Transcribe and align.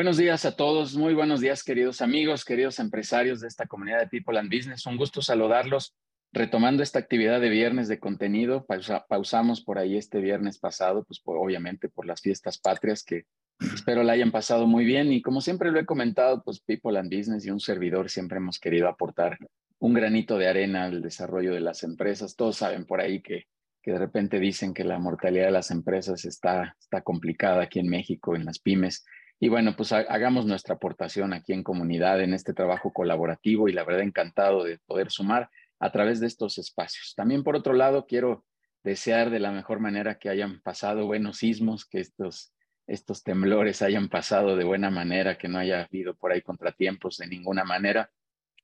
Buenos 0.00 0.16
días 0.16 0.46
a 0.46 0.56
todos, 0.56 0.96
muy 0.96 1.12
buenos 1.12 1.42
días 1.42 1.62
queridos 1.62 2.00
amigos, 2.00 2.46
queridos 2.46 2.78
empresarios 2.78 3.38
de 3.42 3.48
esta 3.48 3.66
comunidad 3.66 4.00
de 4.00 4.06
People 4.06 4.38
and 4.38 4.50
Business. 4.50 4.86
Un 4.86 4.96
gusto 4.96 5.20
saludarlos. 5.20 5.94
Retomando 6.32 6.82
esta 6.82 6.98
actividad 6.98 7.38
de 7.38 7.50
viernes 7.50 7.86
de 7.86 8.00
contenido, 8.00 8.66
pausamos 9.10 9.60
por 9.60 9.78
ahí 9.78 9.98
este 9.98 10.20
viernes 10.20 10.58
pasado, 10.58 11.04
pues 11.04 11.20
obviamente 11.22 11.90
por 11.90 12.06
las 12.06 12.22
fiestas 12.22 12.56
patrias 12.56 13.04
que 13.04 13.26
espero 13.74 14.02
la 14.02 14.14
hayan 14.14 14.30
pasado 14.30 14.66
muy 14.66 14.86
bien 14.86 15.12
y 15.12 15.20
como 15.20 15.42
siempre 15.42 15.70
lo 15.70 15.78
he 15.78 15.84
comentado, 15.84 16.42
pues 16.42 16.60
People 16.60 16.98
and 16.98 17.14
Business 17.14 17.44
y 17.44 17.50
un 17.50 17.60
servidor 17.60 18.08
siempre 18.08 18.38
hemos 18.38 18.58
querido 18.58 18.88
aportar 18.88 19.36
un 19.80 19.92
granito 19.92 20.38
de 20.38 20.48
arena 20.48 20.84
al 20.84 21.02
desarrollo 21.02 21.52
de 21.52 21.60
las 21.60 21.82
empresas. 21.82 22.36
Todos 22.36 22.56
saben 22.56 22.86
por 22.86 23.02
ahí 23.02 23.20
que, 23.20 23.48
que 23.82 23.92
de 23.92 23.98
repente 23.98 24.40
dicen 24.40 24.72
que 24.72 24.82
la 24.82 24.98
mortalidad 24.98 25.44
de 25.44 25.52
las 25.52 25.70
empresas 25.70 26.24
está, 26.24 26.74
está 26.80 27.02
complicada 27.02 27.64
aquí 27.64 27.80
en 27.80 27.90
México, 27.90 28.34
en 28.34 28.46
las 28.46 28.58
pymes. 28.58 29.04
Y 29.42 29.48
bueno, 29.48 29.74
pues 29.74 29.90
hagamos 29.92 30.44
nuestra 30.44 30.74
aportación 30.74 31.32
aquí 31.32 31.54
en 31.54 31.62
comunidad, 31.62 32.20
en 32.20 32.34
este 32.34 32.52
trabajo 32.52 32.92
colaborativo 32.92 33.68
y 33.68 33.72
la 33.72 33.84
verdad 33.84 34.02
encantado 34.02 34.64
de 34.64 34.78
poder 34.86 35.10
sumar 35.10 35.48
a 35.78 35.90
través 35.90 36.20
de 36.20 36.26
estos 36.26 36.58
espacios. 36.58 37.14
También 37.16 37.42
por 37.42 37.56
otro 37.56 37.72
lado, 37.72 38.06
quiero 38.06 38.44
desear 38.84 39.30
de 39.30 39.40
la 39.40 39.50
mejor 39.50 39.80
manera 39.80 40.18
que 40.18 40.28
hayan 40.28 40.60
pasado 40.60 41.06
buenos 41.06 41.38
sismos, 41.38 41.86
que 41.86 42.00
estos, 42.00 42.52
estos 42.86 43.22
temblores 43.22 43.80
hayan 43.80 44.10
pasado 44.10 44.56
de 44.56 44.64
buena 44.64 44.90
manera, 44.90 45.38
que 45.38 45.48
no 45.48 45.58
haya 45.58 45.84
habido 45.84 46.14
por 46.14 46.32
ahí 46.32 46.42
contratiempos 46.42 47.16
de 47.16 47.26
ninguna 47.26 47.64
manera, 47.64 48.10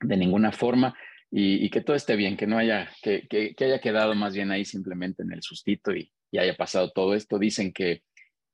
de 0.01 0.17
ninguna 0.19 0.53
forma, 0.53 0.95
y, 1.31 1.71
que 1.71 1.81
todo 1.81 1.97
esté 1.97 2.17
bien, 2.17 2.37
que 2.37 2.47
no 2.47 2.59
haya, 2.59 2.91
que, 3.03 3.27
que, 3.29 3.55
haya 3.65 3.81
quedado 3.81 4.15
más 4.15 4.35
bien 4.35 4.51
ahí 4.51 4.65
simplemente 4.65 5.23
en 5.23 5.33
el 5.33 5.43
sustito 5.43 5.95
y, 5.95 6.13
y 6.31 6.39
haya 6.39 6.55
pasado 6.55 6.93
todo 6.93 7.15
esto. 7.15 7.39
Dicen 7.39 7.73
que 7.73 8.03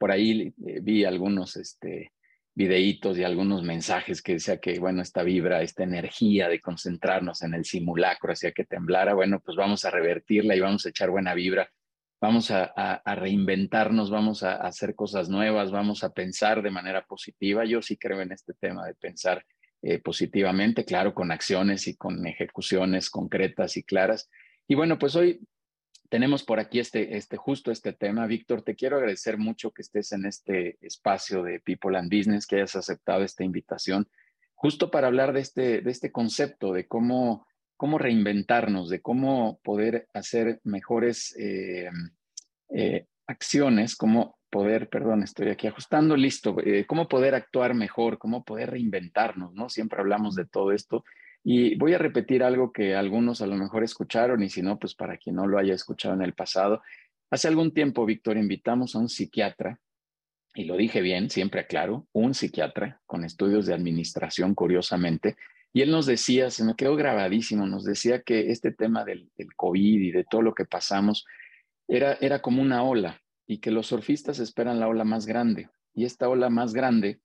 por 0.03 0.11
ahí 0.11 0.53
eh, 0.67 0.81
vi 0.83 1.05
algunos 1.05 1.55
este, 1.55 2.11
videitos 2.57 3.17
y 3.17 3.23
algunos 3.23 3.63
mensajes 3.63 4.21
que 4.21 4.33
decía 4.33 4.57
que, 4.57 4.81
bueno, 4.81 5.01
esta 5.01 5.23
vibra, 5.23 5.63
esta 5.63 5.85
energía 5.85 6.49
de 6.49 6.61
concentrarnos 6.61 7.43
en 7.43 7.55
el 7.55 7.65
simulacro 7.65 8.33
hacía 8.33 8.51
que 8.51 8.65
temblara, 8.65 9.15
bueno, 9.15 9.39
pues 9.39 9.57
vamos 9.57 9.85
a 9.85 9.93
revertirla 9.93 10.57
y 10.57 10.61
vamos 10.61 10.85
a 10.85 10.89
echar 10.89 11.09
buena 11.11 11.35
vibra, 11.35 11.71
vamos 12.21 12.51
a, 12.51 13.01
reinventarnos, 13.15 14.11
vamos 14.11 14.43
a, 14.43 14.57
hacer 14.57 14.97
cosas 14.97 15.29
nuevas, 15.29 15.71
vamos 15.71 16.03
a 16.03 16.13
pensar 16.13 16.63
de 16.63 16.73
manera 16.73 17.07
positiva. 17.07 17.65
Yo 17.65 17.81
sí 17.81 17.97
creo 17.97 18.21
en 18.23 18.33
este 18.33 18.55
tema 18.55 18.85
de 18.85 18.95
pensar 18.95 19.47
eh, 19.83 20.01
positivamente, 20.01 20.85
claro, 20.85 21.15
con 21.15 21.31
acciones 21.31 21.87
y 21.87 21.95
con 21.95 22.27
ejecuciones 22.27 23.09
concretas 23.09 23.77
y 23.77 23.85
claras. 23.85 24.29
Y 24.67 24.75
bueno, 24.75 24.99
pues 24.99 25.15
hoy 25.15 25.39
tenemos 26.13 26.43
por 26.43 26.61
aquí 26.61 26.79
este, 26.79 27.17
este, 27.17 27.39
justo 27.39 27.71
este 27.71 27.95
tema. 27.95 28.27
Víctor, 28.27 28.61
te 28.61 28.77
quiero 28.77 28.99
agradecer 28.99 29.39
mucho 29.39 29.71
que 29.71 29.81
estés 29.81 30.13
en 30.13 30.27
este 30.27 30.77
espacio 30.83 31.43
de 31.43 31.59
People 31.61 31.97
and 31.97 32.15
Business, 32.15 32.47
que 32.47 32.57
hayas 32.57 32.77
aceptado 32.77 33.25
esta 33.25 33.45
invitación, 33.45 34.07
justo 34.55 34.91
para 34.91 35.07
hablar 35.07 35.33
de 35.33 35.41
este, 35.41 35.81
de 35.81 35.91
este 35.91 36.13
concepto, 36.13 36.75
de 36.75 36.87
cómo, 36.87 37.47
cómo 37.79 37.97
reinventarnos, 37.97 38.91
de 38.91 39.01
cómo 39.01 39.59
poder 39.65 40.07
hacer 40.13 40.61
mejores 40.65 41.35
eh, 41.39 41.89
eh, 42.69 43.07
acciones, 43.27 43.97
cómo 43.97 44.37
poder, 44.51 44.91
perdón, 44.91 45.23
estoy 45.23 45.49
aquí 45.49 45.67
ajustando, 45.67 46.15
listo, 46.15 46.57
eh, 46.63 46.85
cómo 46.87 47.09
poder 47.09 47.35
actuar 47.35 47.73
mejor, 47.73 48.19
cómo 48.19 48.45
poder 48.45 48.73
reinventarnos, 48.73 49.55
¿no? 49.55 49.71
Siempre 49.71 50.01
hablamos 50.01 50.35
de 50.35 50.45
todo 50.45 50.73
esto 50.73 51.07
y 51.45 51.75
voy 51.77 51.95
a 51.95 51.99
repetir 51.99 52.43
algo 52.43 52.73
que 52.73 52.95
algunos 52.95 53.41
a 53.41 53.47
lo 53.47 53.57
mejor 53.57 53.83
escucharon 53.83 54.43
y 54.43 54.49
si 54.49 54.63
no, 54.63 54.79
pues 54.79 54.95
para 54.95 55.17
quien 55.17 55.37
no 55.37 55.47
lo 55.47 55.59
haya 55.59 55.75
escuchado 55.75 56.15
en 56.15 56.23
el 56.23 56.35
pasado. 56.35 56.83
Hace 57.31 57.49
algún 57.49 57.73
tiempo, 57.73 58.07
Víctor, 58.07 58.37
invitamos 58.37 58.95
a 58.95 58.99
un 58.99 59.09
psiquiatra, 59.09 59.81
y 60.55 60.65
lo 60.65 60.77
dije 60.77 61.01
bien, 61.01 61.31
siempre 61.31 61.63
aclaro, 61.63 62.07
un 62.13 62.35
psiquiatra 62.35 63.01
con 63.07 63.25
estudios 63.25 63.67
de 63.67 63.75
administración, 63.75 64.55
curiosamente, 64.55 65.37
y 65.73 65.81
él 65.81 65.91
nos 65.91 66.07
decía, 66.07 66.51
se 66.51 66.65
me 66.65 66.77
quedó 66.77 66.95
grabadísimo, 66.97 67.67
nos 67.67 67.85
decía 67.85 68.21
que 68.21 68.51
este 68.51 68.73
tema 68.73 69.05
del, 69.05 69.31
COVID 69.57 70.01
y 70.03 70.11
de 70.11 70.25
todo 70.25 70.43
lo 70.43 70.55
que 70.55 70.67
pasamos 70.67 71.25
era, 71.89 72.15
era 72.21 72.43
como 72.43 72.61
una 72.61 72.83
ola 72.83 73.21
y 73.47 73.59
que 73.59 73.71
los 73.71 73.87
surfistas 73.87 74.39
esperan 74.39 74.79
la 74.79 74.89
ola 74.89 75.05
más 75.05 75.25
grande. 75.25 75.71
Y 75.95 76.05
esta 76.05 76.29
ola 76.29 76.51
más 76.51 76.75
grande 76.75 77.21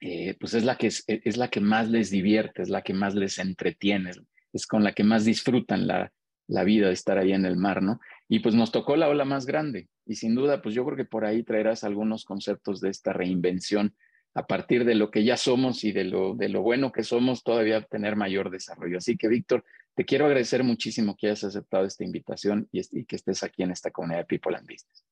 eh, 0.00 0.36
pues 0.38 0.54
es 0.54 0.64
la, 0.64 0.76
que 0.76 0.88
e, 0.88 1.22
es, 1.24 1.36
la 1.36 1.48
que 1.48 1.60
más 1.60 1.88
les 1.88 2.10
divierte, 2.10 2.62
es 2.62 2.68
la 2.68 2.82
que 2.82 2.94
más 2.94 3.14
les 3.14 3.38
entretiene, 3.38 4.12
es 4.52 4.66
con 4.66 4.84
la 4.84 4.92
que 4.92 5.04
más 5.04 5.24
disfrutan 5.24 5.86
la, 5.86 6.12
la 6.48 6.64
vida 6.64 6.88
de 6.88 6.92
estar 6.92 7.18
ahí 7.18 7.32
en 7.32 7.44
el 7.44 7.56
mar, 7.56 7.82
¿no? 7.82 8.00
Y 8.28 8.40
pues 8.40 8.54
nos 8.54 8.72
tocó 8.72 8.96
la 8.96 9.08
ola 9.08 9.24
más 9.24 9.46
grande 9.46 9.88
y 10.04 10.16
sin 10.16 10.34
duda, 10.34 10.62
pues 10.62 10.74
yo 10.74 10.84
creo 10.84 10.96
que 10.96 11.04
por 11.04 11.24
ahí 11.24 11.42
traerás 11.42 11.84
algunos 11.84 12.24
conceptos 12.24 12.80
de 12.80 12.90
esta 12.90 13.12
reinvención 13.12 13.94
a 14.34 14.46
partir 14.46 14.84
de 14.84 14.94
lo 14.94 15.10
que 15.10 15.24
ya 15.24 15.36
somos 15.36 15.82
y 15.84 15.92
de 15.92 16.04
lo, 16.04 16.34
de 16.34 16.48
lo 16.48 16.60
bueno 16.62 16.92
que 16.92 17.02
somos, 17.02 17.42
todavía 17.42 17.80
tener 17.82 18.16
mayor 18.16 18.50
desarrollo. 18.50 18.98
Así 18.98 19.16
que, 19.16 19.28
Víctor, 19.28 19.64
te 19.94 20.04
quiero 20.04 20.26
agradecer 20.26 20.62
muchísimo 20.62 21.16
que 21.16 21.28
hayas 21.28 21.44
aceptado 21.44 21.86
esta 21.86 22.04
invitación 22.04 22.68
y, 22.70 22.82
y 22.92 23.06
que 23.06 23.16
estés 23.16 23.42
aquí 23.42 23.62
en 23.62 23.70
esta 23.70 23.90
comunidad 23.90 24.20
de 24.20 24.26
People 24.26 24.54
and 24.54 24.66
Business. 24.66 25.06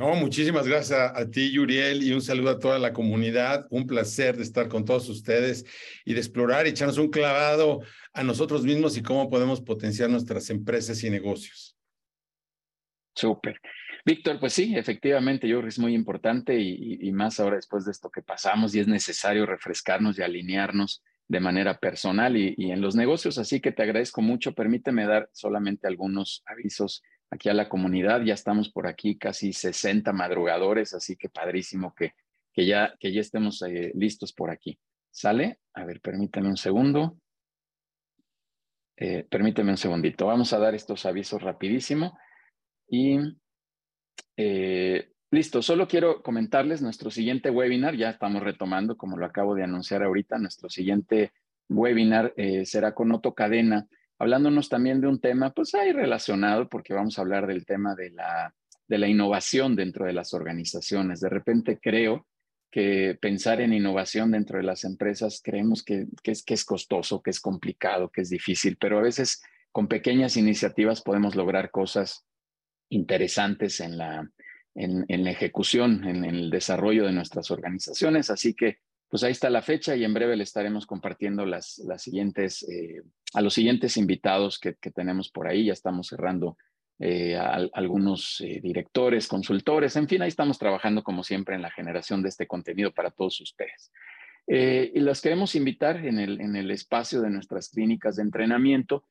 No, 0.00 0.14
muchísimas 0.14 0.66
gracias 0.66 0.98
a, 0.98 1.30
ti, 1.30 1.52
Yuriel, 1.52 2.02
y 2.02 2.14
un 2.14 2.22
saludo 2.22 2.48
a 2.48 2.58
toda 2.58 2.78
la 2.78 2.90
comunidad. 2.90 3.66
Un 3.68 3.86
placer 3.86 4.34
de 4.34 4.44
estar 4.44 4.66
con 4.66 4.86
todos 4.86 5.06
ustedes 5.10 5.66
y 6.06 6.14
de 6.14 6.20
explorar 6.20 6.66
y 6.66 6.70
echarnos 6.70 6.96
un 6.96 7.10
clavado 7.10 7.82
a 8.14 8.22
nosotros 8.24 8.62
mismos 8.62 8.96
y 8.96 9.02
cómo 9.02 9.28
podemos 9.28 9.60
potenciar 9.60 10.08
nuestras 10.08 10.48
empresas 10.48 11.04
y 11.04 11.10
negocios. 11.10 11.76
Súper. 13.14 13.60
Víctor, 14.06 14.40
pues 14.40 14.54
sí, 14.54 14.74
efectivamente, 14.74 15.46
yo 15.46 15.56
creo 15.56 15.64
que 15.64 15.68
es 15.68 15.78
muy 15.78 15.92
importante 15.92 16.58
y, 16.58 17.12
más 17.12 17.38
ahora 17.38 17.56
después 17.56 17.84
de 17.84 17.90
esto 17.90 18.10
que 18.10 18.22
pasamos 18.22 18.74
y 18.74 18.80
es 18.80 18.88
necesario 18.88 19.44
refrescarnos 19.44 20.18
y 20.18 20.22
alinearnos 20.22 21.02
de 21.28 21.40
manera 21.40 21.78
personal 21.78 22.38
y, 22.38 22.54
y 22.56 22.70
en 22.70 22.80
los 22.80 22.96
negocios. 22.96 23.36
Así 23.36 23.60
que 23.60 23.70
te 23.70 23.82
agradezco 23.82 24.22
mucho. 24.22 24.54
Permíteme 24.54 25.04
dar 25.04 25.28
solamente 25.34 25.86
algunos 25.86 26.42
avisos 26.46 27.02
aquí 27.30 27.48
a 27.48 27.54
la 27.54 27.68
comunidad. 27.68 28.22
Ya 28.22 28.34
estamos 28.34 28.70
por 28.70 28.86
aquí 28.86 29.16
casi 29.16 29.52
60 29.52 30.12
madrugadores, 30.12 30.94
así 30.94 31.16
que 31.16 31.28
padrísimo 31.28 31.94
que, 31.94 32.14
que, 32.52 32.66
ya, 32.66 32.94
que 32.98 33.12
ya 33.12 33.20
estemos 33.20 33.62
eh, 33.62 33.92
listos 33.94 34.32
por 34.32 34.50
aquí. 34.50 34.78
¿Sale? 35.10 35.60
A 35.74 35.84
ver, 35.84 36.00
permítame 36.00 36.48
un 36.48 36.56
segundo. 36.56 37.16
Eh, 38.96 39.26
permíteme 39.30 39.70
un 39.70 39.76
segundito. 39.76 40.26
Vamos 40.26 40.52
a 40.52 40.58
dar 40.58 40.74
estos 40.74 41.06
avisos 41.06 41.42
rapidísimo. 41.42 42.18
Y 42.88 43.18
eh, 44.36 45.12
listo, 45.30 45.62
solo 45.62 45.88
quiero 45.88 46.22
comentarles 46.22 46.82
nuestro 46.82 47.10
siguiente 47.10 47.50
webinar. 47.50 47.96
Ya 47.96 48.10
estamos 48.10 48.42
retomando, 48.42 48.96
como 48.96 49.16
lo 49.16 49.26
acabo 49.26 49.54
de 49.54 49.64
anunciar 49.64 50.02
ahorita, 50.02 50.38
nuestro 50.38 50.68
siguiente 50.68 51.32
webinar 51.68 52.34
será 52.64 52.94
con 52.94 53.12
Otto 53.12 53.32
Cadena 53.32 53.86
hablándonos 54.20 54.68
también 54.68 55.00
de 55.00 55.08
un 55.08 55.18
tema, 55.18 55.50
pues 55.50 55.74
ahí 55.74 55.92
relacionado, 55.92 56.68
porque 56.68 56.92
vamos 56.92 57.18
a 57.18 57.22
hablar 57.22 57.46
del 57.46 57.64
tema 57.64 57.94
de 57.94 58.10
la, 58.10 58.54
de 58.86 58.98
la 58.98 59.08
innovación 59.08 59.74
dentro 59.74 60.04
de 60.04 60.12
las 60.12 60.34
organizaciones. 60.34 61.20
De 61.20 61.30
repente 61.30 61.80
creo 61.82 62.26
que 62.70 63.18
pensar 63.20 63.62
en 63.62 63.72
innovación 63.72 64.30
dentro 64.30 64.58
de 64.58 64.64
las 64.64 64.84
empresas 64.84 65.40
creemos 65.42 65.82
que, 65.82 66.06
es, 66.22 66.44
que 66.44 66.54
es 66.54 66.64
costoso, 66.64 67.22
que 67.22 67.30
es 67.30 67.40
complicado, 67.40 68.10
que 68.10 68.20
es 68.20 68.28
difícil, 68.28 68.76
pero 68.78 68.98
a 68.98 69.02
veces 69.02 69.42
con 69.72 69.88
pequeñas 69.88 70.36
iniciativas 70.36 71.00
podemos 71.00 71.34
lograr 71.34 71.70
cosas 71.70 72.26
interesantes 72.90 73.80
en 73.80 73.96
la, 73.96 74.30
en, 74.74 75.24
la 75.24 75.30
ejecución, 75.30 76.04
en, 76.06 76.26
el 76.26 76.50
desarrollo 76.50 77.06
de 77.06 77.12
nuestras 77.12 77.50
organizaciones. 77.50 78.28
Así 78.28 78.52
que 78.52 78.78
pues 79.08 79.24
ahí 79.24 79.32
está 79.32 79.50
la 79.50 79.62
fecha 79.62 79.96
y 79.96 80.04
en 80.04 80.14
breve 80.14 80.36
le 80.36 80.44
estaremos 80.44 80.86
compartiendo 80.86 81.44
las, 81.44 81.78
las 81.78 82.02
siguientes, 82.02 82.62
eh, 82.68 83.02
a 83.34 83.40
los 83.40 83.54
siguientes 83.54 83.96
invitados 83.96 84.58
que, 84.58 84.72
tenemos 84.72 85.30
por 85.30 85.48
ahí. 85.48 85.66
Ya 85.66 85.72
estamos 85.72 86.08
cerrando 86.08 86.56
eh, 86.98 87.36
a, 87.36 87.68
algunos 87.72 88.40
eh, 88.40 88.60
directores, 88.62 89.28
consultores, 89.28 89.96
en 89.96 90.08
fin, 90.08 90.22
ahí 90.22 90.28
estamos 90.28 90.58
trabajando 90.58 91.02
como 91.02 91.22
siempre 91.22 91.54
en 91.54 91.62
la 91.62 91.70
generación 91.70 92.22
de 92.22 92.28
este 92.28 92.46
contenido 92.46 92.92
para 92.92 93.10
todos 93.10 93.40
ustedes. 93.40 93.92
y 94.46 94.98
los 95.00 95.20
queremos 95.20 95.54
invitar 95.54 96.04
en 96.04 96.18
el, 96.18 96.40
en 96.40 96.56
el 96.56 96.70
espacio 96.70 97.20
de 97.20 97.30
nuestras 97.30 97.68
clínicas 97.68 98.16
de 98.16 98.22
entrenamiento. 98.22 99.04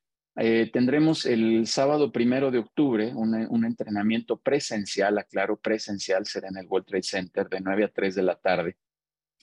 tendremos 0.72 1.24
el 1.24 1.66
sábado 1.66 2.12
primero 2.12 2.50
de 2.50 2.58
octubre 2.58 3.12
un, 3.14 3.34
un 3.48 3.64
entrenamiento 3.64 4.36
presencial, 4.36 5.18
aclaro, 5.18 5.56
presencial, 5.56 6.26
será 6.26 6.48
en 6.48 6.58
el 6.58 6.66
World 6.66 6.86
Trade 6.86 7.02
Center 7.02 7.48
de 7.48 7.60
9 7.60 7.84
a 7.84 7.88
3 7.88 8.14
de 8.14 8.22
la 8.22 8.36
tarde 8.36 8.76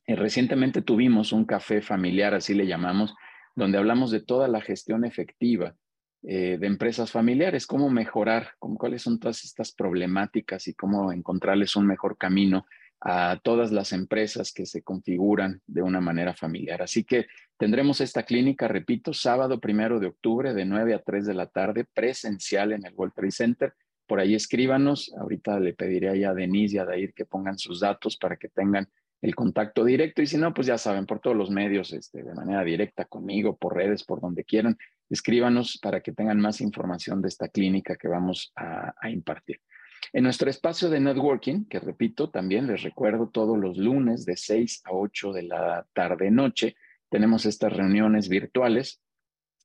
eh, 0.07 0.15
recientemente 0.15 0.81
tuvimos 0.81 1.33
un 1.33 1.43
café 1.43 1.81
familiar, 1.81 2.33
así 2.33 2.53
le 2.53 2.65
llamamos, 2.65 3.13
donde 3.57 3.79
hablamos 3.79 4.11
de 4.11 4.19
toda 4.19 4.47
la 4.47 4.61
gestión 4.61 5.03
efectiva 5.03 5.75
eh, 6.21 6.57
de 6.59 6.67
empresas 6.67 7.11
familiares, 7.11 7.65
cómo 7.65 7.89
mejorar, 7.89 8.51
cuáles 8.59 9.01
son 9.01 9.19
todas 9.19 9.43
estas 9.43 9.71
problemáticas 9.71 10.67
y 10.67 10.75
cómo 10.75 11.11
encontrarles 11.11 11.75
un 11.75 11.87
mejor 11.87 12.17
camino 12.17 12.67
a 13.01 13.39
todas 13.43 13.71
las 13.71 13.93
empresas 13.93 14.53
que 14.53 14.67
se 14.67 14.83
configuran 14.83 15.61
de 15.65 15.81
una 15.81 15.99
manera 15.99 16.35
familiar. 16.35 16.83
Así 16.83 17.03
que 17.03 17.25
tendremos 17.57 17.99
esta 17.99 18.23
clínica, 18.23 18.67
repito, 18.67 19.11
sábado 19.11 19.59
primero 19.59 19.99
de 19.99 20.07
octubre 20.07 20.53
de 20.53 20.65
9 20.65 20.93
a 20.93 20.99
3 20.99 21.25
de 21.25 21.33
la 21.33 21.47
tarde, 21.47 21.83
presencial 21.91 22.73
en 22.73 22.85
el 22.85 22.93
World 22.93 23.15
Trade 23.15 23.31
Center. 23.31 23.73
Por 24.05 24.19
ahí 24.19 24.35
escríbanos. 24.35 25.11
Ahorita 25.19 25.59
le 25.59 25.73
pediré 25.73 26.25
a 26.27 26.33
Denise 26.35 26.75
y 26.75 26.79
a 26.79 26.85
Dair 26.85 27.13
que 27.15 27.25
pongan 27.25 27.57
sus 27.57 27.79
datos 27.79 28.17
para 28.17 28.37
que 28.37 28.49
tengan 28.49 28.87
el 29.21 29.35
contacto 29.35 29.83
directo 29.83 30.21
y 30.21 30.27
si 30.27 30.37
no, 30.37 30.53
pues 30.53 30.67
ya 30.67 30.77
saben, 30.77 31.05
por 31.05 31.19
todos 31.19 31.35
los 31.35 31.49
medios, 31.49 31.91
este, 31.93 32.23
de 32.23 32.33
manera 32.33 32.63
directa 32.63 33.05
conmigo, 33.05 33.57
por 33.57 33.75
redes, 33.75 34.03
por 34.03 34.21
donde 34.21 34.43
quieran, 34.43 34.77
escríbanos 35.09 35.79
para 35.81 36.01
que 36.01 36.11
tengan 36.11 36.39
más 36.39 36.61
información 36.61 37.21
de 37.21 37.29
esta 37.29 37.47
clínica 37.47 37.95
que 37.95 38.07
vamos 38.07 38.51
a, 38.55 38.93
a 38.99 39.09
impartir. 39.09 39.59
En 40.13 40.23
nuestro 40.23 40.49
espacio 40.49 40.89
de 40.89 40.99
networking, 40.99 41.65
que 41.65 41.79
repito, 41.79 42.29
también 42.29 42.67
les 42.67 42.83
recuerdo 42.83 43.29
todos 43.29 43.57
los 43.57 43.77
lunes 43.77 44.25
de 44.25 44.37
6 44.37 44.83
a 44.85 44.93
8 44.93 45.33
de 45.33 45.43
la 45.43 45.85
tarde-noche, 45.93 46.75
tenemos 47.09 47.45
estas 47.45 47.73
reuniones 47.73 48.29
virtuales 48.29 49.01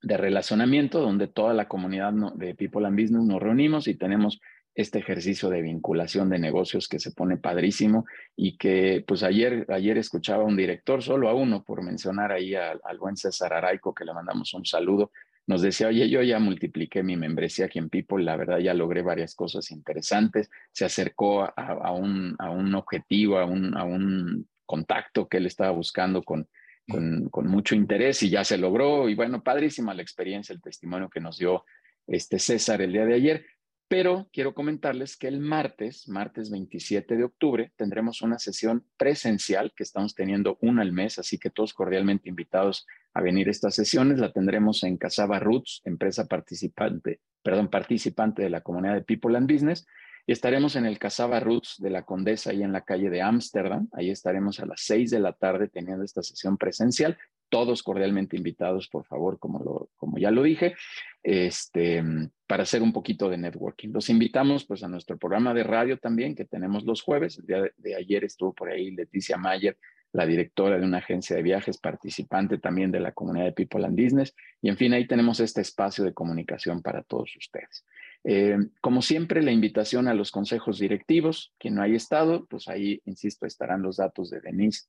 de 0.02 0.16
relacionamiento 0.16 1.00
donde 1.00 1.28
toda 1.28 1.54
la 1.54 1.68
comunidad 1.68 2.12
de 2.34 2.54
People 2.54 2.86
and 2.86 3.00
Business 3.00 3.22
nos 3.24 3.40
reunimos 3.40 3.86
y 3.86 3.94
tenemos 3.94 4.40
este 4.74 4.98
ejercicio 4.98 5.50
de 5.50 5.62
vinculación 5.62 6.30
de 6.30 6.38
negocios 6.38 6.88
que 6.88 6.98
se 6.98 7.12
pone 7.12 7.36
padrísimo 7.36 8.06
y 8.36 8.56
que 8.56 9.04
pues 9.06 9.22
ayer, 9.22 9.66
ayer 9.68 9.98
escuchaba 9.98 10.44
un 10.44 10.56
director, 10.56 11.02
solo 11.02 11.28
a 11.28 11.34
uno 11.34 11.62
por 11.62 11.82
mencionar 11.82 12.32
ahí 12.32 12.54
al, 12.54 12.80
buen 12.98 13.16
César 13.16 13.52
Araico, 13.52 13.94
que 13.94 14.04
le 14.04 14.14
mandamos 14.14 14.54
un 14.54 14.64
saludo, 14.64 15.10
nos 15.46 15.60
decía, 15.60 15.88
oye, 15.88 16.08
yo 16.08 16.22
ya 16.22 16.38
multipliqué 16.38 17.02
mi 17.02 17.16
membresía 17.16 17.66
aquí 17.66 17.78
en 17.78 17.90
People, 17.90 18.24
la 18.24 18.36
verdad 18.36 18.58
ya 18.58 18.74
logré 18.74 19.02
varias 19.02 19.34
cosas 19.34 19.70
interesantes, 19.70 20.50
se 20.70 20.84
acercó 20.84 21.42
a, 21.44 21.92
un, 21.92 22.36
a 22.38 22.50
un, 22.50 22.74
objetivo, 22.74 23.38
a 23.38 23.44
un, 23.44 23.76
a 23.76 23.84
un 23.84 24.48
contacto 24.64 25.28
que 25.28 25.38
él 25.38 25.46
estaba 25.46 25.72
buscando 25.72 26.22
con, 26.22 26.48
con, 26.88 27.28
con, 27.28 27.48
mucho 27.48 27.74
interés 27.74 28.22
y 28.22 28.30
ya 28.30 28.44
se 28.44 28.56
logró. 28.56 29.08
Y 29.08 29.16
bueno, 29.16 29.42
padrísima 29.42 29.94
la 29.94 30.02
experiencia, 30.02 30.54
el 30.54 30.62
testimonio 30.62 31.10
que 31.10 31.20
nos 31.20 31.38
dio 31.38 31.64
este 32.06 32.38
César 32.38 32.80
el 32.82 32.92
día 32.92 33.04
de 33.04 33.14
ayer. 33.14 33.46
Pero 33.92 34.26
quiero 34.32 34.54
comentarles 34.54 35.18
que 35.18 35.28
el 35.28 35.38
martes, 35.38 36.08
martes 36.08 36.50
27 36.50 37.14
de 37.14 37.24
octubre, 37.24 37.74
tendremos 37.76 38.22
una 38.22 38.38
sesión 38.38 38.86
presencial 38.96 39.74
que 39.76 39.82
estamos 39.82 40.14
teniendo 40.14 40.56
una 40.62 40.80
al 40.80 40.92
mes, 40.92 41.18
así 41.18 41.36
que 41.36 41.50
todos 41.50 41.74
cordialmente 41.74 42.30
invitados 42.30 42.86
a 43.12 43.20
venir 43.20 43.48
a 43.48 43.50
estas 43.50 43.74
sesiones. 43.74 44.18
La 44.18 44.32
tendremos 44.32 44.82
en 44.84 44.96
Casaba 44.96 45.40
Roots, 45.40 45.82
empresa 45.84 46.26
participante, 46.26 47.20
perdón, 47.42 47.68
participante 47.68 48.40
de 48.40 48.48
la 48.48 48.62
comunidad 48.62 48.94
de 48.94 49.02
People 49.02 49.36
and 49.36 49.52
Business. 49.52 49.86
Y 50.26 50.32
estaremos 50.32 50.74
en 50.76 50.86
el 50.86 50.98
Casaba 50.98 51.38
Roots 51.38 51.74
de 51.76 51.90
la 51.90 52.06
Condesa, 52.06 52.48
ahí 52.48 52.62
en 52.62 52.72
la 52.72 52.86
calle 52.86 53.10
de 53.10 53.20
Ámsterdam. 53.20 53.90
Ahí 53.92 54.08
estaremos 54.08 54.58
a 54.60 54.64
las 54.64 54.80
seis 54.80 55.10
de 55.10 55.20
la 55.20 55.34
tarde 55.34 55.68
teniendo 55.68 56.02
esta 56.02 56.22
sesión 56.22 56.56
presencial. 56.56 57.18
Todos 57.52 57.82
cordialmente 57.82 58.34
invitados, 58.34 58.88
por 58.88 59.04
favor, 59.04 59.38
como, 59.38 60.16
ya 60.16 60.30
lo 60.30 60.42
dije, 60.42 60.74
este, 61.22 62.02
para 62.46 62.62
hacer 62.62 62.80
un 62.80 62.94
poquito 62.94 63.28
de 63.28 63.36
networking. 63.36 63.90
Los 63.90 64.08
invitamos 64.08 64.64
pues 64.64 64.82
a 64.82 64.88
nuestro 64.88 65.18
programa 65.18 65.52
de 65.52 65.62
radio 65.62 65.98
también, 65.98 66.34
que 66.34 66.46
tenemos 66.46 66.84
los 66.84 67.02
jueves. 67.02 67.36
El 67.36 67.46
día 67.46 67.70
de, 67.76 67.94
ayer 67.94 68.24
estuvo 68.24 68.54
por 68.54 68.70
ahí 68.70 68.92
Leticia 68.92 69.36
Mayer, 69.36 69.76
la 70.12 70.24
directora 70.24 70.78
de 70.78 70.86
una 70.86 70.96
agencia 70.96 71.36
de 71.36 71.42
viajes, 71.42 71.76
participante 71.76 72.56
también 72.56 72.90
de 72.90 73.00
la 73.00 73.12
comunidad 73.12 73.44
de 73.44 73.52
People 73.52 73.84
and 73.84 74.02
Business. 74.02 74.34
Y 74.62 74.70
en 74.70 74.78
fin, 74.78 74.94
ahí 74.94 75.06
tenemos 75.06 75.38
este 75.38 75.60
espacio 75.60 76.04
de 76.04 76.14
comunicación 76.14 76.80
para 76.80 77.02
todos 77.02 77.36
ustedes. 77.36 77.84
Eh, 78.24 78.56
como 78.80 79.02
siempre, 79.02 79.42
la 79.42 79.52
invitación 79.52 80.08
a 80.08 80.14
los 80.14 80.30
consejos 80.30 80.78
directivos, 80.78 81.52
quien 81.58 81.74
no 81.74 81.82
haya 81.82 81.96
estado, 81.96 82.46
pues 82.46 82.66
ahí, 82.68 83.02
insisto, 83.04 83.44
estarán 83.44 83.82
los 83.82 83.98
datos 83.98 84.30
de 84.30 84.40
Denise 84.40 84.86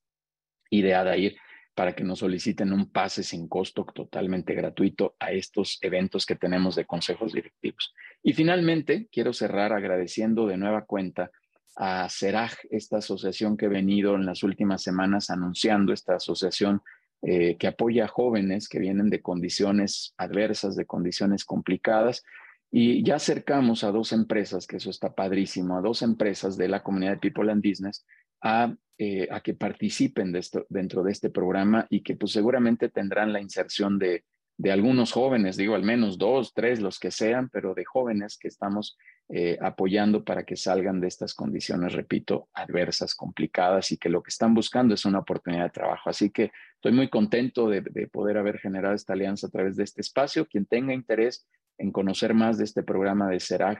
y 0.69 0.81
de 0.81 0.95
Adair 0.95 1.35
para 1.75 1.93
que 1.93 2.03
nos 2.03 2.19
soliciten 2.19 2.71
un 2.71 2.91
pase 2.91 3.23
sin 3.23 3.47
costo 3.47 3.85
totalmente 3.85 4.53
gratuito 4.53 5.15
a 5.19 5.31
estos 5.31 5.79
eventos 5.81 6.25
que 6.25 6.35
tenemos 6.35 6.75
de 6.75 6.85
consejos 6.85 7.33
directivos. 7.33 7.93
Y 8.21 8.33
finalmente, 8.33 9.07
quiero 9.11 9.33
cerrar 9.33 9.73
agradeciendo 9.73 10.45
de 10.45 10.57
nueva 10.57 10.85
cuenta 10.85 11.31
a 11.75 12.07
CERAG, 12.09 12.51
esta 12.69 12.97
asociación 12.97 13.57
que 13.57 13.65
he 13.65 13.69
venido 13.69 14.15
en 14.15 14.25
las 14.25 14.43
últimas 14.43 14.83
semanas 14.83 15.31
anunciando, 15.31 15.91
esta 15.91 16.15
asociación 16.15 16.81
eh, 17.23 17.57
que 17.57 17.67
apoya 17.67 18.05
a 18.05 18.09
jóvenes 18.09 18.69
que 18.69 18.79
vienen 18.79 19.09
de 19.09 19.21
condiciones 19.21 20.13
adversas, 20.17 20.75
de 20.75 20.85
condiciones 20.85 21.45
complicadas, 21.45 22.23
y 22.69 23.03
ya 23.03 23.15
acercamos 23.15 23.83
a 23.83 23.91
dos 23.91 24.11
empresas, 24.13 24.67
que 24.67 24.77
eso 24.77 24.89
está 24.89 25.13
padrísimo, 25.13 25.77
a 25.77 25.81
dos 25.81 26.01
empresas 26.01 26.57
de 26.57 26.67
la 26.67 26.83
comunidad 26.83 27.13
de 27.13 27.17
People 27.19 27.51
and 27.51 27.63
Business 27.63 28.05
a, 28.43 28.75
eh, 28.97 29.27
a 29.31 29.39
que 29.39 29.55
participen 29.55 30.33
dentro 30.69 31.03
de 31.03 31.11
este 31.11 31.29
programa 31.29 31.87
y 31.89 32.01
que 32.01 32.15
pues 32.15 32.33
seguramente 32.33 32.89
tendrán 32.89 33.33
la 33.33 33.41
inserción 33.41 33.97
de, 33.97 34.25
de 34.57 34.71
algunos 34.71 35.11
jóvenes, 35.11 35.57
digo 35.57 35.75
al 35.75 35.83
menos 35.83 36.17
dos, 36.17 36.53
tres, 36.53 36.79
los 36.81 36.99
que 36.99 37.09
sean, 37.09 37.49
pero 37.49 37.73
de 37.73 37.85
jóvenes 37.85 38.37
que 38.37 38.49
estamos 38.49 38.97
eh, 39.29 39.57
apoyando 39.61 40.23
para 40.23 40.43
que 40.43 40.57
salgan 40.57 40.99
de 40.99 41.07
estas 41.07 41.33
condiciones, 41.33 41.93
repito, 41.93 42.49
adversas, 42.53 43.15
complicadas 43.15 43.91
y 43.91 43.97
que 43.97 44.09
lo 44.09 44.21
que 44.21 44.29
están 44.29 44.53
buscando 44.53 44.93
es 44.93 45.05
una 45.05 45.19
oportunidad 45.19 45.63
de 45.63 45.69
trabajo. 45.69 46.09
Así 46.09 46.29
que 46.29 46.51
estoy 46.75 46.91
muy 46.91 47.09
contento 47.09 47.69
de, 47.69 47.81
de 47.81 48.07
poder 48.07 48.37
haber 48.37 48.59
generado 48.59 48.93
esta 48.93 49.13
alianza 49.13 49.47
a 49.47 49.51
través 49.51 49.77
de 49.77 49.85
este 49.85 50.01
espacio. 50.01 50.45
Quien 50.45 50.65
tenga 50.65 50.93
interés 50.93 51.47
en 51.77 51.91
conocer 51.91 52.33
más 52.33 52.57
de 52.57 52.65
este 52.65 52.83
programa 52.83 53.29
de 53.29 53.39
CERAG 53.39 53.79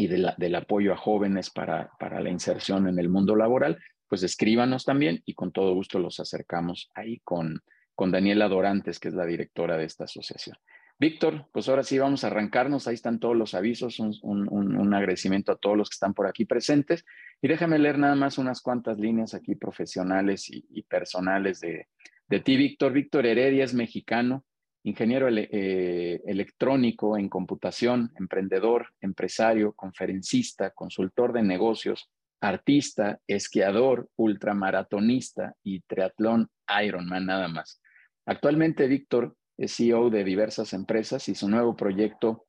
y 0.00 0.06
del 0.08 0.54
apoyo 0.54 0.94
a 0.94 0.96
jóvenes 0.96 1.50
para, 1.50 1.90
para 1.98 2.20
la 2.20 2.30
inserción 2.30 2.88
en 2.88 2.98
el 2.98 3.10
mundo 3.10 3.36
laboral, 3.36 3.78
pues 4.08 4.22
escríbanos 4.22 4.86
también 4.86 5.22
y 5.26 5.34
con 5.34 5.52
todo 5.52 5.74
gusto 5.74 5.98
los 5.98 6.18
acercamos 6.20 6.90
ahí 6.94 7.20
con, 7.22 7.60
con 7.94 8.10
Daniela 8.10 8.48
Dorantes, 8.48 8.98
que 8.98 9.08
es 9.08 9.14
la 9.14 9.26
directora 9.26 9.76
de 9.76 9.84
esta 9.84 10.04
asociación. 10.04 10.56
Víctor, 10.98 11.46
pues 11.52 11.68
ahora 11.68 11.82
sí 11.82 11.98
vamos 11.98 12.24
a 12.24 12.28
arrancarnos, 12.28 12.88
ahí 12.88 12.94
están 12.94 13.20
todos 13.20 13.36
los 13.36 13.54
avisos, 13.54 14.00
un, 14.00 14.18
un, 14.22 14.94
agradecimiento 14.94 15.52
a 15.52 15.56
todos 15.56 15.76
los 15.76 15.90
que 15.90 15.94
están 15.94 16.14
por 16.14 16.26
aquí 16.26 16.46
presentes 16.46 17.04
y 17.42 17.48
déjame 17.48 17.78
leer 17.78 17.98
nada 17.98 18.14
más 18.14 18.38
unas 18.38 18.62
cuantas 18.62 18.98
líneas 18.98 19.34
aquí 19.34 19.54
profesionales 19.54 20.50
y, 20.50 20.64
y 20.70 20.82
personales 20.82 21.60
de, 21.60 21.88
de 22.26 22.40
ti, 22.40 22.56
Víctor. 22.56 22.92
Víctor 22.92 23.26
Heredia 23.26 23.64
es 23.64 23.74
mexicano, 23.74 24.44
ingeniero 24.82 25.28
eh, 25.28 26.20
electrónico 26.24 27.18
en 27.18 27.28
computación, 27.28 28.12
emprendedor, 28.18 28.88
empresario, 29.00 29.72
conferencista, 29.72 30.70
consultor 30.70 31.32
de 31.32 31.42
negocios, 31.42 32.10
artista, 32.40 33.20
esquiador, 33.26 34.08
ultramaratonista 34.16 35.54
y 35.62 35.80
triatlón 35.80 36.48
Ironman 36.82 37.26
nada 37.26 37.48
más. 37.48 37.82
Actualmente 38.26 38.86
Víctor 38.86 39.36
es 39.58 39.76
CEO 39.76 40.08
de 40.08 40.24
diversas 40.24 40.72
empresas 40.72 41.28
y 41.28 41.34
su 41.34 41.48
nuevo 41.48 41.76
proyecto 41.76 42.46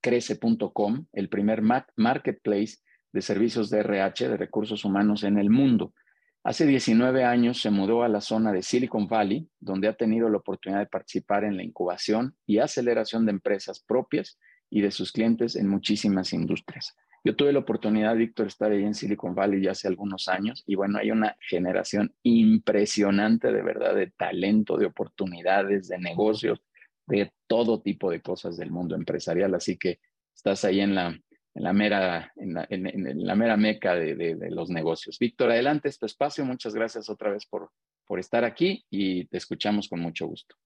crece.com, 0.00 1.06
el 1.12 1.28
primer 1.28 1.62
marketplace 1.62 2.78
de 3.12 3.22
servicios 3.22 3.70
de 3.70 3.80
RH, 3.80 4.28
de 4.28 4.36
recursos 4.36 4.84
humanos 4.84 5.22
en 5.22 5.38
el 5.38 5.50
mundo, 5.50 5.94
Hace 6.44 6.66
19 6.66 7.22
años 7.22 7.62
se 7.62 7.70
mudó 7.70 8.02
a 8.02 8.08
la 8.08 8.20
zona 8.20 8.52
de 8.52 8.62
Silicon 8.62 9.06
Valley, 9.06 9.48
donde 9.60 9.86
ha 9.86 9.94
tenido 9.94 10.28
la 10.28 10.38
oportunidad 10.38 10.80
de 10.80 10.86
participar 10.86 11.44
en 11.44 11.56
la 11.56 11.62
incubación 11.62 12.34
y 12.46 12.58
aceleración 12.58 13.24
de 13.26 13.30
empresas 13.30 13.78
propias 13.78 14.40
y 14.68 14.80
de 14.80 14.90
sus 14.90 15.12
clientes 15.12 15.54
en 15.54 15.68
muchísimas 15.68 16.32
industrias. 16.32 16.96
Yo 17.24 17.36
tuve 17.36 17.52
la 17.52 17.60
oportunidad, 17.60 18.16
Víctor, 18.16 18.46
de 18.46 18.48
estar 18.48 18.72
ahí 18.72 18.82
en 18.82 18.94
Silicon 18.94 19.36
Valley 19.36 19.62
ya 19.62 19.70
hace 19.70 19.86
algunos 19.86 20.26
años 20.26 20.64
y 20.66 20.74
bueno, 20.74 20.98
hay 20.98 21.12
una 21.12 21.36
generación 21.48 22.12
impresionante 22.24 23.52
de 23.52 23.62
verdad 23.62 23.94
de 23.94 24.08
talento, 24.10 24.76
de 24.76 24.86
oportunidades, 24.86 25.86
de 25.86 25.98
negocios, 25.98 26.60
de 27.06 27.32
todo 27.46 27.80
tipo 27.80 28.10
de 28.10 28.20
cosas 28.20 28.56
del 28.56 28.72
mundo 28.72 28.96
empresarial. 28.96 29.54
Así 29.54 29.76
que 29.76 30.00
estás 30.34 30.64
ahí 30.64 30.80
en 30.80 30.96
la, 30.96 31.16
en 31.54 31.62
la 31.62 31.72
mera, 31.72 32.32
en 32.36 32.54
la, 32.54 32.66
en, 32.70 33.26
la 33.26 33.34
mera 33.34 33.56
meca 33.56 33.94
de, 33.94 34.14
de, 34.14 34.50
los 34.50 34.70
negocios. 34.70 35.18
Víctor, 35.18 35.50
adelante 35.50 35.88
es 35.88 35.98
tu 35.98 36.06
espacio. 36.06 36.44
Muchas 36.44 36.74
gracias 36.74 37.10
otra 37.10 37.30
vez 37.30 37.46
por, 37.46 37.70
por 38.06 38.18
estar 38.18 38.44
aquí 38.44 38.84
y 38.90 39.26
te 39.26 39.36
escuchamos 39.36 39.88
con 39.88 40.00
mucho 40.00 40.26
gusto. 40.26 40.56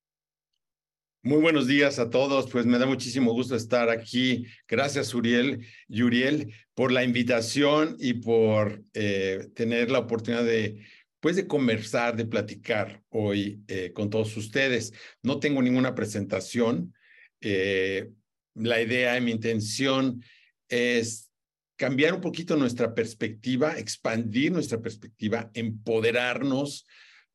Muy 1.22 1.38
buenos 1.38 1.66
días 1.66 1.98
a 1.98 2.08
todos, 2.08 2.48
pues 2.48 2.66
me 2.66 2.78
da 2.78 2.86
muchísimo 2.86 3.32
gusto 3.32 3.56
estar 3.56 3.90
aquí. 3.90 4.46
Gracias, 4.68 5.12
Uriel 5.12 5.66
y 5.88 6.02
Uriel, 6.02 6.54
por 6.72 6.92
la 6.92 7.02
invitación 7.02 7.96
y 7.98 8.14
por 8.14 8.84
eh, 8.94 9.48
tener 9.56 9.90
la 9.90 9.98
oportunidad 9.98 10.44
de, 10.44 10.86
pues, 11.18 11.34
de 11.34 11.48
conversar, 11.48 12.14
de 12.14 12.26
platicar 12.26 13.02
hoy 13.08 13.60
eh, 13.66 13.92
con 13.92 14.08
todos 14.08 14.36
ustedes. 14.36 14.92
No 15.20 15.40
tengo 15.40 15.60
ninguna 15.62 15.96
presentación. 15.96 16.94
Eh, 17.40 18.08
la 18.54 18.80
idea 18.80 19.18
y 19.18 19.20
mi 19.20 19.32
intención 19.32 20.22
es 20.68 21.30
cambiar 21.76 22.14
un 22.14 22.20
poquito 22.20 22.56
nuestra 22.56 22.94
perspectiva, 22.94 23.78
expandir 23.78 24.52
nuestra 24.52 24.80
perspectiva, 24.80 25.50
empoderarnos 25.54 26.86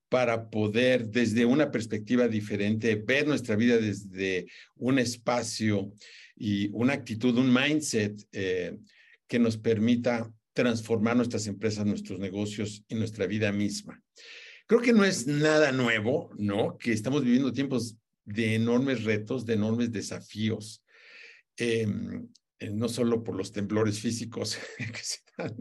para 0.10 0.50
poder 0.50 1.08
desde 1.08 1.46
una 1.46 1.72
perspectiva 1.72 2.28
diferente 2.28 2.96
ver 2.96 3.28
nuestra 3.28 3.56
vida 3.56 3.78
desde 3.78 4.48
un 4.76 5.00
espacio 5.00 5.94
y 6.36 6.70
una 6.74 6.94
actitud, 6.94 7.38
un 7.38 7.54
mindset 7.54 8.22
eh, 8.34 8.78
que 9.28 9.40
nos 9.40 9.58
permita 9.58 10.30
transformar 10.54 11.16
nuestras 11.16 11.48
empresas, 11.48 11.86
nuestros 11.86 12.20
negocios 12.20 12.84
y 12.90 12.96
nuestra 12.96 13.26
vida 13.26 13.52
misma. 13.54 14.04
Creo 14.68 14.82
que 14.82 14.92
no 14.92 15.06
es 15.06 15.28
nada 15.28 15.72
nuevo, 15.72 16.30
¿no? 16.38 16.78
Que 16.78 16.92
estamos 16.92 17.24
viviendo 17.24 17.54
tiempos 17.54 17.96
de 18.26 18.56
enormes 18.56 19.04
retos, 19.04 19.46
de 19.46 19.54
enormes 19.54 19.92
desafíos. 19.92 20.84
Em, 21.58 22.28
eh, 22.62 22.70
no 22.72 22.88
solo 22.88 23.24
por 23.24 23.36
los 23.36 23.52
temblores 23.52 24.00
físicos 24.00 24.60
que 24.78 25.02
se 25.02 25.18
dan 25.36 25.56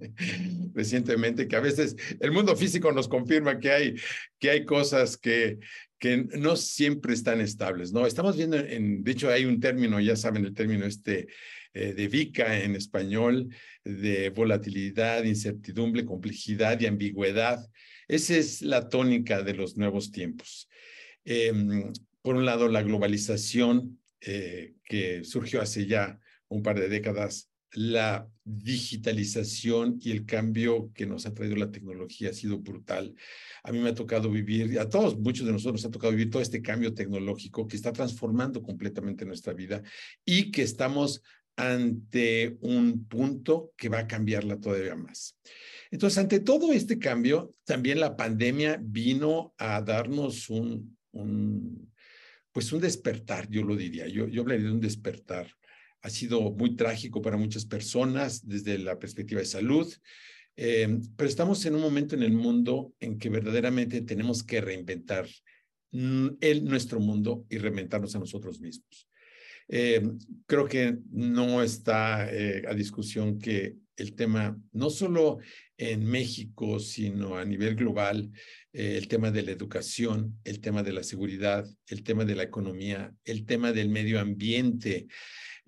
recientemente, 0.74 1.48
que 1.48 1.56
a 1.56 1.60
veces 1.60 1.96
el 2.20 2.30
mundo 2.30 2.54
físico 2.54 2.92
nos 2.92 3.08
confirma 3.08 3.58
que 3.58 3.70
hay, 3.70 3.94
que 4.38 4.50
hay 4.50 4.66
cosas 4.66 5.16
que, 5.16 5.58
que 5.98 6.18
no 6.18 6.56
siempre 6.56 7.14
están 7.14 7.40
estables, 7.40 7.90
¿no? 7.92 8.06
Estamos 8.06 8.36
viendo, 8.36 8.58
en, 8.58 9.02
de 9.02 9.12
hecho 9.12 9.30
hay 9.30 9.46
un 9.46 9.60
término, 9.60 9.98
ya 9.98 10.14
saben 10.14 10.44
el 10.44 10.52
término 10.52 10.84
este 10.84 11.28
eh, 11.72 11.94
de 11.94 12.08
VICA 12.08 12.64
en 12.64 12.76
español, 12.76 13.48
de 13.82 14.28
volatilidad, 14.28 15.24
incertidumbre, 15.24 16.04
complejidad 16.04 16.78
y 16.80 16.86
ambigüedad. 16.86 17.66
Esa 18.08 18.36
es 18.36 18.60
la 18.60 18.90
tónica 18.90 19.42
de 19.42 19.54
los 19.54 19.78
nuevos 19.78 20.12
tiempos. 20.12 20.68
Em, 21.24 21.90
por 22.20 22.36
un 22.36 22.44
lado, 22.44 22.68
la 22.68 22.82
globalización 22.82 23.98
eh, 24.20 24.74
que 24.84 25.24
surgió 25.24 25.62
hace 25.62 25.86
ya 25.86 26.20
un 26.50 26.62
par 26.62 26.78
de 26.78 26.88
décadas, 26.88 27.50
la 27.72 28.28
digitalización 28.44 29.98
y 30.02 30.10
el 30.10 30.26
cambio 30.26 30.90
que 30.92 31.06
nos 31.06 31.26
ha 31.26 31.34
traído 31.34 31.56
la 31.56 31.70
tecnología 31.70 32.30
ha 32.30 32.32
sido 32.32 32.58
brutal. 32.58 33.14
A 33.62 33.70
mí 33.70 33.78
me 33.78 33.90
ha 33.90 33.94
tocado 33.94 34.30
vivir, 34.30 34.78
a 34.78 34.88
todos, 34.88 35.18
muchos 35.18 35.46
de 35.46 35.52
nosotros 35.52 35.80
nos 35.80 35.88
ha 35.88 35.92
tocado 35.92 36.12
vivir 36.12 36.30
todo 36.30 36.42
este 36.42 36.62
cambio 36.62 36.92
tecnológico 36.92 37.68
que 37.68 37.76
está 37.76 37.92
transformando 37.92 38.62
completamente 38.62 39.24
nuestra 39.24 39.52
vida 39.52 39.82
y 40.24 40.50
que 40.50 40.62
estamos 40.62 41.22
ante 41.56 42.56
un 42.60 43.04
punto 43.06 43.72
que 43.76 43.88
va 43.88 44.00
a 44.00 44.06
cambiarla 44.06 44.58
todavía 44.58 44.96
más. 44.96 45.36
Entonces, 45.90 46.18
ante 46.18 46.40
todo 46.40 46.72
este 46.72 46.98
cambio, 46.98 47.54
también 47.64 48.00
la 48.00 48.16
pandemia 48.16 48.80
vino 48.82 49.54
a 49.58 49.80
darnos 49.82 50.48
un, 50.48 50.96
un 51.12 51.92
pues 52.52 52.72
un 52.72 52.80
despertar, 52.80 53.48
yo 53.48 53.62
lo 53.62 53.76
diría. 53.76 54.08
Yo, 54.08 54.26
yo 54.26 54.42
hablaría 54.42 54.66
de 54.66 54.72
un 54.72 54.80
despertar 54.80 55.48
ha 56.02 56.10
sido 56.10 56.52
muy 56.52 56.76
trágico 56.76 57.20
para 57.22 57.36
muchas 57.36 57.64
personas 57.64 58.46
desde 58.46 58.78
la 58.78 58.98
perspectiva 58.98 59.40
de 59.40 59.46
salud, 59.46 59.92
eh, 60.56 60.98
pero 61.16 61.28
estamos 61.28 61.64
en 61.66 61.74
un 61.74 61.80
momento 61.80 62.14
en 62.14 62.22
el 62.22 62.32
mundo 62.32 62.92
en 63.00 63.18
que 63.18 63.30
verdaderamente 63.30 64.02
tenemos 64.02 64.42
que 64.42 64.60
reinventar 64.60 65.26
el, 65.92 66.64
nuestro 66.64 67.00
mundo 67.00 67.46
y 67.48 67.58
reinventarnos 67.58 68.14
a 68.14 68.18
nosotros 68.18 68.60
mismos. 68.60 69.08
Eh, 69.68 70.02
creo 70.46 70.66
que 70.66 70.98
no 71.10 71.62
está 71.62 72.28
eh, 72.30 72.64
a 72.68 72.74
discusión 72.74 73.38
que 73.38 73.76
el 73.96 74.14
tema, 74.14 74.60
no 74.72 74.90
solo 74.90 75.38
en 75.76 76.04
México, 76.04 76.78
sino 76.80 77.36
a 77.36 77.44
nivel 77.44 77.76
global, 77.76 78.30
el 78.72 79.08
tema 79.08 79.30
de 79.30 79.42
la 79.42 79.52
educación, 79.52 80.38
el 80.44 80.60
tema 80.60 80.82
de 80.82 80.92
la 80.92 81.02
seguridad, 81.02 81.66
el 81.86 82.02
tema 82.02 82.24
de 82.24 82.34
la 82.34 82.42
economía, 82.42 83.14
el 83.24 83.44
tema 83.44 83.72
del 83.72 83.90
medio 83.90 84.18
ambiente, 84.20 85.06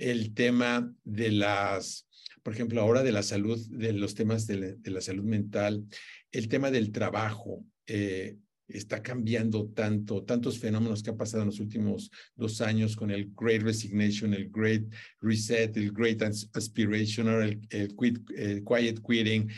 el 0.03 0.35
tema 0.35 0.93
de 1.05 1.31
las, 1.31 2.09
por 2.43 2.53
ejemplo, 2.53 2.81
ahora 2.81 3.03
de 3.03 3.13
la 3.13 3.23
salud, 3.23 3.59
de 3.71 3.93
los 3.93 4.15
temas 4.15 4.47
de 4.47 4.77
la, 4.85 5.01
salud 5.01 5.25
mental, 5.25 5.85
el 6.33 6.49
tema 6.49 6.71
del 6.71 6.91
trabajo, 6.91 7.65
eh, 7.87 8.37
está 8.67 9.03
cambiando 9.03 9.69
tanto, 9.69 10.25
tantos 10.25 10.59
fenómenos 10.59 11.03
que 11.03 11.11
han 11.11 11.17
pasado 11.17 11.43
en 11.43 11.51
los 11.51 11.61
últimos 11.61 12.11
dos 12.35 12.61
años 12.61 12.97
con 12.97 13.11
el 13.11 13.31
Great 13.37 13.63
Resignation, 13.63 14.35
el 14.35 14.51
Great 14.51 14.85
Reset, 15.21 15.77
el 15.77 15.93
Great 15.93 16.23
Aspiration, 16.23 17.29
el, 17.29 17.61
el, 17.71 17.95
el 18.37 18.65
Quiet 18.65 19.01
Quitting, 19.07 19.51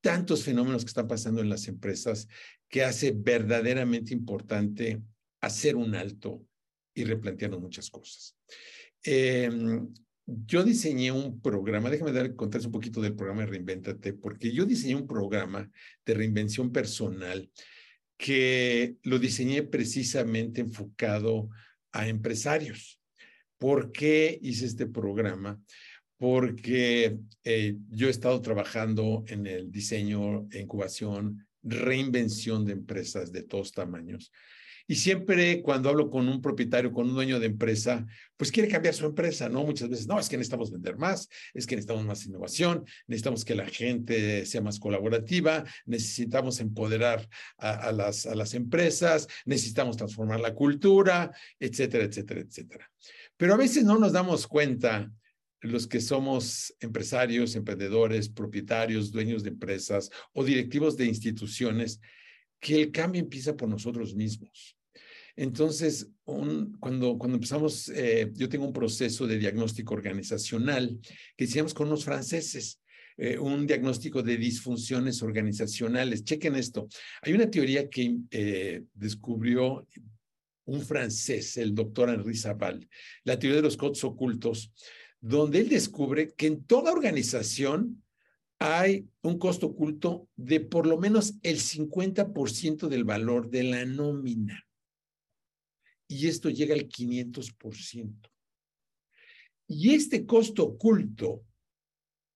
tantos 0.00 0.42
fenómenos 0.42 0.84
que 0.84 0.88
están 0.88 1.06
pasando 1.06 1.42
en 1.42 1.48
las 1.48 1.68
empresas 1.68 2.26
que 2.68 2.82
hace 2.82 3.12
verdaderamente 3.14 4.14
importante 4.14 5.02
hacer 5.40 5.76
un 5.76 5.94
alto 5.94 6.42
y 6.94 7.04
replantearnos 7.04 7.60
muchas 7.60 7.90
cosas. 7.90 8.36
Em, 9.04 9.88
yo 10.26 10.62
diseñé 10.62 11.10
un 11.12 11.40
programa, 11.40 11.90
déjame 11.90 12.12
dar, 12.12 12.34
contarles 12.34 12.66
un 12.66 12.72
poquito 12.72 13.00
del 13.00 13.14
programa 13.14 13.42
de 13.42 13.48
Reinventate, 13.48 14.12
porque 14.12 14.52
yo 14.52 14.64
diseñé 14.64 14.94
un 14.94 15.06
programa 15.06 15.70
de 16.06 16.14
reinvención 16.14 16.72
personal 16.72 17.50
que 18.16 18.96
lo 19.02 19.18
diseñé 19.18 19.64
precisamente 19.64 20.60
enfocado 20.60 21.48
a 21.90 22.06
empresarios. 22.08 23.00
¿Por 23.58 23.90
qué 23.90 24.38
hice 24.42 24.66
este 24.66 24.86
programa? 24.86 25.60
Porque 26.18 27.18
eh, 27.42 27.76
yo 27.90 28.06
he 28.06 28.10
estado 28.10 28.40
trabajando 28.40 29.24
en 29.26 29.46
el 29.46 29.72
diseño, 29.72 30.46
incubación, 30.52 31.46
reinvención 31.64 32.64
de 32.64 32.72
empresas 32.72 33.32
de 33.32 33.42
todos 33.42 33.72
tamaños. 33.72 34.30
Y 34.86 34.96
siempre 34.96 35.62
cuando 35.62 35.88
hablo 35.88 36.10
con 36.10 36.28
un 36.28 36.40
propietario, 36.40 36.92
con 36.92 37.08
un 37.08 37.14
dueño 37.14 37.40
de 37.40 37.46
empresa, 37.46 38.06
pues 38.36 38.50
quiere 38.50 38.68
cambiar 38.68 38.94
su 38.94 39.06
empresa, 39.06 39.48
¿no? 39.48 39.64
Muchas 39.64 39.88
veces, 39.88 40.06
no, 40.06 40.18
es 40.18 40.28
que 40.28 40.36
necesitamos 40.36 40.70
vender 40.70 40.96
más, 40.96 41.28
es 41.54 41.66
que 41.66 41.76
necesitamos 41.76 42.04
más 42.04 42.26
innovación, 42.26 42.84
necesitamos 43.06 43.44
que 43.44 43.54
la 43.54 43.66
gente 43.66 44.44
sea 44.46 44.60
más 44.60 44.78
colaborativa, 44.78 45.64
necesitamos 45.86 46.60
empoderar 46.60 47.28
a, 47.58 47.92
las, 47.92 48.26
a 48.26 48.34
las 48.34 48.54
empresas, 48.54 49.28
necesitamos 49.44 49.96
transformar 49.96 50.40
la 50.40 50.54
cultura, 50.54 51.30
etcétera, 51.58 52.04
etcétera, 52.04 52.40
etcétera. 52.40 52.90
Pero 53.36 53.54
a 53.54 53.58
veces 53.58 53.84
no 53.84 53.98
nos 53.98 54.12
damos 54.12 54.46
cuenta 54.46 55.10
los 55.62 55.86
que 55.86 56.00
somos 56.00 56.74
empresarios, 56.80 57.54
emprendedores, 57.54 58.28
propietarios, 58.28 59.12
dueños 59.12 59.44
de 59.44 59.50
empresas 59.50 60.10
o 60.32 60.44
directivos 60.44 60.96
de 60.96 61.06
instituciones, 61.06 62.00
que 62.62 62.80
el 62.80 62.92
cambio 62.92 63.20
empieza 63.20 63.56
por 63.56 63.68
nosotros 63.68 64.14
mismos. 64.14 64.78
Entonces, 65.34 66.08
cuando, 66.22 67.18
cuando 67.18 67.34
empezamos, 67.34 67.88
eh, 67.88 68.30
yo 68.34 68.48
tengo 68.48 68.66
un 68.66 68.72
proceso 68.72 69.26
de 69.26 69.38
diagnóstico 69.38 69.94
organizacional 69.94 71.00
que 71.36 71.44
hicimos 71.44 71.74
con 71.74 71.88
unos 71.88 72.04
franceses, 72.04 72.80
eh, 73.16 73.36
un 73.36 73.66
diagnóstico 73.66 74.22
de 74.22 74.36
disfunciones 74.36 75.22
organizacionales. 75.22 76.22
Chequen 76.22 76.54
esto. 76.54 76.86
Hay 77.22 77.32
una 77.32 77.50
teoría 77.50 77.90
que 77.90 78.16
eh, 78.30 78.84
descubrió 78.94 79.84
un 80.66 80.82
francés, 80.82 81.56
el 81.56 81.74
doctor 81.74 82.10
Henri 82.10 82.36
Saval, 82.36 82.88
la 83.24 83.40
teoría 83.40 83.56
de 83.56 83.62
los 83.62 83.76
codes 83.76 84.04
ocultos, 84.04 84.72
donde 85.20 85.58
él 85.58 85.68
descubre 85.68 86.32
que 86.36 86.46
en 86.46 86.62
toda 86.62 86.92
organización 86.92 88.01
hay 88.62 89.08
un 89.22 89.38
costo 89.38 89.66
oculto 89.66 90.28
de 90.36 90.60
por 90.60 90.86
lo 90.86 90.96
menos 90.96 91.34
el 91.42 91.58
50% 91.58 92.86
del 92.86 93.02
valor 93.02 93.50
de 93.50 93.64
la 93.64 93.84
nómina. 93.84 94.64
Y 96.06 96.28
esto 96.28 96.48
llega 96.48 96.74
al 96.74 96.88
500%. 96.88 98.30
Y 99.66 99.94
este 99.94 100.26
costo 100.26 100.64
oculto 100.64 101.44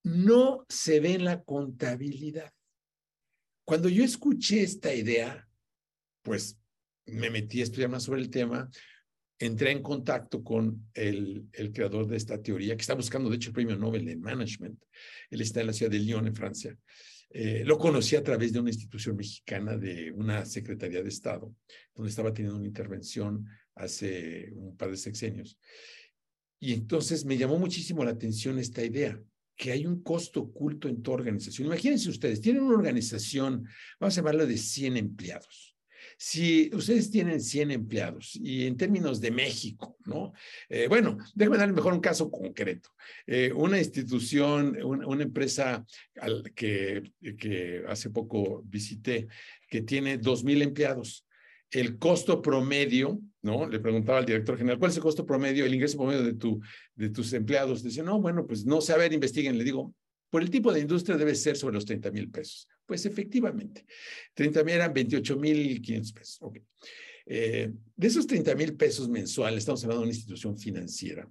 no 0.02 0.66
se 0.68 0.98
ve 0.98 1.14
en 1.14 1.24
la 1.24 1.44
contabilidad. 1.44 2.52
Cuando 3.64 3.88
yo 3.88 4.02
escuché 4.02 4.62
esta 4.62 4.92
idea, 4.92 5.48
pues 6.22 6.58
me 7.06 7.30
metí 7.30 7.60
a 7.60 7.64
estudiar 7.64 7.90
más 7.90 8.02
sobre 8.02 8.20
el 8.20 8.30
tema, 8.30 8.68
entré 9.38 9.70
en 9.70 9.82
contacto 9.82 10.42
con 10.42 10.88
el, 10.94 11.48
creador 11.72 12.06
de 12.06 12.16
esta 12.16 12.40
teoría, 12.40 12.76
que 12.76 12.80
está 12.80 12.94
buscando, 12.94 13.28
de 13.28 13.36
hecho, 13.36 13.50
el 13.50 13.54
premio 13.54 13.76
Nobel 13.76 14.08
en 14.08 14.20
Management. 14.20 14.82
Él 15.30 15.40
está 15.40 15.60
en 15.60 15.68
la 15.68 15.72
ciudad 15.72 15.92
de 15.92 15.98
Lyon, 15.98 16.26
en 16.26 16.34
Francia. 16.34 16.76
Eh, 17.30 17.64
lo 17.66 17.76
conocí 17.78 18.16
a 18.16 18.22
través 18.22 18.52
de 18.52 18.60
una 18.60 18.70
institución 18.70 19.16
mexicana, 19.16 19.76
de 19.76 20.10
una 20.12 20.46
Secretaría 20.46 21.02
de 21.02 21.08
Estado, 21.08 21.54
donde 21.94 22.10
estaba 22.10 22.32
teniendo 22.32 22.58
una 22.58 22.66
intervención 22.66 23.46
hace 23.74 24.50
un 24.54 24.76
par 24.76 24.90
de 24.90 24.96
sexenios. 24.96 25.58
Y 26.58 26.72
entonces 26.72 27.24
me 27.24 27.36
llamó 27.36 27.58
muchísimo 27.58 28.04
la 28.04 28.12
atención 28.12 28.58
esta 28.58 28.82
idea, 28.82 29.20
que 29.54 29.72
hay 29.72 29.86
un 29.86 30.02
costo 30.02 30.40
oculto 30.40 30.88
en 30.88 31.02
tu 31.02 31.12
organización. 31.12 31.66
Imagínense 31.66 32.08
ustedes, 32.08 32.40
tienen 32.40 32.62
una 32.62 32.76
organización, 32.76 33.66
vamos 34.00 34.16
a 34.16 34.20
llamarla 34.20 34.46
de 34.46 34.56
100 34.56 34.96
empleados. 34.96 35.75
Si 36.18 36.70
ustedes 36.72 37.10
tienen 37.10 37.40
100 37.40 37.70
empleados 37.72 38.36
y 38.36 38.66
en 38.66 38.76
términos 38.76 39.20
de 39.20 39.30
México, 39.30 39.98
¿no? 40.06 40.32
Eh, 40.68 40.86
bueno, 40.88 41.18
déjenme 41.34 41.58
dar 41.58 41.70
mejor 41.72 41.92
un 41.92 42.00
caso 42.00 42.30
concreto. 42.30 42.88
Eh, 43.26 43.52
una 43.54 43.78
institución, 43.78 44.78
una, 44.82 45.22
empresa 45.22 45.84
que 46.54 47.02
hace 47.86 48.10
poco 48.10 48.62
visité, 48.64 49.28
que 49.68 49.82
tiene 49.82 50.16
2,000 50.16 50.62
empleados. 50.62 51.26
El 51.70 51.98
costo 51.98 52.40
promedio, 52.40 53.20
¿no? 53.42 53.68
Le 53.68 53.80
preguntaba 53.80 54.18
al 54.18 54.26
director 54.26 54.56
general, 54.56 54.78
¿cuál 54.78 54.92
es 54.92 54.96
el 54.96 55.02
costo 55.02 55.26
promedio, 55.26 55.66
el 55.66 55.74
ingreso 55.74 55.98
promedio 55.98 56.22
de, 56.22 56.34
tu, 56.34 56.60
de 56.94 57.10
tus 57.10 57.32
empleados? 57.32 57.82
Dice, 57.82 58.02
no, 58.02 58.20
bueno, 58.20 58.46
pues 58.46 58.64
no 58.64 58.80
sé, 58.80 58.92
a 58.92 58.96
ver, 58.96 59.12
investiguen. 59.12 59.58
Le 59.58 59.64
digo, 59.64 59.94
por 60.30 60.42
el 60.42 60.50
tipo 60.50 60.72
de 60.72 60.80
industria 60.80 61.16
debe 61.16 61.34
ser 61.34 61.56
sobre 61.56 61.74
los 61.74 61.84
30 61.84 62.10
mil 62.10 62.30
pesos. 62.30 62.68
Pues 62.86 63.04
efectivamente, 63.04 63.84
30 64.34 64.64
mil 64.64 64.74
eran 64.74 64.92
28 64.92 65.36
mil 65.36 65.82
500 65.82 66.12
pesos. 66.12 66.52
Eh, 67.26 67.72
de 67.96 68.06
esos 68.06 68.26
30 68.26 68.54
mil 68.54 68.76
pesos 68.76 69.08
mensuales, 69.08 69.58
estamos 69.58 69.82
hablando 69.82 70.02
de 70.02 70.08
una 70.08 70.16
institución 70.16 70.56
financiera, 70.56 71.28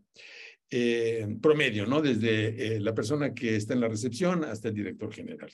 eh, 0.69 1.25
promedio, 1.41 1.85
¿no? 1.85 2.01
Desde 2.01 2.75
eh, 2.75 2.79
la 2.81 2.93
persona 2.93 3.33
que 3.33 3.55
está 3.55 3.73
en 3.73 3.79
la 3.79 3.87
recepción 3.87 4.43
hasta 4.43 4.67
el 4.67 4.73
director 4.73 5.13
general. 5.13 5.51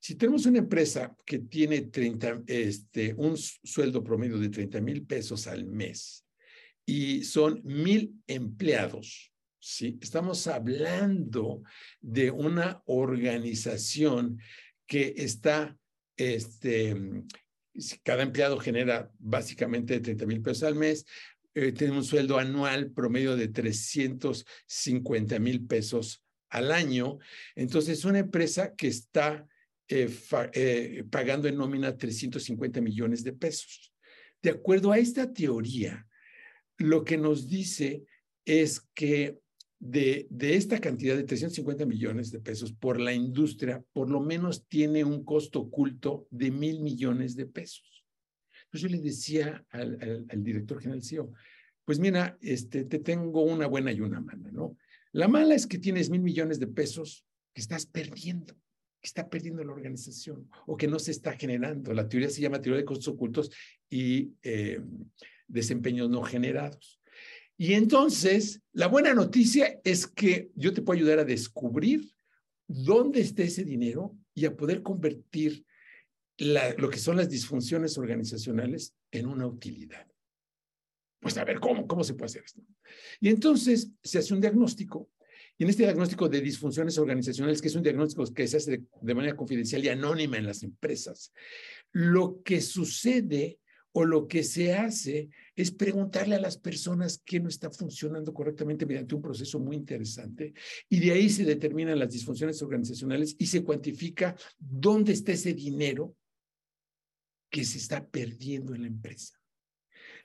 si 0.00 0.14
tenemos 0.14 0.46
una 0.46 0.58
empresa 0.58 1.14
que 1.24 1.40
tiene 1.40 1.82
30, 1.82 2.44
este, 2.46 3.12
un 3.14 3.36
sueldo 3.36 4.02
promedio 4.02 4.38
de 4.38 4.48
30 4.48 4.80
mil 4.80 5.04
pesos 5.04 5.46
al 5.46 5.66
mes 5.66 6.24
y 6.86 7.24
son 7.24 7.60
mil 7.62 8.22
empleados, 8.26 9.30
¿sí? 9.60 9.98
Estamos 10.00 10.46
hablando 10.46 11.62
de 12.00 12.30
una 12.30 12.82
organización 12.86 14.38
que 14.86 15.14
está, 15.16 15.76
este, 16.16 16.96
cada 18.02 18.22
empleado 18.22 18.58
genera 18.58 19.10
básicamente 19.18 20.00
30 20.00 20.26
mil 20.26 20.42
pesos 20.42 20.62
al 20.64 20.74
mes, 20.74 21.04
eh, 21.54 21.72
tiene 21.72 21.96
un 21.96 22.04
sueldo 22.04 22.38
anual 22.38 22.90
promedio 22.90 23.36
de 23.36 23.48
350 23.48 25.38
mil 25.38 25.66
pesos 25.66 26.24
al 26.50 26.72
año. 26.72 27.18
Entonces, 27.54 27.98
es 27.98 28.04
una 28.04 28.18
empresa 28.18 28.74
que 28.74 28.88
está 28.88 29.46
eh, 29.88 30.10
eh, 30.52 31.04
pagando 31.10 31.46
en 31.46 31.56
nómina 31.56 31.96
350 31.96 32.80
millones 32.80 33.22
de 33.22 33.32
pesos. 33.32 33.92
De 34.42 34.50
acuerdo 34.50 34.92
a 34.92 34.98
esta 34.98 35.32
teoría, 35.32 36.06
lo 36.78 37.04
que 37.04 37.16
nos 37.16 37.48
dice 37.48 38.04
es 38.44 38.80
que 38.94 39.38
de, 39.86 40.26
de, 40.30 40.56
esta 40.56 40.80
cantidad 40.80 41.14
de 41.14 41.24
350 41.24 41.84
millones 41.84 42.30
de 42.30 42.40
pesos 42.40 42.72
por 42.72 42.98
la 42.98 43.12
industria, 43.12 43.84
por 43.92 44.08
lo 44.08 44.18
menos 44.18 44.66
tiene 44.66 45.04
un 45.04 45.24
costo 45.24 45.60
oculto 45.60 46.26
de 46.30 46.50
mil 46.50 46.80
millones 46.80 47.36
de 47.36 47.44
pesos. 47.44 48.06
Entonces 48.64 48.80
yo 48.80 48.88
le 48.88 49.02
decía 49.02 49.62
al, 49.68 50.24
al, 50.30 50.42
director 50.42 50.80
general 50.80 51.02
CEO, 51.02 51.32
pues 51.84 51.98
mira, 51.98 52.38
este, 52.40 52.84
te 52.84 52.98
tengo 52.98 53.42
una 53.42 53.66
buena 53.66 53.92
y 53.92 54.00
una 54.00 54.20
mala, 54.20 54.50
¿no? 54.50 54.78
La 55.12 55.28
mala 55.28 55.54
es 55.54 55.66
que 55.66 55.78
tienes 55.78 56.08
mil 56.08 56.22
millones 56.22 56.58
de 56.58 56.66
pesos 56.66 57.26
que 57.52 57.60
estás 57.60 57.84
perdiendo, 57.84 58.54
que 58.54 59.06
está 59.06 59.28
perdiendo 59.28 59.62
la 59.64 59.72
organización 59.72 60.48
o 60.66 60.78
que 60.78 60.88
no 60.88 60.98
se 60.98 61.10
está 61.10 61.32
generando. 61.32 61.92
La 61.92 62.08
teoría 62.08 62.30
se 62.30 62.40
llama 62.40 62.62
teoría 62.62 62.80
de 62.80 62.86
costos 62.86 63.08
ocultos 63.08 63.50
y 63.90 64.32
eh, 64.42 64.80
desempeños 65.46 66.08
no 66.08 66.22
generados. 66.22 67.02
Y 67.56 67.74
entonces, 67.74 68.60
la 68.72 68.88
buena 68.88 69.14
noticia 69.14 69.80
es 69.84 70.06
que 70.06 70.50
yo 70.56 70.72
te 70.72 70.82
puedo 70.82 70.98
ayudar 70.98 71.20
a 71.20 71.24
descubrir 71.24 72.12
dónde 72.66 73.20
está 73.20 73.42
ese 73.42 73.64
dinero 73.64 74.16
y 74.34 74.46
a 74.46 74.56
poder 74.56 74.82
convertir 74.82 75.64
lo 76.38 76.90
que 76.90 76.98
son 76.98 77.16
las 77.16 77.30
disfunciones 77.30 77.96
organizacionales 77.96 78.94
en 79.12 79.26
una 79.26 79.46
utilidad. 79.46 80.06
Pues 81.20 81.38
a 81.38 81.44
ver, 81.44 81.60
¿cómo, 81.60 81.86
¿cómo 81.86 82.02
se 82.02 82.14
puede 82.14 82.26
hacer 82.26 82.42
esto? 82.44 82.60
Y 83.20 83.28
entonces 83.28 83.90
se 84.02 84.18
hace 84.18 84.34
un 84.34 84.40
diagnóstico. 84.40 85.10
Y 85.56 85.62
en 85.62 85.70
este 85.70 85.84
diagnóstico 85.84 86.28
de 86.28 86.40
disfunciones 86.40 86.98
organizacionales, 86.98 87.62
que 87.62 87.68
es 87.68 87.76
un 87.76 87.84
diagnóstico 87.84 88.24
que 88.34 88.48
se 88.48 88.56
hace 88.56 88.82
de 89.00 89.14
manera 89.14 89.36
confidencial 89.36 89.84
y 89.84 89.88
anónima 89.88 90.36
en 90.36 90.46
las 90.46 90.64
empresas, 90.64 91.32
lo 91.92 92.42
que 92.42 92.60
sucede 92.60 93.60
o 93.96 94.04
lo 94.04 94.26
que 94.26 94.42
se 94.42 94.74
hace 94.74 95.30
es 95.54 95.70
preguntarle 95.70 96.34
a 96.34 96.40
las 96.40 96.58
personas 96.58 97.22
qué 97.24 97.38
no 97.38 97.48
está 97.48 97.70
funcionando 97.70 98.34
correctamente 98.34 98.86
mediante 98.86 99.14
un 99.14 99.22
proceso 99.22 99.60
muy 99.60 99.76
interesante 99.76 100.52
y 100.88 100.98
de 100.98 101.12
ahí 101.12 101.30
se 101.30 101.44
determinan 101.44 102.00
las 102.00 102.10
disfunciones 102.10 102.60
organizacionales 102.60 103.36
y 103.38 103.46
se 103.46 103.62
cuantifica 103.62 104.34
dónde 104.58 105.12
está 105.12 105.30
ese 105.30 105.54
dinero 105.54 106.16
que 107.48 107.64
se 107.64 107.78
está 107.78 108.04
perdiendo 108.04 108.74
en 108.74 108.82
la 108.82 108.88
empresa. 108.88 109.40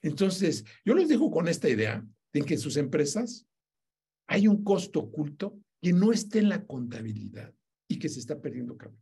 Entonces, 0.01 0.65
yo 0.83 0.95
les 0.95 1.07
dejo 1.07 1.29
con 1.29 1.47
esta 1.47 1.69
idea 1.69 2.03
de 2.33 2.41
que 2.41 2.55
en 2.55 2.59
sus 2.59 2.75
empresas 2.75 3.45
hay 4.25 4.47
un 4.47 4.63
costo 4.63 5.01
oculto 5.01 5.59
que 5.79 5.93
no 5.93 6.11
está 6.11 6.39
en 6.39 6.49
la 6.49 6.65
contabilidad 6.65 7.53
y 7.87 7.99
que 7.99 8.09
se 8.09 8.19
está 8.19 8.41
perdiendo 8.41 8.75
cada 8.75 8.95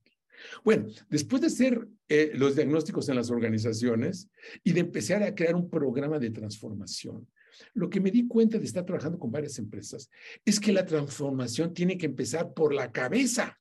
bueno, 0.63 0.88
después 1.10 1.41
de 1.41 1.47
hacer 1.47 1.88
eh, 2.10 2.32
los 2.34 2.56
diagnósticos 2.56 3.10
en 3.10 3.15
las 3.15 3.30
organizaciones 3.30 4.30
y 4.63 4.73
de 4.73 4.82
empezar 4.82 5.23
a 5.23 5.34
crear 5.34 5.56
un 5.56 5.69
programa 5.69 6.19
de 6.19 6.30
transformación, 6.30 7.28
lo 7.73 7.89
que 7.89 8.00
me 8.00 8.12
di 8.12 8.28
cuenta 8.28 8.60
de 8.60 8.65
estar 8.65 8.86
trabajando 8.86 9.17
con 9.17 9.32
varias 9.32 9.58
empresas 9.60 10.10
es 10.45 10.60
que 10.60 10.71
la 10.71 10.86
transformación 10.86 11.73
tiene 11.73 11.97
que 11.97 12.06
empezar 12.06 12.54
por 12.54 12.73
la 12.73 12.91
cabeza, 12.91 13.60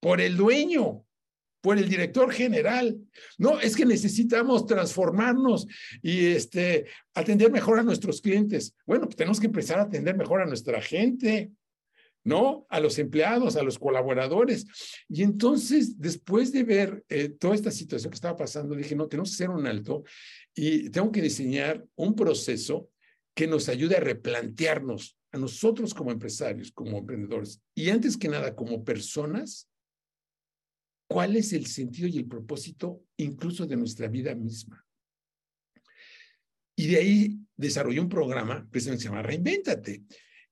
por 0.00 0.20
el 0.20 0.36
dueño, 0.36 1.04
por 1.60 1.78
el 1.78 1.88
director 1.88 2.32
general. 2.32 2.96
No, 3.38 3.60
es 3.60 3.74
que 3.74 3.84
necesitamos 3.84 4.66
transformarnos 4.66 5.66
y 6.02 6.26
este, 6.26 6.86
atender 7.14 7.50
mejor 7.50 7.78
a 7.78 7.82
nuestros 7.82 8.20
clientes. 8.20 8.74
Bueno, 8.86 9.06
pues 9.06 9.16
tenemos 9.16 9.40
que 9.40 9.46
empezar 9.46 9.80
a 9.80 9.82
atender 9.82 10.16
mejor 10.16 10.40
a 10.40 10.46
nuestra 10.46 10.80
gente. 10.80 11.50
¿No? 12.26 12.66
A 12.70 12.80
los 12.80 12.98
empleados, 12.98 13.54
a 13.54 13.62
los 13.62 13.78
colaboradores. 13.78 14.66
Y 15.08 15.22
entonces, 15.22 16.00
después 16.00 16.50
de 16.50 16.64
ver 16.64 17.04
eh, 17.08 17.28
toda 17.28 17.54
esta 17.54 17.70
situación 17.70 18.10
que 18.10 18.16
estaba 18.16 18.36
pasando, 18.36 18.74
dije, 18.74 18.96
no, 18.96 19.06
tenemos 19.06 19.30
que 19.30 19.34
hacer 19.34 19.50
un 19.50 19.64
alto 19.64 20.02
y 20.52 20.90
tengo 20.90 21.12
que 21.12 21.22
diseñar 21.22 21.86
un 21.94 22.16
proceso 22.16 22.90
que 23.32 23.46
nos 23.46 23.68
ayude 23.68 23.96
a 23.96 24.00
replantearnos 24.00 25.16
a 25.30 25.38
nosotros 25.38 25.94
como 25.94 26.10
empresarios, 26.10 26.72
como 26.72 26.98
emprendedores, 26.98 27.60
y 27.76 27.90
antes 27.90 28.16
que 28.16 28.28
nada 28.28 28.56
como 28.56 28.82
personas, 28.82 29.68
cuál 31.08 31.36
es 31.36 31.52
el 31.52 31.66
sentido 31.66 32.08
y 32.08 32.18
el 32.18 32.26
propósito 32.26 33.04
incluso 33.18 33.66
de 33.66 33.76
nuestra 33.76 34.08
vida 34.08 34.34
misma. 34.34 34.84
Y 36.74 36.88
de 36.88 36.96
ahí 36.96 37.38
desarrollé 37.56 38.00
un 38.00 38.08
programa 38.08 38.68
que 38.72 38.80
se 38.80 38.96
llama 38.96 39.22
Reinvéntate. 39.22 40.02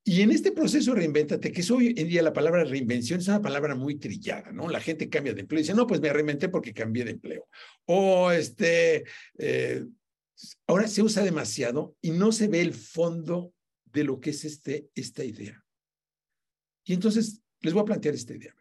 Y 0.07 0.21
en 0.21 0.31
este 0.31 0.53
proceso 0.53 0.95
reinvéntate, 0.95 1.51
que 1.51 1.63
es 1.63 1.71
hoy 1.71 1.95
en 1.97 2.09
día 2.09 2.21
la 2.21 2.35
palabra 2.35 2.63
reinvención 2.63 3.21
es 3.21 3.29
una 3.29 3.41
palabra 3.41 3.75
muy 3.75 3.95
trillada, 3.95 4.53
¿no? 4.53 4.69
La 4.69 4.81
gente 4.81 5.09
cambia 5.09 5.33
de 5.33 5.41
empleo 5.41 5.61
y 5.61 5.63
dice, 5.63 5.75
no, 5.75 5.87
pues 5.87 6.03
me 6.03 6.13
reinventé 6.13 6.51
porque 6.51 6.75
cambié 6.75 7.07
de 7.07 7.13
empleo. 7.13 7.49
O 7.87 8.31
este, 8.31 9.05
eh, 9.39 9.83
ahora 10.67 10.89
se 10.89 11.01
usa 11.01 11.25
demasiado 11.25 11.97
y 12.03 12.11
no 12.11 12.33
se 12.33 12.49
ve 12.49 12.61
el 12.61 12.75
fondo 12.75 13.55
de 13.87 14.05
lo 14.05 14.21
que 14.21 14.31
es 14.31 14.45
este, 14.45 14.91
esta 14.95 15.25
idea. 15.25 15.65
Y 16.85 16.93
entonces 16.93 17.41
les 17.61 17.73
voy 17.73 17.81
a 17.81 17.87
plantear 17.87 18.15
esta 18.15 18.35
idea. 18.35 18.55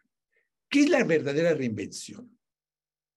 ¿Qué 0.70 0.84
es 0.84 0.90
la 0.90 1.04
verdadera 1.04 1.54
reinvención? 1.54 2.40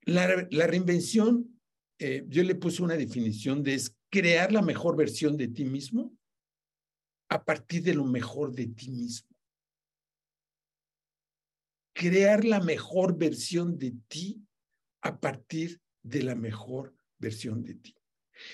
La, 0.03 0.49
la 0.51 0.67
reinvención, 0.67 1.61
eh, 2.01 2.25
yo 2.27 2.43
le 2.43 2.57
puse 2.57 2.83
una 2.83 2.97
definición 2.97 3.63
de 3.63 3.75
es 3.75 3.95
crear 4.11 4.51
la 4.51 4.63
mejor 4.63 4.97
versión 4.97 5.37
de 5.37 5.47
ti 5.47 5.65
mismo 5.65 6.16
a 7.29 7.45
partir 7.45 7.83
de 7.83 7.95
lo 7.95 8.05
mejor 8.05 8.55
de 8.55 8.67
ti 8.67 8.91
mismo. 8.91 9.29
Crear 11.93 12.45
la 12.45 12.61
mejor 12.61 13.17
versión 13.17 13.79
de 13.79 13.95
ti 14.09 14.43
a 15.03 15.19
partir 15.19 15.81
de 16.03 16.23
la 16.23 16.35
mejor 16.35 16.95
versión 17.19 17.65
de 17.65 17.75
ti. 17.75 17.97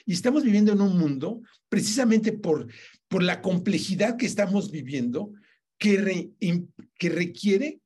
Y 0.07 0.13
estamos 0.13 0.45
viviendo 0.45 0.73
en 0.73 0.81
un 0.81 0.97
mundo, 0.97 1.43
precisamente 1.69 2.33
por, 2.33 2.69
por 3.09 3.23
la 3.23 3.43
complejidad 3.43 4.17
que 4.17 4.27
estamos 4.27 4.71
viviendo, 4.71 5.33
que, 5.79 6.31
que 6.97 7.09
requiere 7.09 7.81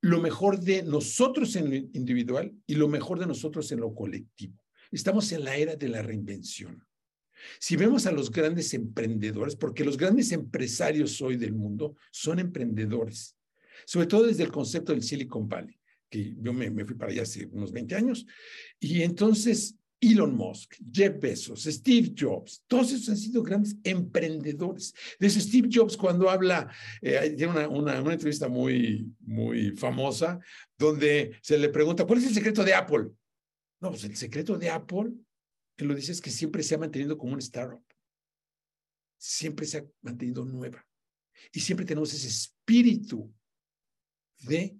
lo 0.00 0.20
mejor 0.20 0.60
de 0.60 0.82
nosotros 0.82 1.56
en 1.56 1.70
lo 1.70 1.76
individual 1.76 2.54
y 2.66 2.76
lo 2.76 2.88
mejor 2.88 3.18
de 3.18 3.26
nosotros 3.26 3.70
en 3.72 3.80
lo 3.80 3.94
colectivo. 3.94 4.56
Estamos 4.90 5.30
en 5.32 5.44
la 5.44 5.56
era 5.56 5.76
de 5.76 5.88
la 5.88 6.02
reinvención. 6.02 6.86
Si 7.58 7.76
vemos 7.76 8.06
a 8.06 8.12
los 8.12 8.30
grandes 8.30 8.72
emprendedores, 8.74 9.56
porque 9.56 9.84
los 9.84 9.96
grandes 9.96 10.32
empresarios 10.32 11.20
hoy 11.20 11.36
del 11.36 11.52
mundo 11.52 11.96
son 12.10 12.38
emprendedores, 12.38 13.36
sobre 13.84 14.06
todo 14.06 14.26
desde 14.26 14.44
el 14.44 14.52
concepto 14.52 14.92
del 14.92 15.02
Silicon 15.02 15.48
Valley, 15.48 15.78
que 16.08 16.34
yo 16.40 16.52
me, 16.52 16.70
fui 16.84 16.94
para 16.96 17.12
allá 17.12 17.22
hace 17.22 17.46
unos 17.52 17.72
20 17.72 17.94
años, 17.94 18.26
y 18.78 19.02
entonces 19.02 19.76
Elon 20.00 20.34
Musk, 20.34 20.76
Jeff 20.90 21.20
Bezos, 21.20 21.64
Steve 21.64 22.14
Jobs, 22.18 22.62
todos 22.66 22.92
esos 22.92 23.10
han 23.10 23.16
sido 23.18 23.42
grandes 23.42 23.76
emprendedores. 23.84 24.94
Desde 25.18 25.40
Steve 25.40 25.68
Jobs, 25.70 25.96
cuando 25.96 26.30
habla, 26.30 26.72
eh, 27.02 27.34
tiene 27.36 27.52
una, 27.52 27.68
una, 27.68 28.00
una, 28.00 28.14
entrevista 28.14 28.48
muy, 28.48 29.12
muy 29.20 29.72
famosa, 29.72 30.40
donde 30.78 31.36
se 31.42 31.58
le 31.58 31.68
pregunta, 31.68 32.06
¿cuál 32.06 32.18
es 32.18 32.28
el 32.28 32.34
secreto 32.34 32.64
de 32.64 32.74
Apple? 32.74 33.10
No, 33.80 33.90
pues 33.90 34.04
el 34.04 34.16
secreto 34.16 34.56
de 34.56 34.70
Apple 34.70 35.10
lo 35.84 35.94
dice 35.94 36.12
es 36.12 36.20
que 36.20 36.30
siempre 36.30 36.62
se 36.62 36.74
ha 36.74 36.78
mantenido 36.78 37.16
como 37.16 37.32
un 37.32 37.38
startup. 37.38 37.84
Siempre 39.18 39.66
se 39.66 39.78
ha 39.78 39.84
mantenido 40.00 40.44
nueva. 40.44 40.86
Y 41.52 41.60
siempre 41.60 41.86
tenemos 41.86 42.12
ese 42.12 42.28
espíritu 42.28 43.32
de 44.40 44.76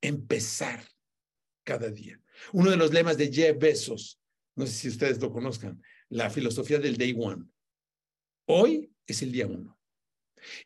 empezar 0.00 0.84
cada 1.64 1.90
día. 1.90 2.20
Uno 2.52 2.70
de 2.70 2.76
los 2.76 2.92
lemas 2.92 3.16
de 3.16 3.32
Jeff 3.32 3.58
Bezos, 3.58 4.20
no 4.56 4.66
sé 4.66 4.72
si 4.72 4.88
ustedes 4.88 5.20
lo 5.20 5.32
conozcan, 5.32 5.82
la 6.08 6.28
filosofía 6.28 6.78
del 6.78 6.96
day 6.96 7.14
one. 7.18 7.44
Hoy 8.46 8.92
es 9.06 9.22
el 9.22 9.32
día 9.32 9.46
uno. 9.46 9.78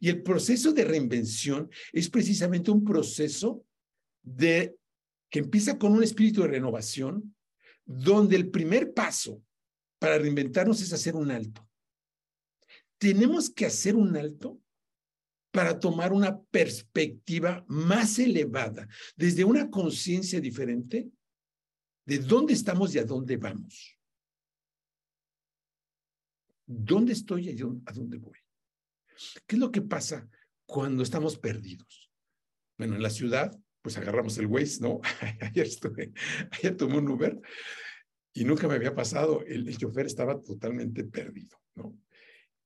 Y 0.00 0.08
el 0.08 0.22
proceso 0.22 0.72
de 0.72 0.84
reinvención 0.84 1.70
es 1.92 2.08
precisamente 2.08 2.70
un 2.70 2.82
proceso 2.82 3.64
de 4.22 4.76
que 5.30 5.40
empieza 5.40 5.78
con 5.78 5.92
un 5.92 6.02
espíritu 6.02 6.42
de 6.42 6.48
renovación, 6.48 7.35
donde 7.86 8.36
el 8.36 8.50
primer 8.50 8.92
paso 8.92 9.42
para 9.98 10.18
reinventarnos 10.18 10.82
es 10.82 10.92
hacer 10.92 11.14
un 11.14 11.30
alto. 11.30 11.66
Tenemos 12.98 13.48
que 13.48 13.66
hacer 13.66 13.94
un 13.94 14.16
alto 14.16 14.60
para 15.52 15.78
tomar 15.78 16.12
una 16.12 16.38
perspectiva 16.38 17.64
más 17.68 18.18
elevada, 18.18 18.86
desde 19.16 19.44
una 19.44 19.70
conciencia 19.70 20.40
diferente 20.40 21.10
de 22.04 22.18
dónde 22.18 22.52
estamos 22.52 22.94
y 22.94 22.98
a 22.98 23.04
dónde 23.04 23.36
vamos. 23.36 23.98
¿Dónde 26.66 27.12
estoy 27.12 27.48
y 27.48 27.62
a 27.62 27.92
dónde 27.92 28.18
voy? 28.18 28.38
¿Qué 29.46 29.56
es 29.56 29.58
lo 29.58 29.70
que 29.70 29.82
pasa 29.82 30.28
cuando 30.66 31.02
estamos 31.02 31.38
perdidos? 31.38 32.10
Bueno, 32.76 32.96
en 32.96 33.02
la 33.02 33.10
ciudad, 33.10 33.58
pues 33.86 33.98
agarramos 33.98 34.36
el 34.38 34.46
Waze, 34.46 34.80
¿no? 34.80 35.00
ayer 35.40 35.64
estuve, 35.64 36.10
ayer 36.50 36.76
tomé 36.76 36.98
un 36.98 37.08
Uber 37.08 37.40
y 38.34 38.42
nunca 38.44 38.66
me 38.66 38.74
había 38.74 38.96
pasado, 38.96 39.44
el, 39.46 39.68
el 39.68 39.78
chofer 39.78 40.06
estaba 40.06 40.42
totalmente 40.42 41.04
perdido, 41.04 41.56
¿no? 41.76 41.96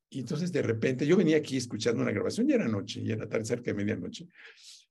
Y 0.09 0.20
entonces 0.20 0.50
de 0.50 0.62
repente 0.62 1.06
yo 1.06 1.18
venía 1.18 1.37
aquí 1.37 1.59
escuchando 1.59 2.00
una 2.00 2.11
grabación, 2.11 2.48
ya 2.48 2.54
era 2.54 2.68
noche, 2.68 3.04
ya 3.04 3.16
era 3.16 3.28
tarde, 3.28 3.44
cerca 3.44 3.70
de 3.70 3.74
medianoche. 3.74 4.28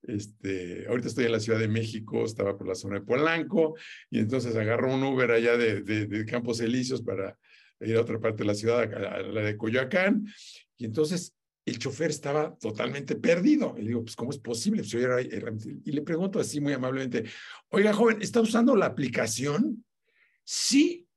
Este, 0.03 0.85
ahorita 0.87 1.07
estoy 1.07 1.25
en 1.25 1.31
la 1.31 1.39
Ciudad 1.39 1.57
de 1.57 1.67
México, 1.67 2.23
estaba 2.23 2.55
por 2.55 2.67
la 2.67 2.75
zona 2.75 2.99
de 2.99 3.05
Polanco, 3.07 3.75
y 4.11 4.19
entonces 4.19 4.55
agarro 4.55 4.93
un 4.93 5.03
Uber 5.03 5.31
allá 5.31 5.57
de, 5.57 6.25
Campos 6.27 6.59
Elíseos 6.59 7.01
para 7.01 7.39
ir 7.79 7.95
a 7.95 8.01
otra 8.01 8.19
parte 8.19 8.43
de 8.43 8.47
la 8.47 8.53
ciudad, 8.53 8.83
a, 8.83 9.21
la 9.23 9.41
de 9.41 9.57
Coyoacán, 9.57 10.27
y 10.77 10.85
entonces 10.85 11.33
el 11.69 11.79
chofer 11.79 12.09
estaba 12.09 12.55
totalmente 12.57 13.15
perdido. 13.15 13.75
Y 13.77 13.81
le 13.81 13.87
digo, 13.89 14.03
pues, 14.03 14.15
¿cómo 14.15 14.31
es 14.31 14.37
posible? 14.37 14.83
Pues, 14.83 15.67
y 15.85 15.91
le 15.91 16.01
pregunto 16.01 16.39
así 16.39 16.59
muy 16.59 16.73
amablemente, 16.73 17.25
oiga, 17.69 17.93
joven, 17.93 18.21
¿está 18.21 18.41
usando 18.41 18.75
la 18.75 18.87
aplicación? 18.87 19.83
Sí. 20.43 21.07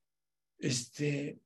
Este, 0.59 1.39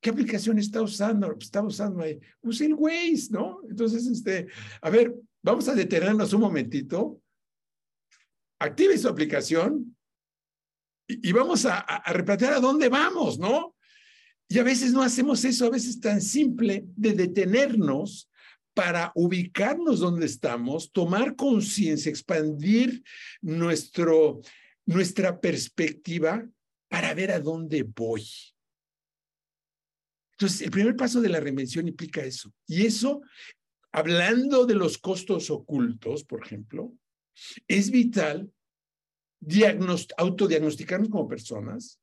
¿Qué 0.00 0.10
aplicación 0.10 0.58
está 0.58 0.82
usando? 0.82 1.36
Está 1.38 1.62
usando 1.62 2.02
ahí. 2.02 2.18
Use 2.42 2.66
el 2.66 2.74
Waze, 2.74 3.28
¿no? 3.30 3.60
Entonces, 3.68 4.06
este, 4.06 4.48
a 4.80 4.90
ver, 4.90 5.14
vamos 5.42 5.68
a 5.68 5.74
detenernos 5.74 6.32
un 6.32 6.40
momentito. 6.40 7.20
Active 8.58 8.96
su 8.96 9.08
aplicación 9.08 9.96
y, 11.06 11.32
vamos 11.32 11.66
a, 11.66 11.78
a, 11.78 12.12
replantear 12.12 12.54
a 12.54 12.60
dónde 12.60 12.88
vamos, 12.88 13.38
¿no? 13.38 13.76
Y 14.48 14.58
a 14.58 14.62
veces 14.62 14.92
no 14.92 15.02
hacemos 15.02 15.44
eso, 15.44 15.66
a 15.66 15.70
veces 15.70 16.00
tan 16.00 16.20
simple 16.20 16.84
de 16.96 17.12
detenernos 17.12 18.30
para 18.74 19.12
ubicarnos 19.14 20.00
donde 20.00 20.26
estamos, 20.26 20.90
tomar 20.92 21.36
conciencia, 21.36 22.10
expandir 22.10 23.02
nuestro, 23.40 24.40
nuestra 24.86 25.40
perspectiva 25.40 26.46
para 26.88 27.14
ver 27.14 27.30
a 27.32 27.40
dónde 27.40 27.82
voy. 27.82 28.26
Entonces, 30.32 30.62
el 30.62 30.70
primer 30.70 30.96
paso 30.96 31.20
de 31.20 31.28
la 31.28 31.40
reinvención 31.40 31.86
implica 31.86 32.24
eso. 32.24 32.52
Y 32.66 32.86
eso, 32.86 33.22
hablando 33.92 34.66
de 34.66 34.74
los 34.74 34.98
costos 34.98 35.50
ocultos, 35.50 36.24
por 36.24 36.44
ejemplo, 36.44 36.92
es 37.68 37.90
vital 37.90 38.50
autodiagnosticarnos 40.16 41.08
como 41.08 41.28
personas, 41.28 42.00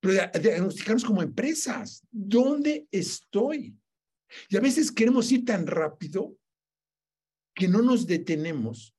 pero 0.00 0.30
diagnosticarnos 0.40 1.04
como 1.04 1.22
empresas. 1.22 2.02
¿Dónde 2.10 2.86
estoy? 2.90 3.74
Y 4.48 4.56
a 4.56 4.60
veces 4.60 4.90
queremos 4.90 5.30
ir 5.32 5.44
tan 5.44 5.66
rápido 5.66 6.36
que 7.54 7.68
no 7.68 7.82
nos 7.82 8.06
detenemos 8.06 8.94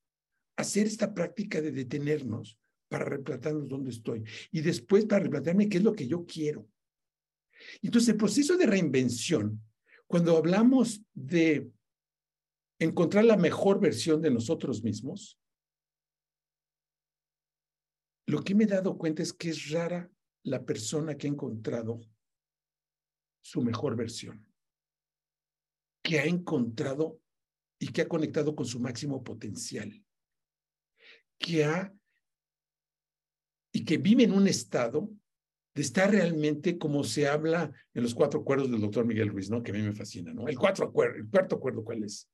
a 0.56 0.62
hacer 0.62 0.88
esta 0.88 1.14
práctica 1.14 1.62
de 1.62 1.72
detenernos 1.72 2.58
para 2.88 3.06
replantarnos 3.06 3.68
dónde 3.68 3.90
estoy 3.90 4.24
y 4.52 4.62
después 4.62 5.06
para 5.06 5.24
replantearme 5.24 5.68
qué 5.68 5.78
es 5.78 5.84
lo 5.84 5.94
que 5.94 6.08
yo 6.08 6.26
quiero. 6.26 6.68
Entonces, 7.82 8.10
el 8.10 8.18
proceso 8.18 8.58
de 8.58 8.66
reinvención, 8.66 9.62
cuando 10.08 10.38
hablamos 10.38 11.02
de 11.14 11.72
encontrar 12.80 13.26
la 13.26 13.38
mejor 13.38 13.80
versión 13.80 14.22
de 14.22 14.32
nosotros 14.32 14.84
mismos, 14.84 15.40
lo 18.28 18.44
que 18.44 18.56
me 18.56 18.64
he 18.64 18.68
dado 18.68 18.98
cuenta 18.98 19.24
es 19.24 19.34
que 19.34 19.50
es 19.50 19.70
rara 19.70 20.10
la 20.44 20.64
persona 20.64 21.18
que 21.18 21.28
ha 21.28 21.32
encontrado 21.32 22.02
su 23.42 23.62
mejor 23.62 23.96
versión, 23.96 24.46
que 26.06 26.20
ha 26.20 26.26
encontrado 26.26 27.20
y 27.80 27.88
que 27.88 28.04
ha 28.04 28.08
conectado 28.08 28.56
con 28.56 28.68
su 28.68 28.80
máximo 28.80 29.24
potencial, 29.24 30.06
que 31.40 31.66
ha 31.66 31.92
y 33.72 33.84
que 33.84 33.98
vive 33.98 34.24
en 34.24 34.32
un 34.32 34.48
estado 34.48 35.10
de 35.74 35.82
estar 35.82 36.12
realmente 36.12 36.78
como 36.78 37.04
se 37.04 37.28
habla 37.28 37.74
en 37.96 38.04
los 38.04 38.14
cuatro 38.14 38.42
acuerdos 38.42 38.70
del 38.70 38.82
doctor 38.82 39.04
Miguel 39.04 39.30
Ruiz, 39.30 39.50
¿no? 39.50 39.64
Que 39.64 39.72
a 39.72 39.74
mí 39.74 39.82
me 39.82 39.94
fascina, 39.94 40.32
¿no? 40.32 40.48
El, 40.48 40.60
cuatro 40.60 40.86
acuerdo, 40.86 41.18
el 41.18 41.28
cuarto 41.28 41.56
acuerdo, 41.56 41.84
¿cuál 41.84 42.04
es? 42.04 42.30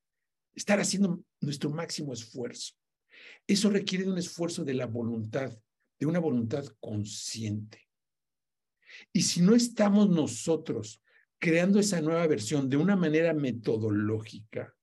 Estar 0.54 0.82
haciendo 0.82 1.24
nuestro 1.40 1.70
máximo 1.70 2.12
esfuerzo. 2.12 2.74
Eso 3.48 3.70
requiere 3.70 4.04
de 4.04 4.12
un 4.12 4.18
esfuerzo 4.18 4.66
de 4.66 4.74
la 4.74 4.86
voluntad, 4.86 5.58
de 5.98 6.06
una 6.06 6.20
voluntad 6.20 6.66
consciente. 6.82 7.88
Y 9.14 9.22
si 9.22 9.42
no 9.42 9.56
estamos 9.56 10.10
nosotros 10.10 11.02
creando 11.42 11.80
esa 11.80 12.00
nueva 12.00 12.26
versión 12.28 12.70
de 12.70 12.78
una 12.78 12.96
manera 12.96 13.34
metodológica, 13.34 14.74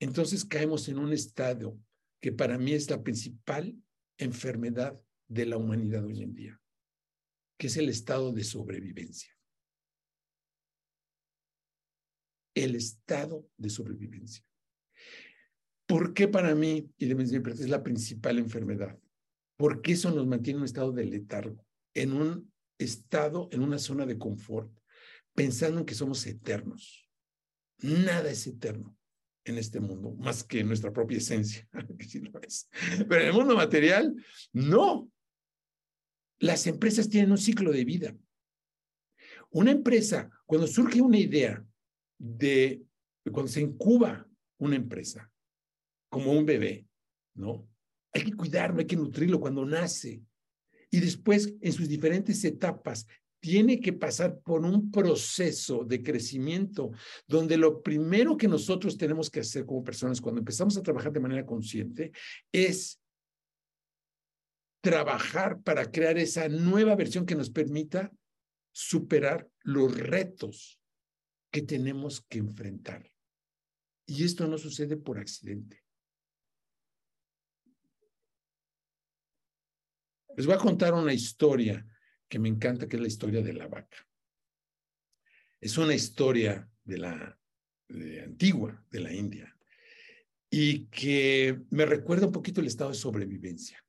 entonces 0.00 0.44
caemos 0.44 0.88
en 0.88 0.98
un 0.98 1.12
estado 1.12 1.78
que 2.20 2.32
para 2.32 2.58
mí 2.58 2.72
es 2.72 2.90
la 2.90 3.02
principal 3.02 3.76
enfermedad 4.16 5.00
de 5.28 5.46
la 5.46 5.56
humanidad 5.56 6.04
hoy 6.04 6.22
en 6.22 6.34
día 6.34 6.60
que 7.58 7.66
es 7.66 7.76
el 7.76 7.88
estado 7.88 8.32
de 8.32 8.44
sobrevivencia. 8.44 9.36
El 12.54 12.76
estado 12.76 13.50
de 13.56 13.68
sobrevivencia. 13.68 14.44
¿Por 15.86 16.14
qué 16.14 16.28
para 16.28 16.54
mí, 16.54 16.90
y 16.98 17.06
de 17.06 17.50
es 17.50 17.68
la 17.68 17.82
principal 17.82 18.38
enfermedad? 18.38 18.98
Porque 19.56 19.92
eso 19.92 20.10
nos 20.12 20.26
mantiene 20.26 20.58
en 20.58 20.60
un 20.60 20.66
estado 20.66 20.92
de 20.92 21.04
letargo, 21.04 21.66
en 21.94 22.12
un 22.12 22.52
estado, 22.78 23.48
en 23.50 23.62
una 23.62 23.78
zona 23.78 24.06
de 24.06 24.18
confort, 24.18 24.72
pensando 25.38 25.78
en 25.78 25.86
que 25.86 25.94
somos 25.94 26.26
eternos. 26.26 27.08
Nada 27.80 28.28
es 28.28 28.44
eterno 28.48 28.98
en 29.44 29.56
este 29.56 29.78
mundo, 29.78 30.10
más 30.16 30.42
que 30.42 30.64
nuestra 30.64 30.92
propia 30.92 31.18
esencia, 31.18 31.66
Pero 33.08 33.20
en 33.20 33.28
el 33.28 33.32
mundo 33.32 33.54
material, 33.54 34.16
no. 34.52 35.08
Las 36.40 36.66
empresas 36.66 37.08
tienen 37.08 37.30
un 37.30 37.38
ciclo 37.38 37.70
de 37.70 37.84
vida. 37.84 38.16
Una 39.50 39.70
empresa, 39.70 40.28
cuando 40.44 40.66
surge 40.66 41.00
una 41.00 41.18
idea 41.18 41.64
de, 42.18 42.82
cuando 43.32 43.50
se 43.50 43.60
incuba 43.60 44.28
una 44.58 44.74
empresa, 44.74 45.30
como 46.10 46.32
un 46.32 46.44
bebé, 46.46 46.84
¿no? 47.34 47.68
Hay 48.12 48.24
que 48.24 48.32
cuidarlo, 48.32 48.80
hay 48.80 48.86
que 48.86 48.96
nutrirlo 48.96 49.38
cuando 49.38 49.64
nace. 49.64 50.20
Y 50.90 50.98
después, 50.98 51.54
en 51.60 51.72
sus 51.72 51.88
diferentes 51.88 52.42
etapas, 52.44 53.06
tiene 53.40 53.80
que 53.80 53.92
pasar 53.92 54.38
por 54.40 54.64
un 54.64 54.90
proceso 54.90 55.84
de 55.84 56.02
crecimiento 56.02 56.90
donde 57.26 57.56
lo 57.56 57.82
primero 57.82 58.36
que 58.36 58.48
nosotros 58.48 58.96
tenemos 58.96 59.30
que 59.30 59.40
hacer 59.40 59.64
como 59.64 59.84
personas 59.84 60.20
cuando 60.20 60.40
empezamos 60.40 60.76
a 60.76 60.82
trabajar 60.82 61.12
de 61.12 61.20
manera 61.20 61.46
consciente 61.46 62.12
es 62.52 63.00
trabajar 64.80 65.60
para 65.62 65.90
crear 65.90 66.18
esa 66.18 66.48
nueva 66.48 66.96
versión 66.96 67.26
que 67.26 67.34
nos 67.34 67.50
permita 67.50 68.12
superar 68.72 69.48
los 69.62 69.96
retos 69.96 70.80
que 71.50 71.62
tenemos 71.62 72.20
que 72.28 72.38
enfrentar. 72.38 73.10
Y 74.06 74.24
esto 74.24 74.46
no 74.46 74.56
sucede 74.56 74.96
por 74.96 75.18
accidente. 75.18 75.82
Les 80.36 80.46
voy 80.46 80.54
a 80.54 80.58
contar 80.58 80.94
una 80.94 81.12
historia 81.12 81.84
que 82.28 82.38
me 82.38 82.48
encanta, 82.48 82.88
que 82.88 82.96
es 82.96 83.02
la 83.02 83.08
historia 83.08 83.42
de 83.42 83.52
la 83.52 83.66
vaca. 83.66 84.06
Es 85.60 85.76
una 85.78 85.94
historia 85.94 86.70
de 86.84 86.98
la 86.98 87.38
antigua, 88.24 88.84
de 88.90 89.00
la 89.00 89.12
India, 89.12 89.56
y 90.50 90.86
que 90.86 91.60
me 91.70 91.86
recuerda 91.86 92.26
un 92.26 92.32
poquito 92.32 92.60
el 92.60 92.66
estado 92.66 92.90
de 92.90 92.96
sobrevivencia. 92.96 93.84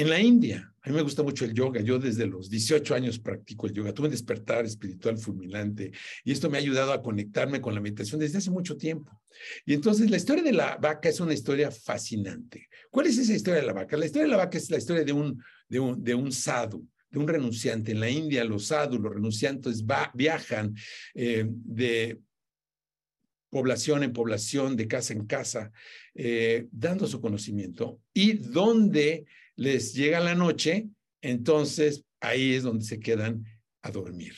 En 0.00 0.08
la 0.08 0.18
India, 0.18 0.74
a 0.80 0.88
mí 0.88 0.96
me 0.96 1.02
gusta 1.02 1.22
mucho 1.22 1.44
el 1.44 1.52
yoga. 1.52 1.82
Yo 1.82 1.98
desde 1.98 2.26
los 2.26 2.48
18 2.48 2.94
años 2.94 3.18
practico 3.18 3.66
el 3.66 3.74
yoga. 3.74 3.92
Tuve 3.92 4.06
un 4.06 4.12
despertar 4.12 4.64
espiritual 4.64 5.18
fulminante 5.18 5.92
y 6.24 6.32
esto 6.32 6.48
me 6.48 6.56
ha 6.56 6.60
ayudado 6.62 6.94
a 6.94 7.02
conectarme 7.02 7.60
con 7.60 7.74
la 7.74 7.82
meditación 7.82 8.18
desde 8.18 8.38
hace 8.38 8.50
mucho 8.50 8.78
tiempo. 8.78 9.20
Y 9.66 9.74
entonces 9.74 10.08
la 10.08 10.16
historia 10.16 10.42
de 10.42 10.54
la 10.54 10.78
vaca 10.78 11.10
es 11.10 11.20
una 11.20 11.34
historia 11.34 11.70
fascinante. 11.70 12.70
¿Cuál 12.90 13.08
es 13.08 13.18
esa 13.18 13.34
historia 13.34 13.60
de 13.60 13.66
la 13.66 13.74
vaca? 13.74 13.98
La 13.98 14.06
historia 14.06 14.24
de 14.24 14.30
la 14.30 14.38
vaca 14.38 14.56
es 14.56 14.70
la 14.70 14.78
historia 14.78 15.04
de 15.04 15.12
un, 15.12 15.38
de 15.68 15.80
un, 15.80 16.02
de 16.02 16.14
un 16.14 16.32
sadhu, 16.32 16.88
de 17.10 17.18
un 17.18 17.28
renunciante. 17.28 17.92
En 17.92 18.00
la 18.00 18.08
India 18.08 18.42
los 18.42 18.68
sadhus, 18.68 19.00
los 19.00 19.12
renunciantes 19.12 19.84
viajan 20.14 20.74
eh, 21.14 21.44
de 21.46 22.18
población 23.50 24.02
en 24.02 24.14
población, 24.14 24.76
de 24.76 24.88
casa 24.88 25.12
en 25.12 25.26
casa, 25.26 25.70
eh, 26.14 26.68
dando 26.70 27.06
su 27.06 27.20
conocimiento 27.20 28.00
y 28.14 28.32
donde 28.32 29.26
les 29.60 29.92
llega 29.92 30.20
la 30.20 30.34
noche, 30.34 30.88
entonces 31.20 32.02
ahí 32.18 32.54
es 32.54 32.62
donde 32.62 32.82
se 32.82 32.98
quedan 32.98 33.44
a 33.82 33.90
dormir. 33.90 34.34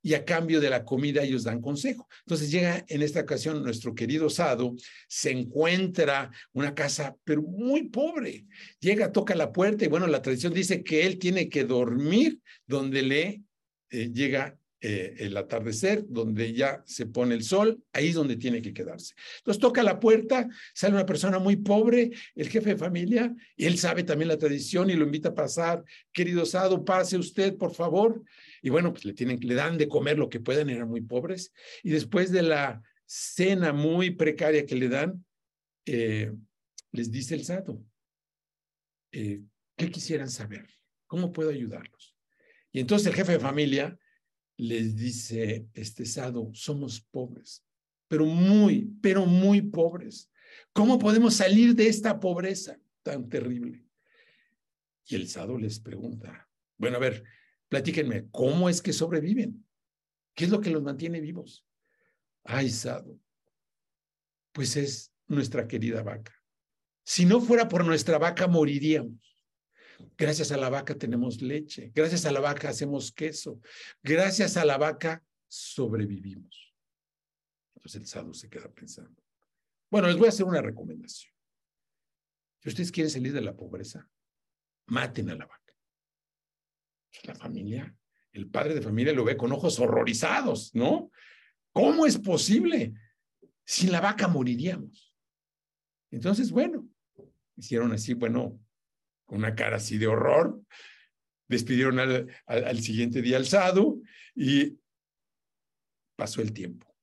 Y 0.00 0.14
a 0.14 0.24
cambio 0.24 0.58
de 0.58 0.70
la 0.70 0.86
comida 0.86 1.22
ellos 1.22 1.44
dan 1.44 1.60
consejo. 1.60 2.08
Entonces 2.24 2.50
llega 2.50 2.82
en 2.88 3.02
esta 3.02 3.20
ocasión 3.20 3.62
nuestro 3.62 3.94
querido 3.94 4.30
Sado, 4.30 4.74
se 5.06 5.32
encuentra 5.32 6.30
una 6.54 6.74
casa, 6.74 7.14
pero 7.24 7.42
muy 7.42 7.90
pobre. 7.90 8.46
Llega, 8.80 9.12
toca 9.12 9.34
la 9.34 9.52
puerta 9.52 9.84
y 9.84 9.88
bueno, 9.88 10.06
la 10.06 10.22
tradición 10.22 10.54
dice 10.54 10.82
que 10.82 11.04
él 11.04 11.18
tiene 11.18 11.50
que 11.50 11.64
dormir 11.64 12.40
donde 12.66 13.02
le 13.02 13.42
eh, 13.90 14.10
llega 14.14 14.58
eh, 14.84 15.14
el 15.18 15.36
atardecer, 15.36 16.04
donde 16.08 16.52
ya 16.52 16.82
se 16.84 17.06
pone 17.06 17.36
el 17.36 17.44
sol, 17.44 17.80
ahí 17.92 18.08
es 18.08 18.16
donde 18.16 18.34
tiene 18.34 18.60
que 18.60 18.74
quedarse. 18.74 19.14
Entonces 19.38 19.60
toca 19.60 19.80
la 19.84 20.00
puerta, 20.00 20.48
sale 20.74 20.94
una 20.94 21.06
persona 21.06 21.38
muy 21.38 21.54
pobre, 21.54 22.10
el 22.34 22.48
jefe 22.48 22.70
de 22.70 22.76
familia, 22.76 23.32
y 23.56 23.66
él 23.66 23.78
sabe 23.78 24.02
también 24.02 24.26
la 24.26 24.38
tradición 24.38 24.90
y 24.90 24.94
lo 24.94 25.04
invita 25.04 25.28
a 25.28 25.34
pasar. 25.36 25.84
Querido 26.12 26.44
Sado, 26.44 26.84
pase 26.84 27.16
usted, 27.16 27.56
por 27.56 27.72
favor. 27.72 28.24
Y 28.60 28.70
bueno, 28.70 28.92
pues 28.92 29.04
le, 29.04 29.12
tienen, 29.12 29.38
le 29.40 29.54
dan 29.54 29.78
de 29.78 29.86
comer 29.86 30.18
lo 30.18 30.28
que 30.28 30.40
puedan, 30.40 30.68
eran 30.68 30.88
muy 30.88 31.02
pobres. 31.02 31.52
Y 31.84 31.90
después 31.90 32.32
de 32.32 32.42
la 32.42 32.82
cena 33.06 33.72
muy 33.72 34.10
precaria 34.10 34.66
que 34.66 34.74
le 34.74 34.88
dan, 34.88 35.24
eh, 35.86 36.32
les 36.90 37.12
dice 37.12 37.36
el 37.36 37.44
Sado, 37.44 37.80
eh, 39.12 39.42
¿qué 39.76 39.90
quisieran 39.92 40.28
saber? 40.28 40.66
¿Cómo 41.06 41.30
puedo 41.30 41.50
ayudarlos? 41.50 42.16
Y 42.72 42.80
entonces 42.80 43.06
el 43.06 43.14
jefe 43.14 43.30
de 43.30 43.38
familia 43.38 43.96
les 44.62 44.94
dice 44.94 45.66
este 45.74 46.06
Sado, 46.06 46.50
somos 46.54 47.00
pobres, 47.00 47.64
pero 48.06 48.26
muy, 48.26 48.92
pero 49.02 49.26
muy 49.26 49.60
pobres. 49.60 50.30
¿Cómo 50.72 50.98
podemos 50.98 51.34
salir 51.34 51.74
de 51.74 51.88
esta 51.88 52.20
pobreza 52.20 52.78
tan 53.02 53.28
terrible? 53.28 53.84
Y 55.06 55.16
el 55.16 55.28
Sado 55.28 55.58
les 55.58 55.80
pregunta, 55.80 56.48
bueno, 56.78 56.98
a 56.98 57.00
ver, 57.00 57.24
platíquenme, 57.68 58.28
¿cómo 58.30 58.68
es 58.68 58.80
que 58.80 58.92
sobreviven? 58.92 59.66
¿Qué 60.34 60.44
es 60.44 60.50
lo 60.50 60.60
que 60.60 60.70
los 60.70 60.82
mantiene 60.82 61.20
vivos? 61.20 61.66
Ay, 62.44 62.70
Sado, 62.70 63.18
pues 64.52 64.76
es 64.76 65.12
nuestra 65.26 65.66
querida 65.66 66.04
vaca. 66.04 66.32
Si 67.04 67.24
no 67.24 67.40
fuera 67.40 67.68
por 67.68 67.84
nuestra 67.84 68.18
vaca, 68.18 68.46
moriríamos. 68.46 69.31
Gracias 70.16 70.52
a 70.52 70.56
la 70.56 70.68
vaca 70.68 70.94
tenemos 70.94 71.42
leche. 71.42 71.90
Gracias 71.94 72.24
a 72.26 72.32
la 72.32 72.40
vaca 72.40 72.68
hacemos 72.68 73.12
queso. 73.12 73.60
Gracias 74.02 74.56
a 74.56 74.64
la 74.64 74.78
vaca 74.78 75.22
sobrevivimos. 75.48 76.74
Entonces 77.74 78.00
el 78.00 78.06
sadhu 78.06 78.34
se 78.34 78.48
queda 78.48 78.68
pensando. 78.68 79.22
Bueno, 79.90 80.08
les 80.08 80.16
voy 80.16 80.26
a 80.26 80.30
hacer 80.30 80.46
una 80.46 80.62
recomendación. 80.62 81.32
Si 82.60 82.68
ustedes 82.68 82.92
quieren 82.92 83.10
salir 83.10 83.32
de 83.32 83.40
la 83.40 83.56
pobreza, 83.56 84.08
maten 84.86 85.30
a 85.30 85.34
la 85.34 85.46
vaca. 85.46 85.74
La 87.24 87.34
familia, 87.34 87.94
el 88.32 88.48
padre 88.48 88.74
de 88.74 88.82
familia 88.82 89.12
lo 89.12 89.24
ve 89.24 89.36
con 89.36 89.52
ojos 89.52 89.78
horrorizados, 89.78 90.74
¿no? 90.74 91.10
¿Cómo 91.72 92.06
es 92.06 92.18
posible? 92.18 92.94
Sin 93.64 93.92
la 93.92 94.00
vaca 94.00 94.28
moriríamos. 94.28 95.14
Entonces, 96.10 96.50
bueno, 96.50 96.88
hicieron 97.56 97.92
así, 97.92 98.14
bueno, 98.14 98.60
una 99.32 99.54
cara 99.54 99.76
así 99.76 99.98
de 99.98 100.06
horror. 100.06 100.60
Despidieron 101.48 101.98
al, 101.98 102.80
siguiente 102.80 103.20
día 103.20 103.36
al 103.36 103.46
Sadu 103.46 104.02
y 104.34 104.78
pasó 106.16 106.40
el 106.40 106.52
tiempo. 106.52 106.94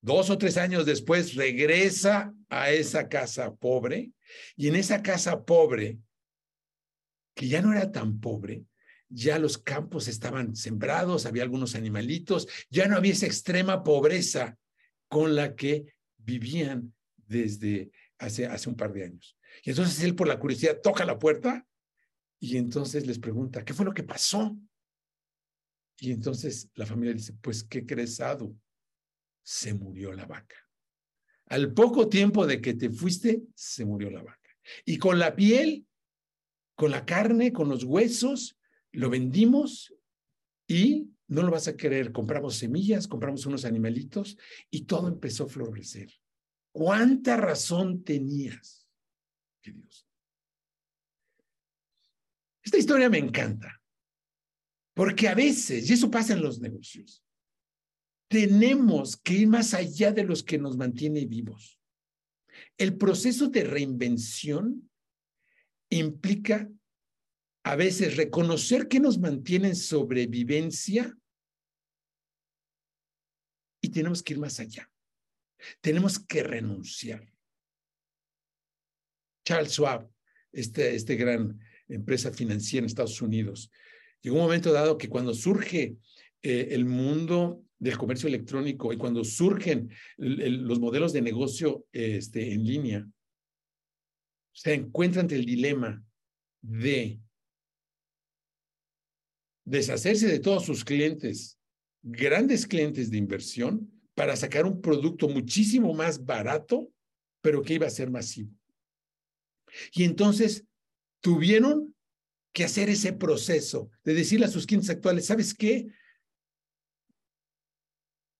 Dos 0.00 0.30
o 0.30 0.38
tres 0.38 0.56
años 0.56 0.84
después 0.84 1.34
regresa 1.34 2.34
a 2.48 2.70
esa 2.70 3.08
casa 3.08 3.54
pobre 3.54 4.12
y 4.56 4.68
en 4.68 4.76
esa 4.76 5.02
casa 5.02 5.44
pobre, 5.44 5.98
que 7.34 7.48
ya 7.48 7.62
no 7.62 7.72
era 7.72 7.90
tan 7.90 8.20
pobre, 8.20 8.64
ya 9.08 9.38
los 9.38 9.58
campos 9.58 10.06
estaban 10.08 10.54
sembrados, 10.54 11.24
había 11.24 11.42
algunos 11.42 11.74
animalitos, 11.74 12.46
ya 12.68 12.88
no 12.88 12.96
había 12.96 13.12
esa 13.12 13.26
extrema 13.26 13.82
pobreza 13.82 14.58
con 15.08 15.34
la 15.34 15.54
que 15.54 15.94
vivían 16.18 16.94
desde 17.16 17.90
hace, 18.18 18.46
hace 18.46 18.68
un 18.68 18.76
par 18.76 18.92
de 18.92 19.04
años. 19.04 19.37
Y 19.62 19.70
entonces 19.70 20.02
él 20.02 20.14
por 20.14 20.28
la 20.28 20.38
curiosidad 20.38 20.80
toca 20.82 21.04
la 21.04 21.18
puerta 21.18 21.66
y 22.40 22.56
entonces 22.56 23.06
les 23.06 23.18
pregunta, 23.18 23.64
¿qué 23.64 23.74
fue 23.74 23.84
lo 23.84 23.92
que 23.92 24.04
pasó? 24.04 24.56
Y 26.00 26.12
entonces 26.12 26.70
la 26.74 26.86
familia 26.86 27.12
dice, 27.12 27.34
pues, 27.40 27.64
¿qué 27.64 27.84
crees, 27.84 28.20
Adu? 28.20 28.56
Se 29.42 29.74
murió 29.74 30.12
la 30.12 30.26
vaca. 30.26 30.56
Al 31.46 31.72
poco 31.72 32.08
tiempo 32.08 32.46
de 32.46 32.60
que 32.60 32.74
te 32.74 32.90
fuiste, 32.90 33.42
se 33.54 33.84
murió 33.84 34.10
la 34.10 34.22
vaca. 34.22 34.38
Y 34.84 34.98
con 34.98 35.18
la 35.18 35.34
piel, 35.34 35.86
con 36.76 36.90
la 36.90 37.04
carne, 37.04 37.52
con 37.52 37.68
los 37.68 37.84
huesos, 37.84 38.56
lo 38.92 39.10
vendimos 39.10 39.94
y 40.66 41.10
no 41.26 41.42
lo 41.42 41.50
vas 41.50 41.66
a 41.66 41.76
querer. 41.76 42.12
Compramos 42.12 42.56
semillas, 42.56 43.08
compramos 43.08 43.46
unos 43.46 43.64
animalitos 43.64 44.36
y 44.70 44.82
todo 44.82 45.08
empezó 45.08 45.44
a 45.44 45.48
florecer. 45.48 46.12
¿Cuánta 46.70 47.36
razón 47.36 48.04
tenías? 48.04 48.77
Dios. 49.72 50.06
Esta 52.62 52.78
historia 52.78 53.08
me 53.08 53.18
encanta, 53.18 53.80
porque 54.94 55.28
a 55.28 55.34
veces, 55.34 55.88
y 55.88 55.94
eso 55.94 56.10
pasa 56.10 56.34
en 56.34 56.42
los 56.42 56.60
negocios, 56.60 57.24
tenemos 58.28 59.16
que 59.16 59.34
ir 59.34 59.48
más 59.48 59.72
allá 59.72 60.12
de 60.12 60.24
los 60.24 60.42
que 60.42 60.58
nos 60.58 60.76
mantiene 60.76 61.24
vivos. 61.24 61.80
El 62.76 62.96
proceso 62.96 63.48
de 63.48 63.64
reinvención 63.64 64.90
implica 65.90 66.70
a 67.64 67.76
veces 67.76 68.16
reconocer 68.16 68.88
que 68.88 69.00
nos 69.00 69.18
mantiene 69.18 69.68
en 69.68 69.76
sobrevivencia 69.76 71.16
y 73.80 73.88
tenemos 73.90 74.22
que 74.22 74.34
ir 74.34 74.40
más 74.40 74.60
allá. 74.60 74.90
Tenemos 75.80 76.18
que 76.18 76.42
renunciar. 76.42 77.26
Charles 79.48 79.72
Schwab, 79.72 80.06
este, 80.52 80.94
este 80.94 81.16
gran 81.16 81.58
empresa 81.88 82.30
financiera 82.30 82.84
en 82.84 82.86
Estados 82.86 83.22
Unidos, 83.22 83.70
llegó 84.20 84.36
un 84.36 84.42
momento 84.42 84.70
dado 84.74 84.98
que 84.98 85.08
cuando 85.08 85.32
surge 85.32 85.96
eh, 86.42 86.68
el 86.72 86.84
mundo 86.84 87.64
del 87.78 87.96
comercio 87.96 88.28
electrónico 88.28 88.92
y 88.92 88.98
cuando 88.98 89.24
surgen 89.24 89.90
los 90.18 90.80
modelos 90.80 91.14
de 91.14 91.22
negocio 91.22 91.86
este, 91.92 92.52
en 92.52 92.62
línea, 92.62 93.08
se 94.52 94.74
encuentran 94.74 95.24
ante 95.24 95.36
el 95.36 95.46
dilema 95.46 96.04
de 96.60 97.18
deshacerse 99.64 100.26
de 100.26 100.40
todos 100.40 100.66
sus 100.66 100.84
clientes, 100.84 101.58
grandes 102.02 102.66
clientes 102.66 103.10
de 103.10 103.16
inversión, 103.16 103.90
para 104.14 104.36
sacar 104.36 104.66
un 104.66 104.82
producto 104.82 105.26
muchísimo 105.26 105.94
más 105.94 106.22
barato, 106.22 106.92
pero 107.40 107.62
que 107.62 107.74
iba 107.74 107.86
a 107.86 107.90
ser 107.90 108.10
masivo. 108.10 108.57
Y 109.92 110.04
entonces 110.04 110.64
tuvieron 111.20 111.94
que 112.52 112.64
hacer 112.64 112.88
ese 112.88 113.12
proceso 113.12 113.90
de 114.04 114.14
decirle 114.14 114.46
a 114.46 114.50
sus 114.50 114.66
clientes 114.66 114.90
actuales, 114.90 115.26
¿sabes 115.26 115.54
qué? 115.54 115.88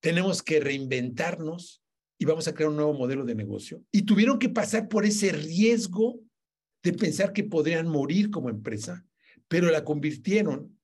Tenemos 0.00 0.42
que 0.42 0.60
reinventarnos 0.60 1.82
y 2.18 2.24
vamos 2.24 2.48
a 2.48 2.54
crear 2.54 2.70
un 2.70 2.76
nuevo 2.76 2.94
modelo 2.94 3.24
de 3.24 3.34
negocio. 3.34 3.84
Y 3.92 4.02
tuvieron 4.02 4.38
que 4.38 4.48
pasar 4.48 4.88
por 4.88 5.04
ese 5.04 5.32
riesgo 5.32 6.20
de 6.82 6.92
pensar 6.92 7.32
que 7.32 7.44
podrían 7.44 7.88
morir 7.88 8.30
como 8.30 8.50
empresa, 8.50 9.04
pero 9.46 9.70
la 9.70 9.84
convirtieron 9.84 10.78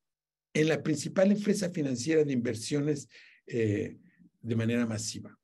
en 0.53 0.69
la 0.69 0.83
principal 0.83 1.33
empresa 1.33 1.71
financiera 1.71 2.25
de 2.25 2.33
inversiones 2.33 3.09
eh, 3.47 3.99
de 4.41 4.57
manera 4.57 4.87
masiva. 4.87 5.37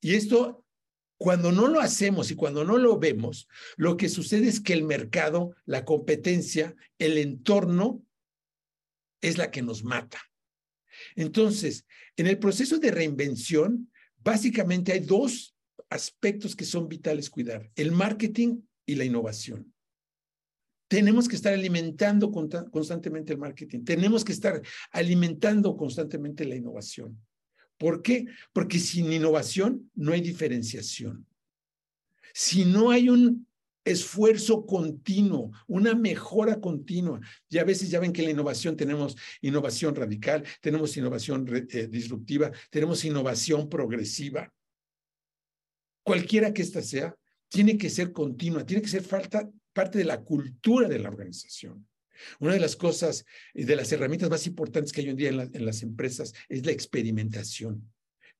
Y 0.00 0.14
esto 0.14 0.65
cuando 1.18 1.50
no 1.52 1.66
lo 1.68 1.80
hacemos 1.80 2.30
y 2.30 2.34
cuando 2.34 2.64
no 2.64 2.76
lo 2.76 2.98
vemos, 2.98 3.48
lo 3.76 3.96
que 3.96 4.08
sucede 4.08 4.48
es 4.48 4.60
que 4.60 4.74
el 4.74 4.84
mercado, 4.84 5.54
la 5.64 5.84
competencia, 5.84 6.74
el 6.98 7.18
entorno 7.18 8.04
es 9.20 9.38
la 9.38 9.50
que 9.50 9.62
nos 9.62 9.82
mata. 9.82 10.20
Entonces, 11.14 11.86
en 12.16 12.26
el 12.26 12.38
proceso 12.38 12.78
de 12.78 12.90
reinvención, 12.90 13.90
básicamente 14.18 14.92
hay 14.92 15.00
dos 15.00 15.54
aspectos 15.88 16.54
que 16.56 16.64
son 16.64 16.88
vitales 16.88 17.30
cuidar, 17.30 17.70
el 17.76 17.92
marketing 17.92 18.60
y 18.84 18.96
la 18.96 19.04
innovación. 19.04 19.72
Tenemos 20.88 21.28
que 21.28 21.36
estar 21.36 21.52
alimentando 21.52 22.30
constantemente 22.30 23.32
el 23.32 23.38
marketing, 23.38 23.84
tenemos 23.84 24.24
que 24.24 24.32
estar 24.32 24.62
alimentando 24.92 25.76
constantemente 25.76 26.44
la 26.44 26.56
innovación. 26.56 27.25
¿Por 27.78 28.02
qué? 28.02 28.26
Porque 28.52 28.78
sin 28.78 29.12
innovación 29.12 29.90
no 29.94 30.12
hay 30.12 30.20
diferenciación. 30.20 31.26
Si 32.32 32.64
no 32.64 32.90
hay 32.90 33.08
un 33.08 33.46
esfuerzo 33.84 34.66
continuo, 34.66 35.52
una 35.66 35.94
mejora 35.94 36.60
continua. 36.60 37.20
Y 37.48 37.58
a 37.58 37.64
veces 37.64 37.88
ya 37.88 38.00
ven 38.00 38.12
que 38.12 38.22
en 38.22 38.26
la 38.26 38.32
innovación 38.32 38.76
tenemos 38.76 39.16
innovación 39.40 39.94
radical, 39.94 40.44
tenemos 40.60 40.96
innovación 40.96 41.46
eh, 41.70 41.86
disruptiva, 41.86 42.50
tenemos 42.70 43.04
innovación 43.04 43.68
progresiva. 43.68 44.52
Cualquiera 46.02 46.52
que 46.52 46.62
ésta 46.62 46.82
sea, 46.82 47.16
tiene 47.48 47.78
que 47.78 47.88
ser 47.88 48.12
continua, 48.12 48.66
tiene 48.66 48.82
que 48.82 48.88
ser 48.88 49.02
falta, 49.02 49.48
parte 49.72 49.98
de 49.98 50.04
la 50.04 50.20
cultura 50.20 50.88
de 50.88 50.98
la 50.98 51.08
organización. 51.08 51.86
Una 52.40 52.54
de 52.54 52.60
las 52.60 52.76
cosas, 52.76 53.24
eh, 53.54 53.64
de 53.64 53.76
las 53.76 53.90
herramientas 53.92 54.30
más 54.30 54.46
importantes 54.46 54.92
que 54.92 55.00
hay 55.00 55.06
hoy 55.06 55.10
en 55.10 55.16
día 55.16 55.28
en, 55.30 55.64
las 55.64 55.82
empresas 55.82 56.32
es 56.48 56.64
la 56.64 56.72
experimentación. 56.72 57.90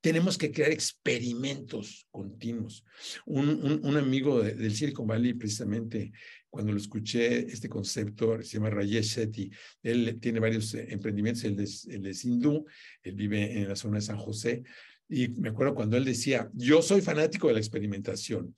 Tenemos 0.00 0.38
que 0.38 0.52
crear 0.52 0.70
experimentos 0.70 2.06
continuos. 2.10 2.84
Un, 3.24 3.96
amigo 3.96 4.42
del 4.42 4.74
Silicon 4.74 5.06
Valley, 5.06 5.34
precisamente, 5.34 6.12
cuando 6.48 6.70
lo 6.70 6.78
escuché, 6.78 7.38
este 7.50 7.68
concepto, 7.68 8.40
se 8.42 8.58
llama 8.58 8.70
Rajesh 8.70 9.16
Shetty. 9.16 9.50
Él 9.82 10.18
tiene 10.20 10.38
varios 10.38 10.74
eh, 10.74 10.86
emprendimientos, 10.90 11.44
él 11.44 11.58
es, 11.58 11.86
él 11.86 12.06
es 12.06 12.24
hindú, 12.24 12.66
él 13.02 13.14
vive 13.14 13.58
en 13.58 13.68
la 13.68 13.74
zona 13.74 13.96
de 13.96 14.02
San 14.02 14.18
José. 14.18 14.62
Y 15.08 15.28
me 15.28 15.48
acuerdo 15.48 15.74
cuando 15.74 15.96
él 15.96 16.04
decía, 16.04 16.50
yo 16.54 16.82
soy 16.82 17.00
fanático 17.00 17.48
de 17.48 17.54
la 17.54 17.60
experimentación. 17.60 18.54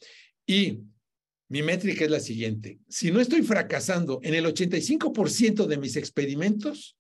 Y 0.46 0.81
mi 1.48 1.62
métrica 1.62 2.04
es 2.04 2.11
la 2.11 2.20
siguiente. 2.20 2.78
Si 2.88 3.11
no 3.11 3.20
estoy 3.20 3.42
fracasando 3.42 4.20
en 4.22 4.34
el 4.34 4.44
85% 4.44 5.66
de 5.66 5.78
mis 5.78 5.96
experimentos, 5.96 6.96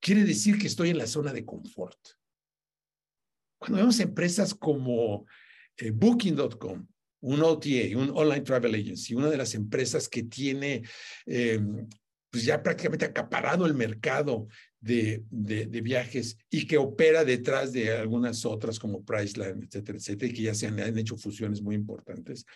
quiere 0.00 0.24
decir 0.24 0.58
que 0.58 0.66
estoy 0.66 0.90
en 0.90 0.98
la 0.98 1.06
zona 1.06 1.32
de 1.32 1.44
confort. 1.44 1.98
Cuando 3.58 3.78
vemos 3.78 4.00
empresas 4.00 4.54
como 4.54 5.26
eh, 5.76 5.90
Booking.com, 5.90 6.86
un 7.22 7.42
OTA, 7.42 7.96
un 7.96 8.10
Online 8.14 8.40
Travel 8.40 8.74
Agency, 8.74 9.14
una 9.14 9.28
de 9.28 9.36
las 9.36 9.54
empresas 9.54 10.08
que 10.08 10.22
tiene 10.22 10.82
eh, 11.26 11.60
ya 12.32 12.62
prácticamente 12.62 13.04
acaparado 13.04 13.66
el 13.66 13.74
mercado 13.74 14.48
de, 14.80 15.24
de, 15.30 15.66
de, 15.66 15.80
viajes 15.82 16.38
y 16.48 16.66
que 16.66 16.78
opera 16.78 17.24
detrás 17.24 17.72
de 17.72 17.92
algunas 17.92 18.46
otras 18.46 18.78
como 18.78 19.04
Priceline, 19.04 19.62
etcétera, 19.62 19.98
etcétera, 19.98 20.30
y 20.32 20.34
que 20.34 20.42
ya 20.42 20.54
se 20.54 20.68
han, 20.68 20.80
han 20.80 20.96
hecho 20.96 21.18
fusiones 21.18 21.60
muy 21.60 21.74
importantes. 21.74 22.46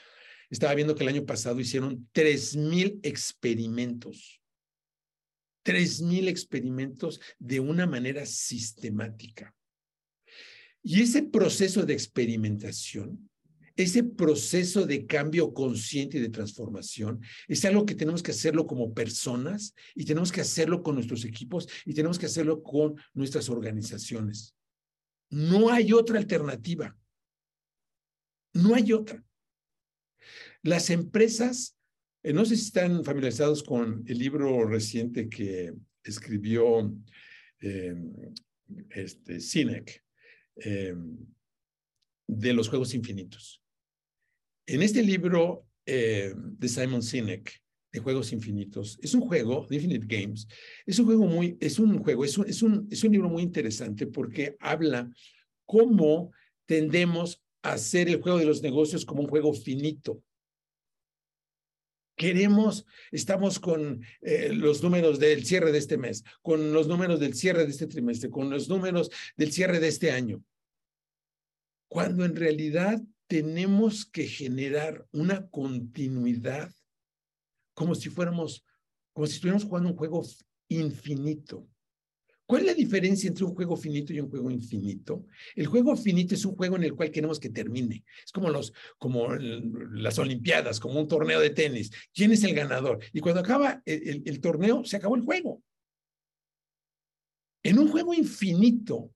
Estaba 0.55 0.75
viendo 0.77 0.95
que 0.95 1.03
el 1.03 1.09
año 1.09 1.27
pasado 1.27 1.59
hicieron 1.59 2.09
3.000 2.14 3.01
experimentos. 3.03 4.40
3.000 5.64 6.29
experimentos 6.29 7.21
de 7.40 7.59
una 7.59 7.87
manera 7.87 8.25
sistemática. 8.25 9.53
Y 10.81 11.03
ese 11.03 11.25
proceso 11.25 11.85
de 11.85 11.95
experimentación 11.95 13.29
ese 13.77 14.05
proceso 14.05 14.87
de 14.87 15.05
cambio 15.05 15.53
consciente 15.53 16.19
y 16.19 16.21
de 16.21 16.29
transformación 16.29 17.21
es 17.49 17.64
algo 17.64 17.85
que 17.85 17.97
tenemos 17.97 18.23
que 18.23 18.31
hacerlo 18.31 18.69
como 18.69 18.95
personas 18.95 19.75
y 19.97 20.05
tenemos 20.05 20.31
que 20.31 20.43
hacerlo 20.43 20.81
con 20.81 20.95
nuestros 20.95 21.25
equipos 21.25 21.69
y 21.85 21.93
tenemos 21.93 22.17
que 22.17 22.27
hacerlo 22.27 22.62
con 22.62 22.95
nuestras 23.14 23.49
organizaciones. 23.49 24.55
No 25.29 25.71
hay 25.71 25.93
otra 25.93 26.19
alternativa. 26.19 26.97
No 28.53 28.77
hay 28.77 28.93
otra. 28.93 29.25
Las 30.64 30.88
empresas, 30.88 31.77
eh, 32.22 32.33
no 32.33 32.46
sé 32.46 32.57
si 32.57 32.64
están 32.64 33.05
familiarizados 33.05 33.62
con 33.62 34.03
el 34.07 34.18
libro 34.18 34.66
reciente 34.66 35.29
que 35.29 35.74
escribió 36.03 36.90
eh, 37.61 37.94
este, 38.88 39.40
Sinek 39.40 40.03
eh, 40.57 40.94
de 42.27 42.53
los 42.55 42.70
Juegos 42.70 42.94
Infinitos. 42.94 43.62
En 44.66 44.81
este 44.81 45.03
libro 45.03 45.66
eh, 45.85 46.33
de 46.35 46.68
Simon 46.68 47.03
Sinek, 47.03 47.61
de 47.92 48.00
Juegos 48.00 48.33
Infinitos, 48.33 48.98
es 49.03 49.12
un 49.12 49.20
juego, 49.20 49.66
Infinite 49.70 50.07
Games, 50.07 50.48
es 50.87 50.98
un 50.98 51.05
juego 51.05 51.27
muy, 51.27 51.59
es 51.61 51.79
un 51.79 52.03
juego, 52.03 52.24
es 52.24 52.38
un, 52.38 52.48
es 52.48 52.62
un, 52.62 52.88
es 52.90 53.05
un 53.05 53.12
libro 53.12 53.29
muy 53.29 53.42
interesante 53.42 54.07
porque 54.07 54.57
habla 54.61 55.11
cómo 55.66 56.33
tendemos 56.64 57.44
a 57.62 57.74
hacer 57.74 58.09
el 58.09 58.22
juego 58.22 58.38
de 58.38 58.46
los 58.46 58.62
negocios 58.62 59.05
como 59.05 59.20
un 59.20 59.29
juego 59.29 59.53
finito. 59.53 60.22
Queremos, 62.16 62.87
estamos 63.11 63.59
con 63.59 64.05
eh, 64.22 64.50
los 64.53 64.83
números 64.83 65.18
del 65.18 65.44
cierre 65.44 65.72
de 65.72 65.79
este 65.79 65.98
mes, 65.98 66.24
con 66.42 66.72
los 66.72 66.87
números 66.87 67.18
del 67.18 67.35
cierre 67.35 67.64
de 67.64 67.70
este 67.70 67.87
trimestre, 67.87 68.31
con 68.31 68.50
los 68.50 68.68
números 68.68 69.11
del 69.37 69.53
cierre 69.53 69.81
de 69.81 69.88
este 69.88 70.12
año. 70.12 70.42
Cuando 71.88 72.24
en 72.24 72.37
realidad 72.37 73.03
tenemos 73.27 74.07
que 74.07 74.27
generar 74.27 75.07
una 75.12 75.48
continuidad 75.48 76.72
como 77.74 77.94
si 77.94 78.09
fuéramos, 78.09 78.64
como 79.12 79.27
si 79.27 79.35
estuviéramos 79.35 79.64
jugando 79.64 79.90
un 79.90 79.96
juego 79.96 80.22
infinito. 80.68 81.68
¿Cuál 82.46 82.62
es 82.62 82.66
la 82.66 82.74
diferencia 82.74 83.28
entre 83.28 83.44
un 83.44 83.54
juego 83.54 83.76
finito 83.76 84.12
y 84.12 84.20
un 84.20 84.28
juego 84.28 84.50
infinito? 84.50 85.26
El 85.54 85.66
juego 85.66 85.96
finito 85.96 86.35
es 86.35 86.44
un 86.44 86.54
juego 86.54 86.76
en 86.76 86.85
el 86.85 86.94
cual 86.94 87.11
queremos 87.11 87.40
que 87.40 87.48
termine. 87.48 88.04
Es 88.24 88.33
como, 88.33 88.50
los, 88.50 88.72
como 88.98 89.35
las 89.35 90.18
Olimpiadas, 90.18 90.78
como 90.78 91.00
un 91.00 91.09
torneo 91.09 91.40
de 91.40 91.50
tenis. 91.50 91.90
¿Quién 92.12 92.33
es 92.33 92.44
el 92.44 92.54
ganador? 92.54 92.98
Y 93.12 93.20
cuando 93.20 93.40
acaba 93.40 93.83
el, 93.87 94.40
torneo, 94.40 94.85
se 94.85 94.96
acabó 94.96 95.16
el 95.16 95.22
juego. 95.22 95.62
En 97.62 97.78
un 97.78 97.88
juego 97.88 98.12
infinito, 98.12 99.11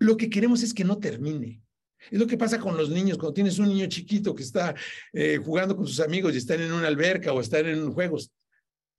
lo 0.00 0.16
que 0.16 0.28
queremos 0.28 0.64
es 0.64 0.74
que 0.74 0.84
no 0.84 0.98
termine. 0.98 1.62
Es 2.10 2.18
lo 2.18 2.26
que 2.26 2.36
pasa 2.36 2.58
con 2.58 2.76
los 2.76 2.90
niños, 2.90 3.16
cuando 3.16 3.34
tienes 3.34 3.58
un 3.60 3.68
niño 3.68 3.86
chiquito 3.86 4.34
que 4.34 4.42
está 4.42 4.74
eh, 5.12 5.38
jugando 5.42 5.76
con 5.76 5.86
sus 5.86 6.00
amigos 6.00 6.34
y 6.34 6.38
están 6.38 6.60
en 6.60 6.72
una 6.72 6.88
alberca 6.88 7.32
o 7.32 7.40
están 7.40 7.66
en 7.66 7.92
juegos 7.92 8.32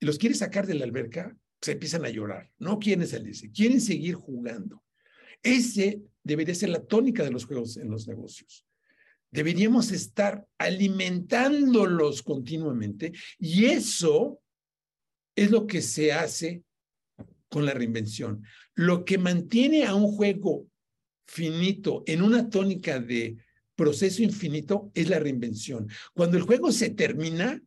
y 0.00 0.06
los 0.06 0.18
quieres 0.18 0.38
sacar 0.38 0.66
de 0.66 0.74
la 0.74 0.84
alberca, 0.84 1.36
se 1.60 1.72
empiezan 1.72 2.04
a 2.04 2.10
llorar. 2.10 2.50
No 2.58 2.78
quieren 2.78 3.06
salirse, 3.06 3.50
quieren 3.50 3.80
seguir 3.80 4.14
jugando. 4.14 4.82
Ese 5.42 6.02
debería 6.22 6.54
ser 6.54 6.70
la 6.70 6.84
tónica 6.84 7.22
de 7.22 7.30
los 7.30 7.44
juegos 7.44 7.76
en 7.76 7.90
los 7.90 8.06
negocios. 8.06 8.64
Deberíamos 9.30 9.92
estar 9.92 10.46
alimentándolos 10.56 12.22
continuamente 12.22 13.12
y 13.38 13.66
eso 13.66 14.40
es 15.36 15.50
lo 15.50 15.66
que 15.66 15.82
se 15.82 16.12
hace 16.12 16.62
con 17.48 17.66
la 17.66 17.74
reinvención. 17.74 18.42
Lo 18.74 19.04
que 19.04 19.18
mantiene 19.18 19.84
a 19.84 19.94
un 19.94 20.12
juego 20.12 20.66
finito, 21.26 22.04
en 22.06 22.22
una 22.22 22.48
tónica 22.48 23.00
de 23.00 23.36
proceso 23.76 24.22
infinito, 24.22 24.90
es 24.94 25.08
la 25.08 25.18
reinvención. 25.18 25.88
Cuando 26.14 26.36
el 26.36 26.42
juego 26.42 26.72
se 26.72 26.90
termina, 26.90 27.62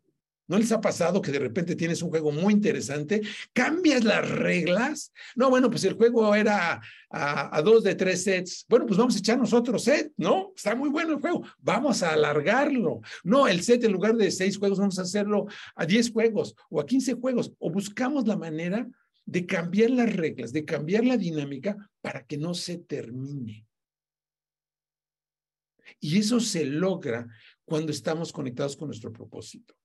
¿No 0.47 0.57
les 0.57 0.71
ha 0.71 0.81
pasado 0.81 1.21
que 1.21 1.31
de 1.31 1.39
repente 1.39 1.75
tienes 1.75 2.01
un 2.01 2.09
juego 2.09 2.31
muy 2.31 2.53
interesante, 2.53 3.21
cambias 3.53 4.03
las 4.03 4.29
reglas? 4.29 5.13
No, 5.35 5.49
bueno, 5.49 5.69
pues 5.69 5.83
el 5.85 5.93
juego 5.93 6.35
era 6.35 6.81
a, 7.09 7.61
dos 7.61 7.83
de 7.83 7.95
tres 7.95 8.23
sets. 8.23 8.65
Bueno, 8.67 8.85
pues 8.85 8.97
vamos 8.97 9.15
a 9.15 9.19
echarnos 9.19 9.53
otro 9.53 9.79
set, 9.79 10.11
¿no? 10.17 10.51
Está 10.55 10.75
muy 10.75 10.89
bueno 10.89 11.13
el 11.13 11.19
juego. 11.19 11.45
Vamos 11.59 12.03
a 12.03 12.13
alargarlo. 12.13 13.01
No, 13.23 13.47
el 13.47 13.63
set 13.63 13.83
en 13.83 13.93
lugar 13.93 14.15
de 14.15 14.29
seis 14.31 14.57
juegos, 14.57 14.79
vamos 14.79 14.99
a 14.99 15.03
hacerlo 15.03 15.45
a 15.75 15.85
diez 15.85 16.11
juegos 16.11 16.55
o 16.69 16.81
a 16.81 16.85
quince 16.85 17.13
juegos. 17.13 17.53
O 17.59 17.71
buscamos 17.71 18.27
la 18.27 18.35
manera 18.35 18.87
de 19.25 19.45
cambiar 19.45 19.91
las 19.91 20.13
reglas, 20.13 20.51
de 20.51 20.65
cambiar 20.65 21.05
la 21.05 21.17
dinámica 21.17 21.89
para 22.01 22.25
que 22.25 22.37
no 22.37 22.53
se 22.53 22.77
termine. 22.77 23.65
Y 25.99 26.17
eso 26.17 26.39
se 26.39 26.65
logra 26.65 27.27
cuando 27.63 27.91
estamos 27.91 28.33
conectados 28.33 28.75
con 28.75 28.87
nuestro 28.87 29.13
propósito. 29.13 29.75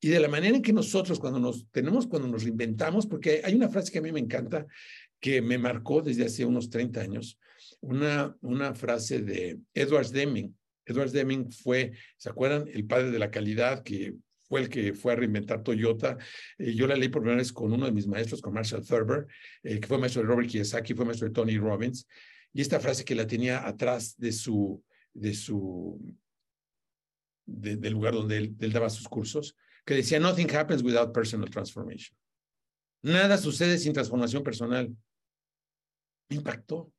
Y 0.00 0.08
de 0.08 0.20
la 0.20 0.28
manera 0.28 0.56
en 0.56 0.62
que 0.62 0.72
nosotros 0.72 1.18
cuando 1.18 1.38
nos 1.38 1.68
tenemos, 1.70 2.06
cuando 2.06 2.28
nos 2.28 2.44
reinventamos, 2.44 3.06
porque 3.06 3.42
hay 3.44 3.54
una 3.54 3.68
frase 3.68 3.92
que 3.92 3.98
a 3.98 4.02
mí 4.02 4.12
me 4.12 4.20
encanta, 4.20 4.66
que 5.20 5.40
me 5.40 5.58
marcó 5.58 6.02
desde 6.02 6.24
hace 6.24 6.44
unos 6.44 6.68
30 6.68 7.00
años, 7.00 7.38
una, 7.80 8.36
una 8.40 8.74
frase 8.74 9.20
de 9.20 9.58
Edward 9.74 10.10
Deming. 10.10 10.56
Edward 10.84 11.12
Deming 11.12 11.50
fue, 11.50 11.92
¿se 12.16 12.28
acuerdan? 12.28 12.68
El 12.72 12.86
padre 12.86 13.10
de 13.10 13.18
la 13.18 13.30
calidad 13.30 13.82
que 13.82 14.14
fue 14.52 14.60
el 14.60 14.68
que 14.68 14.92
fue 14.92 15.14
a 15.14 15.16
reinventar 15.16 15.62
Toyota. 15.62 16.18
Eh, 16.58 16.74
yo 16.74 16.86
la 16.86 16.94
leí 16.94 17.08
por 17.08 17.22
primera 17.22 17.38
vez 17.38 17.52
con 17.52 17.72
uno 17.72 17.86
de 17.86 17.92
mis 17.92 18.06
maestros, 18.06 18.42
con 18.42 18.52
Marshall 18.52 18.84
Thurber, 18.84 19.26
eh, 19.62 19.80
que 19.80 19.88
fue 19.88 19.96
maestro 19.96 20.20
de 20.20 20.28
Robert 20.28 20.46
Kiyosaki, 20.46 20.92
fue 20.92 21.06
maestro 21.06 21.28
de 21.28 21.32
Tony 21.32 21.56
Robbins. 21.56 22.06
Y 22.52 22.60
esta 22.60 22.78
frase 22.78 23.02
que 23.02 23.14
la 23.14 23.26
tenía 23.26 23.66
atrás 23.66 24.14
de 24.18 24.30
su, 24.30 24.84
de 25.14 25.32
su, 25.32 25.98
del 27.46 27.92
lugar 27.94 28.12
donde 28.12 28.36
él, 28.36 28.56
él 28.60 28.72
daba 28.72 28.90
sus 28.90 29.08
cursos, 29.08 29.56
que 29.84 29.94
decía, 29.94 30.20
nothing 30.20 30.50
happens 30.54 30.82
without 30.82 31.12
personal 31.12 31.48
transformation. 31.48 32.16
Nada 33.02 33.36
sucede 33.36 33.78
sin 33.78 33.92
transformación 33.92 34.42
personal. 34.42 34.94
Me 36.28 36.36
impactó. 36.36 36.92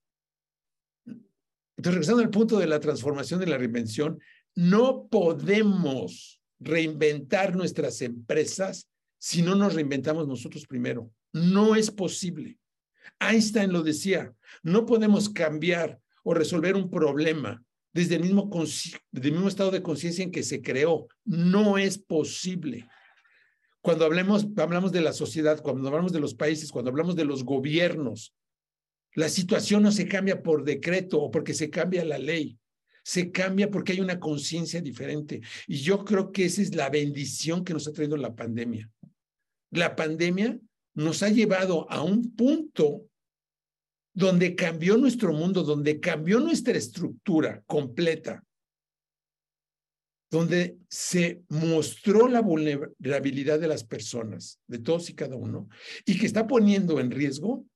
Entonces, 1.06 1.94
regresando 1.94 2.22
al 2.22 2.30
punto 2.30 2.60
de 2.60 2.68
la 2.68 2.80
transformación 2.80 3.40
de 3.40 3.48
la 3.48 3.58
reinvención, 3.58 4.20
no 4.56 5.08
podemos 5.08 6.42
reinventar 6.60 7.56
nuestras 7.56 8.02
empresas 8.02 8.90
si 9.18 9.42
no 9.42 9.56
nos 9.56 9.74
reinventamos 9.74 10.28
nosotros 10.28 10.68
primero. 10.68 11.12
No 11.32 11.76
es 11.76 11.90
posible. 11.90 12.60
Einstein 13.20 13.72
lo 13.72 13.82
decía, 13.82 14.34
no 14.62 14.86
podemos 14.86 15.30
cambiar 15.30 16.00
o 16.24 16.34
resolver 16.34 16.76
un 16.76 16.90
problema 16.90 17.64
desde 17.94 18.16
el 18.16 18.24
mismo, 18.24 19.48
estado 19.48 19.72
de 19.72 19.84
conciencia 19.84 20.24
en 20.24 20.32
que 20.32 20.44
se 20.44 20.62
creó. 20.62 21.08
No 21.26 21.78
es 21.78 21.98
posible. 21.98 22.88
Cuando 23.82 24.06
hablemos, 24.06 24.48
hablamos 24.58 24.91
de 24.91 25.02
la 25.02 25.14
sociedad, 25.14 25.62
cuando 25.62 25.88
hablamos 25.88 26.12
de 26.12 26.20
los 26.20 26.34
países, 26.34 26.72
cuando 26.72 26.89
hablamos 26.89 27.16
de 27.16 27.26
los 27.26 27.44
gobiernos, 27.44 28.34
la 29.14 29.30
situación 29.30 29.84
no 29.84 29.91
se 29.91 30.08
cambia 30.08 30.41
por 30.41 30.64
decreto 30.64 31.22
o 31.22 31.30
porque 31.30 31.54
se 31.54 31.70
cambia 31.70 32.04
la 32.04 32.18
ley 32.18 32.58
se 33.04 33.32
cambia 33.32 33.70
porque 33.70 33.91
hay 33.91 34.00
una 34.00 34.20
conciencia 34.20 34.82
diferente. 34.82 35.41
Y 35.68 35.78
yo 35.78 36.04
creo 36.06 36.32
que 36.32 36.46
esa 36.46 36.62
es 36.62 36.74
la 36.74 36.89
bendición 36.89 37.64
que 37.64 37.74
nos 37.74 37.88
ha 37.88 37.91
traído 37.91 38.18
la 38.18 38.34
pandemia. 38.34 38.89
La 39.72 39.96
pandemia 39.96 40.58
nos 40.96 41.22
ha 41.22 41.30
llevado 41.30 41.89
a 41.91 42.02
un 42.02 42.34
punto 42.36 43.06
donde 44.14 44.55
cambió 44.55 44.97
nuestro 44.97 45.34
mundo, 45.34 45.64
donde 45.64 45.99
cambió 45.99 46.39
nuestra 46.39 46.78
estructura 46.78 47.64
completa. 47.66 48.43
donde 50.30 50.80
se 50.89 51.43
mostró 51.49 52.28
la 52.28 52.41
vulnerabilidad 52.41 53.59
de 53.59 53.68
las 53.68 53.84
personas, 53.84 54.59
de 54.66 54.80
todos 54.80 55.11
y 55.11 55.14
cada 55.14 55.36
uno, 55.36 55.70
y 56.07 56.18
que 56.18 56.26
está 56.26 56.47
poniendo 56.47 56.99
en 56.99 57.11
riesgo 57.11 57.68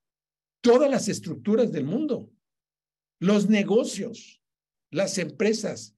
todas 0.62 0.90
las 0.90 1.08
estructuras 1.08 1.72
del 1.72 1.84
mundo, 1.84 2.32
los 3.20 3.48
negocios, 3.48 4.42
las 4.90 5.20
empresas. 5.20 5.96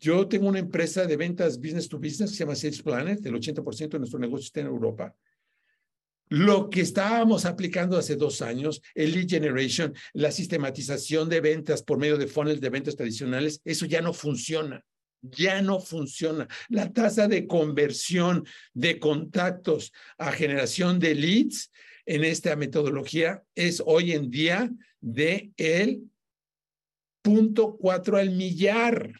Yo 0.00 0.26
tengo 0.26 0.48
una 0.48 0.58
empresa 0.58 1.06
de 1.06 1.16
ventas 1.16 1.58
business 1.58 1.88
to 1.88 2.00
business 2.00 2.30
que 2.30 2.36
se 2.38 2.44
llama 2.44 2.56
Sales 2.56 2.82
Planet, 2.82 3.24
el 3.24 3.34
80% 3.34 3.90
de 3.90 3.98
nuestro 4.00 4.18
negocio 4.18 4.46
está 4.46 4.60
en 4.62 4.66
Europa. 4.66 5.14
Lo 6.30 6.70
que 6.70 6.80
estábamos 6.80 7.44
aplicando 7.44 7.98
hace 7.98 8.14
dos 8.14 8.40
años, 8.40 8.80
el 8.94 9.12
lead 9.12 9.28
generation, 9.28 9.92
la 10.12 10.30
sistematización 10.30 11.28
de 11.28 11.40
ventas 11.40 11.82
por 11.82 11.98
medio 11.98 12.16
de 12.16 12.28
funnels 12.28 12.60
de 12.60 12.70
ventas 12.70 12.94
tradicionales, 12.94 13.60
eso 13.64 13.84
ya 13.84 14.00
no 14.00 14.12
funciona 14.12 14.84
ya 15.22 15.60
no 15.60 15.80
funciona. 15.80 16.48
La 16.68 16.92
tasa 16.92 17.28
de 17.28 17.46
conversión 17.46 18.46
de 18.72 18.98
contactos 18.98 19.92
a 20.16 20.32
generación 20.32 20.98
de 20.98 21.14
leads 21.14 21.70
en 22.06 22.24
esta 22.24 22.56
metodología 22.56 23.42
es 23.54 23.82
hoy 23.84 24.12
en 24.12 24.30
día 24.30 24.70
de 25.00 25.52
el 25.56 26.10
punto 27.22 27.76
cuatro 27.76 28.16
al 28.16 28.30
millar. 28.30 29.12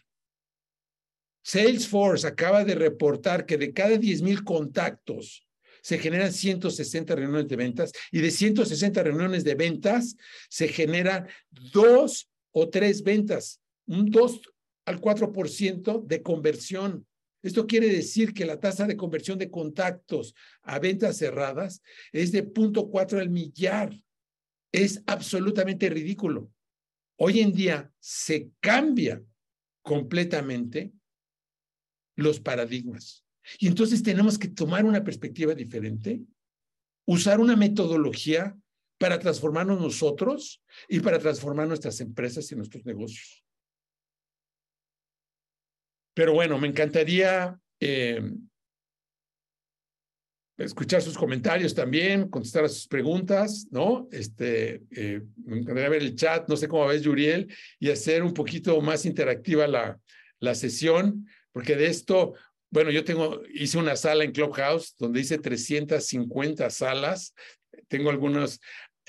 Salesforce 1.43 2.27
acaba 2.27 2.63
de 2.63 2.75
reportar 2.75 3.45
que 3.45 3.57
de 3.57 3.73
cada 3.73 3.97
10 3.97 4.21
mil 4.21 4.43
contactos 4.43 5.47
se 5.81 5.97
generan 5.97 6.31
160 6.31 7.15
reuniones 7.15 7.47
de 7.47 7.55
ventas 7.55 7.91
y 8.11 8.21
de 8.21 8.31
160 8.31 9.03
reuniones 9.03 9.43
de 9.43 9.55
ventas 9.55 10.15
se 10.49 10.67
generan 10.67 11.27
dos 11.49 12.29
o 12.51 12.69
tres 12.69 13.03
ventas, 13.03 13.61
un 13.87 14.09
dos 14.09 14.41
al 14.85 15.01
4% 15.01 16.05
de 16.05 16.21
conversión. 16.21 17.05
Esto 17.43 17.65
quiere 17.65 17.87
decir 17.87 18.33
que 18.33 18.45
la 18.45 18.59
tasa 18.59 18.85
de 18.85 18.97
conversión 18.97 19.39
de 19.39 19.49
contactos 19.49 20.35
a 20.61 20.79
ventas 20.79 21.17
cerradas 21.17 21.81
es 22.11 22.31
de 22.31 22.43
0.4 22.45 23.19
al 23.19 23.29
millar. 23.29 23.91
Es 24.71 25.01
absolutamente 25.07 25.89
ridículo. 25.89 26.51
Hoy 27.17 27.39
en 27.39 27.51
día 27.51 27.91
se 27.99 28.51
cambia 28.59 29.23
completamente 29.81 30.91
los 32.15 32.39
paradigmas. 32.39 33.25
Y 33.59 33.67
entonces 33.67 34.03
tenemos 34.03 34.37
que 34.37 34.49
tomar 34.49 34.85
una 34.85 35.03
perspectiva 35.03 35.53
diferente, 35.53 36.21
usar 37.05 37.39
una 37.39 37.55
metodología 37.55 38.55
para 38.97 39.17
transformarnos 39.19 39.81
nosotros 39.81 40.61
y 40.87 40.99
para 40.99 41.17
transformar 41.17 41.67
nuestras 41.67 41.99
empresas 42.01 42.51
y 42.51 42.55
nuestros 42.55 42.85
negocios. 42.85 43.43
Pero 46.13 46.33
bueno, 46.33 46.59
me 46.59 46.67
encantaría 46.67 47.59
eh, 47.79 48.21
escuchar 50.57 51.01
sus 51.01 51.17
comentarios 51.17 51.73
también, 51.73 52.29
contestar 52.29 52.65
a 52.65 52.69
sus 52.69 52.87
preguntas, 52.87 53.67
¿no? 53.71 54.07
Este, 54.11 54.83
eh, 54.91 55.21
me 55.45 55.59
encantaría 55.59 55.89
ver 55.89 56.01
el 56.01 56.15
chat, 56.15 56.47
no 56.47 56.55
sé 56.55 56.67
cómo 56.67 56.87
ves, 56.87 57.01
Yuriel, 57.01 57.51
y 57.79 57.89
hacer 57.89 58.23
un 58.23 58.33
poquito 58.33 58.79
más 58.81 59.05
interactiva 59.05 59.67
la, 59.67 59.99
la 60.39 60.53
sesión, 60.55 61.27
porque 61.51 61.75
de 61.75 61.87
esto, 61.87 62.33
bueno, 62.71 62.89
yo 62.89 63.03
tengo, 63.03 63.41
hice 63.53 63.77
una 63.77 63.95
sala 63.95 64.23
en 64.23 64.31
Clubhouse 64.31 64.95
donde 64.97 65.19
hice 65.19 65.37
350 65.37 66.69
salas, 66.69 67.35
tengo 67.87 68.09
algunos 68.09 68.59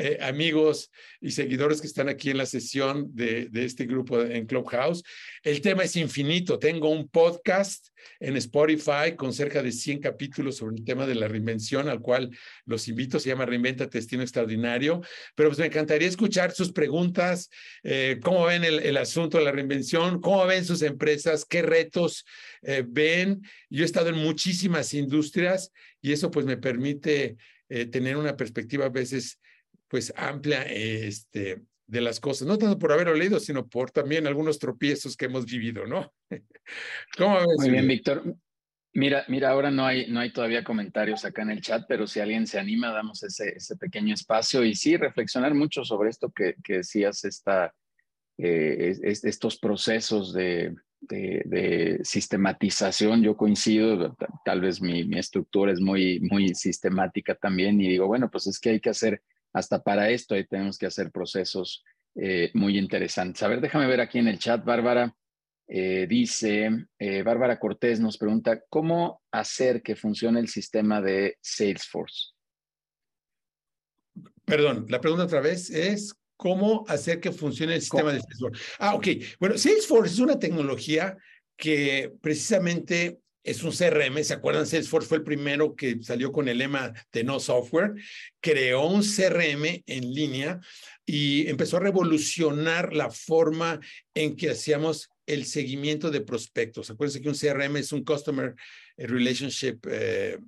eh, 0.02 0.18
amigos 0.20 0.90
y 1.20 1.30
seguidores 1.30 1.80
que 1.80 1.86
están 1.86 2.08
aquí 2.08 2.30
en 2.30 2.38
la 2.38 2.46
sesión 2.46 3.14
de, 3.14 3.46
de, 3.50 3.64
este 3.64 3.86
grupo 3.86 4.20
en 4.20 4.46
Clubhouse. 4.46 5.04
El 5.44 5.60
tema 5.60 5.84
es 5.84 5.94
infinito. 5.94 6.58
Tengo 6.58 6.88
un 6.88 7.08
podcast 7.08 7.86
en 8.18 8.36
Spotify 8.36 9.14
con 9.16 9.32
cerca 9.32 9.62
de 9.62 9.70
100 9.70 10.00
capítulos 10.00 10.56
sobre 10.56 10.74
el 10.74 10.84
tema 10.84 11.06
de 11.06 11.14
la 11.14 11.28
reinvención, 11.28 11.88
al 11.88 12.00
cual 12.00 12.36
los 12.64 12.88
invito. 12.88 13.20
Se 13.20 13.28
llama 13.28 13.46
Reinventa 13.46 13.86
Destino 13.86 14.22
Extraordinario. 14.22 15.02
Pero 15.36 15.50
pues 15.50 15.60
me 15.60 15.66
encantaría 15.66 16.08
escuchar 16.08 16.50
sus 16.50 16.72
preguntas. 16.72 17.48
Eh, 17.84 18.18
¿Cómo 18.24 18.46
ven 18.46 18.64
el, 18.64 18.80
el, 18.80 18.96
asunto 18.96 19.38
de 19.38 19.44
la 19.44 19.52
reinvención? 19.52 20.20
¿Cómo 20.20 20.44
ven 20.46 20.64
sus 20.64 20.82
empresas? 20.82 21.44
¿Qué 21.44 21.62
retos 21.62 22.24
eh, 22.62 22.84
ven? 22.84 23.40
Yo 23.70 23.84
he 23.84 23.86
estado 23.86 24.08
en 24.08 24.16
muchísimas 24.16 24.94
industrias 24.94 25.70
y 26.00 26.10
eso 26.10 26.28
pues 26.28 26.44
me 26.44 26.56
permite 26.56 27.36
eh, 27.68 27.86
tener 27.86 28.18
una 28.18 28.36
perspectiva 28.36 28.84
a 28.84 28.90
veces 28.90 29.38
pues 29.92 30.10
amplia 30.16 30.62
este, 30.62 31.60
de 31.86 32.00
las 32.00 32.18
cosas, 32.18 32.48
no 32.48 32.56
tanto 32.56 32.78
por 32.78 32.92
haberlo 32.92 33.12
leído, 33.14 33.38
sino 33.38 33.68
por 33.68 33.90
también 33.90 34.26
algunos 34.26 34.58
tropiezos 34.58 35.18
que 35.18 35.26
hemos 35.26 35.44
vivido, 35.44 35.86
¿no? 35.86 36.10
¿Cómo 37.18 37.36
ves? 37.36 37.58
Muy 37.58 37.68
bien, 37.68 37.86
Víctor. 37.86 38.34
Mira, 38.94 39.26
mira, 39.28 39.50
ahora 39.50 39.70
no 39.70 39.84
hay, 39.84 40.10
no 40.10 40.20
hay 40.20 40.32
todavía 40.32 40.64
comentarios 40.64 41.26
acá 41.26 41.42
en 41.42 41.50
el 41.50 41.60
chat, 41.60 41.84
pero 41.86 42.06
si 42.06 42.20
alguien 42.20 42.46
se 42.46 42.58
anima, 42.58 42.90
damos 42.90 43.22
ese, 43.22 43.50
ese 43.54 43.76
pequeño 43.76 44.14
espacio 44.14 44.64
y 44.64 44.74
sí, 44.74 44.96
reflexionar 44.96 45.52
mucho 45.52 45.84
sobre 45.84 46.08
esto 46.08 46.32
que, 46.32 46.54
que 46.64 46.78
decías, 46.78 47.26
esta, 47.26 47.74
eh, 48.38 48.96
es, 49.02 49.24
estos 49.26 49.58
procesos 49.58 50.32
de, 50.32 50.74
de, 51.00 51.42
de, 51.44 52.00
sistematización. 52.02 53.22
Yo 53.22 53.36
coincido, 53.36 54.16
tal 54.42 54.62
vez 54.62 54.80
mi, 54.80 55.04
mi 55.04 55.18
estructura 55.18 55.70
es 55.70 55.80
muy, 55.80 56.18
muy 56.20 56.54
sistemática 56.54 57.34
también 57.34 57.78
y 57.78 57.88
digo, 57.88 58.06
bueno, 58.06 58.30
pues 58.30 58.46
es 58.46 58.58
que 58.58 58.70
hay 58.70 58.80
que 58.80 58.88
hacer 58.88 59.20
hasta 59.52 59.82
para 59.82 60.10
esto 60.10 60.34
ahí 60.34 60.46
tenemos 60.46 60.78
que 60.78 60.86
hacer 60.86 61.10
procesos 61.10 61.84
eh, 62.14 62.50
muy 62.54 62.78
interesantes. 62.78 63.42
A 63.42 63.48
ver, 63.48 63.60
déjame 63.60 63.86
ver 63.86 64.00
aquí 64.00 64.18
en 64.18 64.28
el 64.28 64.38
chat, 64.38 64.64
Bárbara. 64.64 65.14
Eh, 65.68 66.06
dice, 66.06 66.70
eh, 66.98 67.22
Bárbara 67.22 67.58
Cortés 67.58 68.00
nos 68.00 68.18
pregunta, 68.18 68.62
¿cómo 68.68 69.22
hacer 69.30 69.82
que 69.82 69.96
funcione 69.96 70.40
el 70.40 70.48
sistema 70.48 71.00
de 71.00 71.38
Salesforce? 71.40 72.32
Perdón, 74.44 74.86
la 74.88 75.00
pregunta 75.00 75.24
otra 75.24 75.40
vez 75.40 75.70
es, 75.70 76.14
¿cómo 76.36 76.84
hacer 76.88 77.20
que 77.20 77.32
funcione 77.32 77.76
el 77.76 77.80
sistema 77.80 78.12
de 78.12 78.20
Salesforce? 78.20 78.62
Ah, 78.78 78.94
ok. 78.94 79.06
Bueno, 79.40 79.56
Salesforce 79.56 80.12
es 80.12 80.18
una 80.18 80.38
tecnología 80.38 81.16
que 81.56 82.12
precisamente 82.20 83.21
es 83.44 83.62
un 83.62 83.72
CRM, 83.72 84.22
¿se 84.22 84.34
acuerdan? 84.34 84.66
Salesforce 84.66 85.08
fue 85.08 85.18
el 85.18 85.24
primero 85.24 85.74
que 85.74 85.98
salió 86.02 86.30
con 86.32 86.48
el 86.48 86.58
lema 86.58 86.92
de 87.12 87.24
no 87.24 87.40
software, 87.40 87.94
creó 88.40 88.86
un 88.86 89.02
CRM 89.02 89.82
en 89.86 90.14
línea 90.14 90.60
y 91.04 91.48
empezó 91.48 91.78
a 91.78 91.80
revolucionar 91.80 92.94
la 92.94 93.10
forma 93.10 93.80
en 94.14 94.36
que 94.36 94.50
hacíamos 94.50 95.10
el 95.26 95.46
seguimiento 95.46 96.10
de 96.10 96.20
prospectos. 96.20 96.90
Acuérdense 96.90 97.20
que 97.20 97.28
un 97.28 97.34
CRM 97.34 97.76
es 97.76 97.92
un 97.92 98.04
Customer 98.04 98.54
Relationship 98.96 99.78
eh, 99.90 100.38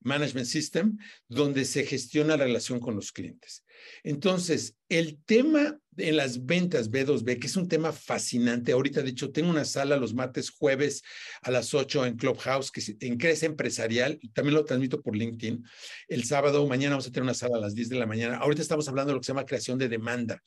Management 0.00 0.46
System, 0.46 0.98
donde 1.28 1.64
se 1.64 1.84
gestiona 1.84 2.36
la 2.36 2.44
relación 2.44 2.80
con 2.80 2.94
los 2.94 3.12
clientes. 3.12 3.64
Entonces, 4.02 4.76
el 4.88 5.18
tema 5.24 5.78
en 5.96 6.16
las 6.16 6.46
ventas 6.46 6.90
B2B, 6.90 7.38
que 7.38 7.46
es 7.46 7.56
un 7.56 7.68
tema 7.68 7.92
fascinante. 7.92 8.72
Ahorita, 8.72 9.02
de 9.02 9.10
hecho, 9.10 9.30
tengo 9.30 9.50
una 9.50 9.64
sala 9.64 9.96
los 9.96 10.14
martes, 10.14 10.50
jueves 10.50 11.02
a 11.42 11.50
las 11.50 11.74
8 11.74 12.06
en 12.06 12.16
Clubhouse, 12.16 12.70
que 12.70 12.82
en 13.00 13.18
Crece 13.18 13.46
Empresarial, 13.46 14.18
también 14.32 14.54
lo 14.54 14.64
transmito 14.64 15.02
por 15.02 15.16
LinkedIn. 15.16 15.64
El 16.08 16.24
sábado, 16.24 16.66
mañana 16.66 16.94
vamos 16.94 17.06
a 17.06 17.10
tener 17.10 17.24
una 17.24 17.34
sala 17.34 17.56
a 17.56 17.60
las 17.60 17.74
10 17.74 17.88
de 17.88 17.96
la 17.96 18.06
mañana. 18.06 18.36
Ahorita 18.38 18.62
estamos 18.62 18.88
hablando 18.88 19.10
de 19.10 19.14
lo 19.14 19.20
que 19.20 19.26
se 19.26 19.32
llama 19.32 19.46
creación 19.46 19.78
de 19.78 19.88
demanda. 19.88 20.42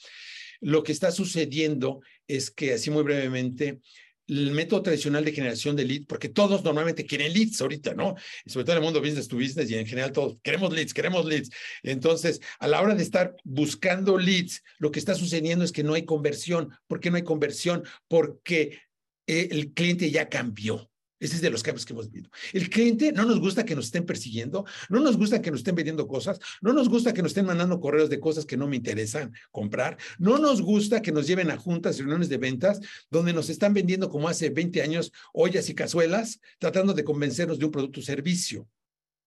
Lo 0.62 0.84
que 0.84 0.92
está 0.92 1.12
sucediendo 1.12 2.02
es 2.28 2.52
que, 2.52 2.74
así 2.74 2.90
muy 2.90 3.04
brevemente, 3.04 3.82
el 4.28 4.52
método 4.52 4.84
tradicional 4.84 5.26
de 5.26 5.32
generación 5.32 5.76
de 5.76 5.86
leads, 5.86 6.06
porque 6.06 6.30
todos 6.30 6.64
normalmente 6.64 7.06
quieren 7.06 7.34
leads 7.34 7.62
ahorita, 7.62 7.94
¿no? 7.94 8.16
sobre 8.46 8.66
todo 8.66 8.78
en 8.78 8.84
el 8.84 8.86
mundo 8.86 9.02
business 9.02 9.28
to 9.28 9.36
business 9.36 9.70
y 9.70 9.76
en 9.76 9.86
general 9.86 10.12
todos 10.12 10.38
queremos 10.44 10.74
leads, 10.74 10.94
queremos 10.94 11.26
leads. 11.26 11.50
Entonces, 11.84 12.42
a 12.60 12.68
la 12.68 12.82
hora 12.82 12.96
de 12.96 13.04
estar 13.04 13.36
buscando 13.44 14.18
leads, 14.18 14.64
lo 14.78 14.92
que 14.92 15.00
está 15.00 15.16
sucediendo 15.16 15.66
es 15.66 15.72
que 15.72 15.84
no 15.84 15.94
hay 15.94 16.06
conversión. 16.06 16.70
¿Por 16.88 17.00
qué 17.00 17.10
no 17.10 17.18
hay 17.18 17.24
conversión? 17.24 17.84
Porque 18.08 18.80
eh, 19.28 19.48
el 19.52 19.74
cliente 19.74 20.12
ya 20.12 20.30
cambió. 20.30 20.91
Ese 21.22 21.36
es 21.36 21.42
de 21.42 21.52
los 21.52 21.62
cambios 21.62 21.86
que 21.86 21.94
hemos 21.94 22.12
visto. 22.12 22.32
El 22.52 22.68
cliente 22.68 23.12
no 23.12 23.26
nos 23.26 23.40
gusta 23.40 23.64
que 23.64 23.76
nos 23.76 23.86
estén 23.86 24.08
persiguiendo, 24.08 24.66
no 24.90 25.00
nos 25.00 25.18
gusta 25.18 25.40
que 25.40 25.52
nos 25.52 25.60
estén 25.60 25.76
vendiendo 25.76 26.08
cosas, 26.08 26.40
no 26.62 26.74
nos 26.74 26.90
gusta 26.90 27.14
que 27.14 27.22
nos 27.22 27.30
estén 27.30 27.46
mandando 27.46 27.80
correos 27.80 28.10
de 28.10 28.20
cosas 28.20 28.44
que 28.44 28.58
no 28.58 28.68
me 28.68 28.78
interesan 28.78 29.32
comprar, 29.52 29.98
no 30.18 30.40
nos 30.40 30.64
gusta 30.64 31.04
que 31.04 31.12
nos 31.12 31.28
lleven 31.28 31.52
a 31.52 31.58
juntas, 31.58 32.00
reuniones 32.00 32.28
de 32.28 32.38
ventas, 32.38 32.80
donde 33.12 33.34
nos 33.34 33.50
están 33.52 33.72
vendiendo 33.76 34.10
como 34.10 34.30
hace 34.30 34.50
20 34.50 34.82
años 34.82 35.12
ollas 35.32 35.70
y 35.70 35.76
cazuelas, 35.76 36.40
tratando 36.58 36.94
de 36.94 37.04
convencernos 37.04 37.60
de 37.60 37.66
un 37.66 37.72
producto 37.72 38.00
o 38.00 38.04
servicio. 38.04 38.68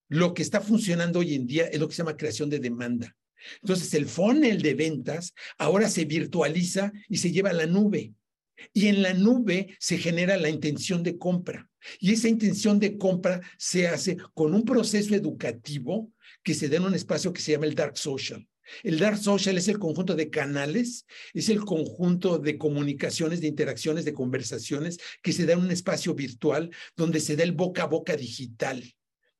Lo 0.09 0.35
que 0.35 0.43
está 0.43 0.61
funcionando 0.61 1.21
hoy 1.21 1.37
en 1.37 1.47
día 1.47 1.67
es 1.67 1.79
lo 1.79 1.87
que 1.87 1.95
se 1.95 1.99
llama 1.99 2.17
creación 2.17 2.51
de 2.51 2.59
demanda. 2.59 3.17
Entonces, 3.63 3.95
el 3.95 4.07
funnel 4.07 4.63
de 4.63 4.75
ventas 4.75 5.33
ahora 5.59 5.89
se 5.89 6.05
virtualiza 6.07 6.93
y 7.09 7.19
se 7.19 7.31
lleva 7.31 7.51
a 7.51 7.55
la 7.55 7.67
nube. 7.67 8.15
Y 8.73 8.89
en 8.89 9.03
la 9.03 9.15
nube 9.15 9.77
se 9.79 9.99
genera 9.99 10.37
la 10.37 10.49
intención 10.49 11.03
de 11.03 11.19
compra. 11.19 11.69
Y 11.99 12.13
esa 12.13 12.29
intención 12.29 12.79
de 12.79 12.97
compra 12.97 13.41
se 13.59 13.89
hace 13.89 14.17
con 14.33 14.55
un 14.55 14.65
proceso 14.65 15.15
educativo 15.15 16.13
que 16.43 16.55
se 16.55 16.69
da 16.69 16.77
en 16.77 16.85
un 16.85 16.95
espacio 16.95 17.33
que 17.33 17.41
se 17.41 17.53
llama 17.53 17.67
el 17.67 17.75
Dark 17.75 17.99
Social. 17.99 18.47
El 18.83 18.99
dark 18.99 19.19
social 19.19 19.59
es 19.59 19.69
el 19.69 19.79
conjunto 19.79 20.15
de 20.15 20.31
canales, 20.31 21.07
es 21.33 21.49
el 21.49 21.65
conjunto 21.65 22.39
de 22.39 22.57
comunicaciones, 22.57 23.41
de 23.41 23.49
interacciones, 23.49 24.05
de 24.05 24.15
conversaciones 24.15 24.99
que 25.23 25.33
se 25.33 25.47
da 25.47 25.53
en 25.55 25.61
un 25.61 25.71
espacio 25.71 26.15
virtual 26.15 26.71
donde 26.97 27.21
se 27.21 27.37
da 27.37 27.45
el 27.45 27.53
boca 27.53 27.83
a 27.83 27.87
boca 27.87 28.17
digital. 28.17 28.83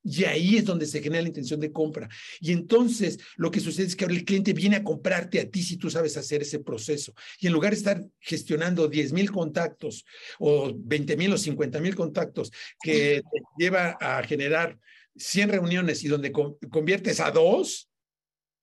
Y 0.05 0.25
ahí 0.25 0.59
es 0.59 0.67
donde 0.67 0.87
se 0.87 1.03
genera 1.03 1.23
la 1.23 1.29
intención 1.29 1.59
de 1.59 1.73
compra. 1.73 2.09
Y 2.41 2.53
entonces 2.53 3.19
lo 3.37 3.51
que 3.51 3.61
sucede 3.61 3.87
es 3.87 3.97
que 3.97 4.05
ahora 4.05 4.15
el 4.17 4.25
cliente 4.25 4.53
viene 4.53 4.77
a 4.77 4.85
comprarte 4.85 5.41
a 5.41 5.49
ti 5.49 5.63
si 5.63 5.79
tú 5.79 5.89
sabes 5.89 6.17
hacer 6.19 6.43
ese 6.43 6.59
proceso. 6.59 7.15
Y 7.41 7.47
en 7.47 7.55
lugar 7.55 7.73
de 7.73 7.79
estar 7.79 8.05
gestionando 8.21 8.87
10 8.87 9.13
mil 9.15 9.31
contactos 9.31 10.05
o 10.39 10.73
20 10.77 11.17
mil 11.17 11.33
o 11.33 11.39
50 11.39 11.81
mil 11.81 11.95
contactos 11.95 12.51
que 12.83 13.23
te 13.33 13.41
lleva 13.57 13.97
a 13.99 14.23
generar 14.25 14.79
100 15.17 15.49
reuniones 15.49 16.05
y 16.05 16.09
donde 16.09 16.33
conviertes 16.33 17.21
a 17.21 17.31
dos, 17.31 17.89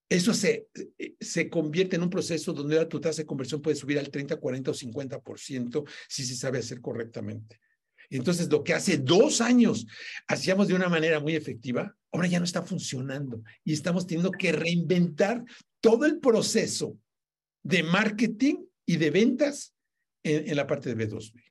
eso 0.09 0.33
se, 0.33 0.67
se 1.19 1.49
convierte 1.49 1.95
en 1.95 2.03
un 2.03 2.09
proceso 2.09 2.53
donde 2.53 2.85
tu 2.85 2.99
tasa 2.99 3.21
de 3.21 3.25
conversión 3.25 3.61
puede 3.61 3.77
subir 3.77 3.97
al 3.97 4.11
30, 4.11 4.35
40 4.35 4.71
o 4.71 4.73
50% 4.73 5.89
si 6.07 6.25
se 6.25 6.35
sabe 6.35 6.59
hacer 6.59 6.81
correctamente. 6.81 7.59
Entonces, 8.11 8.49
lo 8.49 8.63
que 8.63 8.73
hace 8.73 8.97
dos 8.97 9.41
años 9.41 9.87
hacíamos 10.27 10.67
de 10.67 10.73
una 10.73 10.89
manera 10.89 11.19
muy 11.19 11.35
efectiva, 11.35 11.95
ahora 12.11 12.27
ya 12.27 12.39
no 12.39 12.45
está 12.45 12.61
funcionando 12.61 13.41
y 13.63 13.73
estamos 13.73 14.05
teniendo 14.05 14.31
que 14.31 14.51
reinventar 14.51 15.43
todo 15.79 16.05
el 16.05 16.19
proceso 16.19 16.97
de 17.63 17.83
marketing 17.83 18.65
y 18.85 18.97
de 18.97 19.11
ventas 19.11 19.73
en, 20.23 20.55
la 20.55 20.67
parte 20.67 20.93
de 20.93 21.07
B2B. 21.07 21.41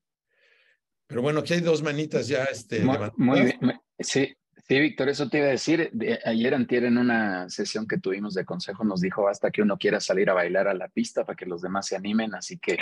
Pero 1.06 1.22
bueno, 1.22 1.40
aquí 1.40 1.54
hay 1.54 1.60
dos 1.60 1.82
manitas 1.82 2.28
ya. 2.28 2.44
Este, 2.44 2.84
muy, 3.16 3.40
bien. 3.40 3.58
Sí, 3.98 4.34
Sí, 4.70 4.78
Víctor, 4.78 5.08
eso 5.08 5.28
te 5.28 5.38
iba 5.38 5.48
a 5.48 5.50
decir. 5.50 5.90
ayer 6.24 6.54
antier 6.54 6.84
en 6.84 6.96
una 6.96 7.50
sesión 7.50 7.88
que 7.88 7.98
tuvimos 7.98 8.34
de 8.34 8.44
consejo 8.44 8.84
nos 8.84 9.00
dijo 9.00 9.26
hasta 9.26 9.50
que 9.50 9.62
uno 9.62 9.76
quiera 9.76 9.98
salir 9.98 10.30
a 10.30 10.34
bailar 10.34 10.68
a 10.68 10.74
la 10.74 10.86
pista 10.86 11.24
para 11.24 11.34
que 11.34 11.44
los 11.44 11.60
demás 11.60 11.88
se 11.88 11.96
animen, 11.96 12.36
así 12.36 12.56
que 12.56 12.78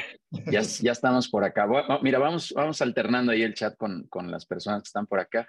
ya, 0.52 0.60
ya 0.82 0.92
estamos 0.92 1.30
por 1.30 1.44
acá. 1.44 1.66
mira, 2.02 2.18
vamos, 2.18 2.52
vamos 2.54 2.82
alternando 2.82 3.32
ahí 3.32 3.40
el 3.40 3.54
chat 3.54 3.74
con, 3.78 4.06
con 4.08 4.30
las 4.30 4.44
personas 4.44 4.82
que 4.82 4.88
están 4.88 5.06
por 5.06 5.18
acá. 5.18 5.48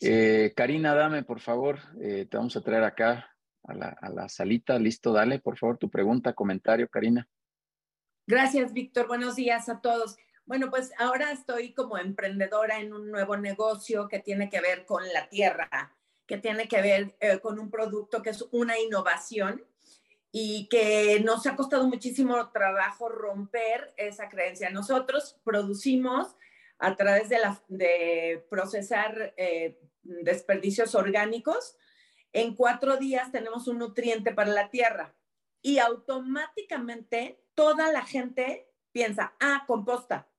Eh, 0.00 0.52
Karina, 0.54 0.94
dame, 0.94 1.24
por 1.24 1.40
favor, 1.40 1.80
eh, 2.00 2.28
te 2.30 2.36
vamos 2.36 2.56
a 2.56 2.60
traer 2.60 2.84
acá 2.84 3.34
a 3.64 3.74
la, 3.74 3.88
a 3.88 4.08
la 4.08 4.28
salita. 4.28 4.78
Listo, 4.78 5.12
dale, 5.12 5.40
por 5.40 5.58
favor, 5.58 5.78
tu 5.78 5.90
pregunta, 5.90 6.32
comentario, 6.32 6.88
Karina. 6.88 7.28
Gracias, 8.28 8.72
Víctor. 8.72 9.08
Buenos 9.08 9.34
días 9.34 9.68
a 9.68 9.80
todos. 9.80 10.16
Bueno, 10.44 10.70
pues 10.70 10.92
ahora 10.98 11.30
estoy 11.30 11.72
como 11.72 11.98
emprendedora 11.98 12.80
en 12.80 12.92
un 12.92 13.10
nuevo 13.10 13.36
negocio 13.36 14.08
que 14.08 14.18
tiene 14.18 14.50
que 14.50 14.60
ver 14.60 14.84
con 14.84 15.02
la 15.12 15.28
tierra, 15.28 15.96
que 16.26 16.36
tiene 16.38 16.66
que 16.66 16.82
ver 16.82 17.14
eh, 17.20 17.38
con 17.40 17.58
un 17.58 17.70
producto 17.70 18.22
que 18.22 18.30
es 18.30 18.44
una 18.50 18.78
innovación 18.78 19.64
y 20.32 20.66
que 20.68 21.20
nos 21.20 21.46
ha 21.46 21.54
costado 21.54 21.86
muchísimo 21.86 22.50
trabajo 22.50 23.08
romper 23.08 23.92
esa 23.96 24.28
creencia. 24.28 24.70
Nosotros 24.70 25.38
producimos 25.44 26.34
a 26.78 26.96
través 26.96 27.28
de, 27.28 27.38
la, 27.38 27.62
de 27.68 28.44
procesar 28.50 29.34
eh, 29.36 29.78
desperdicios 30.02 30.94
orgánicos. 30.94 31.76
En 32.32 32.56
cuatro 32.56 32.96
días 32.96 33.30
tenemos 33.30 33.68
un 33.68 33.78
nutriente 33.78 34.32
para 34.32 34.50
la 34.50 34.70
tierra 34.70 35.14
y 35.60 35.78
automáticamente 35.78 37.40
toda 37.54 37.92
la 37.92 38.02
gente 38.02 38.68
piensa, 38.90 39.34
ah, 39.38 39.64
composta. 39.66 40.31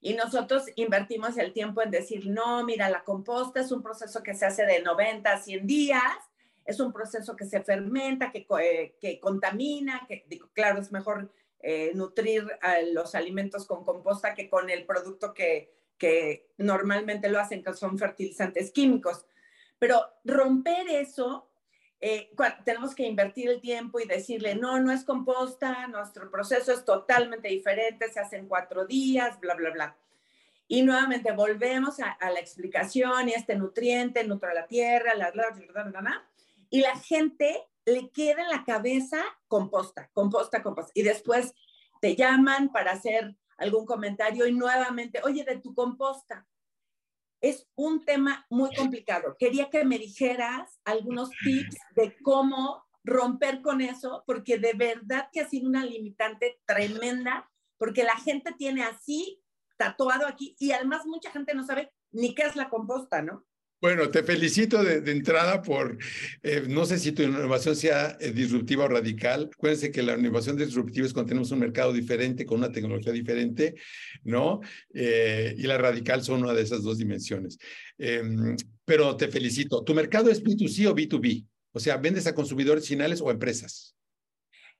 Y 0.00 0.14
nosotros 0.14 0.64
invertimos 0.76 1.36
el 1.38 1.52
tiempo 1.52 1.82
en 1.82 1.90
decir, 1.90 2.28
no, 2.28 2.64
mira, 2.64 2.88
la 2.88 3.02
composta 3.02 3.60
es 3.60 3.72
un 3.72 3.82
proceso 3.82 4.22
que 4.22 4.34
se 4.34 4.46
hace 4.46 4.64
de 4.64 4.82
90 4.82 5.32
a 5.32 5.38
100 5.38 5.66
días, 5.66 6.16
es 6.64 6.78
un 6.80 6.92
proceso 6.92 7.34
que 7.34 7.46
se 7.46 7.62
fermenta, 7.62 8.30
que, 8.30 8.46
eh, 8.60 8.96
que 9.00 9.18
contamina, 9.18 10.06
que 10.06 10.26
claro, 10.52 10.80
es 10.80 10.92
mejor 10.92 11.32
eh, 11.60 11.92
nutrir 11.94 12.46
los 12.92 13.14
alimentos 13.14 13.66
con 13.66 13.84
composta 13.84 14.34
que 14.34 14.48
con 14.48 14.70
el 14.70 14.86
producto 14.86 15.34
que, 15.34 15.72
que 15.96 16.50
normalmente 16.58 17.28
lo 17.28 17.40
hacen, 17.40 17.64
que 17.64 17.74
son 17.74 17.98
fertilizantes 17.98 18.70
químicos. 18.70 19.26
Pero 19.78 20.00
romper 20.24 20.88
eso 20.88 21.47
eh, 22.00 22.30
tenemos 22.64 22.94
que 22.94 23.04
invertir 23.04 23.50
el 23.50 23.60
tiempo 23.60 23.98
y 23.98 24.06
decirle, 24.06 24.54
no, 24.54 24.78
no 24.78 24.92
es 24.92 25.04
composta, 25.04 25.86
nuestro 25.88 26.30
proceso 26.30 26.72
es 26.72 26.84
totalmente 26.84 27.48
diferente, 27.48 28.10
se 28.10 28.20
hace 28.20 28.36
en 28.36 28.46
cuatro 28.46 28.86
días, 28.86 29.38
bla, 29.40 29.54
bla, 29.54 29.70
bla. 29.70 29.96
Y 30.68 30.82
nuevamente 30.82 31.32
volvemos 31.32 31.98
a, 31.98 32.16
la 32.30 32.38
explicación 32.38 33.28
y 33.28 33.32
este 33.32 33.56
nutriente 33.56 34.22
nutre 34.24 34.54
la 34.54 34.66
tierra, 34.66 35.14
la, 35.14 35.30
bla, 35.30 35.50
bla, 35.50 36.24
y 36.70 36.82
la 36.82 36.96
gente 36.98 37.66
le 37.84 38.10
queda 38.10 38.42
en 38.42 38.50
la 38.50 38.64
cabeza 38.64 39.18
composta, 39.48 40.10
composta, 40.12 40.62
composta. 40.62 40.92
Y 40.94 41.02
después 41.02 41.54
te 42.00 42.14
llaman 42.14 42.70
para 42.70 42.92
hacer 42.92 43.34
algún 43.56 43.86
comentario 43.86 44.46
y 44.46 44.52
nuevamente, 44.52 45.20
oye, 45.24 45.42
de 45.42 45.56
tu 45.56 45.74
composta, 45.74 46.46
es 47.40 47.68
un 47.74 48.04
tema 48.04 48.46
muy 48.50 48.74
complicado. 48.74 49.36
Quería 49.38 49.70
que 49.70 49.84
me 49.84 49.98
dijeras 49.98 50.80
algunos 50.84 51.30
tips 51.44 51.76
de 51.94 52.16
cómo 52.22 52.84
romper 53.04 53.62
con 53.62 53.80
eso, 53.80 54.24
porque 54.26 54.58
de 54.58 54.72
verdad 54.74 55.28
que 55.32 55.40
ha 55.40 55.48
sido 55.48 55.68
una 55.68 55.84
limitante 55.84 56.60
tremenda, 56.66 57.50
porque 57.78 58.04
la 58.04 58.16
gente 58.16 58.52
tiene 58.52 58.82
así 58.82 59.42
tatuado 59.76 60.26
aquí 60.26 60.56
y 60.58 60.72
además 60.72 61.06
mucha 61.06 61.30
gente 61.30 61.54
no 61.54 61.64
sabe 61.64 61.92
ni 62.10 62.34
qué 62.34 62.42
es 62.42 62.56
la 62.56 62.68
composta, 62.68 63.22
¿no? 63.22 63.44
Bueno, 63.80 64.10
te 64.10 64.24
felicito 64.24 64.82
de, 64.82 65.08
entrada 65.12 65.62
por, 65.62 65.98
eh, 66.42 66.64
no 66.68 66.84
sé 66.84 66.98
si 66.98 67.12
tu 67.12 67.22
innovación 67.22 67.76
sea 67.76 68.16
eh, 68.20 68.32
disruptiva 68.32 68.86
o 68.86 68.88
radical. 68.88 69.50
Acuérdense 69.54 69.92
que 69.92 70.02
la 70.02 70.18
innovación 70.18 70.56
disruptiva 70.56 71.06
es 71.06 71.12
cuando 71.12 71.28
tenemos 71.28 71.52
un 71.52 71.60
mercado 71.60 71.92
diferente, 71.92 72.44
con 72.44 72.58
una 72.58 72.72
tecnología 72.72 73.12
diferente, 73.12 73.76
¿no? 74.24 74.60
Eh, 74.92 75.54
y 75.56 75.62
la 75.62 75.78
radical 75.78 76.24
son 76.24 76.42
una 76.42 76.54
de 76.54 76.62
esas 76.62 76.82
dos 76.82 76.98
dimensiones. 76.98 77.56
Em, 77.96 78.56
pero 78.84 79.16
te 79.16 79.28
felicito. 79.28 79.84
¿Tu 79.84 79.94
mercado 79.94 80.28
es 80.28 80.42
B2C 80.42 80.88
o 80.88 80.94
B2B? 80.94 81.46
O 81.70 81.78
sea, 81.78 81.98
¿vendes 81.98 82.26
a 82.26 82.34
consumidores 82.34 82.88
finales 82.88 83.20
o 83.20 83.28
a 83.28 83.32
empresas? 83.32 83.94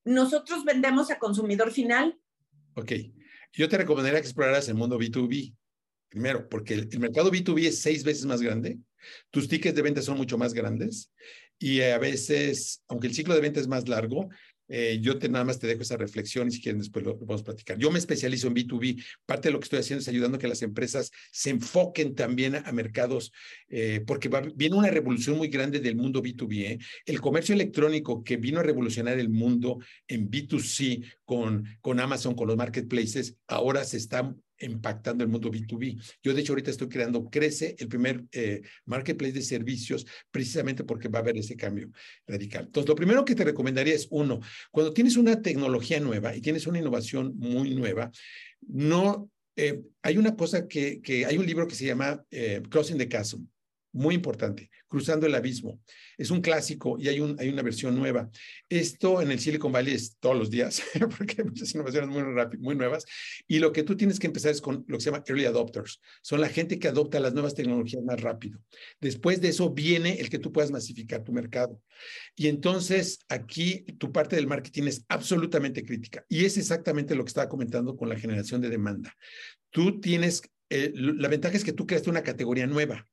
Nosotros 0.05 0.65
vendemos 0.65 1.13
a 1.13 1.21
consumidor 1.21 1.71
final. 1.71 2.19
Ok. 2.75 2.93
Yo 3.53 3.69
te 3.69 3.79
recomendaría 3.79 4.21
que 4.21 4.27
exploraras 4.27 4.69
el 4.69 4.75
mundo 4.75 4.99
B2B. 4.99 5.55
Primero, 6.09 6.49
porque 6.49 6.75
el, 6.75 6.99
mercado 6.99 7.31
B2B 7.31 7.67
es 7.67 7.81
seis 7.81 8.05
veces 8.05 8.25
más 8.25 8.41
grande, 8.41 8.79
tus 9.31 9.49
tickets 9.49 9.75
de 9.75 9.83
venta 9.83 10.03
son 10.03 10.17
mucho 10.17 10.39
más 10.39 10.55
grandes 10.55 11.11
y 11.59 11.81
a 11.81 11.99
veces, 11.99 12.83
aunque 12.89 13.09
el 13.09 13.15
ciclo 13.15 13.35
de 13.35 13.41
venta 13.41 13.61
es 13.61 13.69
más 13.69 13.89
largo, 13.89 14.29
eh, 14.69 14.99
yo 15.01 15.15
nada 15.15 15.45
más 15.45 15.59
te 15.59 15.67
dejo 15.67 15.83
esa 15.83 15.97
reflexión 15.97 16.49
y 16.49 16.51
si 16.51 16.61
quieren 16.61 16.79
después 16.79 17.05
lo, 17.05 17.13
lo, 17.13 17.19
podemos 17.19 17.43
platicar. 17.43 17.79
Yo 17.79 17.91
me 17.91 17.99
especializo 17.99 18.49
en 18.49 18.55
B2B. 18.55 19.03
Parte 19.25 19.49
de 19.49 19.53
lo 19.53 19.61
que 19.61 19.65
estoy 19.65 19.79
haciendo 19.79 20.03
es 20.03 20.09
ayudando 20.09 20.37
a 20.37 20.41
que 20.41 20.49
las 20.49 20.63
empresas 20.63 21.11
se 21.33 21.51
enfoquen 21.51 22.15
también 22.15 22.57
a, 22.57 22.71
mercados, 22.73 23.33
eh, 23.71 24.03
porque 24.07 24.31
viene 24.55 24.77
una 24.77 24.91
revolución 24.91 25.39
muy 25.39 25.49
grande 25.49 25.81
del 25.81 25.97
mundo 25.97 26.23
B2B. 26.23 26.65
¿eh? 26.65 26.79
El 27.07 27.21
comercio 27.21 27.55
electrónico 27.55 28.23
que 28.23 28.37
vino 28.37 28.61
a 28.61 28.63
revolucionar 28.63 29.19
el 29.19 29.31
mundo 29.31 29.79
en 30.07 30.31
B2C 30.31 31.15
con, 31.25 31.65
con 31.81 31.99
Amazon, 31.99 32.35
con 32.35 32.47
los 32.47 32.57
marketplaces, 32.57 33.37
ahora 33.47 33.85
se 33.85 33.97
está 33.97 34.35
impactando 34.61 35.25
el 35.25 35.31
mundo 35.31 35.51
B2B. 35.51 36.01
Yo, 36.23 36.35
de 36.35 36.41
hecho, 36.41 36.53
ahorita 36.53 36.71
estoy 36.71 36.89
creando 36.89 37.29
Crece, 37.31 37.77
el 37.79 37.89
primer 37.89 38.25
eh, 38.33 38.63
marketplace 38.87 39.33
de 39.33 39.43
servicios, 39.43 40.07
precisamente 40.31 40.85
porque 40.85 41.09
va 41.09 41.19
a 41.19 41.23
haber 41.23 41.37
ese 41.37 41.57
cambio 41.57 41.91
radical. 42.27 42.65
Entonces, 42.67 42.89
lo 42.89 42.95
primero 42.95 43.25
que 43.25 43.35
te 43.35 43.45
recomendaría 43.45 43.95
es, 43.95 44.09
uno, 44.11 44.41
cuando 44.71 44.93
tienes 44.93 45.17
una 45.17 45.41
tecnología 45.41 46.01
nueva 46.01 46.35
y 46.35 46.41
tienes 46.41 46.67
una 46.67 46.79
innovación 46.79 47.35
muy 47.37 47.75
nueva, 47.75 48.11
no, 48.67 49.31
eh, 49.57 49.83
hay 50.03 50.17
una 50.17 50.37
cosa 50.37 50.69
que, 50.69 51.01
hay 51.27 51.37
un 51.37 51.47
libro 51.47 51.67
que 51.67 51.75
se 51.75 51.87
llama 51.87 52.25
eh, 52.31 52.63
Crossing 52.71 52.99
the 52.99 53.09
Chasm, 53.09 53.45
muy 53.93 54.15
importante, 54.15 54.71
Cruzando 54.89 55.27
el 55.27 55.35
Abismo. 55.35 55.81
Es 56.17 56.31
un 56.31 56.41
clásico 56.41 56.97
y 56.99 57.09
hay, 57.09 57.21
un, 57.21 57.37
hay 57.39 57.51
una 57.51 57.63
versión 57.63 57.95
nueva. 57.95 58.31
Esto 58.71 59.21
en 59.21 59.31
el 59.31 59.39
Silicon 59.39 59.71
Valley 59.71 59.95
es 59.95 60.17
todos 60.19 60.37
los 60.37 60.51
días, 60.51 60.83
porque 61.19 61.37
hay 61.39 61.45
muchas 61.45 61.75
innovaciones 61.75 62.09
muy, 62.09 62.23
rápidas, 62.23 62.63
muy 62.63 62.75
nuevas. 62.75 63.05
Y 63.47 63.59
lo 63.59 63.73
que 63.73 63.83
tú 63.83 63.97
tienes 63.97 64.19
que 64.19 64.27
empezar 64.27 64.51
es 64.51 64.63
con 64.63 64.85
lo 64.89 64.97
que 64.97 65.05
se 65.05 65.11
llama 65.11 65.23
Early 65.27 65.45
Adopters. 65.45 66.01
Son 66.23 66.41
la 66.41 66.49
gente 66.49 66.79
que 66.79 66.89
adopta 66.89 67.21
las 67.21 67.35
nuevas 67.35 67.55
tecnologías 67.55 68.03
más 68.03 68.21
rápido. 68.21 68.59
Después 69.01 69.41
de 69.43 69.49
eso 69.49 69.71
viene 69.71 70.21
el 70.21 70.31
que 70.31 70.39
tú 70.39 70.53
puedas 70.53 70.71
masificar 70.71 71.23
tu 71.23 71.33
mercado. 71.33 71.83
Y 72.35 72.49
entonces 72.49 73.19
aquí 73.29 73.85
tu 73.99 74.11
parte 74.11 74.37
del 74.37 74.47
marketing 74.47 74.85
es 74.85 75.05
absolutamente 75.09 75.85
crítica. 75.85 76.25
Y 76.29 76.47
es 76.47 76.57
exactamente 76.57 77.15
lo 77.15 77.25
que 77.25 77.29
estaba 77.29 77.49
comentando 77.49 77.97
con 77.97 78.09
la 78.09 78.19
generación 78.19 78.63
de 78.63 78.71
demanda. 78.71 79.15
Tú 79.71 80.01
tienes, 80.01 80.41
eh, 80.71 80.93
la 80.95 81.29
ventaja 81.29 81.57
es 81.57 81.65
que 81.65 81.75
tú 81.75 81.87
creaste 81.87 82.09
una 82.09 82.23
categoría 82.23 82.67
nueva 82.67 83.07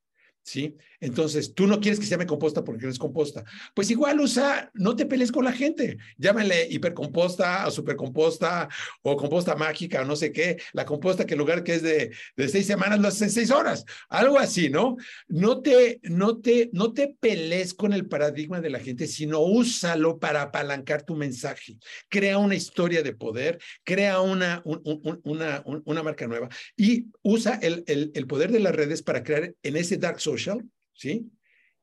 ¿sí? 0.45 0.77
Entonces, 1.05 1.53
tú 1.53 1.67
no 1.67 1.79
quieres 1.79 1.99
que 1.99 2.05
se 2.05 2.11
llame 2.11 2.25
composta 2.25 2.63
porque 2.63 2.85
no 2.85 2.91
es 2.91 2.97
composta. 2.97 3.43
Pues 3.75 3.91
igual 3.91 4.19
usa, 4.19 4.71
no 4.73 4.95
te 4.95 5.05
pelees 5.05 5.31
con 5.31 5.45
la 5.45 5.51
gente. 5.51 5.97
Llámale 6.17 6.67
hipercomposta 6.69 7.67
o 7.67 7.71
supercomposta 7.71 8.67
o 9.03 9.15
composta 9.15 9.55
mágica 9.55 10.01
o 10.01 10.05
no 10.05 10.15
sé 10.15 10.31
qué. 10.31 10.57
La 10.73 10.85
composta 10.85 11.25
que 11.25 11.35
en 11.35 11.39
lugar 11.39 11.63
que 11.63 11.75
es 11.75 11.83
de, 11.83 12.11
de 12.35 12.49
seis 12.49 12.65
semanas 12.65 12.99
lo 12.99 13.07
haces 13.07 13.21
en 13.21 13.29
seis 13.29 13.51
horas. 13.51 13.85
Algo 14.09 14.39
así, 14.39 14.69
¿no? 14.69 14.97
No 15.27 15.61
te, 15.61 15.99
no, 16.03 16.39
te, 16.39 16.71
no 16.73 16.91
te 16.91 17.15
pelees 17.19 17.75
con 17.75 17.93
el 17.93 18.07
paradigma 18.07 18.59
de 18.61 18.71
la 18.71 18.79
gente, 18.79 19.05
sino 19.05 19.41
úsalo 19.41 20.17
para 20.17 20.41
apalancar 20.41 21.03
tu 21.03 21.15
mensaje. 21.15 21.77
Crea 22.09 22.39
una 22.39 22.55
historia 22.55 23.03
de 23.03 23.13
poder, 23.13 23.59
crea 23.83 24.21
una, 24.21 24.63
una, 24.65 25.63
una 25.63 26.03
marca 26.03 26.25
nueva 26.27 26.49
y 26.75 27.05
usa 27.21 27.59
el, 27.61 27.83
el, 27.85 28.11
el 28.15 28.25
poder 28.25 28.51
de 28.51 28.59
las 28.59 28.75
redes 28.75 29.03
para 29.03 29.23
crear 29.23 29.53
en 29.61 29.75
ese 29.75 29.97
dark 29.97 30.19
social 30.19 30.65
¿sí? 30.95 31.29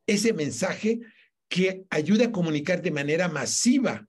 Ese 0.06 0.32
mensaje 0.32 1.00
que 1.48 1.84
ayuda 1.90 2.26
a 2.26 2.32
comunicar 2.32 2.82
de 2.82 2.90
manera 2.90 3.28
masiva 3.28 4.06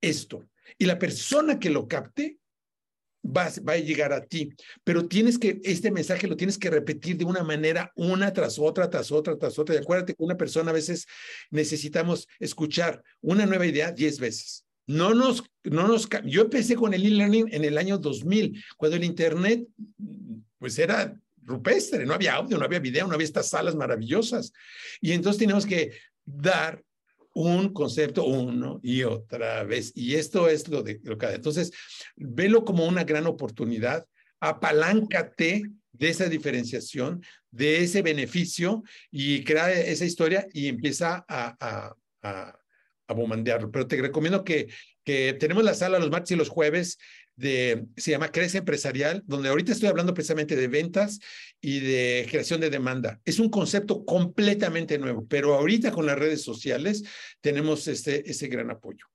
esto. 0.00 0.48
Y 0.78 0.86
la 0.86 0.98
persona 0.98 1.58
que 1.58 1.70
lo 1.70 1.88
capte 1.88 2.38
va, 3.24 3.50
va, 3.66 3.72
a 3.74 3.78
llegar 3.78 4.12
a 4.12 4.24
ti, 4.24 4.52
pero 4.84 5.06
tienes 5.08 5.38
que, 5.38 5.60
este 5.64 5.90
mensaje 5.90 6.28
lo 6.28 6.36
tienes 6.36 6.56
que 6.56 6.70
repetir 6.70 7.16
de 7.16 7.24
una 7.24 7.42
manera, 7.42 7.92
una 7.96 8.32
tras 8.32 8.58
otra, 8.58 8.88
tras 8.88 9.10
otra, 9.10 9.36
tras 9.36 9.58
otra. 9.58 9.74
Y 9.74 9.78
acuérdate 9.78 10.14
que 10.14 10.22
una 10.22 10.36
persona 10.36 10.70
a 10.70 10.74
veces 10.74 11.06
necesitamos 11.50 12.28
escuchar 12.38 13.02
una 13.20 13.44
nueva 13.44 13.66
idea 13.66 13.92
diez 13.92 14.18
veces. 14.18 14.64
No 14.86 15.12
nos, 15.14 15.44
no 15.64 15.86
nos, 15.86 16.08
yo 16.24 16.42
empecé 16.42 16.74
con 16.74 16.94
el 16.94 17.04
e-learning 17.04 17.48
en 17.52 17.64
el 17.64 17.76
año 17.76 17.98
2000, 17.98 18.64
cuando 18.76 18.96
el 18.96 19.04
Internet, 19.04 19.66
pues 20.58 20.78
era 20.78 21.20
rupestre, 21.48 22.06
no 22.06 22.14
había 22.14 22.34
audio, 22.34 22.58
no 22.58 22.64
había 22.64 22.78
video, 22.78 23.06
no 23.06 23.14
había 23.14 23.24
estas 23.24 23.48
salas 23.48 23.74
maravillosas. 23.74 24.52
Y 25.00 25.12
entonces 25.12 25.40
tenemos 25.40 25.66
que 25.66 25.92
dar 26.24 26.82
un 27.34 27.72
concepto 27.72 28.24
uno 28.24 28.80
y 28.82 29.02
otra 29.02 29.64
vez. 29.64 29.92
Y 29.94 30.14
esto 30.14 30.48
es 30.48 30.68
lo 30.68 30.82
de 30.82 31.00
lo 31.04 31.16
que... 31.16 31.26
Entonces, 31.26 31.72
velo 32.16 32.64
como 32.64 32.86
una 32.86 33.04
gran 33.04 33.26
oportunidad, 33.26 34.06
apaláncate 34.40 35.62
de 35.92 36.08
esa 36.08 36.28
diferenciación, 36.28 37.22
de 37.50 37.82
ese 37.82 38.02
beneficio 38.02 38.82
y 39.10 39.42
crea 39.44 39.72
esa 39.72 40.04
historia 40.04 40.46
y 40.52 40.68
empieza 40.68 41.24
a, 41.28 41.56
a, 41.60 41.96
a, 42.22 42.58
a. 43.08 43.14
Pero 43.72 43.86
te 43.86 44.02
recomiendo 44.02 44.44
que, 44.44 44.68
que 45.02 45.32
tenemos 45.32 45.64
la 45.64 45.72
sala 45.74 45.98
los 45.98 46.10
martes 46.10 46.32
y 46.32 46.36
los 46.36 46.50
jueves 46.50 46.98
de, 47.38 47.86
se 47.96 48.10
llama 48.10 48.32
Crece 48.32 48.58
Empresarial, 48.58 49.22
donde 49.24 49.48
ahorita 49.48 49.70
estoy 49.70 49.88
hablando 49.88 50.12
precisamente 50.12 50.56
de 50.56 50.66
ventas 50.66 51.20
y 51.60 51.78
de 51.78 52.26
creación 52.28 52.60
de 52.60 52.68
demanda. 52.68 53.20
Es 53.24 53.38
un 53.38 53.48
concepto 53.48 54.04
completamente 54.04 54.98
nuevo, 54.98 55.24
pero 55.28 55.54
ahorita 55.54 55.92
con 55.92 56.04
las 56.04 56.18
redes 56.18 56.42
sociales 56.42 57.04
tenemos 57.40 57.86
este, 57.86 58.28
ese 58.28 58.48
gran 58.48 58.72
apoyo. 58.72 59.06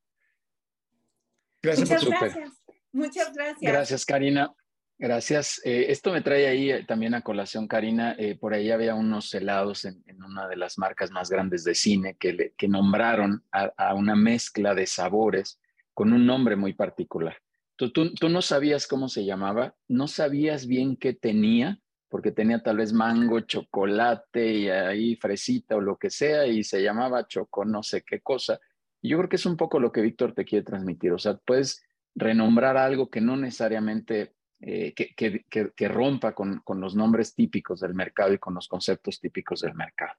Gracias 1.61 1.89
Muchas 1.89 2.05
gracias. 2.09 2.49
Muchas 2.93 3.33
gracias. 3.33 3.61
Gracias, 3.61 4.05
Karina. 4.05 4.53
Gracias. 4.97 5.59
Eh, 5.65 5.87
esto 5.89 6.13
me 6.13 6.21
trae 6.21 6.47
ahí 6.47 6.71
eh, 6.71 6.85
también 6.85 7.15
a 7.15 7.21
colación, 7.23 7.67
Karina. 7.67 8.15
Eh, 8.17 8.37
por 8.37 8.53
ahí 8.53 8.71
había 8.71 8.95
unos 8.95 9.33
helados 9.33 9.83
en, 9.83 10.01
en, 10.05 10.23
una 10.23 10.47
de 10.47 10.55
las 10.55 10.77
marcas 10.77 11.11
más 11.11 11.29
grandes 11.29 11.65
de 11.65 11.75
cine 11.75 12.15
que, 12.17 12.31
le, 12.31 12.53
que 12.57 12.69
nombraron 12.69 13.43
a, 13.51 13.73
a 13.75 13.95
una 13.95 14.15
mezcla 14.15 14.73
de 14.73 14.87
sabores 14.87 15.59
con 15.93 16.13
un 16.13 16.25
nombre 16.25 16.55
muy 16.55 16.73
particular. 16.73 17.35
Tú, 17.75 17.91
no 18.29 18.41
sabías 18.41 18.87
cómo 18.87 19.09
se 19.09 19.25
llamaba, 19.25 19.75
no 19.87 20.07
sabías 20.07 20.67
bien 20.67 20.95
qué 20.95 21.13
tenía, 21.13 21.79
porque 22.07 22.31
tenía 22.31 22.61
tal 22.61 22.77
vez 22.77 22.93
mango, 22.93 23.39
chocolate 23.39 24.53
y 24.53 24.69
ahí 24.69 25.15
fresita 25.15 25.75
o 25.75 25.81
lo 25.81 25.97
que 25.97 26.09
sea, 26.09 26.45
y 26.45 26.63
se 26.63 26.83
llamaba 26.83 27.27
choco 27.27 27.65
no 27.65 27.81
sé 27.81 28.03
qué 28.03 28.21
cosa. 28.21 28.59
Y 29.01 29.09
yo 29.09 29.17
creo 29.17 29.29
que 29.29 29.37
es 29.37 29.45
un 29.45 29.57
poco 29.57 29.79
lo 29.79 29.91
que 29.91 30.01
Víctor 30.01 30.33
te 30.33 30.45
quiere 30.45 30.63
transmitir. 30.63 31.11
O 31.11 31.17
sea, 31.17 31.35
puedes 31.37 31.83
renombrar 32.15 32.77
algo 32.77 33.09
que 33.09 33.21
no 33.21 33.35
necesariamente, 33.35 34.35
eh, 34.61 34.93
que, 34.93 35.13
que, 35.15 35.45
que, 35.49 35.71
que, 35.75 35.87
rompa 35.87 36.33
con, 36.33 36.59
con 36.63 36.79
los 36.79 36.95
nombres 36.95 37.33
típicos 37.33 37.79
del 37.79 37.95
mercado 37.95 38.33
y 38.33 38.37
con 38.37 38.53
los 38.53 38.67
conceptos 38.67 39.19
típicos 39.19 39.61
del 39.61 39.73
mercado. 39.73 40.13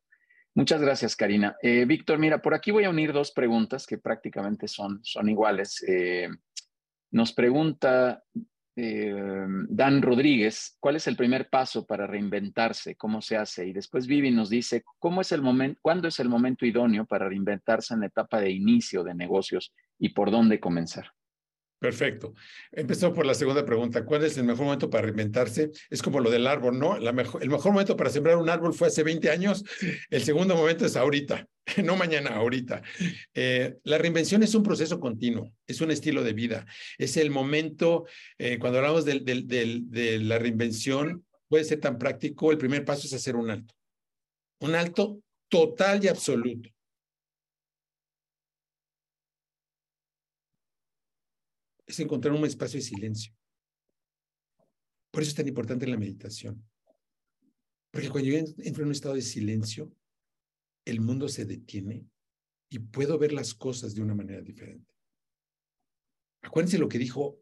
Muchas 0.56 0.80
gracias, 0.80 1.16
Karina. 1.16 1.56
Eh, 1.62 1.84
Víctor, 1.84 2.18
mira, 2.18 2.40
por 2.40 2.54
aquí 2.54 2.70
voy 2.70 2.84
a 2.84 2.90
unir 2.90 3.12
dos 3.12 3.32
preguntas 3.32 3.86
que 3.86 3.98
prácticamente 3.98 4.68
son, 4.68 5.00
son 5.02 5.28
iguales. 5.28 5.84
Eh, 5.88 6.28
nos 7.14 7.32
pregunta 7.32 8.24
eh, 8.74 9.14
Dan 9.68 10.02
Rodríguez, 10.02 10.76
¿cuál 10.80 10.96
es 10.96 11.06
el 11.06 11.16
primer 11.16 11.48
paso 11.48 11.86
para 11.86 12.08
reinventarse? 12.08 12.96
¿Cómo 12.96 13.22
se 13.22 13.36
hace? 13.36 13.68
Y 13.68 13.72
después 13.72 14.08
Vivi 14.08 14.32
nos 14.32 14.50
dice, 14.50 14.82
¿cómo 14.98 15.20
es 15.20 15.30
el 15.30 15.40
momento, 15.40 15.78
¿cuándo 15.80 16.08
es 16.08 16.18
el 16.18 16.28
momento 16.28 16.66
idóneo 16.66 17.06
para 17.06 17.28
reinventarse 17.28 17.94
en 17.94 18.00
la 18.00 18.06
etapa 18.06 18.40
de 18.40 18.50
inicio 18.50 19.04
de 19.04 19.14
negocios 19.14 19.72
y 19.96 20.08
por 20.08 20.32
dónde 20.32 20.58
comenzar? 20.58 21.12
Perfecto. 21.84 22.32
Empezó 22.72 23.12
por 23.12 23.26
la 23.26 23.34
segunda 23.34 23.62
pregunta. 23.66 24.06
¿Cuál 24.06 24.24
es 24.24 24.38
el 24.38 24.44
mejor 24.44 24.64
momento 24.64 24.88
para 24.88 25.02
reinventarse? 25.02 25.70
Es 25.90 26.00
como 26.00 26.18
lo 26.18 26.30
del 26.30 26.46
árbol, 26.46 26.78
¿no? 26.78 26.98
La 26.98 27.12
mejor, 27.12 27.42
el 27.42 27.50
mejor 27.50 27.72
momento 27.72 27.94
para 27.94 28.08
sembrar 28.08 28.38
un 28.38 28.48
árbol 28.48 28.72
fue 28.72 28.88
hace 28.88 29.02
20 29.02 29.28
años. 29.28 29.62
El 30.08 30.22
segundo 30.22 30.56
momento 30.56 30.86
es 30.86 30.96
ahorita, 30.96 31.46
no 31.84 31.96
mañana, 31.96 32.36
ahorita. 32.36 32.80
Eh, 33.34 33.74
la 33.84 33.98
reinvención 33.98 34.42
es 34.42 34.54
un 34.54 34.62
proceso 34.62 34.98
continuo, 34.98 35.52
es 35.66 35.82
un 35.82 35.90
estilo 35.90 36.24
de 36.24 36.32
vida. 36.32 36.64
Es 36.96 37.18
el 37.18 37.30
momento, 37.30 38.06
eh, 38.38 38.58
cuando 38.58 38.78
hablamos 38.78 39.04
de, 39.04 39.20
de, 39.20 39.42
de, 39.42 39.80
de 39.84 40.20
la 40.20 40.38
reinvención, 40.38 41.26
puede 41.48 41.64
ser 41.64 41.80
tan 41.80 41.98
práctico. 41.98 42.50
El 42.50 42.56
primer 42.56 42.86
paso 42.86 43.06
es 43.06 43.12
hacer 43.12 43.36
un 43.36 43.50
alto. 43.50 43.74
Un 44.60 44.74
alto 44.74 45.20
total 45.50 46.02
y 46.02 46.08
absoluto 46.08 46.70
es 51.86 52.00
encontrar 52.00 52.34
un 52.34 52.44
espacio 52.44 52.78
de 52.78 52.84
silencio. 52.84 53.34
Por 55.10 55.22
eso 55.22 55.30
es 55.30 55.36
tan 55.36 55.48
importante 55.48 55.86
la 55.86 55.96
meditación. 55.96 56.64
Porque 57.90 58.10
cuando 58.10 58.28
yo 58.28 58.38
entro 58.38 58.82
en 58.82 58.86
un 58.86 58.92
estado 58.92 59.14
de 59.14 59.22
silencio, 59.22 59.92
el 60.84 61.00
mundo 61.00 61.28
se 61.28 61.44
detiene 61.44 62.06
y 62.68 62.80
puedo 62.80 63.18
ver 63.18 63.32
las 63.32 63.54
cosas 63.54 63.94
de 63.94 64.02
una 64.02 64.14
manera 64.14 64.40
diferente. 64.42 64.92
Acuérdense 66.42 66.78
lo 66.78 66.88
que 66.88 66.98
dijo 66.98 67.38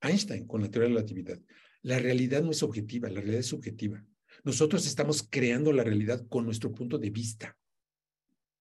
Einstein 0.00 0.46
con 0.46 0.62
la 0.62 0.70
teoría 0.70 0.88
de 0.88 0.94
la 0.94 1.00
relatividad. 1.00 1.40
La 1.82 1.98
realidad 1.98 2.42
no 2.42 2.50
es 2.50 2.62
objetiva, 2.62 3.08
la 3.08 3.20
realidad 3.20 3.40
es 3.40 3.46
subjetiva. 3.46 4.04
Nosotros 4.44 4.86
estamos 4.86 5.26
creando 5.28 5.72
la 5.72 5.84
realidad 5.84 6.26
con 6.28 6.44
nuestro 6.44 6.72
punto 6.72 6.98
de 6.98 7.10
vista. 7.10 7.56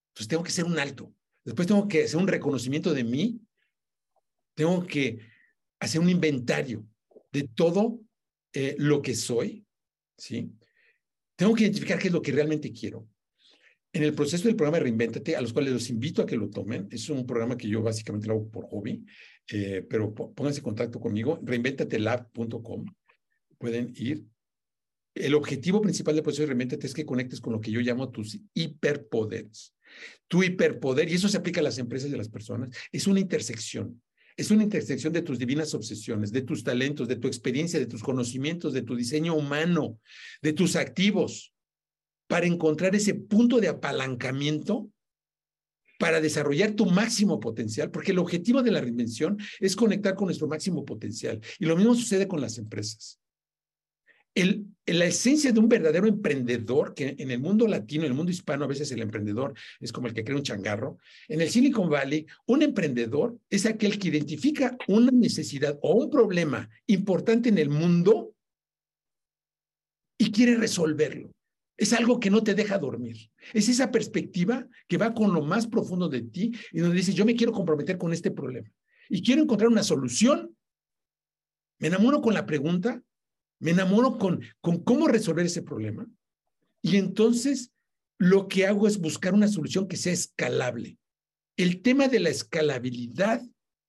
Entonces 0.09 0.27
tengo 0.27 0.43
que 0.43 0.51
ser 0.51 0.65
un 0.65 0.77
alto. 0.77 1.13
Después 1.43 1.67
tengo 1.67 1.87
que 1.87 2.03
hacer 2.03 2.19
un 2.19 2.27
reconocimiento 2.27 2.93
de 2.93 3.03
mí 3.03 3.41
tengo 4.55 4.85
que 4.85 5.19
hacer 5.79 6.01
un 6.01 6.09
inventario 6.09 6.87
de 7.31 7.49
todo 7.53 7.99
eh, 8.53 8.75
lo 8.79 9.01
que 9.01 9.13
soy, 9.13 9.65
¿sí? 10.17 10.51
Tengo 11.35 11.53
que 11.53 11.63
identificar 11.63 11.99
qué 11.99 12.07
es 12.07 12.13
lo 12.13 12.21
que 12.21 12.31
realmente 12.31 12.71
quiero. 12.71 13.07
En 13.91 14.03
el 14.03 14.13
proceso 14.13 14.47
del 14.47 14.55
programa 14.55 14.79
Reinvéntate, 14.79 15.35
a 15.35 15.41
los 15.41 15.53
cuales 15.53 15.73
los 15.73 15.89
invito 15.89 16.21
a 16.21 16.25
que 16.25 16.37
lo 16.37 16.49
tomen, 16.49 16.87
es 16.91 17.09
un 17.09 17.25
programa 17.25 17.57
que 17.57 17.67
yo 17.67 17.81
básicamente 17.81 18.27
lo 18.27 18.33
hago 18.33 18.49
por 18.49 18.65
hobby, 18.69 19.05
eh, 19.49 19.85
pero 19.89 20.13
pónganse 20.13 20.59
en 20.59 20.63
contacto 20.63 20.99
conmigo, 20.99 21.39
reinventatelab.com. 21.43 22.85
Pueden 23.57 23.93
ir. 23.95 24.25
El 25.13 25.33
objetivo 25.33 25.81
principal 25.81 26.15
del 26.15 26.23
proceso 26.23 26.43
de 26.43 26.47
Reinvéntate 26.47 26.87
es 26.87 26.93
que 26.93 27.05
conectes 27.05 27.39
con 27.39 27.53
lo 27.53 27.61
que 27.61 27.71
yo 27.71 27.79
llamo 27.79 28.11
tus 28.11 28.37
hiperpoderes. 28.53 29.73
Tu 30.27 30.43
hiperpoder, 30.43 31.09
y 31.09 31.13
eso 31.13 31.29
se 31.29 31.37
aplica 31.37 31.61
a 31.61 31.63
las 31.63 31.77
empresas 31.77 32.09
y 32.09 32.13
a 32.15 32.17
las 32.17 32.27
personas, 32.27 32.75
es 32.91 33.07
una 33.07 33.21
intersección 33.21 34.01
es 34.37 34.51
una 34.51 34.63
intersección 34.63 35.13
de 35.13 35.21
tus 35.21 35.39
divinas 35.39 35.73
obsesiones, 35.73 36.31
de 36.31 36.41
tus 36.41 36.63
talentos, 36.63 37.07
de 37.07 37.15
tu 37.15 37.27
experiencia, 37.27 37.79
de 37.79 37.85
tus 37.85 38.03
conocimientos, 38.03 38.73
de 38.73 38.81
tu 38.81 38.95
diseño 38.95 39.35
humano, 39.35 39.99
de 40.41 40.53
tus 40.53 40.75
activos, 40.75 41.53
para 42.27 42.45
encontrar 42.45 42.95
ese 42.95 43.13
punto 43.13 43.59
de 43.59 43.67
apalancamiento 43.67 44.89
para 45.97 46.19
desarrollar 46.19 46.71
tu 46.73 46.85
máximo 46.85 47.39
potencial, 47.39 47.89
porque 47.89 48.11
el 48.11 48.19
objetivo 48.19 48.61
de 48.61 48.71
la 48.71 48.81
reinvención 48.81 49.37
es 49.59 49.75
conectar 49.75 50.15
con 50.15 50.25
nuestro 50.25 50.47
máximo 50.47 50.83
potencial. 50.83 51.39
Y 51.59 51.65
lo 51.65 51.77
mismo 51.77 51.95
sucede 51.95 52.27
con 52.27 52.41
las 52.41 52.57
empresas 52.57 53.19
la 54.35 55.05
esencia 55.05 55.51
de 55.51 55.59
un 55.59 55.69
verdadero 55.69 56.07
emprendedor, 56.07 56.93
que 56.93 57.15
en 57.17 57.31
el 57.31 57.39
mundo 57.39 57.67
latino, 57.67 58.03
en 58.03 58.11
el 58.11 58.17
mundo 58.17 58.31
hispano, 58.31 58.65
a 58.65 58.67
veces 58.67 58.91
el 58.91 59.01
emprendedor 59.01 59.53
es 59.79 59.91
como 59.91 60.07
el 60.07 60.13
que 60.13 60.23
crea 60.23 60.37
un 60.37 60.43
changarro. 60.43 60.97
En 61.27 61.41
el 61.41 61.49
Silicon 61.49 61.89
Valley, 61.89 62.25
un 62.45 62.61
emprendedor 62.61 63.37
es 63.49 63.65
aquel 63.65 63.97
que 63.97 64.09
identifica 64.09 64.77
una 64.87 65.11
necesidad 65.11 65.79
o 65.81 65.93
un 65.93 66.09
problema 66.09 66.69
importante 66.87 67.49
en 67.49 67.57
el 67.57 67.69
mundo 67.69 68.33
y 70.17 70.31
quiere 70.31 70.55
resolverlo. 70.55 71.31
Es 71.77 71.91
algo 71.93 72.19
que 72.19 72.29
no 72.29 72.43
te 72.43 72.53
deja 72.53 72.77
dormir. 72.77 73.17
Es 73.53 73.67
esa 73.67 73.91
perspectiva 73.91 74.65
que 74.87 74.97
va 74.97 75.13
con 75.13 75.33
lo 75.33 75.41
más 75.41 75.67
profundo 75.67 76.07
de 76.07 76.21
ti 76.21 76.53
y 76.71 76.79
donde 76.79 76.95
dices, 76.95 77.15
yo 77.15 77.25
me 77.25 77.35
quiero 77.35 77.51
comprometer 77.51 77.97
con 77.97 78.13
este 78.13 78.31
problema 78.31 78.69
y 79.09 79.21
quiero 79.21 79.41
encontrar 79.41 79.69
una 79.69 79.83
solución. 79.83 80.55
Me 81.79 81.87
enamoro 81.87 82.21
con 82.21 82.33
la 82.33 82.45
pregunta 82.45 83.01
me 83.65 83.71
enamoro 83.71 84.19
con, 84.19 84.41
con 84.61 84.83
cómo 84.83 85.07
resolver 85.07 85.47
ese 85.47 85.63
problema 85.63 86.07
Y 86.83 86.97
entonces 86.97 87.71
lo 88.19 88.47
que 88.47 88.67
hago 88.67 88.87
es 88.87 88.99
buscar 88.99 89.33
una 89.33 89.47
solución 89.47 89.87
que 89.87 89.97
sea 89.97 90.13
escalable. 90.13 90.99
El 91.57 91.81
tema 91.81 92.07
de 92.07 92.19
la 92.19 92.29
escalabilidad 92.29 93.41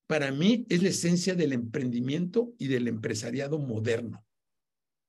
para 0.07 0.33
mí 0.33 0.65
es 0.71 0.83
la 0.83 0.89
esencia 0.89 1.35
del 1.35 1.53
emprendimiento 1.53 2.55
y 2.57 2.69
del 2.69 2.89
empresariado 2.89 3.59
moderno. 3.59 4.25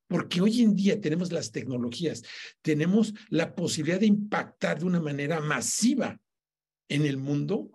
Porque 0.09 0.41
hoy 0.41 0.61
en 0.61 0.75
día 0.75 0.99
tenemos 0.99 1.31
las 1.31 1.53
tecnologías, 1.53 2.23
tenemos 2.61 3.13
la 3.29 3.55
posibilidad 3.55 4.01
de 4.01 4.07
impactar 4.07 4.79
de 4.79 4.85
una 4.85 4.99
manera 4.99 5.39
masiva 5.39 6.19
en 6.89 7.05
el 7.05 7.15
mundo 7.15 7.71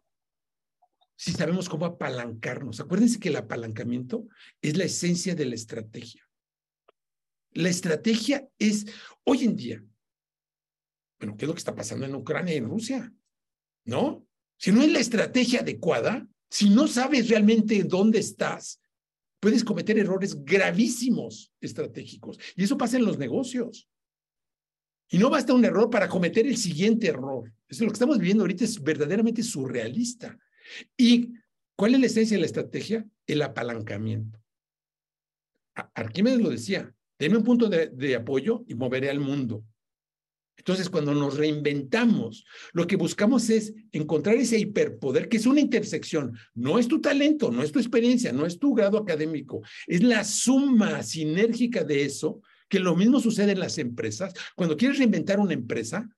si 1.16 1.32
sabemos 1.32 1.70
cómo 1.70 1.86
apalancarnos. 1.86 2.80
Acuérdense 2.80 3.18
que 3.18 3.30
el 3.30 3.36
apalancamiento 3.36 4.26
es 4.60 4.76
la 4.76 4.84
esencia 4.84 5.34
de 5.34 5.46
la 5.46 5.54
estrategia. 5.54 6.22
La 7.54 7.68
estrategia 7.68 8.48
es, 8.58 8.86
hoy 9.24 9.44
en 9.44 9.56
día, 9.56 9.84
bueno, 11.20 11.36
¿qué 11.36 11.44
es 11.44 11.48
lo 11.48 11.54
que 11.54 11.58
está 11.58 11.74
pasando 11.74 12.06
en 12.06 12.14
Ucrania 12.14 12.54
y 12.54 12.58
en 12.58 12.68
Rusia? 12.68 13.12
¿No? 13.84 14.26
Si 14.56 14.72
no 14.72 14.82
es 14.82 14.90
la 14.90 14.98
estrategia 14.98 15.60
adecuada, 15.60 16.26
si 16.50 16.70
no 16.70 16.86
sabes 16.86 17.28
realmente 17.28 17.82
dónde 17.84 18.18
estás, 18.18 18.80
puedes 19.40 19.64
cometer 19.64 19.98
errores 19.98 20.44
gravísimos 20.44 21.52
estratégicos. 21.60 22.38
Y 22.56 22.64
eso 22.64 22.78
pasa 22.78 22.96
en 22.96 23.04
los 23.04 23.18
negocios. 23.18 23.88
Y 25.08 25.18
no 25.18 25.30
basta 25.30 25.52
un 25.52 25.64
error 25.64 25.90
para 25.90 26.08
cometer 26.08 26.46
el 26.46 26.56
siguiente 26.56 27.08
error. 27.08 27.52
Eso 27.68 27.78
es 27.78 27.80
lo 27.80 27.88
que 27.88 27.94
estamos 27.94 28.18
viviendo 28.18 28.44
ahorita 28.44 28.64
es 28.64 28.82
verdaderamente 28.82 29.42
surrealista. 29.42 30.38
¿Y 30.96 31.34
cuál 31.76 31.94
es 31.94 32.00
la 32.00 32.06
esencia 32.06 32.36
de 32.36 32.40
la 32.40 32.46
estrategia? 32.46 33.06
El 33.26 33.42
apalancamiento. 33.42 34.40
Arquímedes 35.94 36.40
lo 36.40 36.50
decía, 36.50 36.94
Deme 37.22 37.36
un 37.36 37.44
punto 37.44 37.68
de, 37.68 38.16
apoyo 38.16 38.64
y 38.66 38.74
moveré 38.74 39.08
al 39.08 39.20
mundo. 39.20 39.64
Entonces, 40.56 40.90
cuando 40.90 41.14
nos 41.14 41.36
reinventamos, 41.36 42.44
lo 42.72 42.84
que 42.88 42.96
buscamos 42.96 43.48
es 43.48 43.72
encontrar 43.92 44.34
ese 44.34 44.58
hiperpoder, 44.58 45.28
que 45.28 45.36
es 45.36 45.46
una 45.46 45.60
intersección. 45.60 46.36
No 46.52 46.80
es 46.80 46.88
tu 46.88 47.00
talento, 47.00 47.52
no 47.52 47.62
es 47.62 47.70
tu 47.70 47.78
experiencia, 47.78 48.32
no 48.32 48.44
es 48.44 48.58
tu 48.58 48.74
grado 48.74 48.98
académico, 48.98 49.62
es 49.86 50.02
la 50.02 50.24
suma 50.24 51.04
sinérgica 51.04 51.84
de 51.84 52.02
eso, 52.02 52.40
que 52.68 52.80
lo 52.80 52.96
mismo 52.96 53.20
sucede 53.20 53.52
en 53.52 53.60
las 53.60 53.78
empresas. 53.78 54.34
Cuando 54.56 54.76
quieres 54.76 54.98
reinventar 54.98 55.38
una 55.38 55.54
empresa, 55.54 56.08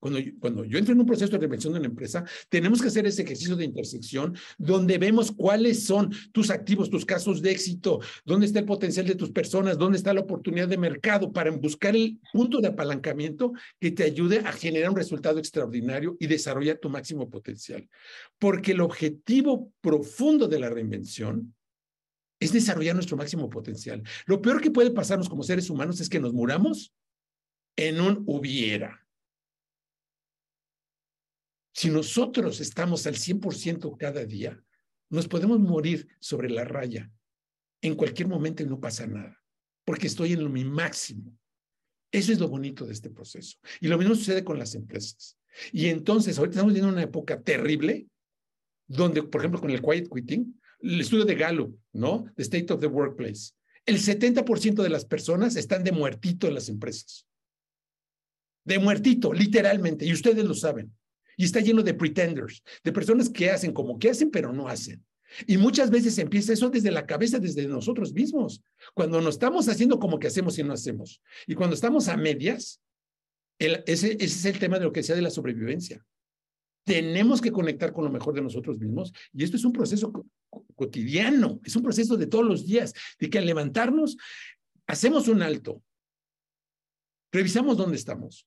cuando, 0.00 0.18
cuando 0.40 0.64
yo 0.64 0.78
entro 0.78 0.94
en 0.94 1.00
un 1.00 1.06
proceso 1.06 1.30
de 1.30 1.38
reinvención 1.38 1.74
de 1.74 1.78
una 1.78 1.88
empresa, 1.88 2.24
tenemos 2.48 2.80
que 2.80 2.88
hacer 2.88 3.06
ese 3.06 3.22
ejercicio 3.22 3.54
de 3.54 3.66
intersección 3.66 4.34
donde 4.58 4.98
vemos 4.98 5.30
cuáles 5.30 5.84
son 5.84 6.10
tus 6.32 6.50
activos, 6.50 6.90
tus 6.90 7.04
casos 7.04 7.42
de 7.42 7.52
éxito, 7.52 8.00
dónde 8.24 8.46
está 8.46 8.58
el 8.58 8.64
potencial 8.64 9.06
de 9.06 9.14
tus 9.14 9.30
personas, 9.30 9.78
dónde 9.78 9.98
está 9.98 10.12
la 10.12 10.22
oportunidad 10.22 10.68
de 10.68 10.78
mercado 10.78 11.30
para 11.32 11.50
buscar 11.50 11.94
el 11.94 12.18
punto 12.32 12.60
de 12.60 12.68
apalancamiento 12.68 13.52
que 13.78 13.90
te 13.92 14.02
ayude 14.02 14.38
a 14.38 14.52
generar 14.52 14.90
un 14.90 14.96
resultado 14.96 15.38
extraordinario 15.38 16.16
y 16.18 16.26
desarrollar 16.26 16.78
tu 16.78 16.88
máximo 16.88 17.28
potencial. 17.28 17.88
Porque 18.38 18.72
el 18.72 18.80
objetivo 18.80 19.72
profundo 19.80 20.48
de 20.48 20.58
la 20.58 20.70
reinvención 20.70 21.54
es 22.40 22.52
desarrollar 22.52 22.94
nuestro 22.94 23.18
máximo 23.18 23.50
potencial. 23.50 24.02
Lo 24.24 24.40
peor 24.40 24.62
que 24.62 24.70
puede 24.70 24.90
pasarnos 24.90 25.28
como 25.28 25.42
seres 25.42 25.68
humanos 25.68 26.00
es 26.00 26.08
que 26.08 26.20
nos 26.20 26.32
muramos 26.32 26.94
en 27.76 28.00
un 28.00 28.24
hubiera. 28.26 29.06
Si 31.72 31.90
nosotros 31.90 32.60
estamos 32.60 33.06
al 33.06 33.14
100% 33.14 33.96
cada 33.98 34.24
día, 34.24 34.62
nos 35.08 35.28
podemos 35.28 35.58
morir 35.58 36.08
sobre 36.20 36.50
la 36.50 36.64
raya 36.64 37.10
en 37.82 37.94
cualquier 37.94 38.28
momento 38.28 38.64
no 38.66 38.80
pasa 38.80 39.06
nada, 39.06 39.40
porque 39.84 40.06
estoy 40.06 40.32
en 40.32 40.52
mi 40.52 40.64
máximo. 40.64 41.36
Eso 42.12 42.32
es 42.32 42.40
lo 42.40 42.48
bonito 42.48 42.86
de 42.86 42.92
este 42.92 43.10
proceso. 43.10 43.56
Y 43.80 43.88
lo 43.88 43.96
mismo 43.96 44.14
sucede 44.14 44.44
con 44.44 44.58
las 44.58 44.74
empresas. 44.74 45.36
Y 45.72 45.86
entonces, 45.86 46.38
ahorita 46.38 46.54
estamos 46.54 46.72
viviendo 46.72 46.92
una 46.92 47.04
época 47.04 47.40
terrible, 47.40 48.06
donde, 48.86 49.22
por 49.22 49.40
ejemplo, 49.40 49.60
con 49.60 49.70
el 49.70 49.80
quiet 49.80 50.08
quitting, 50.12 50.60
el 50.80 51.00
estudio 51.00 51.24
de 51.24 51.36
Gallup, 51.36 51.78
¿no? 51.92 52.24
The 52.36 52.42
State 52.42 52.72
of 52.72 52.80
the 52.80 52.86
Workplace. 52.86 53.52
El 53.86 53.98
70% 53.98 54.82
de 54.82 54.88
las 54.88 55.04
personas 55.04 55.56
están 55.56 55.84
de 55.84 55.92
muertito 55.92 56.48
en 56.48 56.54
las 56.54 56.68
empresas. 56.68 57.26
De 58.64 58.78
muertito, 58.78 59.32
literalmente. 59.32 60.04
Y 60.04 60.12
ustedes 60.12 60.44
lo 60.44 60.54
saben. 60.54 60.92
Y 61.40 61.44
está 61.44 61.60
lleno 61.60 61.82
de 61.82 61.94
pretenders, 61.94 62.62
de 62.84 62.92
personas 62.92 63.30
que 63.30 63.48
hacen 63.48 63.72
como 63.72 63.98
que 63.98 64.10
hacen, 64.10 64.30
pero 64.30 64.52
no 64.52 64.68
hacen. 64.68 65.02
Y 65.46 65.56
muchas 65.56 65.88
veces 65.88 66.18
empieza 66.18 66.52
eso 66.52 66.68
desde 66.68 66.90
la 66.90 67.06
cabeza, 67.06 67.38
desde 67.38 67.66
nosotros 67.66 68.12
mismos. 68.12 68.62
Cuando 68.92 69.22
nos 69.22 69.36
estamos 69.36 69.66
haciendo 69.66 69.98
como 69.98 70.18
que 70.18 70.26
hacemos 70.26 70.58
y 70.58 70.64
no 70.64 70.74
hacemos. 70.74 71.22
Y 71.46 71.54
cuando 71.54 71.72
estamos 71.72 72.08
a 72.08 72.18
medias, 72.18 72.82
ese, 73.58 74.18
es 74.20 74.44
el 74.44 74.58
tema 74.58 74.78
de 74.78 74.84
lo 74.84 74.92
que 74.92 75.00
decía 75.00 75.14
de 75.14 75.22
la 75.22 75.30
sobrevivencia. 75.30 76.04
Tenemos 76.84 77.40
que 77.40 77.52
conectar 77.52 77.94
con 77.94 78.04
lo 78.04 78.10
mejor 78.10 78.34
de 78.34 78.42
nosotros 78.42 78.78
mismos. 78.78 79.10
Y 79.32 79.42
esto 79.42 79.56
es 79.56 79.64
un 79.64 79.72
proceso 79.72 80.12
cotidiano, 80.76 81.58
es 81.64 81.74
un 81.74 81.82
proceso 81.82 82.18
de 82.18 82.26
todos 82.26 82.44
los 82.44 82.66
días, 82.66 82.92
de 83.18 83.30
que 83.30 83.38
al 83.38 83.46
levantarnos, 83.46 84.18
hacemos 84.86 85.26
un 85.26 85.40
alto, 85.40 85.82
revisamos 87.32 87.78
dónde 87.78 87.96
estamos, 87.96 88.46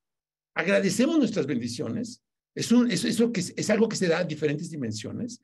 agradecemos 0.54 1.18
nuestras 1.18 1.48
bendiciones 1.48 2.22
es, 2.56 2.72
un, 2.72 2.89
eso 2.91 3.32
que 3.32 3.39
es, 3.39 3.70
algo 3.70 3.89
que 3.89 3.95
se 3.95 4.08
da 4.08 4.20
a 4.20 4.24
diferentes 4.24 4.70
dimensiones 4.70 5.41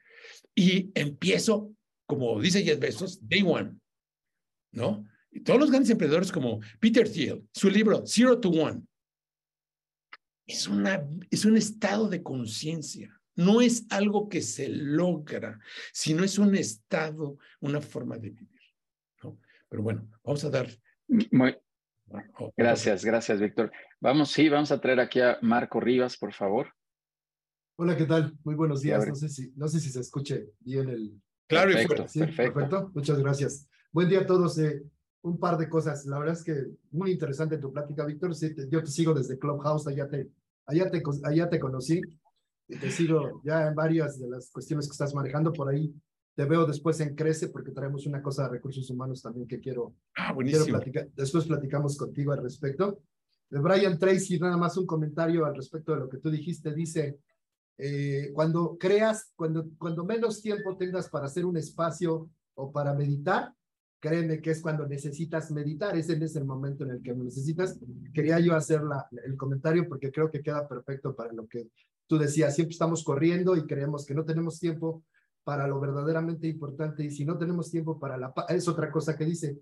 y 0.54 0.92
empiezo, 0.94 1.74
como 2.06 2.40
dice 2.40 2.64
Jeff 2.64 2.80
Bezos, 2.80 3.20
day 3.28 3.44
one, 3.46 3.76
¿no? 4.72 5.06
Y 5.32 5.42
todos 5.42 5.60
los 5.60 5.70
grandes 5.70 5.90
emprendedores 5.90 6.32
como 6.32 6.60
Peter 6.80 7.10
Thiel, 7.10 7.48
su 7.54 7.70
libro 7.70 8.06
Zero 8.06 8.40
to 8.40 8.50
One, 8.50 8.82
es, 10.48 10.68
una, 10.68 11.08
es 11.30 11.46
un 11.46 11.58
estado 11.58 12.10
de 12.10 12.24
conciencia. 12.24 13.16
No 13.36 13.62
es 13.62 13.86
algo 13.90 14.28
que 14.28 14.42
se 14.42 14.68
logra, 14.68 15.60
sino 15.94 16.24
es 16.24 16.38
un 16.38 16.56
estado, 16.56 17.38
una 17.62 17.80
forma 17.80 18.18
de 18.18 18.32
vivir. 18.32 18.62
¿no? 19.24 19.40
Pero 19.70 19.84
bueno, 19.84 20.10
vamos 20.24 20.44
a 20.44 20.50
dar. 20.50 20.68
Muy, 21.08 21.56
gracias, 22.58 23.06
gracias, 23.06 23.40
Víctor. 23.40 23.72
Vamos, 24.00 24.32
sí, 24.32 24.50
vamos 24.50 24.72
a 24.72 24.82
traer 24.82 25.00
aquí 25.00 25.22
a 25.22 25.38
Marco 25.42 25.80
Rivas, 25.80 26.18
por 26.18 26.34
favor. 26.34 26.74
Hola, 27.82 27.96
¿qué 27.96 28.04
tal? 28.04 28.38
Muy 28.44 28.56
buenos 28.56 28.82
días. 28.82 29.08
No 29.08 29.16
sé 29.16 29.30
si, 29.30 29.54
no 29.56 29.66
sé 29.70 29.80
si 29.80 29.90
se 29.90 30.02
escuche 30.02 30.50
bien 30.60 30.90
el... 30.90 31.18
Claro, 31.48 31.72
perfecto, 31.72 32.10
¿Sí? 32.10 32.20
perfecto. 32.20 32.92
Muchas 32.94 33.20
gracias. 33.20 33.70
Buen 33.94 34.10
día 34.10 34.20
a 34.20 34.26
todos. 34.26 34.58
Eh, 34.58 34.84
un 35.22 35.40
par 35.40 35.58
de 35.58 35.70
cosas. 35.70 36.06
La 36.06 36.20
verdad 36.20 36.36
es 36.36 36.44
que 36.44 36.66
muy 36.92 37.12
interesante 37.12 37.58
tu 37.58 37.72
plática, 37.72 38.04
Víctor. 38.04 38.34
yo 38.70 38.84
te 38.84 38.92
sigo 38.92 39.14
desde 39.14 39.40
Clubhouse, 39.40 39.88
allá 39.88 40.10
te, 40.10 40.30
allá 40.66 40.92
te, 40.92 41.02
allá 41.24 41.50
te 41.50 41.58
conocí. 41.58 42.02
Y 42.68 42.76
te 42.76 42.92
sigo 42.92 43.42
ya 43.46 43.70
en 43.70 43.76
varias 43.76 44.20
de 44.20 44.28
las 44.28 44.52
cuestiones 44.52 44.86
que 44.86 44.92
estás 44.92 45.16
manejando 45.16 45.54
por 45.54 45.70
ahí. 45.70 45.96
Te 46.36 46.44
veo 46.44 46.66
después 46.66 47.00
en 47.00 47.16
Crece 47.16 47.48
porque 47.48 47.72
traemos 47.72 48.06
una 48.06 48.22
cosa 48.22 48.44
de 48.44 48.50
recursos 48.50 48.90
humanos 48.90 49.22
también 49.22 49.48
que 49.48 49.62
quiero, 49.62 49.96
ah, 50.18 50.34
buenísimo. 50.34 50.66
quiero 50.66 50.80
platicar. 50.80 51.10
Después 51.16 51.46
platicamos 51.46 51.96
contigo 51.96 52.34
al 52.34 52.44
respecto. 52.44 53.00
De 53.50 53.60
Brian 53.60 53.98
Tracy, 53.98 54.38
nada 54.38 54.58
más 54.58 54.76
un 54.76 54.86
comentario 54.86 55.46
al 55.46 55.56
respecto 55.56 55.94
de 55.94 56.02
lo 56.02 56.10
que 56.10 56.18
tú 56.18 56.30
dijiste. 56.30 56.74
Dice, 56.74 57.20
eh, 57.82 58.32
cuando 58.34 58.78
creas, 58.78 59.32
cuando, 59.38 59.70
cuando 59.78 60.04
menos 60.04 60.42
tiempo 60.42 60.76
tengas 60.76 61.10
para 61.10 61.28
hacer 61.28 61.46
un 61.46 61.56
espacio 61.56 62.30
o 62.56 62.74
para 62.74 62.94
meditar, 62.94 63.54
créeme 64.02 64.42
que 64.42 64.52
es 64.52 64.62
cuando 64.62 64.86
necesitas 64.86 65.50
meditar, 65.52 65.96
ese 65.96 66.22
es 66.22 66.36
el 66.36 66.44
momento 66.44 66.84
en 66.84 66.92
el 66.92 67.02
que 67.02 67.14
lo 67.14 67.24
necesitas. 67.24 67.80
Quería 68.14 68.38
yo 68.40 68.54
hacer 68.54 68.84
la, 68.84 69.08
el 69.24 69.38
comentario 69.38 69.88
porque 69.88 70.12
creo 70.12 70.30
que 70.30 70.42
queda 70.42 70.68
perfecto 70.68 71.16
para 71.16 71.32
lo 71.32 71.48
que 71.48 71.70
tú 72.06 72.18
decías, 72.18 72.54
siempre 72.54 72.74
estamos 72.74 73.02
corriendo 73.02 73.56
y 73.56 73.66
creemos 73.66 74.06
que 74.06 74.14
no 74.14 74.26
tenemos 74.26 74.60
tiempo 74.60 75.06
para 75.46 75.66
lo 75.66 75.80
verdaderamente 75.80 76.48
importante 76.48 77.06
y 77.06 77.12
si 77.12 77.24
no 77.24 77.38
tenemos 77.38 77.72
tiempo 77.72 77.98
para 77.98 78.18
la 78.18 78.34
paz, 78.34 78.48
es 78.50 78.68
otra 78.68 78.92
cosa 78.92 79.16
que 79.16 79.24
dice, 79.24 79.58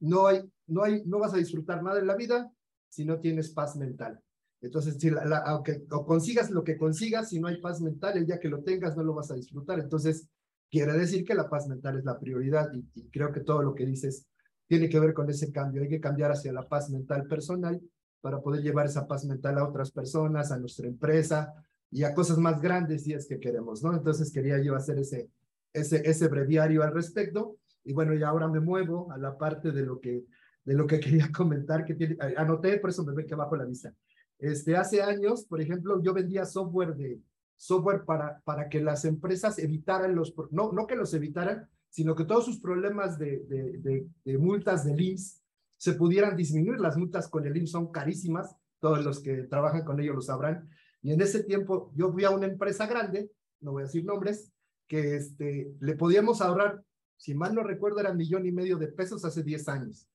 no 0.00 0.26
hay, 0.26 0.42
no 0.66 0.84
hay, 0.84 1.02
no 1.04 1.18
vas 1.18 1.34
a 1.34 1.38
disfrutar 1.38 1.82
nada 1.82 1.98
en 1.98 2.06
la 2.06 2.16
vida 2.16 2.50
si 2.88 3.04
no 3.04 3.20
tienes 3.20 3.50
paz 3.50 3.76
mental. 3.76 4.22
Entonces, 4.60 4.96
si 4.98 5.10
la, 5.10 5.38
aunque 5.46 5.84
o 5.90 6.04
consigas 6.04 6.50
lo 6.50 6.64
que 6.64 6.76
consigas, 6.76 7.28
si 7.28 7.38
no 7.38 7.48
hay 7.48 7.60
paz 7.60 7.80
mental, 7.80 8.16
el 8.16 8.26
día 8.26 8.40
que 8.40 8.48
lo 8.48 8.62
tengas 8.62 8.96
no 8.96 9.04
lo 9.04 9.14
vas 9.14 9.30
a 9.30 9.34
disfrutar. 9.34 9.78
Entonces, 9.78 10.28
quiere 10.70 10.92
decir 10.94 11.24
que 11.24 11.34
la 11.34 11.48
paz 11.48 11.68
mental 11.68 11.98
es 11.98 12.04
la 12.04 12.18
prioridad 12.18 12.68
y, 12.72 13.08
creo 13.10 13.32
que 13.32 13.40
todo 13.40 13.62
lo 13.62 13.74
que 13.74 13.86
dices 13.86 14.26
tiene 14.66 14.88
que 14.88 14.98
ver 14.98 15.14
con 15.14 15.30
ese 15.30 15.52
cambio. 15.52 15.82
Hay 15.82 15.88
que 15.88 16.00
cambiar 16.00 16.32
hacia 16.32 16.52
la 16.52 16.66
paz 16.66 16.90
mental 16.90 17.26
personal 17.26 17.80
para 18.20 18.40
poder 18.40 18.62
llevar 18.62 18.86
esa 18.86 19.06
paz 19.06 19.24
mental 19.24 19.58
a 19.58 19.64
otras 19.64 19.92
personas, 19.92 20.50
a 20.50 20.58
nuestra 20.58 20.88
empresa 20.88 21.54
y 21.90 22.02
a 22.02 22.12
cosas 22.12 22.38
más 22.38 22.60
grandes 22.60 23.04
si 23.04 23.12
es 23.12 23.26
que 23.26 23.38
queremos, 23.38 23.82
¿no? 23.82 23.94
Entonces, 23.94 24.32
quería 24.32 24.60
yo 24.60 24.74
hacer 24.74 24.98
ese, 24.98 25.30
ese, 25.72 26.02
ese 26.04 26.26
breviario 26.26 26.82
al 26.82 26.92
respecto. 26.92 27.58
Y 27.84 27.92
bueno, 27.92 28.12
y 28.12 28.24
ahora 28.24 28.48
me 28.48 28.58
muevo 28.58 29.10
a 29.12 29.18
la 29.18 29.38
parte 29.38 29.70
de 29.70 29.86
lo 29.86 30.00
que, 30.00 30.24
de 30.64 30.74
lo 30.74 30.84
que 30.84 30.98
quería 31.00 31.30
comentar, 31.30 31.84
que 31.84 31.94
tiene, 31.94 32.16
anoté, 32.36 32.80
por 32.80 32.90
eso 32.90 33.04
me 33.04 33.14
ve 33.14 33.24
que 33.24 33.34
abajo 33.34 33.54
la 33.54 33.64
vista 33.64 33.94
este, 34.38 34.76
hace 34.76 35.02
años, 35.02 35.44
por 35.44 35.60
ejemplo, 35.60 36.02
yo 36.02 36.14
vendía 36.14 36.44
software 36.44 36.94
de 36.94 37.20
software 37.56 38.04
para, 38.04 38.40
para 38.44 38.68
que 38.68 38.80
las 38.80 39.04
empresas 39.04 39.58
evitaran 39.58 40.14
los, 40.14 40.32
no, 40.50 40.72
no 40.72 40.86
que 40.86 40.94
los 40.94 41.12
evitaran, 41.12 41.68
sino 41.90 42.14
que 42.14 42.24
todos 42.24 42.44
sus 42.44 42.60
problemas 42.60 43.18
de, 43.18 43.40
de, 43.48 44.06
de, 44.24 44.38
multas 44.38 44.84
del 44.84 45.00
IMSS 45.00 45.42
se 45.76 45.94
pudieran 45.94 46.36
disminuir. 46.36 46.80
Las 46.80 46.96
multas 46.96 47.28
con 47.28 47.46
el 47.46 47.56
IMSS 47.56 47.72
son 47.72 47.90
carísimas 47.90 48.54
todos 48.78 49.04
los 49.04 49.20
que 49.20 49.42
trabajan 49.44 49.84
con 49.84 50.00
ellos 50.00 50.14
lo 50.14 50.22
sabrán. 50.22 50.68
Y 51.02 51.12
en 51.12 51.20
ese 51.20 51.42
tiempo 51.42 51.92
yo 51.94 52.12
fui 52.12 52.24
a 52.24 52.30
una 52.30 52.46
empresa 52.46 52.86
grande, 52.86 53.30
no 53.60 53.72
voy 53.72 53.82
a 53.82 53.86
decir 53.86 54.04
nombres, 54.04 54.52
que 54.86 55.16
este, 55.16 55.72
le 55.80 55.96
podíamos 55.96 56.40
ahorrar, 56.40 56.82
si 57.16 57.34
mal 57.34 57.54
no 57.54 57.62
recuerdo, 57.62 58.00
era 58.00 58.12
un 58.12 58.16
millón 58.16 58.46
y 58.46 58.52
medio 58.52 58.78
de 58.78 58.88
pesos 58.88 59.24
hace 59.24 59.42
10 59.42 59.68
años, 59.68 60.08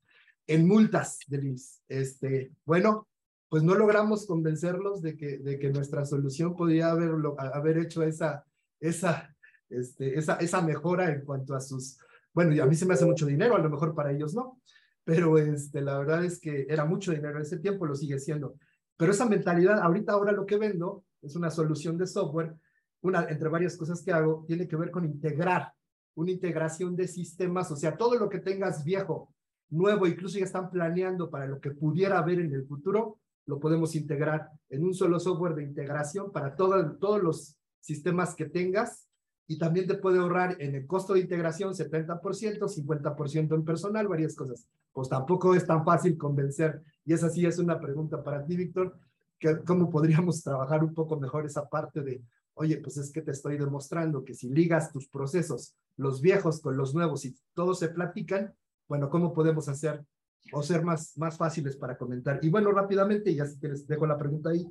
en 0.47 0.67
multas 0.67 1.19
de 1.27 1.55
Este, 1.87 2.51
bueno, 2.65 3.07
pues 3.53 3.61
no 3.61 3.75
logramos 3.75 4.25
convencerlos 4.25 5.03
de 5.03 5.15
que, 5.15 5.37
de 5.37 5.59
que 5.59 5.69
nuestra 5.69 6.05
solución 6.05 6.55
podía 6.55 6.89
haberlo, 6.89 7.35
haber 7.37 7.77
hecho 7.77 8.01
esa, 8.01 8.43
esa, 8.79 9.31
este, 9.69 10.17
esa, 10.17 10.37
esa 10.37 10.63
mejora 10.63 11.11
en 11.11 11.23
cuanto 11.23 11.53
a 11.53 11.61
sus, 11.61 11.99
bueno, 12.33 12.51
y 12.51 12.59
a 12.59 12.65
mí 12.65 12.73
se 12.73 12.87
me 12.87 12.95
hace 12.95 13.05
mucho 13.05 13.27
dinero, 13.27 13.55
a 13.55 13.59
lo 13.59 13.69
mejor 13.69 13.93
para 13.93 14.11
ellos 14.11 14.33
no, 14.33 14.59
pero 15.03 15.37
este, 15.37 15.81
la 15.81 15.99
verdad 15.99 16.25
es 16.25 16.39
que 16.39 16.65
era 16.67 16.85
mucho 16.85 17.11
dinero 17.11 17.35
en 17.35 17.43
ese 17.43 17.59
tiempo, 17.59 17.85
lo 17.85 17.93
sigue 17.93 18.17
siendo. 18.17 18.55
Pero 18.97 19.11
esa 19.11 19.29
mentalidad, 19.29 19.79
ahorita 19.83 20.13
ahora 20.13 20.31
lo 20.31 20.47
que 20.47 20.57
vendo 20.57 21.05
es 21.21 21.35
una 21.35 21.51
solución 21.51 21.95
de 21.95 22.07
software, 22.07 22.55
una 23.01 23.27
entre 23.29 23.49
varias 23.49 23.77
cosas 23.77 24.01
que 24.01 24.11
hago, 24.11 24.45
tiene 24.47 24.67
que 24.67 24.77
ver 24.77 24.89
con 24.89 25.05
integrar, 25.05 25.71
una 26.15 26.31
integración 26.31 26.95
de 26.95 27.07
sistemas, 27.07 27.69
o 27.69 27.75
sea, 27.75 27.97
todo 27.97 28.17
lo 28.17 28.29
que 28.29 28.39
tengas 28.39 28.83
viejo, 28.83 29.31
nuevo, 29.69 30.07
incluso 30.07 30.39
ya 30.39 30.45
están 30.45 30.71
planeando 30.71 31.29
para 31.29 31.45
lo 31.45 31.61
que 31.61 31.69
pudiera 31.69 32.17
haber 32.17 32.39
en 32.39 32.51
el 32.51 32.65
futuro, 32.65 33.19
lo 33.45 33.59
podemos 33.59 33.95
integrar 33.95 34.49
en 34.69 34.83
un 34.83 34.93
solo 34.93 35.19
software 35.19 35.55
de 35.55 35.63
integración 35.63 36.31
para 36.31 36.55
todo, 36.55 36.95
todos 36.97 37.21
los 37.21 37.57
sistemas 37.79 38.35
que 38.35 38.45
tengas 38.45 39.07
y 39.47 39.57
también 39.57 39.87
te 39.87 39.95
puede 39.95 40.19
ahorrar 40.19 40.55
en 40.59 40.75
el 40.75 40.87
costo 40.87 41.13
de 41.13 41.19
integración 41.19 41.73
70%, 41.73 42.19
50% 42.19 43.55
en 43.55 43.65
personal, 43.65 44.07
varias 44.07 44.35
cosas. 44.35 44.67
Pues 44.93 45.09
tampoco 45.09 45.53
es 45.53 45.65
tan 45.65 45.83
fácil 45.83 46.17
convencer. 46.17 46.81
Y 47.03 47.13
esa 47.13 47.29
sí 47.29 47.45
es 47.45 47.59
una 47.59 47.79
pregunta 47.79 48.23
para 48.23 48.45
ti, 48.45 48.55
Víctor, 48.55 48.97
que 49.37 49.57
cómo 49.65 49.89
podríamos 49.89 50.41
trabajar 50.43 50.83
un 50.83 50.93
poco 50.93 51.19
mejor 51.19 51.45
esa 51.45 51.67
parte 51.67 52.01
de, 52.01 52.23
oye, 52.53 52.77
pues 52.77 52.97
es 52.97 53.11
que 53.11 53.21
te 53.21 53.31
estoy 53.31 53.57
demostrando 53.57 54.23
que 54.23 54.33
si 54.33 54.49
ligas 54.49 54.91
tus 54.91 55.07
procesos, 55.07 55.75
los 55.97 56.21
viejos 56.21 56.61
con 56.61 56.77
los 56.77 56.95
nuevos 56.95 57.25
y 57.25 57.35
todos 57.53 57.79
se 57.79 57.89
platican, 57.89 58.53
bueno, 58.87 59.09
¿cómo 59.09 59.33
podemos 59.33 59.67
hacer 59.67 60.05
o 60.51 60.61
ser 60.61 60.83
más, 60.83 61.17
más 61.17 61.37
fáciles 61.37 61.77
para 61.77 61.97
comentar? 61.97 62.39
Y 62.41 62.49
bueno, 62.49 62.71
rápidamente, 62.71 63.33
ya 63.33 63.45
si 63.45 63.59
quieres, 63.59 63.87
dejo 63.87 64.05
la 64.05 64.17
pregunta 64.17 64.49
ahí. 64.49 64.65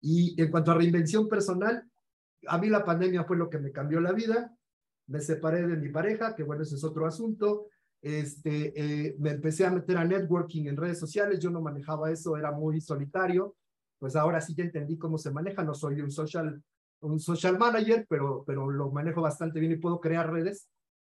Y 0.00 0.40
en 0.40 0.50
cuanto 0.50 0.70
a 0.70 0.74
reinvención 0.74 1.28
personal, 1.28 1.84
a 2.46 2.58
mí 2.58 2.68
la 2.68 2.84
pandemia 2.84 3.24
fue 3.24 3.36
lo 3.36 3.50
que 3.50 3.58
me 3.58 3.72
cambió 3.72 4.00
la 4.00 4.12
vida. 4.12 4.54
Me 5.06 5.20
separé 5.20 5.66
de 5.66 5.76
mi 5.76 5.88
pareja, 5.88 6.34
que 6.34 6.42
bueno, 6.42 6.62
ese 6.62 6.76
es 6.76 6.84
otro 6.84 7.06
asunto. 7.06 7.66
Este, 8.00 8.72
eh, 8.76 9.16
me 9.18 9.30
empecé 9.30 9.66
a 9.66 9.70
meter 9.70 9.96
a 9.96 10.04
networking 10.04 10.66
en 10.66 10.76
redes 10.76 10.98
sociales. 10.98 11.40
Yo 11.40 11.50
no 11.50 11.60
manejaba 11.60 12.10
eso, 12.10 12.36
era 12.36 12.52
muy 12.52 12.80
solitario. 12.80 13.56
Pues 13.98 14.14
ahora 14.14 14.40
sí 14.40 14.54
ya 14.54 14.64
entendí 14.64 14.96
cómo 14.96 15.18
se 15.18 15.30
maneja. 15.30 15.64
No 15.64 15.74
soy 15.74 16.00
un 16.00 16.10
social, 16.10 16.62
un 17.00 17.18
social 17.18 17.58
manager, 17.58 18.06
pero, 18.08 18.44
pero 18.46 18.70
lo 18.70 18.90
manejo 18.90 19.22
bastante 19.22 19.58
bien 19.58 19.72
y 19.72 19.76
puedo 19.76 20.00
crear 20.00 20.30
redes 20.30 20.68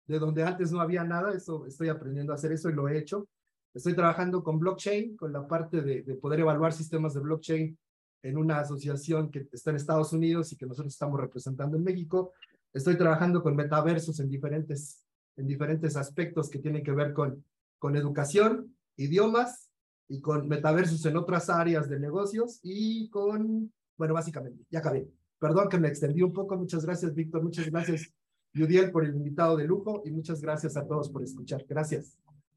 de 0.07 0.21
donde 0.21 0.45
antes 0.45 0.71
no 0.71 0.81
había 0.81 1.03
nada. 1.03 1.33
Eso 1.33 1.67
estoy 1.67 1.89
aprendiendo 1.89 2.33
a 2.33 2.37
hacer 2.37 2.53
eso 2.53 2.71
y 2.71 2.75
lo 2.75 2.89
he 2.89 2.99
hecho. 2.99 3.29
Estoy 3.77 3.95
trabajando 3.95 4.43
con 4.43 4.59
blockchain, 4.59 5.19
con 5.19 5.35
la 5.35 5.47
parte 5.47 5.83
de, 5.83 6.01
de 6.03 6.15
poder 6.15 6.41
evaluar 6.41 6.73
sistemas 6.73 7.13
de 7.13 7.21
blockchain 7.21 7.79
en 8.23 8.39
una 8.39 8.61
asociación 8.61 9.31
que 9.31 9.47
está 9.53 9.69
en 9.69 9.77
Estados 9.77 10.15
Unidos 10.15 10.51
y 10.51 10.57
que 10.57 10.65
nosotros 10.65 10.95
estamos 10.95 11.21
representando 11.21 11.77
en 11.77 11.85
México. 11.85 12.33
Estoy 12.73 12.97
trabajando 12.97 13.43
con 13.43 13.55
metaversos 13.55 14.19
en 14.21 14.31
diferentes, 14.31 15.05
en 15.37 15.47
diferentes 15.47 15.95
aspectos 15.95 16.49
que 16.49 16.59
tienen 16.59 16.83
que 16.83 16.93
ver 16.93 17.13
con, 17.13 17.45
con 17.79 17.97
educación, 17.97 18.75
idiomas 18.97 19.71
y 20.09 20.23
con 20.23 20.49
metaversos 20.49 21.05
en 21.05 21.19
otras 21.19 21.51
áreas 21.51 21.91
de 21.91 22.01
negocios 22.01 22.61
y 22.63 23.11
con, 23.11 23.71
bueno, 23.99 24.15
básicamente, 24.15 24.65
ya 24.71 24.79
acabé. 24.79 25.07
Perdón 25.39 25.69
que 25.69 25.79
me 25.79 25.89
extendí 25.89 26.23
un 26.23 26.33
poco. 26.33 26.57
Muchas 26.57 26.87
gracias, 26.87 27.15
Víctor. 27.15 27.43
Muchas 27.43 27.69
gracias, 27.69 28.11
Yudiel, 28.55 28.91
por 28.91 29.05
el 29.05 29.15
invitado 29.15 29.55
de 29.55 29.67
lujo 29.67 30.01
y 30.07 30.11
muchas 30.13 30.41
gracias 30.41 30.79
a 30.79 30.87
todos 30.87 31.11
por 31.11 31.23
escuchar. 31.23 31.63
Gracias. 31.69 32.17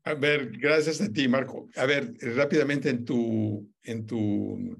A 0.10 0.16
ver, 0.16 0.58
gracias 0.58 1.00
a 1.02 1.12
ti, 1.12 1.28
Marco. 1.28 1.70
A 1.76 1.86
ver, 1.86 2.16
rápidamente 2.36 2.90
en 2.90 3.06
tu, 3.06 3.72
en 3.84 4.08
tu 4.08 4.76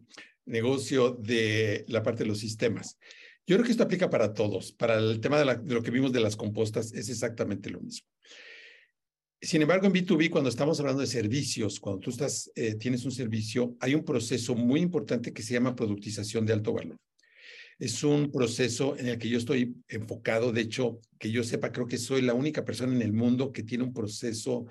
negocio 0.48 1.12
de 1.12 1.86
la 1.88 2.02
parte 2.02 2.24
de 2.24 2.30
los 2.30 2.40
sistemas. 2.40 2.98
Yo 3.46 3.56
creo 3.56 3.64
que 3.64 3.70
esto 3.72 3.84
aplica 3.84 4.10
para 4.10 4.34
todos. 4.34 4.72
Para 4.72 4.98
el 4.98 5.20
tema 5.20 5.38
de, 5.38 5.60
lo 5.72 5.84
que 5.84 5.92
vimos 5.92 6.12
de 6.12 6.20
las 6.20 6.36
compostas 6.36 6.92
es 6.94 7.10
exactamente 7.10 7.70
lo 7.70 7.80
mismo. 7.80 8.08
Sin 9.40 9.62
embargo, 9.62 9.86
en 9.86 9.94
B2B, 9.94 10.32
cuando 10.32 10.50
estamos 10.50 10.80
hablando 10.80 11.02
de 11.02 11.08
servicios, 11.08 11.80
cuando 11.80 12.00
tú 12.00 12.10
estás, 12.10 12.50
eh, 12.56 12.74
tienes 12.74 13.06
un 13.06 13.12
servicio, 13.12 13.76
hay 13.82 13.94
un 13.94 14.04
proceso 14.04 14.56
muy 14.56 14.80
importante 14.80 15.32
que 15.32 15.44
se 15.44 15.54
llama 15.54 15.76
productización 15.76 16.44
de 16.44 16.54
alto 16.54 16.74
valor. 16.74 16.98
Es 17.78 18.04
un 18.04 18.32
proceso 18.32 18.98
en 18.98 19.10
el 19.10 19.20
que 19.20 19.30
yo 19.30 19.38
estoy 19.38 19.76
enfocado. 19.88 20.52
De 20.52 20.62
hecho, 20.62 21.00
que 21.20 21.30
yo 21.30 21.44
sepa, 21.44 21.72
creo 21.72 21.86
que 21.86 22.00
soy 22.00 22.24
la 22.24 22.34
única 22.34 22.66
persona 22.66 22.96
en 22.96 23.04
el 23.04 23.14
mundo 23.14 23.54
que 23.54 23.62
tiene 23.62 23.84
un 23.84 23.94
proceso 23.94 24.66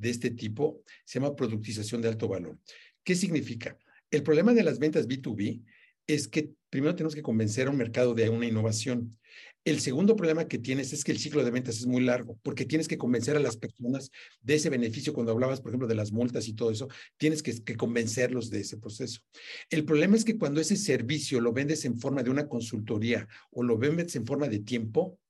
de 0.00 0.10
este 0.10 0.30
tipo. 0.30 0.82
Se 1.04 1.20
llama 1.20 1.36
productización 1.36 2.02
de 2.02 2.08
alto 2.08 2.28
valor. 2.28 2.58
¿Qué 3.04 3.14
significa? 3.14 3.78
El 4.10 4.22
problema 4.22 4.52
de 4.52 4.64
las 4.64 4.78
ventas 4.78 5.06
B2B 5.06 5.62
es 6.06 6.26
que 6.26 6.50
primero 6.70 6.94
tenemos 6.94 7.14
que 7.14 7.22
convencer 7.22 7.68
a 7.68 7.70
un 7.70 7.76
mercado 7.76 8.14
de 8.14 8.28
una 8.28 8.46
innovación. 8.46 9.16
El 9.62 9.80
segundo 9.80 10.16
problema 10.16 10.48
que 10.48 10.58
tienes 10.58 10.92
es 10.94 11.04
que 11.04 11.12
el 11.12 11.18
ciclo 11.18 11.44
de 11.44 11.50
ventas 11.50 11.76
es 11.76 11.86
muy 11.86 12.02
largo, 12.02 12.38
porque 12.42 12.64
tienes 12.64 12.88
que 12.88 12.96
convencer 12.96 13.36
a 13.36 13.40
las 13.40 13.58
personas 13.58 14.10
de 14.40 14.54
ese 14.54 14.70
beneficio. 14.70 15.12
Cuando 15.12 15.32
hablabas, 15.32 15.60
por 15.60 15.70
ejemplo, 15.70 15.86
de 15.86 15.94
las 15.94 16.12
multas 16.12 16.48
y 16.48 16.54
todo 16.54 16.70
eso, 16.70 16.88
tienes 17.18 17.42
que, 17.42 17.62
que, 17.62 17.76
convencerlos 17.76 18.48
de 18.48 18.60
ese 18.60 18.78
proceso. 18.78 19.20
El 19.68 19.84
problema 19.84 20.16
es 20.16 20.24
que 20.24 20.38
cuando 20.38 20.60
ese 20.60 20.76
servicio 20.76 21.40
lo 21.40 21.52
vendes 21.52 21.84
en 21.84 21.98
forma 21.98 22.22
de 22.22 22.30
una 22.30 22.48
consultoría 22.48 23.28
o 23.50 23.62
lo 23.62 23.76
vendes 23.76 24.16
en 24.16 24.24
forma 24.24 24.48
de 24.48 24.60
tiempo, 24.60 25.20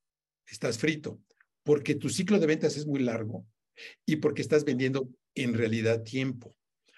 estás 0.46 0.78
frito, 0.78 1.20
porque 1.64 1.96
tu 1.96 2.08
ciclo 2.08 2.38
de 2.38 2.46
ventas 2.46 2.76
es 2.76 2.86
muy 2.86 3.00
largo 3.00 3.44
y 4.06 4.16
porque 4.16 4.42
estás 4.42 4.64
vendiendo 4.64 5.08
en 5.34 5.54
realidad 5.54 6.02
tiempo. 6.02 6.54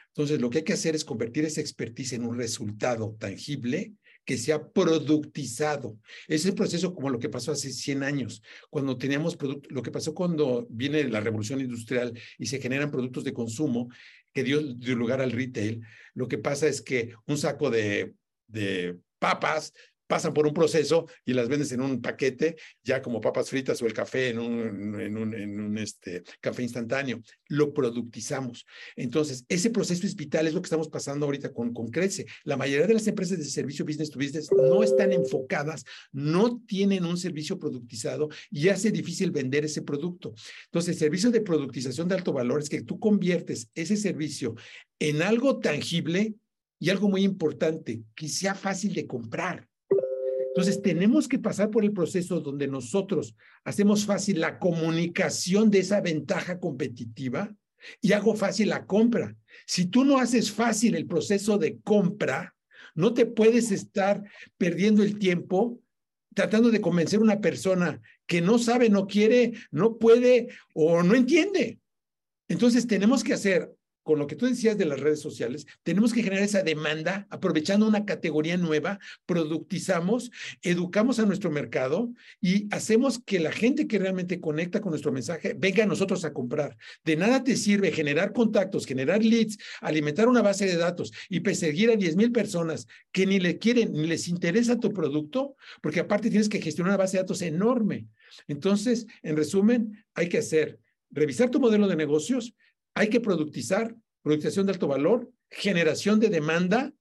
Entonces, 0.09 0.41
lo 0.41 0.51
que 0.51 0.59
hay 0.59 0.65
que 0.65 0.75
hacer 0.75 0.95
es 0.95 1.05
convertir 1.05 1.45
esa 1.45 1.61
expertise 1.61 2.13
en 2.13 2.27
un 2.27 2.37
resultado 2.37 3.17
tangible 3.19 3.95
que 4.25 4.39
sea 4.39 4.71
productizado. 4.71 5.99
Es 6.29 6.45
el 6.47 6.55
proceso 6.55 6.95
como 6.95 7.11
lo 7.11 7.19
que 7.19 7.29
pasó 7.29 7.53
hace 7.53 7.71
100 7.73 8.03
años, 8.03 8.43
cuando 8.71 8.97
teníamos 8.97 9.37
productos, 9.37 9.73
lo 9.73 9.83
que 9.83 9.91
pasó 9.91 10.15
cuando 10.15 10.67
viene 10.71 11.05
la 11.05 11.21
revolución 11.21 11.61
industrial 11.61 12.13
y 12.39 12.47
se 12.47 12.61
generan 12.61 12.91
productos 12.91 13.25
de 13.25 13.33
consumo 13.33 13.89
que 14.33 14.45
dio, 14.45 14.63
dio 14.75 14.95
lugar 14.95 15.21
al 15.21 15.33
retail. 15.33 15.83
Lo 16.15 16.29
que 16.29 16.39
pasa 16.39 16.69
es 16.69 16.83
que 16.83 17.15
un 17.27 17.39
saco 17.39 17.71
de, 17.71 18.15
de 18.47 18.99
papas 19.19 19.73
pasan 20.13 20.35
por 20.35 20.47
un 20.47 20.53
proceso 20.53 21.07
y 21.25 21.33
las 21.33 21.49
vendes 21.49 21.73
en 21.73 21.81
un 21.81 22.03
paquete, 22.03 22.57
ya 22.85 23.01
como 23.01 23.19
papas 23.19 23.49
fritas 23.49 23.81
o 23.81 23.87
el 23.87 23.95
café 23.95 24.29
en 24.29 24.41
un, 24.41 25.01
en 25.01 25.17
un, 25.17 25.33
en 25.33 25.59
un 25.59 25.79
este, 25.79 26.23
café 26.39 26.63
instantáneo. 26.63 27.23
Lo 27.49 27.73
productizamos. 27.73 28.67
Entonces, 28.95 29.47
ese 29.49 29.71
proceso 29.71 30.07
es 30.07 30.15
vital, 30.15 30.47
es 30.47 30.53
lo 30.53 30.61
que 30.61 30.67
estamos 30.67 30.91
pasando 30.91 31.25
ahorita 31.25 31.55
con, 31.55 31.73
con 31.73 31.89
Crece. 31.89 32.27
La 32.45 32.59
mayoría 32.59 32.87
de 32.87 32.93
las 32.93 33.07
empresas 33.07 33.39
de 33.39 33.45
servicio 33.45 33.87
business 33.87 34.11
to 34.11 34.19
business 34.19 34.51
no 34.53 34.83
están 34.83 35.15
enfocadas, 35.15 35.83
no 36.13 36.61
tienen 36.67 37.07
un 37.07 37.17
servicio 37.17 37.59
productizado 37.59 38.29
y 38.51 38.69
hace 38.69 38.91
difícil 38.91 39.31
vender 39.31 39.65
ese 39.65 39.81
producto. 39.81 40.35
Entonces, 40.67 40.97
el 40.97 40.99
servicio 40.99 41.31
de 41.31 41.41
productización 41.41 42.07
de 42.07 42.17
alto 42.17 42.35
valor 42.35 42.61
es 42.61 42.69
que 42.69 42.83
tú 42.83 43.01
conviertes 43.01 43.71
ese 43.75 43.97
servicio 43.97 44.57
en 44.99 45.23
algo 45.23 45.59
tangible 45.59 46.35
y 46.79 46.91
algo 46.91 47.09
muy 47.09 47.23
importante, 47.23 48.03
que 48.15 48.29
sea 48.29 48.55
fácil 48.55 48.93
de 48.93 49.07
comprar. 49.07 49.72
Entonces, 50.55 50.83
tenemos 50.83 51.29
que 51.29 51.39
pasar 51.39 51.71
por 51.71 51.83
el 51.83 51.93
proceso 51.93 52.41
donde 52.41 52.69
nosotros 52.69 53.35
hacemos 53.65 54.05
fácil 54.05 54.41
la 54.41 54.59
comunicación 54.59 55.71
de 55.71 55.79
esa 55.79 56.03
ventaja 56.03 56.61
competitiva 56.61 57.55
y 58.03 58.13
hago 58.13 58.35
fácil 58.35 58.69
la 58.69 58.85
compra. 58.85 59.35
Si 59.67 59.87
tú 59.87 60.05
no 60.05 60.19
haces 60.19 60.53
fácil 60.53 60.95
el 60.95 61.07
proceso 61.07 61.57
de 61.57 61.79
compra, 61.81 62.55
no 62.95 63.15
te 63.15 63.25
puedes 63.25 63.71
estar 63.71 64.23
perdiendo 64.59 65.03
el 65.03 65.19
tiempo 65.19 65.81
tratando 66.35 66.71
de 66.71 66.81
convencer 66.81 67.19
a 67.19 67.23
una 67.23 67.41
persona 67.41 68.01
que 68.27 68.41
no 68.41 68.59
sabe, 68.59 68.89
no 68.89 69.07
quiere, 69.07 69.53
no 69.71 69.99
puede 69.99 70.49
o 70.75 71.03
no 71.03 71.15
entiende. 71.15 71.79
Entonces 72.49 72.87
tenemos 72.87 73.23
que 73.25 73.35
hacer 73.35 73.71
con 74.03 74.19
lo 74.19 74.27
que 74.27 74.37
tú 74.37 74.47
decías 74.47 74.77
de 74.77 74.85
las 74.85 75.01
redes 75.01 75.21
sociales, 75.21 75.67
tenemos 75.83 76.13
que 76.13 76.23
generar 76.23 76.45
esa 76.45 76.63
demanda 76.63 77.27
aprovechando 77.31 77.87
una 77.87 78.05
categoría 78.05 78.57
nueva, 78.57 78.99
productizamos, 79.27 80.31
educamos 80.63 81.19
a 81.19 81.27
nuestro 81.27 81.51
mercado 81.51 82.13
y 82.41 82.69
hacemos 82.75 83.21
que 83.25 83.41
la 83.41 83.53
gente 83.53 83.87
que 83.87 83.99
realmente 83.99 84.41
conecta 84.41 84.81
con 84.81 84.91
nuestro 84.91 85.13
mensaje 85.13 85.55
venga 85.57 85.85
a 85.85 85.87
nosotros 85.87 86.25
a 86.25 86.33
comprar. 86.33 86.77
De 87.05 87.17
nada 87.17 87.45
te 87.45 87.57
sirve 87.57 87.93
generar 87.93 88.33
contactos, 88.33 88.87
generar 88.87 89.23
leads, 89.25 89.59
alimentar 89.81 90.29
una 90.29 90.43
base 90.43 90.67
de 90.67 90.77
datos 90.77 91.13
y 91.29 91.41
perseguir 91.41 91.91
a 91.91 91.97
10 91.97 92.17
mil 92.17 92.33
personas 92.33 92.87
que 93.13 93.27
ni 93.27 93.39
le 93.41 93.59
quieren 93.59 93.93
ni 93.93 94.07
les 94.07 94.29
interesa 94.29 94.79
tu 94.79 94.93
producto, 94.93 95.57
porque 95.81 96.01
aparte 96.01 96.31
tienes 96.31 96.49
que 96.49 96.61
gestionar 96.61 96.91
una 96.91 96.99
base 96.99 97.17
de 97.17 97.23
datos 97.23 97.43
enorme. 97.43 98.07
Entonces, 98.49 99.07
en 99.23 99.37
resumen, 99.37 100.05
hay 100.15 100.29
que 100.29 100.39
hacer, 100.39 100.79
revisar 101.11 101.51
tu 101.51 101.61
modelo 101.61 101.87
de 101.89 101.97
negocios, 101.97 102.55
hay 102.95 103.09
que 103.09 103.21
productizar, 103.21 103.95
productización 104.23 104.67
de 104.67 104.73
alto 104.73 104.89
valor, 104.89 105.31
generación 105.51 106.21
de 106.21 106.29
demanda 106.29 106.93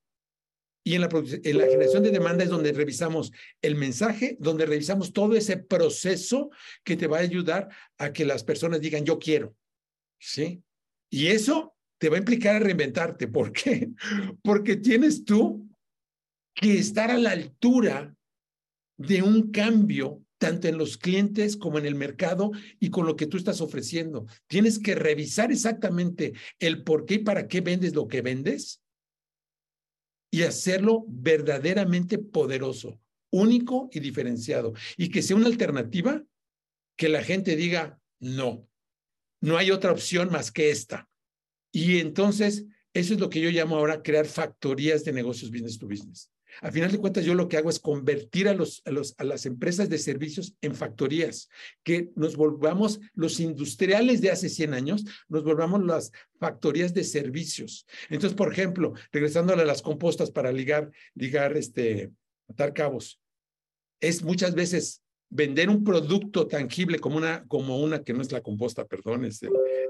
Y 0.84 0.96
en 0.96 1.02
la, 1.02 1.10
en 1.12 1.58
la 1.58 1.66
generación 1.66 2.04
de 2.04 2.12
demanda 2.12 2.44
es 2.44 2.50
donde 2.50 2.72
revisamos 2.72 3.32
el 3.62 3.76
mensaje, 3.76 4.36
donde 4.40 4.66
revisamos 4.66 5.14
todo 5.14 5.36
ese 5.36 5.58
proceso 5.58 6.50
que 6.84 6.98
te 6.98 7.08
va 7.08 7.18
a 7.18 7.22
ayudar 7.22 7.70
a 8.00 8.12
que 8.12 8.26
las 8.26 8.44
personas 8.44 8.82
digan 8.82 9.06
yo 9.06 9.20
quiero. 9.20 9.56
¿Sí? 10.20 10.64
Y 11.12 11.28
eso 11.28 11.76
te 12.00 12.10
va 12.10 12.16
a 12.16 12.20
implicar 12.20 12.56
a 12.56 12.60
reinventarte. 12.60 13.28
¿Por 13.28 13.52
qué? 13.52 13.90
Porque 14.44 14.76
tienes 14.78 15.24
tú 15.24 15.70
que 16.56 16.78
estar 16.78 17.12
a 17.12 17.18
la 17.18 17.32
altura 17.32 18.16
de 18.98 19.22
un 19.22 19.52
cambio 19.52 20.24
tanto 20.42 20.68
en 20.68 20.80
los 20.80 20.98
clientes 20.98 21.56
como 21.56 21.78
en 21.78 21.86
el 21.86 21.94
mercado 21.94 22.50
y 22.80 22.90
con 22.90 23.06
lo 23.06 23.16
que 23.16 23.28
tú 23.28 23.38
estás 23.38 23.62
ofreciendo. 23.62 24.26
Tienes 24.48 24.80
que 24.80 24.96
revisar 24.96 25.52
exactamente 25.52 26.34
el 26.58 26.84
por 26.84 27.06
qué 27.06 27.16
y 27.16 27.20
para 27.20 27.48
qué 27.48 27.62
vendes 27.62 27.94
lo 27.94 28.08
que 28.08 28.24
vendes 28.24 28.82
y 30.32 30.42
hacerlo 30.42 31.06
verdaderamente 31.08 32.18
poderoso, 32.18 33.00
único 33.30 33.88
y 33.92 34.00
diferenciado. 34.00 34.74
Y 34.98 35.10
que 35.10 35.22
sea 35.22 35.36
una 35.36 35.46
alternativa 35.46 36.24
que 36.98 37.08
la 37.08 37.22
gente 37.22 37.56
diga, 37.56 38.02
no, 38.20 38.68
no 39.42 39.58
hay 39.58 39.70
otra 39.70 39.92
opción 39.92 40.32
más 40.32 40.52
que 40.52 40.72
esta. 40.72 41.08
Y 41.72 42.00
entonces, 42.00 42.66
eso 42.96 43.14
es 43.14 43.20
lo 43.20 43.30
que 43.30 43.42
yo 43.42 43.52
llamo 43.52 43.78
ahora 43.78 44.02
crear 44.02 44.26
factorías 44.26 45.06
de 45.06 45.14
negocios 45.14 45.52
business 45.52 45.78
to 45.78 45.88
business. 45.88 46.32
A 46.62 46.72
final 46.72 46.92
de 46.92 46.98
cuentas, 46.98 47.24
yo 47.26 47.34
lo 47.34 47.48
que 47.48 47.58
hago 47.58 47.70
es 47.70 47.80
convertir 47.80 48.48
a, 48.48 48.54
los, 48.54 48.82
a, 48.86 48.92
los, 48.92 49.16
a 49.18 49.24
las 49.24 49.46
empresas 49.46 49.90
de 49.90 49.98
servicios 49.98 50.56
en 50.62 50.76
factorías, 50.76 51.50
que 51.84 52.10
nos 52.16 52.36
volvamos 52.36 53.00
los 53.14 53.40
industriales 53.40 54.22
de 54.22 54.32
hace 54.32 54.50
100 54.50 54.74
años, 54.74 55.06
nos 55.30 55.44
volvamos 55.44 55.84
las 55.86 56.12
factorías 56.40 56.94
de 56.94 57.04
servicios. 57.04 57.86
Entonces, 58.10 58.36
por 58.36 58.52
ejemplo, 58.52 58.94
regresando 59.12 59.54
a 59.54 59.66
las 59.66 59.82
compostas 59.82 60.32
para 60.32 60.52
ligar, 60.52 60.92
ligar, 61.16 61.56
este, 61.56 62.12
atar 62.50 62.74
cabos, 62.74 63.20
es 64.00 64.24
muchas 64.24 64.56
veces 64.56 65.02
vender 65.30 65.70
un 65.70 65.84
producto 65.84 66.48
tangible 66.48 67.00
como 67.00 67.18
una, 67.18 67.46
como 67.48 67.80
una 67.80 68.04
que 68.04 68.14
no 68.14 68.22
es 68.22 68.32
la 68.32 68.42
composta, 68.42 68.86
perdón, 68.86 69.26
es 69.26 69.40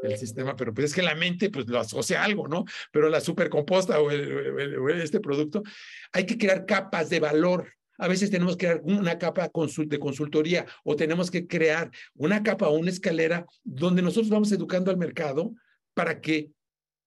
el, 0.03 0.17
sistema, 0.17 0.55
pero 0.55 0.73
pues 0.73 0.87
es 0.87 0.93
que 0.95 1.01
la 1.01 1.15
mente 1.15 1.49
pues 1.49 1.67
lo 1.67 1.79
asocia 1.79 2.21
a 2.21 2.25
algo, 2.25 2.47
¿no? 2.47 2.65
Pero 2.91 3.09
la 3.09 3.21
supercomposta 3.21 3.99
o, 3.99 4.07
o 4.07 4.89
este 4.89 5.19
producto, 5.19 5.63
hay 6.11 6.25
que 6.25 6.37
crear 6.37 6.65
capas 6.65 7.09
de 7.09 7.19
valor. 7.19 7.73
A 7.97 8.07
veces 8.07 8.31
tenemos 8.31 8.57
que 8.57 8.65
crear 8.65 8.81
una 8.83 9.17
capa 9.19 9.49
de 9.49 9.99
consultoría 9.99 10.65
o 10.83 10.95
tenemos 10.95 11.29
que 11.29 11.45
crear 11.45 11.91
una 12.15 12.41
capa 12.41 12.67
o 12.67 12.77
una 12.77 12.89
escalera 12.89 13.45
donde 13.63 14.01
nosotros 14.01 14.29
vamos 14.29 14.51
educando 14.51 14.89
al 14.89 14.97
mercado 14.97 15.53
para 15.93 16.19
que 16.19 16.51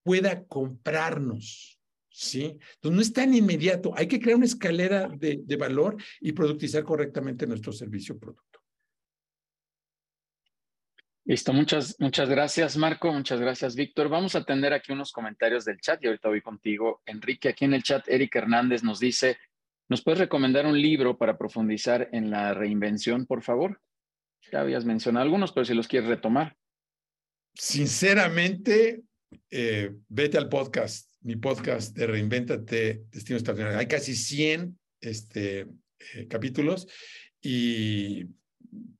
pueda 0.03 0.45
comprarnos. 0.45 1.79
¿sí? 2.09 2.57
Entonces 2.75 2.95
no 2.95 3.01
es 3.01 3.13
tan 3.13 3.33
inmediato, 3.33 3.91
hay 3.95 4.07
que 4.07 4.21
crear 4.21 4.37
una 4.37 4.45
escalera 4.45 5.09
de, 5.09 5.41
de 5.43 5.57
valor 5.57 5.97
y 6.21 6.31
productizar 6.31 6.83
correctamente 6.83 7.45
nuestro 7.45 7.73
servicio 7.73 8.15
o 8.15 8.19
producto. 8.19 8.54
Listo, 11.27 11.53
muchas, 11.53 11.95
muchas 11.99 12.29
gracias 12.29 12.77
Marco, 12.77 13.11
muchas 13.11 13.39
gracias 13.39 13.75
Víctor. 13.75 14.09
Vamos 14.09 14.35
a 14.35 14.39
atender 14.39 14.73
aquí 14.73 14.91
unos 14.91 15.11
comentarios 15.11 15.65
del 15.65 15.79
chat 15.79 16.03
y 16.03 16.07
ahorita 16.07 16.29
voy 16.29 16.41
contigo. 16.41 17.01
Enrique, 17.05 17.49
aquí 17.49 17.65
en 17.65 17.73
el 17.73 17.83
chat, 17.83 18.07
Eric 18.07 18.35
Hernández 18.35 18.83
nos 18.83 18.99
dice, 18.99 19.37
¿nos 19.89 20.03
puedes 20.03 20.19
recomendar 20.19 20.67
un 20.67 20.79
libro 20.79 21.17
para 21.17 21.37
profundizar 21.37 22.09
en 22.11 22.29
la 22.29 22.53
reinvención, 22.53 23.25
por 23.25 23.41
favor? 23.41 23.81
Ya 24.51 24.61
habías 24.61 24.85
mencionado 24.85 25.23
algunos, 25.23 25.51
pero 25.51 25.65
si 25.65 25.73
los 25.73 25.87
quieres 25.87 26.09
retomar. 26.09 26.55
Sinceramente, 27.55 29.01
eh, 29.49 29.95
vete 30.07 30.37
al 30.37 30.47
podcast 30.47 31.15
mi 31.25 31.37
podcast 31.37 31.97
de 31.97 32.05
Reinvéntate, 32.05 33.05
Destino 33.09 33.37
Extraordinario. 33.37 33.79
Hay 33.79 33.87
casi 33.87 34.15
100 34.15 34.77
este, 35.01 35.61
eh, 35.61 36.27
capítulos 36.29 36.87
y 37.41 38.25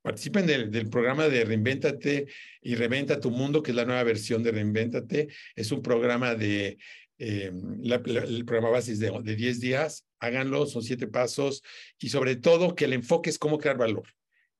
participen 0.02 0.46
del, 0.46 0.88
programa 0.88 1.28
de 1.28 1.44
Reinvéntate 1.44 2.26
y 2.62 2.74
Reinventa 2.74 3.20
tu 3.20 3.30
Mundo, 3.30 3.62
que 3.62 3.72
es 3.72 3.76
la 3.76 3.84
nueva 3.84 4.02
versión 4.02 4.42
de 4.42 4.52
Reinvéntate. 4.52 5.28
Es 5.54 5.72
un 5.72 5.82
programa 5.82 6.34
de, 6.34 6.78
eh, 7.18 7.52
el 7.52 8.44
programa 8.44 8.70
base 8.70 8.92
es 8.92 8.98
de, 8.98 9.12
de 9.22 9.36
10 9.36 9.60
días. 9.60 10.04
Háganlo, 10.18 10.66
son 10.66 10.82
siete 10.82 11.06
pasos 11.06 11.62
y 11.98 12.08
sobre 12.08 12.36
todo 12.36 12.74
que 12.74 12.86
el 12.86 12.92
enfoque 12.92 13.30
es 13.30 13.38
cómo 13.38 13.58
crear 13.58 13.76
valor. 13.76 14.04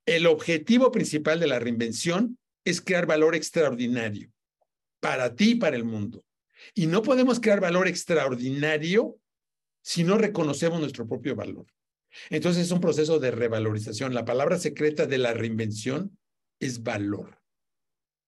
El 0.04 0.26
objetivo 0.26 0.92
principal 0.92 1.40
de 1.40 1.46
la 1.46 1.58
reinvención 1.58 2.38
es 2.64 2.80
crear 2.80 3.06
valor 3.06 3.34
extraordinario 3.34 4.30
para 5.00 5.34
ti 5.34 5.52
y 5.52 5.54
para 5.54 5.76
el 5.76 5.84
mundo. 5.84 6.24
Y 6.74 6.86
no 6.86 7.02
podemos 7.02 7.40
crear 7.40 7.60
valor 7.60 7.88
extraordinario 7.88 9.18
si 9.82 10.04
no 10.04 10.18
reconocemos 10.18 10.80
nuestro 10.80 11.06
propio 11.06 11.36
valor. 11.36 11.66
Entonces 12.30 12.64
es 12.64 12.70
un 12.70 12.80
proceso 12.80 13.18
de 13.18 13.30
revalorización. 13.30 14.14
La 14.14 14.24
palabra 14.24 14.58
secreta 14.58 15.06
de 15.06 15.18
la 15.18 15.32
reinvención 15.32 16.16
es 16.60 16.82
valor. 16.82 17.40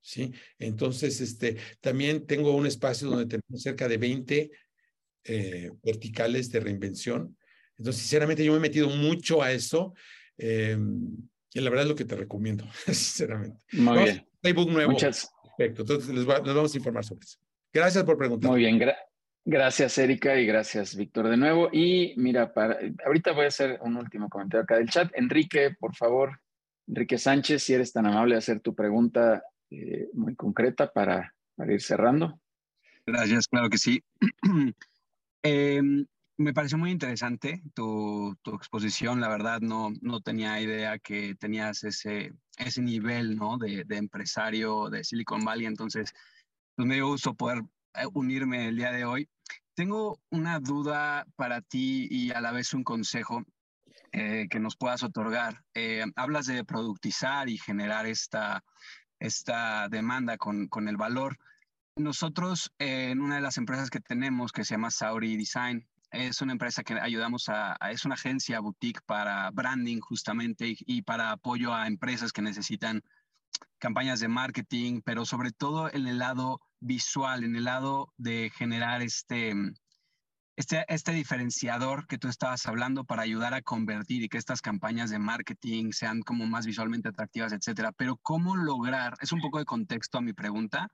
¿Sí? 0.00 0.32
Entonces, 0.58 1.20
este, 1.20 1.56
también 1.80 2.26
tengo 2.26 2.54
un 2.54 2.66
espacio 2.66 3.08
donde 3.08 3.26
tenemos 3.26 3.62
cerca 3.62 3.88
de 3.88 3.98
20 3.98 4.50
eh, 5.24 5.70
verticales 5.82 6.50
de 6.50 6.60
reinvención. 6.60 7.36
Entonces, 7.76 8.02
sinceramente, 8.02 8.44
yo 8.44 8.52
me 8.52 8.58
he 8.58 8.62
metido 8.62 8.88
mucho 8.88 9.42
a 9.42 9.52
eso. 9.52 9.92
Eh, 10.38 10.78
y 11.52 11.60
la 11.60 11.70
verdad 11.70 11.84
es 11.84 11.90
lo 11.90 11.96
que 11.96 12.04
te 12.04 12.16
recomiendo, 12.16 12.64
sinceramente. 12.86 13.62
Muy 13.72 14.04
bien. 14.04 14.26
Facebook 14.40 14.70
nuevo. 14.70 14.92
Muchas. 14.92 15.28
Perfecto. 15.56 15.82
Entonces, 15.82 16.08
les, 16.08 16.26
les 16.26 16.26
vamos 16.26 16.74
a 16.74 16.76
informar 16.78 17.04
sobre 17.04 17.24
eso. 17.24 17.38
Gracias 17.72 18.04
por 18.04 18.16
preguntar. 18.16 18.50
Muy 18.50 18.60
bien, 18.60 18.78
gracias 18.78 19.07
Erika 19.50 20.38
y 20.38 20.44
gracias 20.44 20.94
Víctor 20.94 21.30
de 21.30 21.36
nuevo. 21.38 21.70
Y 21.72 22.12
mira, 22.16 22.52
para, 22.52 22.78
ahorita 23.06 23.32
voy 23.32 23.46
a 23.46 23.48
hacer 23.48 23.78
un 23.82 23.96
último 23.96 24.28
comentario 24.28 24.64
acá 24.64 24.76
del 24.76 24.90
chat. 24.90 25.10
Enrique, 25.14 25.74
por 25.78 25.96
favor, 25.96 26.38
Enrique 26.86 27.16
Sánchez, 27.16 27.62
si 27.62 27.72
eres 27.72 27.92
tan 27.92 28.04
amable 28.06 28.34
de 28.34 28.40
hacer 28.40 28.60
tu 28.60 28.74
pregunta 28.74 29.42
eh, 29.70 30.08
muy 30.12 30.36
concreta 30.36 30.92
para, 30.92 31.34
para, 31.56 31.72
ir 31.72 31.80
cerrando. 31.80 32.38
Gracias, 33.06 33.48
claro 33.48 33.70
que 33.70 33.78
sí. 33.78 34.04
eh, 35.42 35.80
me 36.36 36.52
pareció 36.52 36.76
muy 36.76 36.90
interesante 36.90 37.62
tu, 37.74 38.36
tu, 38.42 38.54
exposición, 38.54 39.20
la 39.20 39.28
verdad 39.28 39.60
no, 39.60 39.92
no 40.02 40.20
tenía 40.20 40.60
idea 40.60 40.98
que 40.98 41.34
tenías 41.36 41.84
ese, 41.84 42.34
ese 42.58 42.82
nivel 42.82 43.36
¿no? 43.36 43.56
de, 43.56 43.84
de 43.84 43.96
empresario 43.96 44.90
de 44.90 45.04
Silicon 45.04 45.42
Valley, 45.42 45.64
entonces 45.66 46.12
pues 46.76 46.86
me 46.86 46.96
dio 46.96 47.08
gusto 47.08 47.34
poder 47.34 47.62
eh, 47.94 48.06
unirme 48.14 48.68
el 48.68 48.76
día 48.76 48.92
de 48.92 49.04
hoy. 49.04 49.28
Tengo 49.78 50.18
una 50.30 50.58
duda 50.58 51.24
para 51.36 51.60
ti 51.60 52.08
y 52.10 52.32
a 52.32 52.40
la 52.40 52.50
vez 52.50 52.74
un 52.74 52.82
consejo 52.82 53.44
eh, 54.10 54.48
que 54.50 54.58
nos 54.58 54.76
puedas 54.76 55.04
otorgar. 55.04 55.62
Eh, 55.72 56.04
hablas 56.16 56.46
de 56.46 56.64
productizar 56.64 57.48
y 57.48 57.58
generar 57.58 58.04
esta, 58.04 58.64
esta 59.20 59.88
demanda 59.88 60.36
con, 60.36 60.66
con 60.66 60.88
el 60.88 60.96
valor. 60.96 61.38
Nosotros, 61.94 62.72
en 62.80 63.20
una 63.20 63.36
de 63.36 63.40
las 63.40 63.56
empresas 63.56 63.88
que 63.88 64.00
tenemos, 64.00 64.50
que 64.50 64.64
se 64.64 64.74
llama 64.74 64.90
Sauri 64.90 65.36
Design, 65.36 65.86
es 66.10 66.42
una 66.42 66.54
empresa 66.54 66.82
que 66.82 66.94
ayudamos 66.94 67.48
a, 67.48 67.76
es 67.92 68.04
una 68.04 68.16
agencia 68.16 68.58
boutique 68.58 69.02
para 69.06 69.48
branding 69.52 70.00
justamente 70.00 70.70
y, 70.70 70.76
y, 70.86 71.02
para 71.02 71.30
apoyo 71.30 71.72
a 71.72 71.86
empresas 71.86 72.32
que 72.32 72.42
necesitan 72.42 73.04
campañas 73.78 74.20
de 74.20 74.28
marketing, 74.28 75.00
pero 75.04 75.24
sobre 75.24 75.52
todo 75.52 75.92
en 75.92 76.06
el 76.06 76.18
lado 76.18 76.60
visual, 76.80 77.44
en 77.44 77.56
el 77.56 77.64
lado 77.64 78.12
de 78.16 78.50
generar 78.54 79.02
este, 79.02 79.54
este, 80.56 80.84
este 80.88 81.12
diferenciador 81.12 82.06
que 82.06 82.18
tú 82.18 82.28
estabas 82.28 82.66
hablando 82.66 83.04
para 83.04 83.22
ayudar 83.22 83.54
a 83.54 83.62
convertir 83.62 84.22
y 84.22 84.28
que 84.28 84.38
estas 84.38 84.60
campañas 84.60 85.10
de 85.10 85.18
marketing 85.18 85.92
sean 85.92 86.22
como 86.22 86.46
más 86.46 86.66
visualmente 86.66 87.08
atractivas, 87.08 87.52
etcétera. 87.52 87.92
Pero 87.92 88.16
cómo 88.16 88.56
lograr, 88.56 89.14
es 89.20 89.32
un 89.32 89.40
poco 89.40 89.58
de 89.58 89.64
contexto 89.64 90.18
a 90.18 90.22
mi 90.22 90.32
pregunta, 90.32 90.88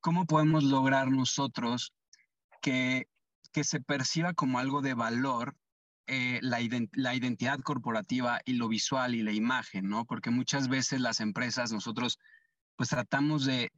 ¿cómo 0.00 0.26
podemos 0.26 0.64
lograr 0.64 1.10
nosotros 1.10 1.94
que, 2.60 3.08
que 3.52 3.64
se 3.64 3.80
perciba 3.80 4.34
como 4.34 4.58
algo 4.58 4.82
de 4.82 4.94
valor 4.94 5.56
eh, 6.06 6.40
la, 6.42 6.60
identidad 6.60 7.60
corporativa 7.60 8.40
y 8.44 8.54
lo 8.54 8.68
visual 8.68 9.14
y 9.14 9.22
la 9.22 9.32
imagen, 9.32 9.88
¿no? 9.88 10.04
Porque 10.04 10.30
muchas 10.30 10.68
veces 10.68 11.00
las 11.00 11.20
empresas, 11.20 11.72
nosotros 11.72 12.18
pues 12.76 12.88
tratamos 12.88 13.44
de, 13.44 13.70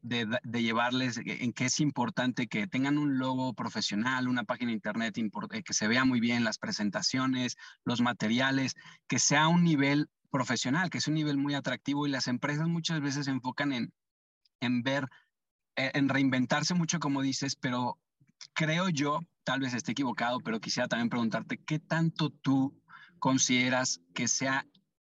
llevarles 0.53 1.19
en 1.19 1.53
que 1.53 1.67
es 1.67 1.81
importante 1.81 2.47
que 2.47 2.67
tengan 2.67 2.97
un 2.97 3.19
logo 3.19 3.53
profesional, 3.53 4.29
una 4.29 4.45
página 4.45 4.73
internet 4.73 5.19
eh, 5.19 5.63
que 5.63 5.75
se 5.75 5.89
vea 5.89 6.05
muy 6.05 6.21
bien, 6.21 6.45
las 6.45 6.59
presentaciones, 6.59 7.57
los 7.85 8.01
materiales, 8.01 8.75
que 9.07 9.19
sea 9.19 9.49
un 9.49 9.65
nivel 9.65 10.09
profesional, 10.31 10.91
que 10.91 10.99
es 10.99 11.09
un 11.09 11.15
nivel 11.15 11.37
muy 11.37 11.55
atractivo 11.55 12.07
y 12.07 12.11
las 12.11 12.29
empresas 12.29 12.67
muchas 12.67 13.01
veces 13.01 13.27
se 13.27 13.31
enfocan 13.33 13.73
en, 14.61 14.83
ver, 14.83 15.09
eh, 15.77 15.91
en 15.95 16.09
reinventarse 16.09 16.75
mucho, 16.75 16.99
como 16.99 17.21
dices, 17.21 17.57
pero 17.57 17.99
creo 18.55 18.89
yo, 18.89 19.21
tal 19.45 19.61
vez 19.61 19.75
esté 19.75 19.93
equivocado, 19.93 20.41
pero 20.41 20.61
quisiera 20.61 20.89
también 20.89 21.11
preguntarte, 21.11 21.59
¿qué 21.59 21.79
tanto 21.79 22.31
tú 22.31 22.81
consideras 23.19 24.01
que 24.15 24.29
sea 24.29 24.67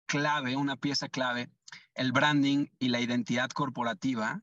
clave, 0.05 0.55
una 0.55 0.75
pieza 0.75 1.09
clave 1.09 1.49
el 1.93 2.11
branding 2.11 2.67
y 2.79 2.89
la 2.89 3.01
identidad 3.01 3.49
corporativa 3.49 4.41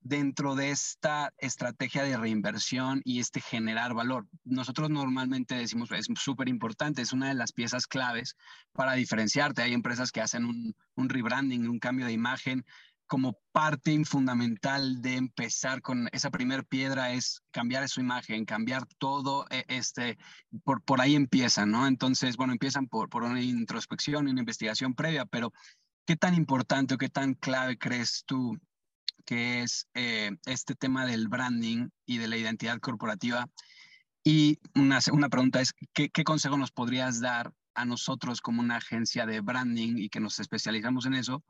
dentro 0.00 0.54
de 0.54 0.70
esta 0.70 1.34
estrategia 1.38 2.04
de 2.04 2.16
reinversión 2.16 3.02
y 3.04 3.20
este 3.20 3.40
generar 3.40 3.94
valor. 3.94 4.26
Nosotros 4.44 4.88
normalmente 4.88 5.56
decimos, 5.56 5.90
es 5.90 6.06
súper 6.14 6.48
importante, 6.48 7.02
es 7.02 7.12
una 7.12 7.28
de 7.28 7.34
las 7.34 7.52
piezas 7.52 7.86
claves 7.86 8.36
para 8.72 8.92
diferenciarte. 8.92 9.62
Hay 9.62 9.74
empresas 9.74 10.12
que 10.12 10.20
hacen 10.20 10.44
un, 10.44 10.76
un 10.94 11.08
rebranding, 11.08 11.68
un 11.68 11.80
cambio 11.80 12.06
de 12.06 12.12
imagen 12.12 12.64
como 13.08 13.40
parte 13.52 14.04
fundamental 14.04 15.00
de 15.00 15.16
empezar 15.16 15.82
con 15.82 16.08
esa 16.12 16.30
primer 16.30 16.64
piedra 16.66 17.12
es 17.12 17.42
cambiar 17.50 17.88
su 17.88 18.00
imagen, 18.00 18.44
cambiar 18.44 18.86
todo, 18.98 19.46
e, 19.50 19.64
este, 19.68 20.18
por, 20.62 20.82
por 20.82 21.00
ahí 21.00 21.16
empiezan, 21.16 21.70
¿no? 21.70 21.86
Entonces, 21.86 22.36
bueno, 22.36 22.52
empiezan 22.52 22.86
por, 22.86 23.08
por 23.08 23.24
una 23.24 23.42
introspección, 23.42 24.28
una 24.28 24.40
investigación 24.40 24.94
previa, 24.94 25.24
pero 25.24 25.52
¿qué 26.06 26.16
tan 26.16 26.34
importante 26.34 26.94
o 26.94 26.98
qué 26.98 27.08
tan 27.08 27.34
clave 27.34 27.78
crees 27.78 28.24
tú 28.26 28.58
que 29.24 29.62
es 29.62 29.88
eh, 29.94 30.30
este 30.46 30.74
tema 30.74 31.06
del 31.06 31.28
branding 31.28 31.88
y 32.06 32.18
de 32.18 32.28
la 32.28 32.36
identidad 32.36 32.78
corporativa? 32.78 33.46
Y 34.22 34.58
una, 34.74 35.00
una 35.12 35.30
pregunta 35.30 35.62
es, 35.62 35.72
¿qué, 35.94 36.10
¿qué 36.10 36.24
consejo 36.24 36.58
nos 36.58 36.72
podrías 36.72 37.20
dar 37.20 37.52
a 37.74 37.86
nosotros 37.86 38.42
como 38.42 38.60
una 38.60 38.76
agencia 38.76 39.24
de 39.24 39.40
branding 39.40 39.96
y 39.96 40.10
que 40.10 40.20
nos 40.20 40.38
especializamos 40.40 41.06
en 41.06 41.14
eso 41.14 41.42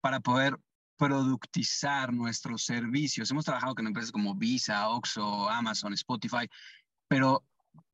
para 0.00 0.20
poder 0.20 0.58
productizar 1.02 2.12
nuestros 2.12 2.64
servicios. 2.64 3.28
Hemos 3.28 3.44
trabajado 3.44 3.74
con 3.74 3.88
empresas 3.88 4.12
como 4.12 4.36
Visa, 4.36 4.88
Oxxo, 4.88 5.50
Amazon, 5.50 5.92
Spotify, 5.94 6.48
pero 7.08 7.44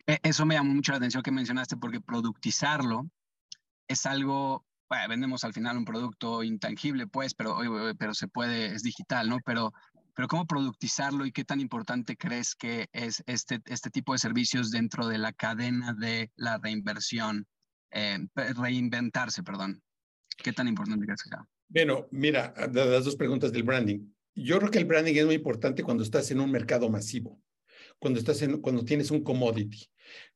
e, 0.07 0.19
eso 0.23 0.45
me 0.45 0.57
llamó 0.57 0.75
mucho 0.75 0.93
la 0.93 0.99
atención 0.99 1.23
que 1.23 1.31
mencionaste 1.31 1.79
porque 1.79 2.03
productizarlo 2.03 3.09
es 3.89 4.05
algo, 4.05 4.67
bueno, 4.91 5.09
vendemos 5.09 5.43
al 5.45 5.55
final 5.55 5.79
un 5.79 5.87
producto 5.87 6.43
intangible, 6.43 7.07
pues, 7.07 7.33
pero, 7.33 7.57
pero 7.99 8.13
se 8.13 8.29
puede, 8.29 8.75
es 8.75 8.83
digital, 8.83 9.31
¿no? 9.31 9.39
Pero, 9.43 9.73
pero 10.15 10.29
¿cómo 10.29 10.45
productizarlo 10.45 11.25
y 11.25 11.33
qué 11.33 11.47
tan 11.47 11.61
importante 11.61 12.15
crees 12.15 12.55
que 12.55 12.91
es 12.93 13.23
este, 13.25 13.63
este 13.65 13.89
tipo 13.89 14.13
de 14.13 14.19
servicios 14.19 14.71
dentro 14.71 15.07
de 15.07 15.17
la 15.17 15.33
cadena 15.33 15.95
de 15.95 16.31
la 16.37 16.59
reinversión, 16.59 17.47
eh, 17.91 18.19
reinventarse, 18.35 19.43
perdón? 19.43 19.83
¿Qué 20.37 20.53
tan 20.53 20.69
importante 20.69 21.07
crees 21.07 21.23
que 21.23 21.31
sea? 21.31 21.49
Bueno, 21.69 22.09
mira, 22.11 22.55
las 22.73 23.05
dos 23.05 23.17
preguntas 23.17 23.53
del 23.53 23.63
branding. 23.63 24.11
Yo 24.35 24.59
creo 24.59 24.71
que 24.71 24.79
el 24.79 24.87
branding 24.87 25.15
es 25.15 25.27
muy 25.27 25.35
importante 25.35 25.83
cuando 25.83 26.03
estás 26.03 26.31
en 26.31 26.41
un 26.41 26.51
mercado 26.51 26.89
masivo, 26.89 27.41
cuando 27.99 28.19
estás 28.19 28.41
en, 28.43 28.61
cuando 28.61 28.85
tienes 28.85 29.11
un 29.11 29.23
commodity. 29.23 29.87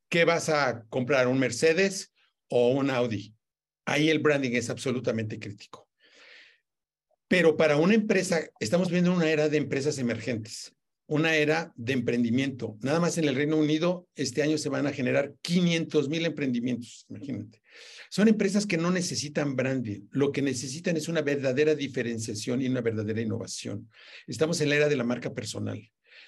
¿Qué 0.08 0.24
vas 0.24 0.50
a 0.50 0.84
comprar? 0.90 1.28
¿Un 1.28 1.38
Mercedes 1.38 2.12
o 2.48 2.72
un 2.72 2.90
Audi? 2.90 3.34
Ahí 3.86 4.10
el 4.10 4.18
branding 4.18 4.52
es 4.52 4.68
absolutamente 4.68 5.38
crítico. 5.38 5.88
Pero 7.28 7.56
para 7.56 7.78
una 7.78 7.94
empresa, 7.94 8.42
estamos 8.60 8.90
viendo 8.90 9.10
una 9.10 9.30
era 9.30 9.48
de 9.48 9.56
empresas 9.56 9.96
emergentes, 9.96 10.74
una 11.07 11.36
era 11.36 11.72
de 11.76 11.92
emprendimiento. 11.92 12.76
Nada 12.80 13.00
más 13.00 13.18
en 13.18 13.24
el 13.24 13.34
Reino 13.34 13.57
Unido, 13.57 14.07
este 14.14 14.42
año 14.42 14.59
se 14.59 14.68
van 14.68 14.86
a 14.86 14.92
generar 14.92 15.34
500 15.42 16.09
mil 16.09 16.24
emprendimientos, 16.24 17.07
imagínate. 17.09 17.62
Son 18.11 18.28
empresas 18.28 18.66
que 18.66 18.76
no 18.76 18.90
necesitan 18.90 19.57
branding, 19.57 20.09
lo 20.11 20.32
que 20.32 20.42
necesitan 20.42 20.96
es 20.96 21.09
una 21.09 21.22
verdadera 21.22 21.74
diferenciación 21.74 22.61
y 22.61 22.66
una 22.66 22.82
verdadera 22.82 23.20
innovación. 23.20 23.88
Estamos 24.26 24.61
en 24.61 24.68
la 24.68 24.76
era 24.76 24.88
de 24.88 24.96
la 24.96 25.05
marca 25.05 25.32
personal. 25.32 25.80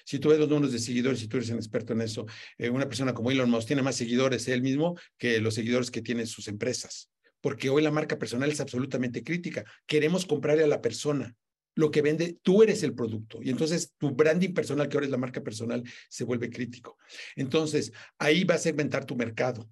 Si 0.03 0.19
tú 0.19 0.29
ves 0.29 0.39
los 0.39 0.49
números 0.49 0.71
de 0.71 0.79
seguidores, 0.79 1.19
si 1.19 1.27
tú 1.27 1.37
eres 1.37 1.49
un 1.49 1.57
experto 1.57 1.93
en 1.93 2.01
eso, 2.01 2.25
eh, 2.57 2.69
una 2.69 2.87
persona 2.87 3.13
como 3.13 3.31
Elon 3.31 3.49
Musk 3.49 3.67
tiene 3.67 3.81
más 3.81 3.95
seguidores 3.95 4.47
él 4.47 4.61
mismo 4.61 4.97
que 5.17 5.39
los 5.39 5.55
seguidores 5.55 5.89
que 5.89 6.01
tienen 6.01 6.27
sus 6.27 6.47
empresas. 6.47 7.09
Porque 7.41 7.69
hoy 7.69 7.81
la 7.81 7.91
marca 7.91 8.17
personal 8.17 8.51
es 8.51 8.59
absolutamente 8.59 9.23
crítica. 9.23 9.63
Queremos 9.85 10.25
comprarle 10.25 10.63
a 10.63 10.67
la 10.67 10.81
persona, 10.81 11.35
lo 11.75 11.91
que 11.91 12.01
vende, 12.01 12.37
tú 12.41 12.63
eres 12.63 12.83
el 12.83 12.93
producto. 12.93 13.39
Y 13.41 13.49
entonces 13.49 13.93
tu 13.97 14.11
branding 14.11 14.53
personal, 14.53 14.87
que 14.87 14.97
ahora 14.97 15.05
es 15.05 15.11
la 15.11 15.17
marca 15.17 15.43
personal, 15.43 15.83
se 16.09 16.23
vuelve 16.23 16.49
crítico. 16.49 16.97
Entonces, 17.35 17.91
ahí 18.17 18.43
va 18.43 18.55
a 18.55 18.59
segmentar 18.59 19.05
tu 19.05 19.15
mercado 19.15 19.69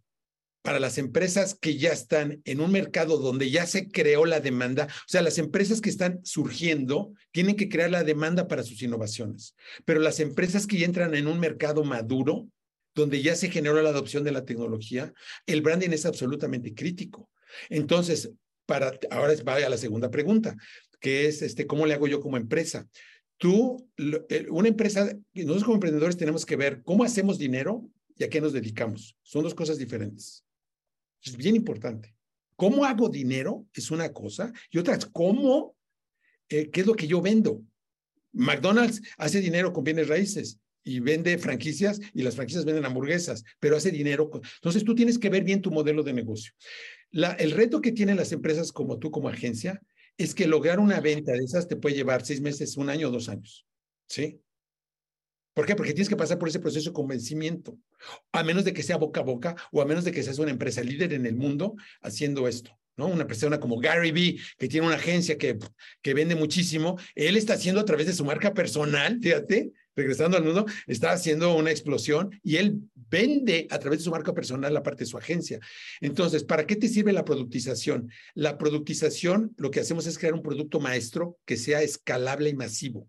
para 0.63 0.79
las 0.79 0.97
empresas 0.97 1.55
que 1.59 1.77
ya 1.77 1.91
están 1.91 2.41
en 2.45 2.61
un 2.61 2.71
mercado 2.71 3.17
donde 3.17 3.51
ya 3.51 3.65
se 3.65 3.89
creó 3.89 4.25
la 4.25 4.39
demanda, 4.39 4.87
o 4.89 5.07
sea, 5.07 5.21
las 5.21 5.37
empresas 5.37 5.81
que 5.81 5.89
están 5.89 6.21
surgiendo 6.23 7.13
tienen 7.31 7.57
que 7.57 7.67
crear 7.67 7.91
la 7.91 8.03
demanda 8.03 8.47
para 8.47 8.63
sus 8.63 8.81
innovaciones, 8.81 9.55
pero 9.83 9.99
las 9.99 10.21
empresas 10.21 10.65
que 10.65 10.77
ya 10.77 10.85
entran 10.85 11.15
en 11.15 11.27
un 11.27 11.39
mercado 11.39 11.83
maduro, 11.83 12.47
donde 12.95 13.21
ya 13.21 13.35
se 13.35 13.49
generó 13.49 13.81
la 13.81 13.89
adopción 13.89 14.23
de 14.23 14.31
la 14.31 14.45
tecnología, 14.45 15.13
el 15.47 15.61
branding 15.61 15.89
es 15.89 16.05
absolutamente 16.05 16.73
crítico. 16.73 17.29
Entonces, 17.69 18.31
para 18.65 18.93
ahora 19.11 19.33
vaya 19.43 19.67
a 19.67 19.69
la 19.69 19.77
segunda 19.77 20.09
pregunta, 20.09 20.55
que 21.03 21.27
es 21.27 21.41
este 21.41 21.67
cómo 21.67 21.85
le 21.85 21.93
hago 21.93 22.07
yo 22.07 22.21
como 22.21 22.37
empresa. 22.37 22.87
Tú, 23.37 23.89
una 24.49 24.69
empresa, 24.69 25.13
nosotros 25.33 25.65
como 25.65 25.75
emprendedores 25.75 26.15
tenemos 26.15 26.45
que 26.45 26.55
ver 26.55 26.81
cómo 26.81 27.03
hacemos 27.03 27.37
dinero 27.37 27.85
y 28.15 28.23
a 28.23 28.29
qué 28.29 28.39
nos 28.39 28.53
dedicamos. 28.53 29.17
Son 29.21 29.43
dos 29.43 29.53
cosas 29.53 29.77
diferentes. 29.77 30.45
Es 31.21 31.35
bien 31.35 31.57
importante. 31.57 32.15
¿Cómo 32.55 32.85
hago 32.85 33.09
dinero? 33.09 33.67
Es 33.73 33.91
una 33.91 34.13
cosa. 34.13 34.53
Y 34.71 34.77
otra 34.77 34.95
es 34.95 35.05
cómo, 35.07 35.75
eh, 36.47 36.69
qué 36.69 36.81
es 36.81 36.87
lo 36.87 36.95
que 36.95 37.07
yo 37.07 37.21
vendo. 37.21 37.61
McDonald's 38.31 39.01
hace 39.17 39.41
dinero 39.41 39.73
con 39.73 39.83
bienes 39.83 40.07
raíces 40.07 40.57
y 40.85 41.01
vende 41.01 41.37
franquicias 41.37 41.99
y 42.13 42.21
las 42.21 42.35
franquicias 42.37 42.63
venden 42.63 42.85
hamburguesas, 42.85 43.43
pero 43.59 43.75
hace 43.75 43.91
dinero. 43.91 44.31
Entonces 44.55 44.85
tú 44.85 44.95
tienes 44.95 45.19
que 45.19 45.29
ver 45.29 45.43
bien 45.43 45.61
tu 45.61 45.69
modelo 45.69 46.01
de 46.01 46.13
negocio. 46.13 46.53
La, 47.11 47.33
el 47.33 47.51
reto 47.51 47.81
que 47.81 47.91
tienen 47.91 48.15
las 48.15 48.31
empresas 48.31 48.71
como 48.71 48.99
tú, 48.99 49.11
como 49.11 49.27
agencia, 49.27 49.81
es 50.17 50.35
que 50.35 50.47
lograr 50.47 50.79
una 50.79 50.99
venta 50.99 51.31
de 51.31 51.43
esas 51.43 51.67
te 51.67 51.75
puede 51.75 51.95
llevar 51.95 52.25
seis 52.25 52.41
meses, 52.41 52.77
un 52.77 52.89
año 52.89 53.09
dos 53.09 53.29
años. 53.29 53.65
¿Sí? 54.07 54.39
¿Por 55.53 55.65
qué? 55.65 55.75
Porque 55.75 55.93
tienes 55.93 56.09
que 56.09 56.15
pasar 56.15 56.39
por 56.39 56.49
ese 56.49 56.59
proceso 56.59 56.89
de 56.89 56.93
convencimiento, 56.93 57.77
a 58.31 58.43
menos 58.43 58.65
de 58.65 58.73
que 58.73 58.83
sea 58.83 58.97
boca 58.97 59.21
a 59.21 59.23
boca 59.23 59.55
o 59.71 59.81
a 59.81 59.85
menos 59.85 60.03
de 60.03 60.11
que 60.11 60.23
seas 60.23 60.39
una 60.39 60.51
empresa 60.51 60.81
líder 60.81 61.13
en 61.13 61.25
el 61.25 61.35
mundo 61.35 61.75
haciendo 62.01 62.47
esto. 62.47 62.77
¿no? 62.95 63.07
Una 63.07 63.27
persona 63.27 63.59
como 63.59 63.79
Gary 63.79 64.11
Vee, 64.11 64.39
que 64.57 64.67
tiene 64.67 64.87
una 64.87 64.95
agencia 64.95 65.37
que, 65.37 65.57
que 66.01 66.13
vende 66.13 66.35
muchísimo, 66.35 66.99
él 67.15 67.37
está 67.37 67.53
haciendo 67.53 67.81
a 67.81 67.85
través 67.85 68.07
de 68.07 68.13
su 68.13 68.25
marca 68.25 68.53
personal, 68.53 69.19
fíjate, 69.21 69.71
regresando 69.95 70.37
al 70.37 70.43
mundo, 70.43 70.65
está 70.87 71.11
haciendo 71.11 71.55
una 71.55 71.71
explosión 71.71 72.39
y 72.43 72.57
él 72.57 72.79
vende 72.95 73.67
a 73.69 73.79
través 73.79 73.99
de 73.99 74.05
su 74.05 74.11
marca 74.11 74.33
personal 74.33 74.73
la 74.73 74.83
parte 74.83 75.03
de 75.03 75.09
su 75.09 75.17
agencia. 75.17 75.59
Entonces, 76.01 76.43
¿para 76.43 76.65
qué 76.65 76.75
te 76.75 76.87
sirve 76.87 77.13
la 77.13 77.25
productización? 77.25 78.09
La 78.33 78.57
productización, 78.57 79.53
lo 79.57 79.71
que 79.71 79.79
hacemos 79.79 80.05
es 80.07 80.17
crear 80.17 80.33
un 80.33 80.41
producto 80.43 80.79
maestro 80.79 81.37
que 81.45 81.57
sea 81.57 81.81
escalable 81.81 82.49
y 82.49 82.55
masivo 82.55 83.07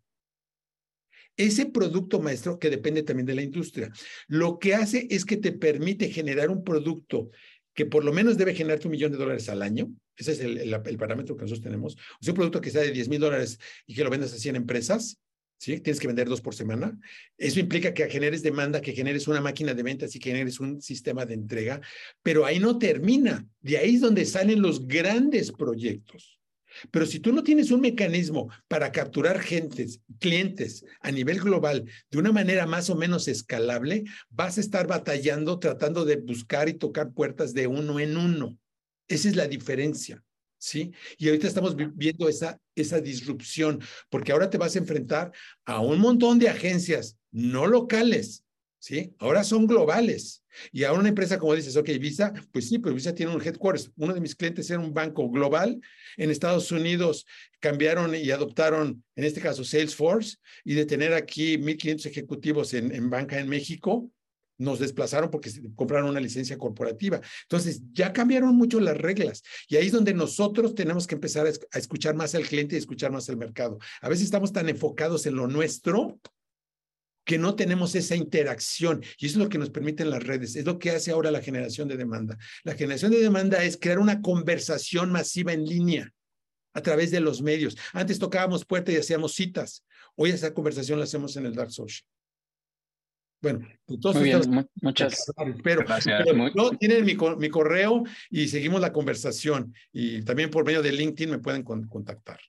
ese 1.36 1.66
producto 1.66 2.20
maestro 2.20 2.58
que 2.58 2.70
depende 2.70 3.02
también 3.02 3.26
de 3.26 3.34
la 3.34 3.42
industria. 3.42 3.90
Lo 4.28 4.58
que 4.58 4.74
hace 4.74 5.08
es 5.10 5.24
que 5.24 5.36
te 5.36 5.52
permite 5.52 6.10
generar 6.10 6.48
un 6.50 6.62
producto 6.62 7.30
que 7.74 7.86
por 7.86 8.04
lo 8.04 8.12
menos 8.12 8.38
debe 8.38 8.54
generarte 8.54 8.86
un 8.86 8.92
millón 8.92 9.12
de 9.12 9.18
dólares 9.18 9.48
al 9.48 9.62
año. 9.62 9.92
Ese 10.16 10.32
es 10.32 10.40
el, 10.40 10.70
parámetro 10.96 11.36
que 11.36 11.42
nosotros 11.42 11.62
tenemos. 11.64 11.94
O 11.94 12.22
sea, 12.22 12.32
un 12.32 12.36
producto 12.36 12.60
que 12.60 12.70
sea 12.70 12.82
de 12.82 12.92
10 12.92 13.08
mil 13.08 13.20
dólares 13.20 13.58
y 13.86 13.94
que 13.94 14.04
lo 14.04 14.10
vendas 14.10 14.32
a 14.32 14.38
100 14.38 14.56
empresas, 14.56 15.18
Tienes 15.64 15.98
que 15.98 16.06
vender 16.06 16.28
dos 16.28 16.40
por 16.40 16.54
semana. 16.54 16.98
Eso 17.38 17.60
implica 17.60 17.94
que 17.94 18.08
generes 18.08 18.42
demanda, 18.42 18.80
que 18.80 18.92
generes 18.92 19.26
una 19.28 19.40
máquina 19.40 19.74
de 19.74 19.82
ventas 19.82 20.14
y 20.14 20.18
que 20.18 20.30
generes 20.30 20.60
un 20.60 20.80
sistema 20.82 21.24
de 21.24 21.34
entrega. 21.34 21.80
Pero 22.22 22.44
ahí 22.44 22.58
no 22.58 22.78
termina. 22.78 23.46
De 23.60 23.78
ahí 23.78 23.94
es 23.94 24.00
donde 24.00 24.24
salen 24.26 24.60
los 24.60 24.86
grandes 24.86 25.52
proyectos. 25.52 26.38
Pero 26.90 27.06
si 27.06 27.20
tú 27.20 27.32
no 27.32 27.42
tienes 27.42 27.70
un 27.70 27.80
mecanismo 27.80 28.50
para 28.68 28.92
capturar 28.92 29.40
gentes, 29.40 30.00
clientes 30.18 30.84
a 31.00 31.10
nivel 31.10 31.40
global 31.40 31.84
de 32.10 32.18
una 32.18 32.32
manera 32.32 32.66
más 32.66 32.90
o 32.90 32.96
menos 32.96 33.28
escalable, 33.28 34.04
vas 34.30 34.58
a 34.58 34.60
estar 34.60 34.86
batallando 34.86 35.58
tratando 35.58 36.04
de 36.04 36.16
buscar 36.16 36.68
y 36.68 36.74
tocar 36.74 37.12
puertas 37.12 37.54
de 37.54 37.66
uno 37.66 38.00
en 38.00 38.16
uno. 38.16 38.58
Esa 39.08 39.28
es 39.28 39.36
la 39.36 39.46
diferencia. 39.46 40.22
¿Sí? 40.64 40.92
Y 41.18 41.28
ahorita 41.28 41.46
estamos 41.46 41.76
viendo 41.76 42.26
esa, 42.26 42.58
esa 42.74 42.98
disrupción, 42.98 43.82
porque 44.08 44.32
ahora 44.32 44.48
te 44.48 44.56
vas 44.56 44.74
a 44.74 44.78
enfrentar 44.78 45.30
a 45.66 45.80
un 45.80 45.98
montón 45.98 46.38
de 46.38 46.48
agencias 46.48 47.18
no 47.30 47.66
locales, 47.66 48.46
¿sí? 48.78 49.14
Ahora 49.18 49.44
son 49.44 49.66
globales. 49.66 50.42
Y 50.72 50.84
ahora 50.84 51.00
una 51.00 51.10
empresa, 51.10 51.38
como 51.38 51.54
dices, 51.54 51.76
ok, 51.76 51.90
Visa, 52.00 52.32
pues 52.50 52.66
sí, 52.66 52.78
pero 52.78 52.94
Visa 52.94 53.14
tiene 53.14 53.34
un 53.34 53.42
headquarters. 53.42 53.92
Uno 53.96 54.14
de 54.14 54.22
mis 54.22 54.34
clientes 54.34 54.70
era 54.70 54.80
un 54.80 54.94
banco 54.94 55.28
global. 55.28 55.78
En 56.16 56.30
Estados 56.30 56.72
Unidos 56.72 57.26
cambiaron 57.60 58.14
y 58.14 58.30
adoptaron, 58.30 59.04
en 59.16 59.24
este 59.24 59.42
caso, 59.42 59.64
Salesforce, 59.64 60.38
y 60.64 60.72
de 60.72 60.86
tener 60.86 61.12
aquí 61.12 61.58
1.500 61.58 62.06
ejecutivos 62.06 62.72
en, 62.72 62.90
en 62.90 63.10
banca 63.10 63.38
en 63.38 63.50
México, 63.50 64.10
nos 64.58 64.78
desplazaron 64.78 65.30
porque 65.30 65.50
compraron 65.74 66.10
una 66.10 66.20
licencia 66.20 66.58
corporativa. 66.58 67.20
Entonces, 67.42 67.82
ya 67.92 68.12
cambiaron 68.12 68.54
mucho 68.54 68.80
las 68.80 68.96
reglas 68.96 69.42
y 69.68 69.76
ahí 69.76 69.86
es 69.86 69.92
donde 69.92 70.14
nosotros 70.14 70.74
tenemos 70.74 71.06
que 71.06 71.14
empezar 71.14 71.46
a, 71.46 71.78
escuchar 71.78 72.14
más 72.14 72.34
al 72.34 72.46
cliente 72.46 72.76
y 72.76 72.78
escuchar 72.78 73.10
más 73.10 73.28
al 73.28 73.36
mercado. 73.36 73.78
A 74.00 74.08
veces 74.08 74.24
estamos 74.24 74.52
tan 74.52 74.68
enfocados 74.68 75.26
en 75.26 75.36
lo 75.36 75.46
nuestro 75.46 76.20
que 77.24 77.38
no 77.38 77.54
tenemos 77.54 77.94
esa 77.94 78.16
interacción. 78.16 79.02
Y 79.18 79.26
eso 79.26 79.38
es 79.38 79.44
lo 79.44 79.48
que 79.48 79.58
nos 79.58 79.70
permiten 79.70 80.10
las 80.10 80.22
redes, 80.22 80.56
es 80.56 80.64
lo 80.64 80.78
que 80.78 80.90
hace 80.90 81.10
ahora 81.10 81.30
la 81.30 81.40
generación 81.40 81.88
de 81.88 81.96
demanda. 81.96 82.36
La 82.64 82.74
generación 82.74 83.12
de 83.12 83.20
demanda 83.20 83.64
es 83.64 83.78
crear 83.78 83.98
una 83.98 84.20
conversación 84.20 85.10
masiva 85.10 85.52
en 85.52 85.64
línea 85.64 86.12
a 86.74 86.82
través 86.82 87.10
de 87.10 87.20
los 87.20 87.40
medios. 87.40 87.76
Antes 87.92 88.18
tocábamos 88.18 88.64
puertas 88.64 88.94
y 88.94 88.98
hacíamos 88.98 89.34
citas. 89.34 89.84
Hoy 90.16 90.30
esa 90.30 90.52
conversación 90.52 90.98
la 90.98 91.04
hacemos 91.04 91.36
en 91.36 91.46
el 91.46 91.54
Dark 91.54 91.70
Social. 91.70 92.04
Bueno, 93.44 93.68
entonces 93.88 94.22
Muy 94.22 94.30
bien, 94.30 94.68
muchas 94.80 95.30
pero, 95.62 95.84
no, 96.54 96.70
tienen 96.70 97.04
mi, 97.04 97.14
mi, 97.36 97.50
correo 97.50 98.02
y 98.30 98.48
seguimos 98.48 98.80
la 98.80 98.90
conversación 98.90 99.74
y 99.92 100.22
también 100.22 100.48
por 100.48 100.64
medio 100.64 100.80
de 100.80 100.92
LinkedIn 100.92 101.30
me 101.30 101.38
pueden 101.40 101.62
contactar. 101.62 102.40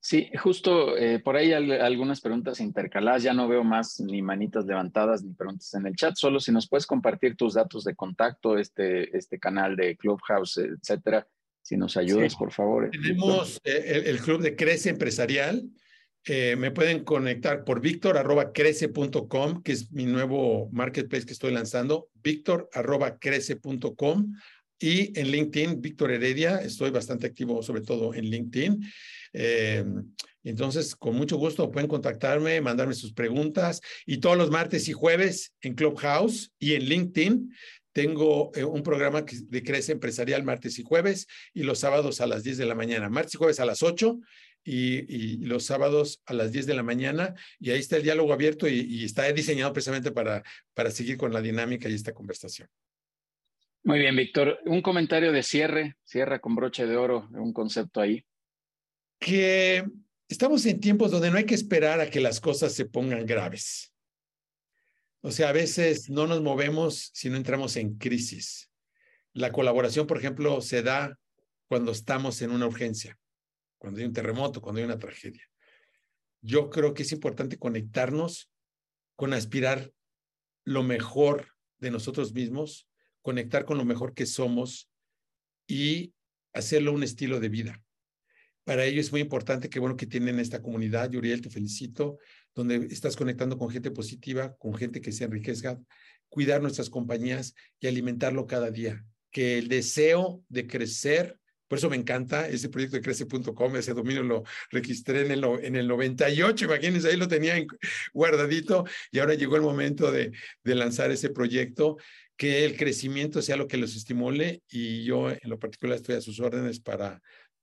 Sí, 0.00 0.28
justo 0.38 0.98
eh, 0.98 1.20
por 1.20 1.36
ahí 1.36 1.54
hay 1.54 1.72
algunas 1.72 2.20
preguntas 2.20 2.60
intercaladas. 2.60 3.22
Ya 3.22 3.32
no 3.32 3.48
veo 3.48 3.64
más 3.64 3.98
ni 4.00 4.20
manitas 4.20 4.66
levantadas 4.66 5.22
ni 5.22 5.32
preguntas 5.32 5.72
en 5.72 5.86
el 5.86 5.96
chat. 5.96 6.14
Solo 6.16 6.40
si 6.40 6.52
nos 6.52 6.68
puedes 6.68 6.84
compartir 6.84 7.36
tus 7.36 7.54
datos 7.54 7.84
de 7.84 7.94
contacto, 7.94 8.58
este, 8.58 9.16
este 9.16 9.38
canal 9.38 9.74
de 9.74 9.96
Clubhouse, 9.96 10.58
etcétera. 10.58 11.26
Si 11.62 11.78
nos 11.78 11.96
ayudas, 11.96 12.36
por 12.36 12.52
favor. 12.52 12.90
Tenemos 12.90 13.58
eh, 13.64 14.02
el, 14.04 14.20
club 14.20 14.42
de 14.42 14.54
Crece 14.54 14.90
Empresarial. 14.90 15.64
Eh, 16.26 16.56
me 16.56 16.70
pueden 16.70 17.04
conectar 17.04 17.64
por 17.64 17.82
victor.crece.com, 17.82 19.62
que 19.62 19.72
es 19.72 19.92
mi 19.92 20.06
nuevo 20.06 20.70
marketplace 20.72 21.26
que 21.26 21.34
estoy 21.34 21.52
lanzando, 21.52 22.08
victor.crece.com 22.22 24.34
y 24.78 25.18
en 25.18 25.30
LinkedIn, 25.30 25.82
Víctor 25.82 26.12
Heredia, 26.12 26.62
estoy 26.62 26.90
bastante 26.90 27.26
activo 27.26 27.62
sobre 27.62 27.82
todo 27.82 28.14
en 28.14 28.24
LinkedIn. 28.24 28.82
Eh, 29.34 29.84
entonces, 30.44 30.96
con 30.96 31.14
mucho 31.14 31.36
gusto 31.36 31.70
pueden 31.70 31.88
contactarme, 31.88 32.60
mandarme 32.60 32.94
sus 32.94 33.12
preguntas 33.12 33.80
y 34.06 34.18
todos 34.18 34.36
los 34.36 34.50
martes 34.50 34.88
y 34.88 34.92
jueves 34.92 35.52
en 35.60 35.74
Clubhouse 35.74 36.52
y 36.58 36.74
en 36.74 36.84
LinkedIn 36.84 37.54
tengo 37.92 38.50
eh, 38.54 38.64
un 38.64 38.82
programa 38.82 39.22
de 39.22 39.62
Crece 39.62 39.92
Empresarial 39.92 40.42
martes 40.42 40.78
y 40.78 40.82
jueves 40.82 41.26
y 41.54 41.62
los 41.62 41.78
sábados 41.78 42.20
a 42.20 42.26
las 42.26 42.42
10 42.42 42.58
de 42.58 42.66
la 42.66 42.74
mañana. 42.74 43.08
Martes 43.08 43.34
y 43.34 43.38
jueves 43.38 43.60
a 43.60 43.64
las 43.64 43.82
8 43.82 44.18
y, 44.64 45.44
los 45.44 45.66
sábados 45.66 46.22
a 46.26 46.32
las 46.32 46.52
10 46.52 46.66
de 46.66 46.74
la 46.74 46.82
mañana. 46.82 47.34
Y 47.60 47.70
ahí 47.70 47.80
está 47.80 47.96
el 47.96 48.02
diálogo 48.02 48.32
abierto 48.32 48.66
y, 48.66 48.80
y, 48.80 49.04
está 49.04 49.30
diseñado 49.32 49.72
precisamente 49.72 50.10
para, 50.10 50.42
para 50.72 50.90
seguir 50.90 51.16
con 51.16 51.32
la 51.32 51.40
dinámica 51.40 51.88
y 51.88 51.94
esta 51.94 52.14
conversación. 52.14 52.68
Muy 53.82 53.98
bien, 53.98 54.16
Víctor. 54.16 54.58
Un 54.64 54.80
comentario 54.80 55.30
de 55.30 55.42
cierre, 55.42 55.96
cierra 56.04 56.40
con 56.40 56.54
broche 56.54 56.86
de 56.86 56.96
oro, 56.96 57.28
un 57.32 57.52
concepto 57.52 58.00
ahí 58.00 58.24
que 59.24 59.84
estamos 60.28 60.66
en 60.66 60.80
tiempos 60.80 61.10
donde 61.10 61.30
no 61.30 61.38
hay 61.38 61.46
que 61.46 61.54
esperar 61.54 62.00
a 62.00 62.10
que 62.10 62.20
las 62.20 62.40
cosas 62.40 62.74
se 62.74 62.84
pongan 62.84 63.24
graves. 63.24 63.90
O 65.22 65.30
sea, 65.30 65.48
a 65.48 65.52
veces 65.52 66.10
no 66.10 66.26
nos 66.26 66.42
movemos 66.42 67.10
si 67.14 67.30
no 67.30 67.36
entramos 67.36 67.76
en 67.76 67.96
crisis. 67.96 68.70
La 69.32 69.50
colaboración, 69.50 70.06
por 70.06 70.18
ejemplo, 70.18 70.60
se 70.60 70.82
da 70.82 71.18
cuando 71.66 71.92
estamos 71.92 72.42
en 72.42 72.50
una 72.50 72.66
urgencia, 72.66 73.18
cuando 73.78 74.00
hay 74.00 74.06
un 74.06 74.12
terremoto, 74.12 74.60
cuando 74.60 74.80
hay 74.80 74.84
una 74.84 74.98
tragedia. 74.98 75.44
Yo 76.40 76.70
creo 76.70 76.94
que 76.94 77.02
es 77.02 77.12
importante 77.12 77.58
conectarnos 77.58 78.50
con 79.16 79.32
aspirar 79.32 79.92
lo 80.64 80.82
mejor 80.82 81.48
de 81.78 81.90
nosotros 81.90 82.32
mismos, 82.32 82.88
conectar 83.22 83.64
con 83.64 83.78
lo 83.78 83.84
mejor 83.84 84.14
que 84.14 84.26
somos 84.26 84.90
y 85.66 86.14
hacerlo 86.52 86.92
un 86.92 87.02
estilo 87.02 87.40
de 87.40 87.48
vida. 87.48 87.82
Para 88.64 88.86
ello 88.86 89.00
es 89.00 89.12
muy 89.12 89.20
importante 89.20 89.68
que 89.68 89.78
bueno 89.78 89.96
que 89.96 90.06
tienen 90.06 90.40
esta 90.40 90.62
comunidad, 90.62 91.10
Yuriel, 91.10 91.42
te 91.42 91.50
felicito, 91.50 92.18
donde 92.54 92.76
estás 92.90 93.14
conectando 93.14 93.58
con 93.58 93.68
gente 93.68 93.90
positiva, 93.90 94.56
con 94.56 94.74
gente 94.74 95.02
que 95.02 95.12
se 95.12 95.24
enriquezca, 95.24 95.78
cuidar 96.28 96.62
nuestras 96.62 96.88
compañías 96.88 97.54
y 97.78 97.86
alimentarlo 97.86 98.46
cada 98.46 98.70
día. 98.70 99.04
Que 99.30 99.58
el 99.58 99.68
deseo 99.68 100.42
de 100.48 100.66
crecer, 100.66 101.38
por 101.74 101.78
eso 101.78 101.90
me 101.90 101.96
encanta 101.96 102.46
ese 102.46 102.68
proyecto 102.68 102.94
de 102.94 103.02
crece.com, 103.02 103.74
ese 103.74 103.94
dominio 103.94 104.22
lo 104.22 104.44
registré 104.70 105.26
en 105.26 105.32
el, 105.32 105.44
en 105.60 105.74
el 105.74 105.88
98, 105.88 106.66
imagínense, 106.66 107.08
ahí 107.08 107.16
lo 107.16 107.26
tenía 107.26 107.56
guardadito 108.12 108.84
y 109.10 109.18
ahora 109.18 109.34
llegó 109.34 109.56
el 109.56 109.62
momento 109.62 110.12
de, 110.12 110.30
de 110.62 110.74
lanzar 110.76 111.10
ese 111.10 111.30
proyecto 111.30 111.96
que 112.36 112.64
el 112.64 112.76
crecimiento 112.76 113.42
sea 113.42 113.56
lo 113.56 113.66
que 113.66 113.76
los 113.76 113.96
estimule 113.96 114.62
y 114.70 115.02
yo 115.02 115.30
en 115.30 115.40
lo 115.42 115.58
particular 115.58 115.96
estoy 115.96 116.14
a 116.14 116.20
sus 116.20 116.38
órdenes 116.38 116.78
para 116.78 117.20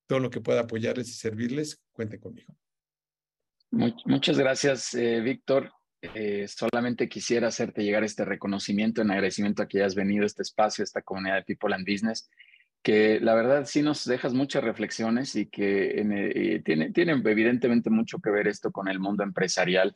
todo 0.07 0.19
lo 0.19 0.29
que 0.29 0.41
pueda 0.41 0.59
apoyarles 0.59 1.07
y 1.07 1.13
servirles, 1.13 1.81
cuente 1.93 2.19
conmigo. 2.19 2.53
Muchas 3.69 4.37
gracias, 4.37 4.93
eh, 4.93 5.21
Víctor. 5.21 5.71
Eh, 6.01 6.49
solamente 6.49 7.07
quisiera 7.07 7.47
hacerte 7.47 7.81
llegar 7.81 8.03
este 8.03 8.25
reconocimiento 8.25 9.01
en 9.01 9.11
agradecimiento 9.11 9.63
a 9.63 9.69
que 9.69 9.77
hayas 9.77 9.95
venido 9.95 10.23
a 10.23 10.27
este 10.27 10.41
espacio, 10.41 10.81
a 10.81 10.83
esta 10.83 11.01
comunidad 11.01 11.35
de 11.35 11.43
People 11.43 11.73
and 11.73 11.89
Business, 11.89 12.29
que 12.83 13.19
la 13.19 13.35
verdad 13.35 13.65
sí 13.65 13.81
nos 13.81 14.05
dejas 14.05 14.33
muchas 14.33 14.63
reflexiones 14.63 15.35
y 15.35 15.47
que 15.47 16.01
eh, 16.01 16.61
tiene, 16.63 16.91
evidentemente 17.25 17.89
mucho 17.89 18.19
que 18.19 18.31
ver 18.31 18.47
esto 18.47 18.71
con 18.71 18.87
el 18.87 18.99
mundo 18.99 19.23
empresarial, 19.23 19.93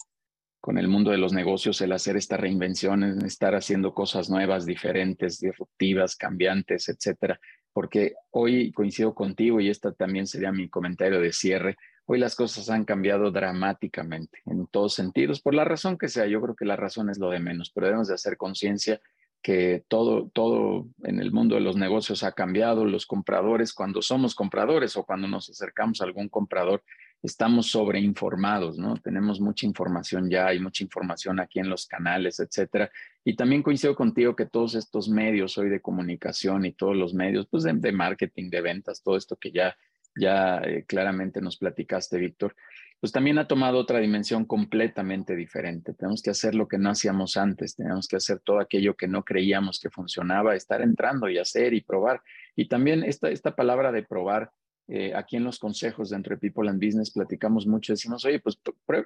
con 0.62 0.78
el 0.78 0.88
mundo 0.88 1.12
de 1.12 1.18
los 1.18 1.34
negocios, 1.34 1.82
el 1.82 1.92
hacer 1.92 2.18
esta 2.18 2.38
reinvención, 2.38 3.26
estar 3.26 3.56
haciendo 3.56 3.94
cosas 3.94 4.30
nuevas, 4.30 4.66
diferentes, 4.66 5.40
disruptivas, 5.40 6.16
cambiantes, 6.16 6.90
etcétera 6.90 7.40
porque 7.76 8.14
hoy 8.32 8.72
coincido 8.72 9.14
contigo 9.14 9.60
y 9.60 9.70
esta 9.70 9.92
también 9.92 10.28
sería 10.28 10.54
mi 10.54 10.70
comentario 10.70 11.20
de 11.20 11.34
cierre. 11.34 11.76
Hoy 12.06 12.20
las 12.20 12.34
cosas 12.34 12.70
han 12.70 12.86
cambiado 12.86 13.32
dramáticamente 13.32 14.40
en 14.46 14.66
todos 14.68 14.94
sentidos, 14.94 15.42
por 15.42 15.54
la 15.54 15.66
razón 15.66 15.98
que 15.98 16.08
sea. 16.08 16.26
Yo 16.26 16.40
creo 16.40 16.56
que 16.56 16.64
la 16.64 16.78
razón 16.78 17.10
es 17.10 17.20
lo 17.20 17.30
de 17.30 17.42
menos, 17.42 17.72
pero 17.76 17.88
debemos 17.88 18.08
de 18.08 18.14
hacer 18.14 18.38
conciencia 18.38 19.02
que 19.46 19.86
todo, 19.88 20.32
todo 20.34 20.88
en 21.04 21.20
el 21.20 21.32
mundo 21.32 21.54
de 21.54 21.62
los 21.62 21.76
negocios 21.76 22.24
ha 22.24 22.32
cambiado. 22.32 22.84
Los 22.84 23.06
compradores, 23.06 23.74
cuando 23.74 24.02
somos 24.02 24.34
compradores 24.34 24.98
o 24.98 25.06
cuando 25.06 25.28
nos 25.28 25.52
acercamos 25.52 26.02
a 26.02 26.06
algún 26.06 26.30
comprador, 26.30 26.82
estamos 27.22 27.68
sobreinformados, 27.68 28.80
¿no? 28.80 28.98
Tenemos 28.98 29.40
mucha 29.40 29.68
información 29.68 30.32
ya, 30.32 30.48
hay 30.48 30.60
mucha 30.60 30.84
información 30.84 31.40
aquí 31.40 31.60
en 31.60 31.70
los 31.70 31.86
canales, 31.86 32.40
etcétera. 32.40 32.90
Y 33.24 33.36
también 33.36 33.62
coincido 33.62 33.96
contigo 33.96 34.36
que 34.36 34.48
todos 34.48 34.74
estos 34.74 35.10
medios 35.10 35.60
hoy 35.60 35.70
de 35.70 35.80
comunicación 35.80 36.66
y 36.66 36.72
todos 36.72 36.96
los 36.96 37.14
medios, 37.14 37.46
pues 37.46 37.66
de, 37.66 37.92
marketing, 37.92 38.50
de 38.50 38.62
ventas, 38.62 39.04
todo 39.04 39.16
esto 39.16 39.36
que 39.36 39.52
ya, 39.52 39.78
ya 40.20 40.58
eh, 40.64 40.86
claramente 40.88 41.40
nos 41.40 41.58
platicaste, 41.58 42.18
Víctor, 42.18 42.56
pues 43.00 43.12
también 43.12 43.38
ha 43.38 43.48
tomado 43.48 43.78
otra 43.78 44.00
dimensión 44.00 44.46
completamente 44.46 45.36
diferente. 45.36 45.94
Tenemos 45.94 46.22
que 46.22 46.32
hacer 46.32 46.56
lo 46.56 46.68
que 46.68 46.78
no 46.78 46.90
hacíamos 46.90 47.38
antes, 47.38 47.76
tenemos 47.76 48.08
que 48.08 48.16
hacer 48.16 48.40
todo 48.40 48.60
aquello 48.60 48.96
que 48.96 49.08
no 49.08 49.24
creíamos 49.24 49.80
que 49.80 49.90
funcionaba, 49.90 50.56
estar 50.56 50.82
entrando 50.82 51.30
y 51.30 51.38
hacer 51.38 51.74
y 51.74 51.82
probar. 51.82 52.22
Y 52.56 52.68
también 52.68 53.04
esta, 53.04 53.30
esta 53.30 53.56
palabra 53.56 53.92
de 53.92 54.04
probar 54.04 54.52
eh, 54.88 55.14
aquí 55.16 55.36
en 55.36 55.44
los 55.44 55.58
consejos 55.58 56.12
de 56.12 56.18
Entre 56.18 56.38
People 56.38 56.70
and 56.70 56.84
Business 56.84 57.10
platicamos 57.10 57.66
mucho, 57.66 57.94
decimos, 57.94 58.24
oye, 58.24 58.40
pues 58.40 58.60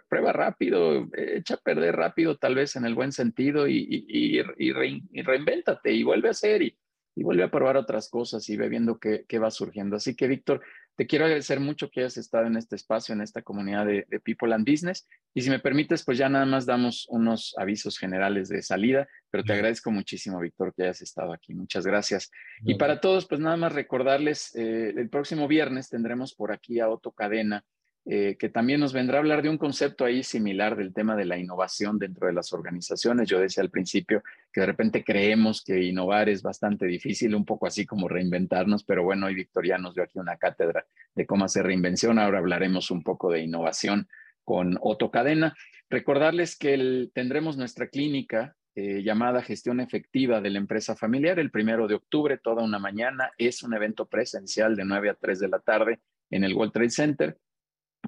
prueba 0.09 0.33
rápido, 0.33 1.07
echa 1.15 1.53
a 1.53 1.57
perder 1.57 1.95
rápido, 1.95 2.37
tal 2.37 2.55
vez 2.55 2.75
en 2.75 2.83
el 2.83 2.95
buen 2.95 3.13
sentido, 3.13 3.65
y, 3.65 3.87
y, 3.89 4.41
y, 4.57 5.23
reinvéntate 5.23 5.93
y 5.93 6.03
vuelve 6.03 6.27
a 6.27 6.31
hacer 6.31 6.63
y, 6.63 6.77
vuelve 7.15 7.43
a 7.43 7.51
probar 7.51 7.75
otras 7.75 8.09
cosas 8.09 8.47
y 8.49 8.55
ve 8.55 8.69
viendo 8.69 8.97
qué, 8.97 9.25
qué 9.27 9.39
va 9.39 9.51
surgiendo. 9.51 9.97
Así 9.97 10.15
que, 10.15 10.27
Víctor, 10.27 10.61
te 10.99 11.07
quiero 11.07 11.23
agradecer 11.23 11.61
mucho 11.61 11.89
que 11.89 12.01
hayas 12.01 12.17
estado 12.17 12.47
en 12.47 12.57
este 12.57 12.75
espacio, 12.75 13.13
en 13.15 13.21
esta 13.21 13.41
comunidad 13.41 13.85
de, 13.85 14.05
People 14.21 14.53
and 14.53 14.69
Business. 14.69 15.07
Y 15.33 15.41
si 15.41 15.49
me 15.49 15.59
permites, 15.59 16.03
pues 16.03 16.17
ya 16.17 16.27
nada 16.27 16.45
más 16.45 16.65
damos 16.65 17.07
unos 17.07 17.55
avisos 17.57 17.97
generales 17.97 18.49
de 18.49 18.61
salida, 18.61 19.07
pero 19.31 19.45
te 19.45 19.53
agradezco 19.53 19.91
muchísimo, 19.91 20.41
Víctor, 20.41 20.73
que 20.75 20.83
hayas 20.83 21.01
estado 21.01 21.31
aquí. 21.31 21.53
Muchas 21.53 21.87
gracias. 21.87 22.29
Y 22.65 22.75
para 22.75 22.99
todos, 22.99 23.25
pues 23.29 23.39
nada 23.39 23.55
más 23.55 23.71
recordarles, 23.71 24.53
eh, 24.57 24.89
el 24.89 25.09
próximo 25.09 25.47
viernes 25.47 25.87
tendremos 25.87 26.35
por 26.35 26.51
aquí 26.51 26.81
a 26.81 26.89
Otto 26.89 27.13
Cadena, 27.13 27.63
eh, 28.11 28.37
que 28.39 28.49
también 28.49 28.79
nos 28.79 28.91
vendrá 28.91 29.17
a 29.17 29.19
hablar 29.19 29.43
de 29.43 29.49
un 29.49 29.59
concepto 29.59 30.03
ahí 30.03 30.23
similar 30.23 30.75
del 30.75 30.95
tema 30.95 31.15
de 31.15 31.25
la 31.25 31.37
innovación 31.37 31.99
dentro 31.99 32.25
de 32.25 32.33
las 32.33 32.51
organizaciones. 32.53 33.29
Yo 33.29 33.39
decía 33.39 33.61
al 33.61 33.69
principio 33.69 34.23
que 34.51 34.61
de 34.61 34.65
repente 34.65 35.03
creemos 35.03 35.63
que 35.63 35.83
innovar 35.83 36.27
es 36.27 36.41
bastante 36.41 36.87
difícil, 36.87 37.35
un 37.35 37.45
poco 37.45 37.67
así 37.67 37.85
como 37.85 38.07
reinventarnos, 38.07 38.83
pero 38.83 39.03
bueno, 39.03 39.27
hoy 39.27 39.35
Victoria 39.35 39.77
nos 39.77 39.93
dio 39.93 40.01
aquí 40.01 40.17
una 40.17 40.37
cátedra 40.37 40.87
de 41.13 41.27
cómo 41.27 41.45
hacer 41.45 41.67
reinvención. 41.67 42.17
Ahora 42.17 42.39
hablaremos 42.39 42.89
un 42.89 43.03
poco 43.03 43.31
de 43.31 43.41
innovación 43.41 44.07
con 44.43 44.79
Otto 44.81 45.11
Cadena. 45.11 45.55
Recordarles 45.87 46.57
que 46.57 47.11
tendremos 47.13 47.57
nuestra 47.57 47.89
clínica 47.89 48.55
eh, 48.73 49.03
llamada 49.03 49.43
Gestión 49.43 49.81
Efectiva 49.81 50.41
de 50.41 50.49
la 50.49 50.57
Empresa 50.57 50.95
Familiar 50.95 51.37
el 51.37 51.51
primero 51.51 51.87
de 51.87 51.93
octubre, 51.93 52.39
toda 52.39 52.63
una 52.63 52.79
mañana. 52.79 53.29
Es 53.37 53.61
un 53.61 53.75
evento 53.75 54.07
presencial 54.07 54.75
de 54.75 54.83
9 54.83 55.11
a 55.11 55.13
3 55.13 55.39
de 55.41 55.47
la 55.47 55.59
tarde 55.59 55.99
en 56.31 56.43
el 56.43 56.55
World 56.55 56.73
Trade 56.73 56.89
Center. 56.89 57.37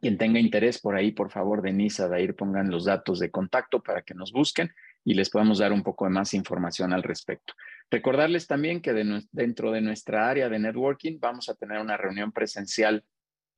Quien 0.02 0.18
tenga 0.18 0.40
interés 0.40 0.80
por 0.80 0.96
ahí, 0.96 1.12
por 1.12 1.30
favor, 1.30 1.62
Denisa, 1.62 2.08
Dair, 2.08 2.36
pongan 2.36 2.72
los 2.72 2.86
datos 2.86 3.20
de 3.20 3.30
contacto 3.30 3.84
para 3.84 4.02
que 4.02 4.16
nos 4.16 4.32
busquen 4.32 4.72
y 5.06 5.14
les 5.14 5.30
podamos 5.30 5.60
dar 5.60 5.72
un 5.72 5.84
poco 5.84 6.06
de 6.06 6.12
más 6.12 6.34
información 6.34 6.92
al 6.92 7.04
respecto. 7.04 7.54
Recordarles 7.92 8.48
también 8.48 8.82
que 8.82 8.94
dentro 9.32 9.72
de 9.72 9.82
nuestra 9.82 10.28
área 10.28 10.50
de 10.50 10.58
networking 10.58 11.20
vamos 11.20 11.50
a 11.50 11.54
tener 11.54 11.80
una 11.80 11.98
reunión 11.98 12.32
presencial 12.32 13.04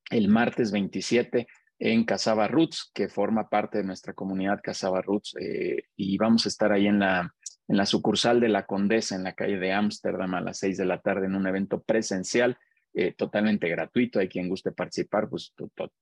el 0.10 0.28
martes 0.28 0.72
27 0.72 1.48
en 1.80 2.03
Casaba 2.03 2.48
Roots, 2.49 2.91
que 2.94 3.07
forma 3.07 3.48
parte 3.49 3.78
de 3.78 3.84
nuestra 3.86 4.14
comunidad 4.14 4.60
Casaba 4.61 5.02
Roots, 5.02 5.36
eh, 5.40 5.84
y 5.95 6.18
vamos 6.18 6.45
a 6.45 6.49
estar 6.49 6.74
ahí 6.74 6.88
en 6.88 6.99
la, 6.99 7.34
en 7.68 7.78
la 7.78 7.86
sucursal 7.86 8.40
de 8.40 8.49
la 8.49 8.65
Condesa, 8.65 9.15
en 9.15 9.24
la 9.24 9.34
calle 9.34 9.57
de 9.57 9.72
Ámsterdam, 9.72 10.34
a 10.34 10.41
las 10.41 10.60
seis 10.60 10.78
de 10.78 10.86
la 10.86 10.99
tarde, 10.99 11.26
en 11.28 11.36
un 11.36 11.48
evento 11.48 11.82
presencial 11.82 12.57
eh, 12.94 13.14
totalmente 13.18 13.68
gratuito. 13.70 14.20
Hay 14.20 14.28
quien 14.28 14.48
guste 14.48 14.72
participar, 14.72 15.28
pues 15.30 15.53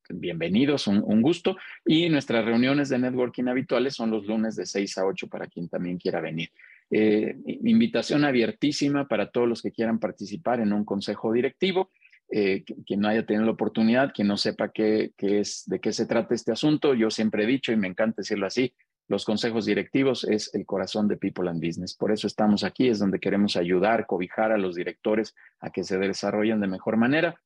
bienvenidos, 0.10 0.88
un, 0.88 1.02
un, 1.06 1.22
gusto. 1.22 1.56
Y 1.86 2.10
nuestras 2.10 2.44
reuniones 2.44 2.90
de 2.90 3.00
networking 3.00 3.46
habituales 3.46 3.96
son 3.96 4.12
los 4.12 4.26
lunes 4.26 4.56
de 4.56 4.66
6 4.66 4.98
a 4.98 5.06
8 5.06 5.28
para 5.28 5.48
quien 5.48 5.70
también 5.70 5.98
quiera 5.98 6.20
venir. 6.22 6.50
Eh, 6.94 7.38
invitación 7.46 8.26
abiertísima 8.26 9.08
para 9.08 9.32
todos 9.32 9.48
los 9.48 9.62
que 9.62 9.72
quieran 9.72 10.00
participar 10.00 10.60
en 10.60 10.74
un 10.74 10.84
consejo 10.84 11.32
directivo. 11.32 11.90
Eh, 12.30 12.64
quien 12.86 13.02
no 13.02 13.08
haya 13.08 13.26
tenido 13.26 13.46
la 13.46 13.52
oportunidad, 13.52 14.14
quien 14.14 14.28
no 14.28 14.38
sepa 14.38 14.72
qué, 14.72 15.12
qué, 15.18 15.40
es, 15.40 15.64
de 15.68 15.80
qué 15.80 15.92
se 15.92 16.06
trata 16.06 16.34
este 16.34 16.52
asunto, 16.52 16.94
yo 16.94 17.10
siempre 17.10 17.44
he 17.44 17.48
dicho 17.48 17.74
y 17.74 17.78
me 17.78 17.88
encanta 17.88 18.22
decirlo 18.22 18.46
así, 18.46 18.74
los 19.08 19.26
consejos 19.26 19.66
directivos 19.66 20.24
es 20.24 20.54
el 20.54 20.66
corazón 20.66 21.08
de 21.08 21.18
People 21.18 21.50
and 21.50 21.66
Business. 21.66 21.96
Por 21.96 22.12
eso 22.12 22.28
estamos 22.28 22.64
aquí, 22.64 22.88
es 22.88 23.00
donde 23.00 23.20
queremos 23.20 23.58
ayudar, 23.58 24.06
cobijar 24.06 24.52
a 24.52 24.58
los 24.58 24.76
directores 24.76 25.36
a 25.60 25.70
que 25.70 25.84
se 25.84 25.98
desarrollen 25.98 26.62
de 26.62 26.68
mejor 26.68 26.98
manera. 26.98 27.42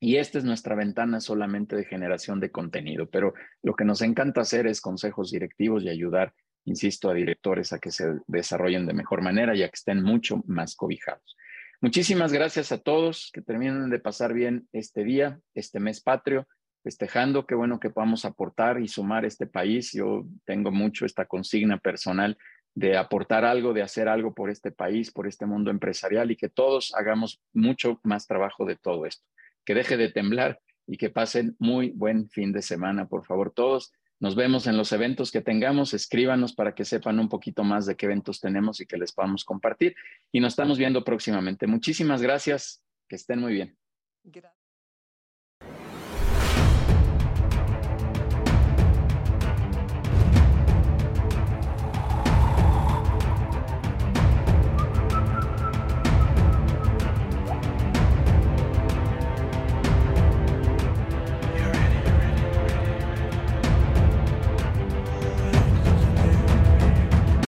Y 0.00 0.16
esta 0.16 0.38
es 0.38 0.44
nuestra 0.44 0.74
ventana 0.74 1.20
solamente 1.20 1.76
de 1.76 1.84
generación 1.84 2.40
de 2.40 2.50
contenido, 2.50 3.08
pero 3.08 3.34
lo 3.62 3.74
que 3.74 3.84
nos 3.84 4.02
encanta 4.02 4.40
hacer 4.40 4.66
es 4.66 4.80
consejos 4.80 5.30
directivos 5.30 5.84
y 5.84 5.90
ayudar, 5.90 6.34
insisto, 6.64 7.10
a 7.10 7.14
directores 7.14 7.72
a 7.72 7.78
que 7.78 7.90
se 7.90 8.06
desarrollen 8.26 8.86
de 8.86 8.94
mejor 8.94 9.22
manera 9.22 9.54
y 9.54 9.62
a 9.62 9.68
que 9.68 9.76
estén 9.76 10.02
mucho 10.02 10.42
más 10.46 10.74
cobijados. 10.74 11.36
Muchísimas 11.80 12.32
gracias 12.32 12.72
a 12.72 12.78
todos, 12.78 13.30
que 13.32 13.42
terminen 13.42 13.90
de 13.90 13.98
pasar 13.98 14.32
bien 14.32 14.68
este 14.72 15.04
día, 15.04 15.40
este 15.54 15.78
mes 15.78 16.00
patrio 16.00 16.46
festejando. 16.82 17.46
Qué 17.46 17.54
bueno 17.54 17.80
que 17.80 17.90
podamos 17.90 18.24
aportar 18.24 18.80
y 18.80 18.88
sumar 18.88 19.24
este 19.24 19.46
país. 19.46 19.92
Yo 19.92 20.26
tengo 20.44 20.70
mucho 20.70 21.06
esta 21.06 21.26
consigna 21.26 21.78
personal 21.78 22.36
de 22.74 22.96
aportar 22.96 23.44
algo, 23.44 23.72
de 23.72 23.82
hacer 23.82 24.08
algo 24.08 24.34
por 24.34 24.50
este 24.50 24.70
país, 24.70 25.10
por 25.10 25.26
este 25.26 25.46
mundo 25.46 25.70
empresarial 25.70 26.30
y 26.30 26.36
que 26.36 26.48
todos 26.48 26.94
hagamos 26.94 27.40
mucho 27.52 28.00
más 28.02 28.26
trabajo 28.26 28.64
de 28.64 28.76
todo 28.76 29.06
esto. 29.06 29.24
Que 29.64 29.74
deje 29.74 29.96
de 29.96 30.10
temblar 30.10 30.60
y 30.86 30.96
que 30.96 31.10
pasen 31.10 31.54
muy 31.58 31.90
buen 31.90 32.28
fin 32.28 32.52
de 32.52 32.62
semana, 32.62 33.06
por 33.06 33.24
favor, 33.24 33.52
todos. 33.52 33.92
Nos 34.20 34.36
vemos 34.36 34.66
en 34.66 34.76
los 34.76 34.92
eventos 34.92 35.32
que 35.32 35.40
tengamos. 35.40 35.94
Escríbanos 35.94 36.54
para 36.54 36.74
que 36.74 36.84
sepan 36.84 37.18
un 37.18 37.28
poquito 37.28 37.64
más 37.64 37.86
de 37.86 37.96
qué 37.96 38.06
eventos 38.06 38.40
tenemos 38.40 38.80
y 38.80 38.86
que 38.86 38.96
les 38.96 39.12
podamos 39.12 39.44
compartir. 39.44 39.96
Y 40.30 40.40
nos 40.40 40.52
estamos 40.52 40.78
viendo 40.78 41.02
próximamente. 41.02 41.66
Muchísimas 41.66 42.22
gracias. 42.22 42.84
Que 43.08 43.16
estén 43.16 43.40
muy 43.40 43.52
bien. 43.52 43.76
Gracias. 44.22 44.61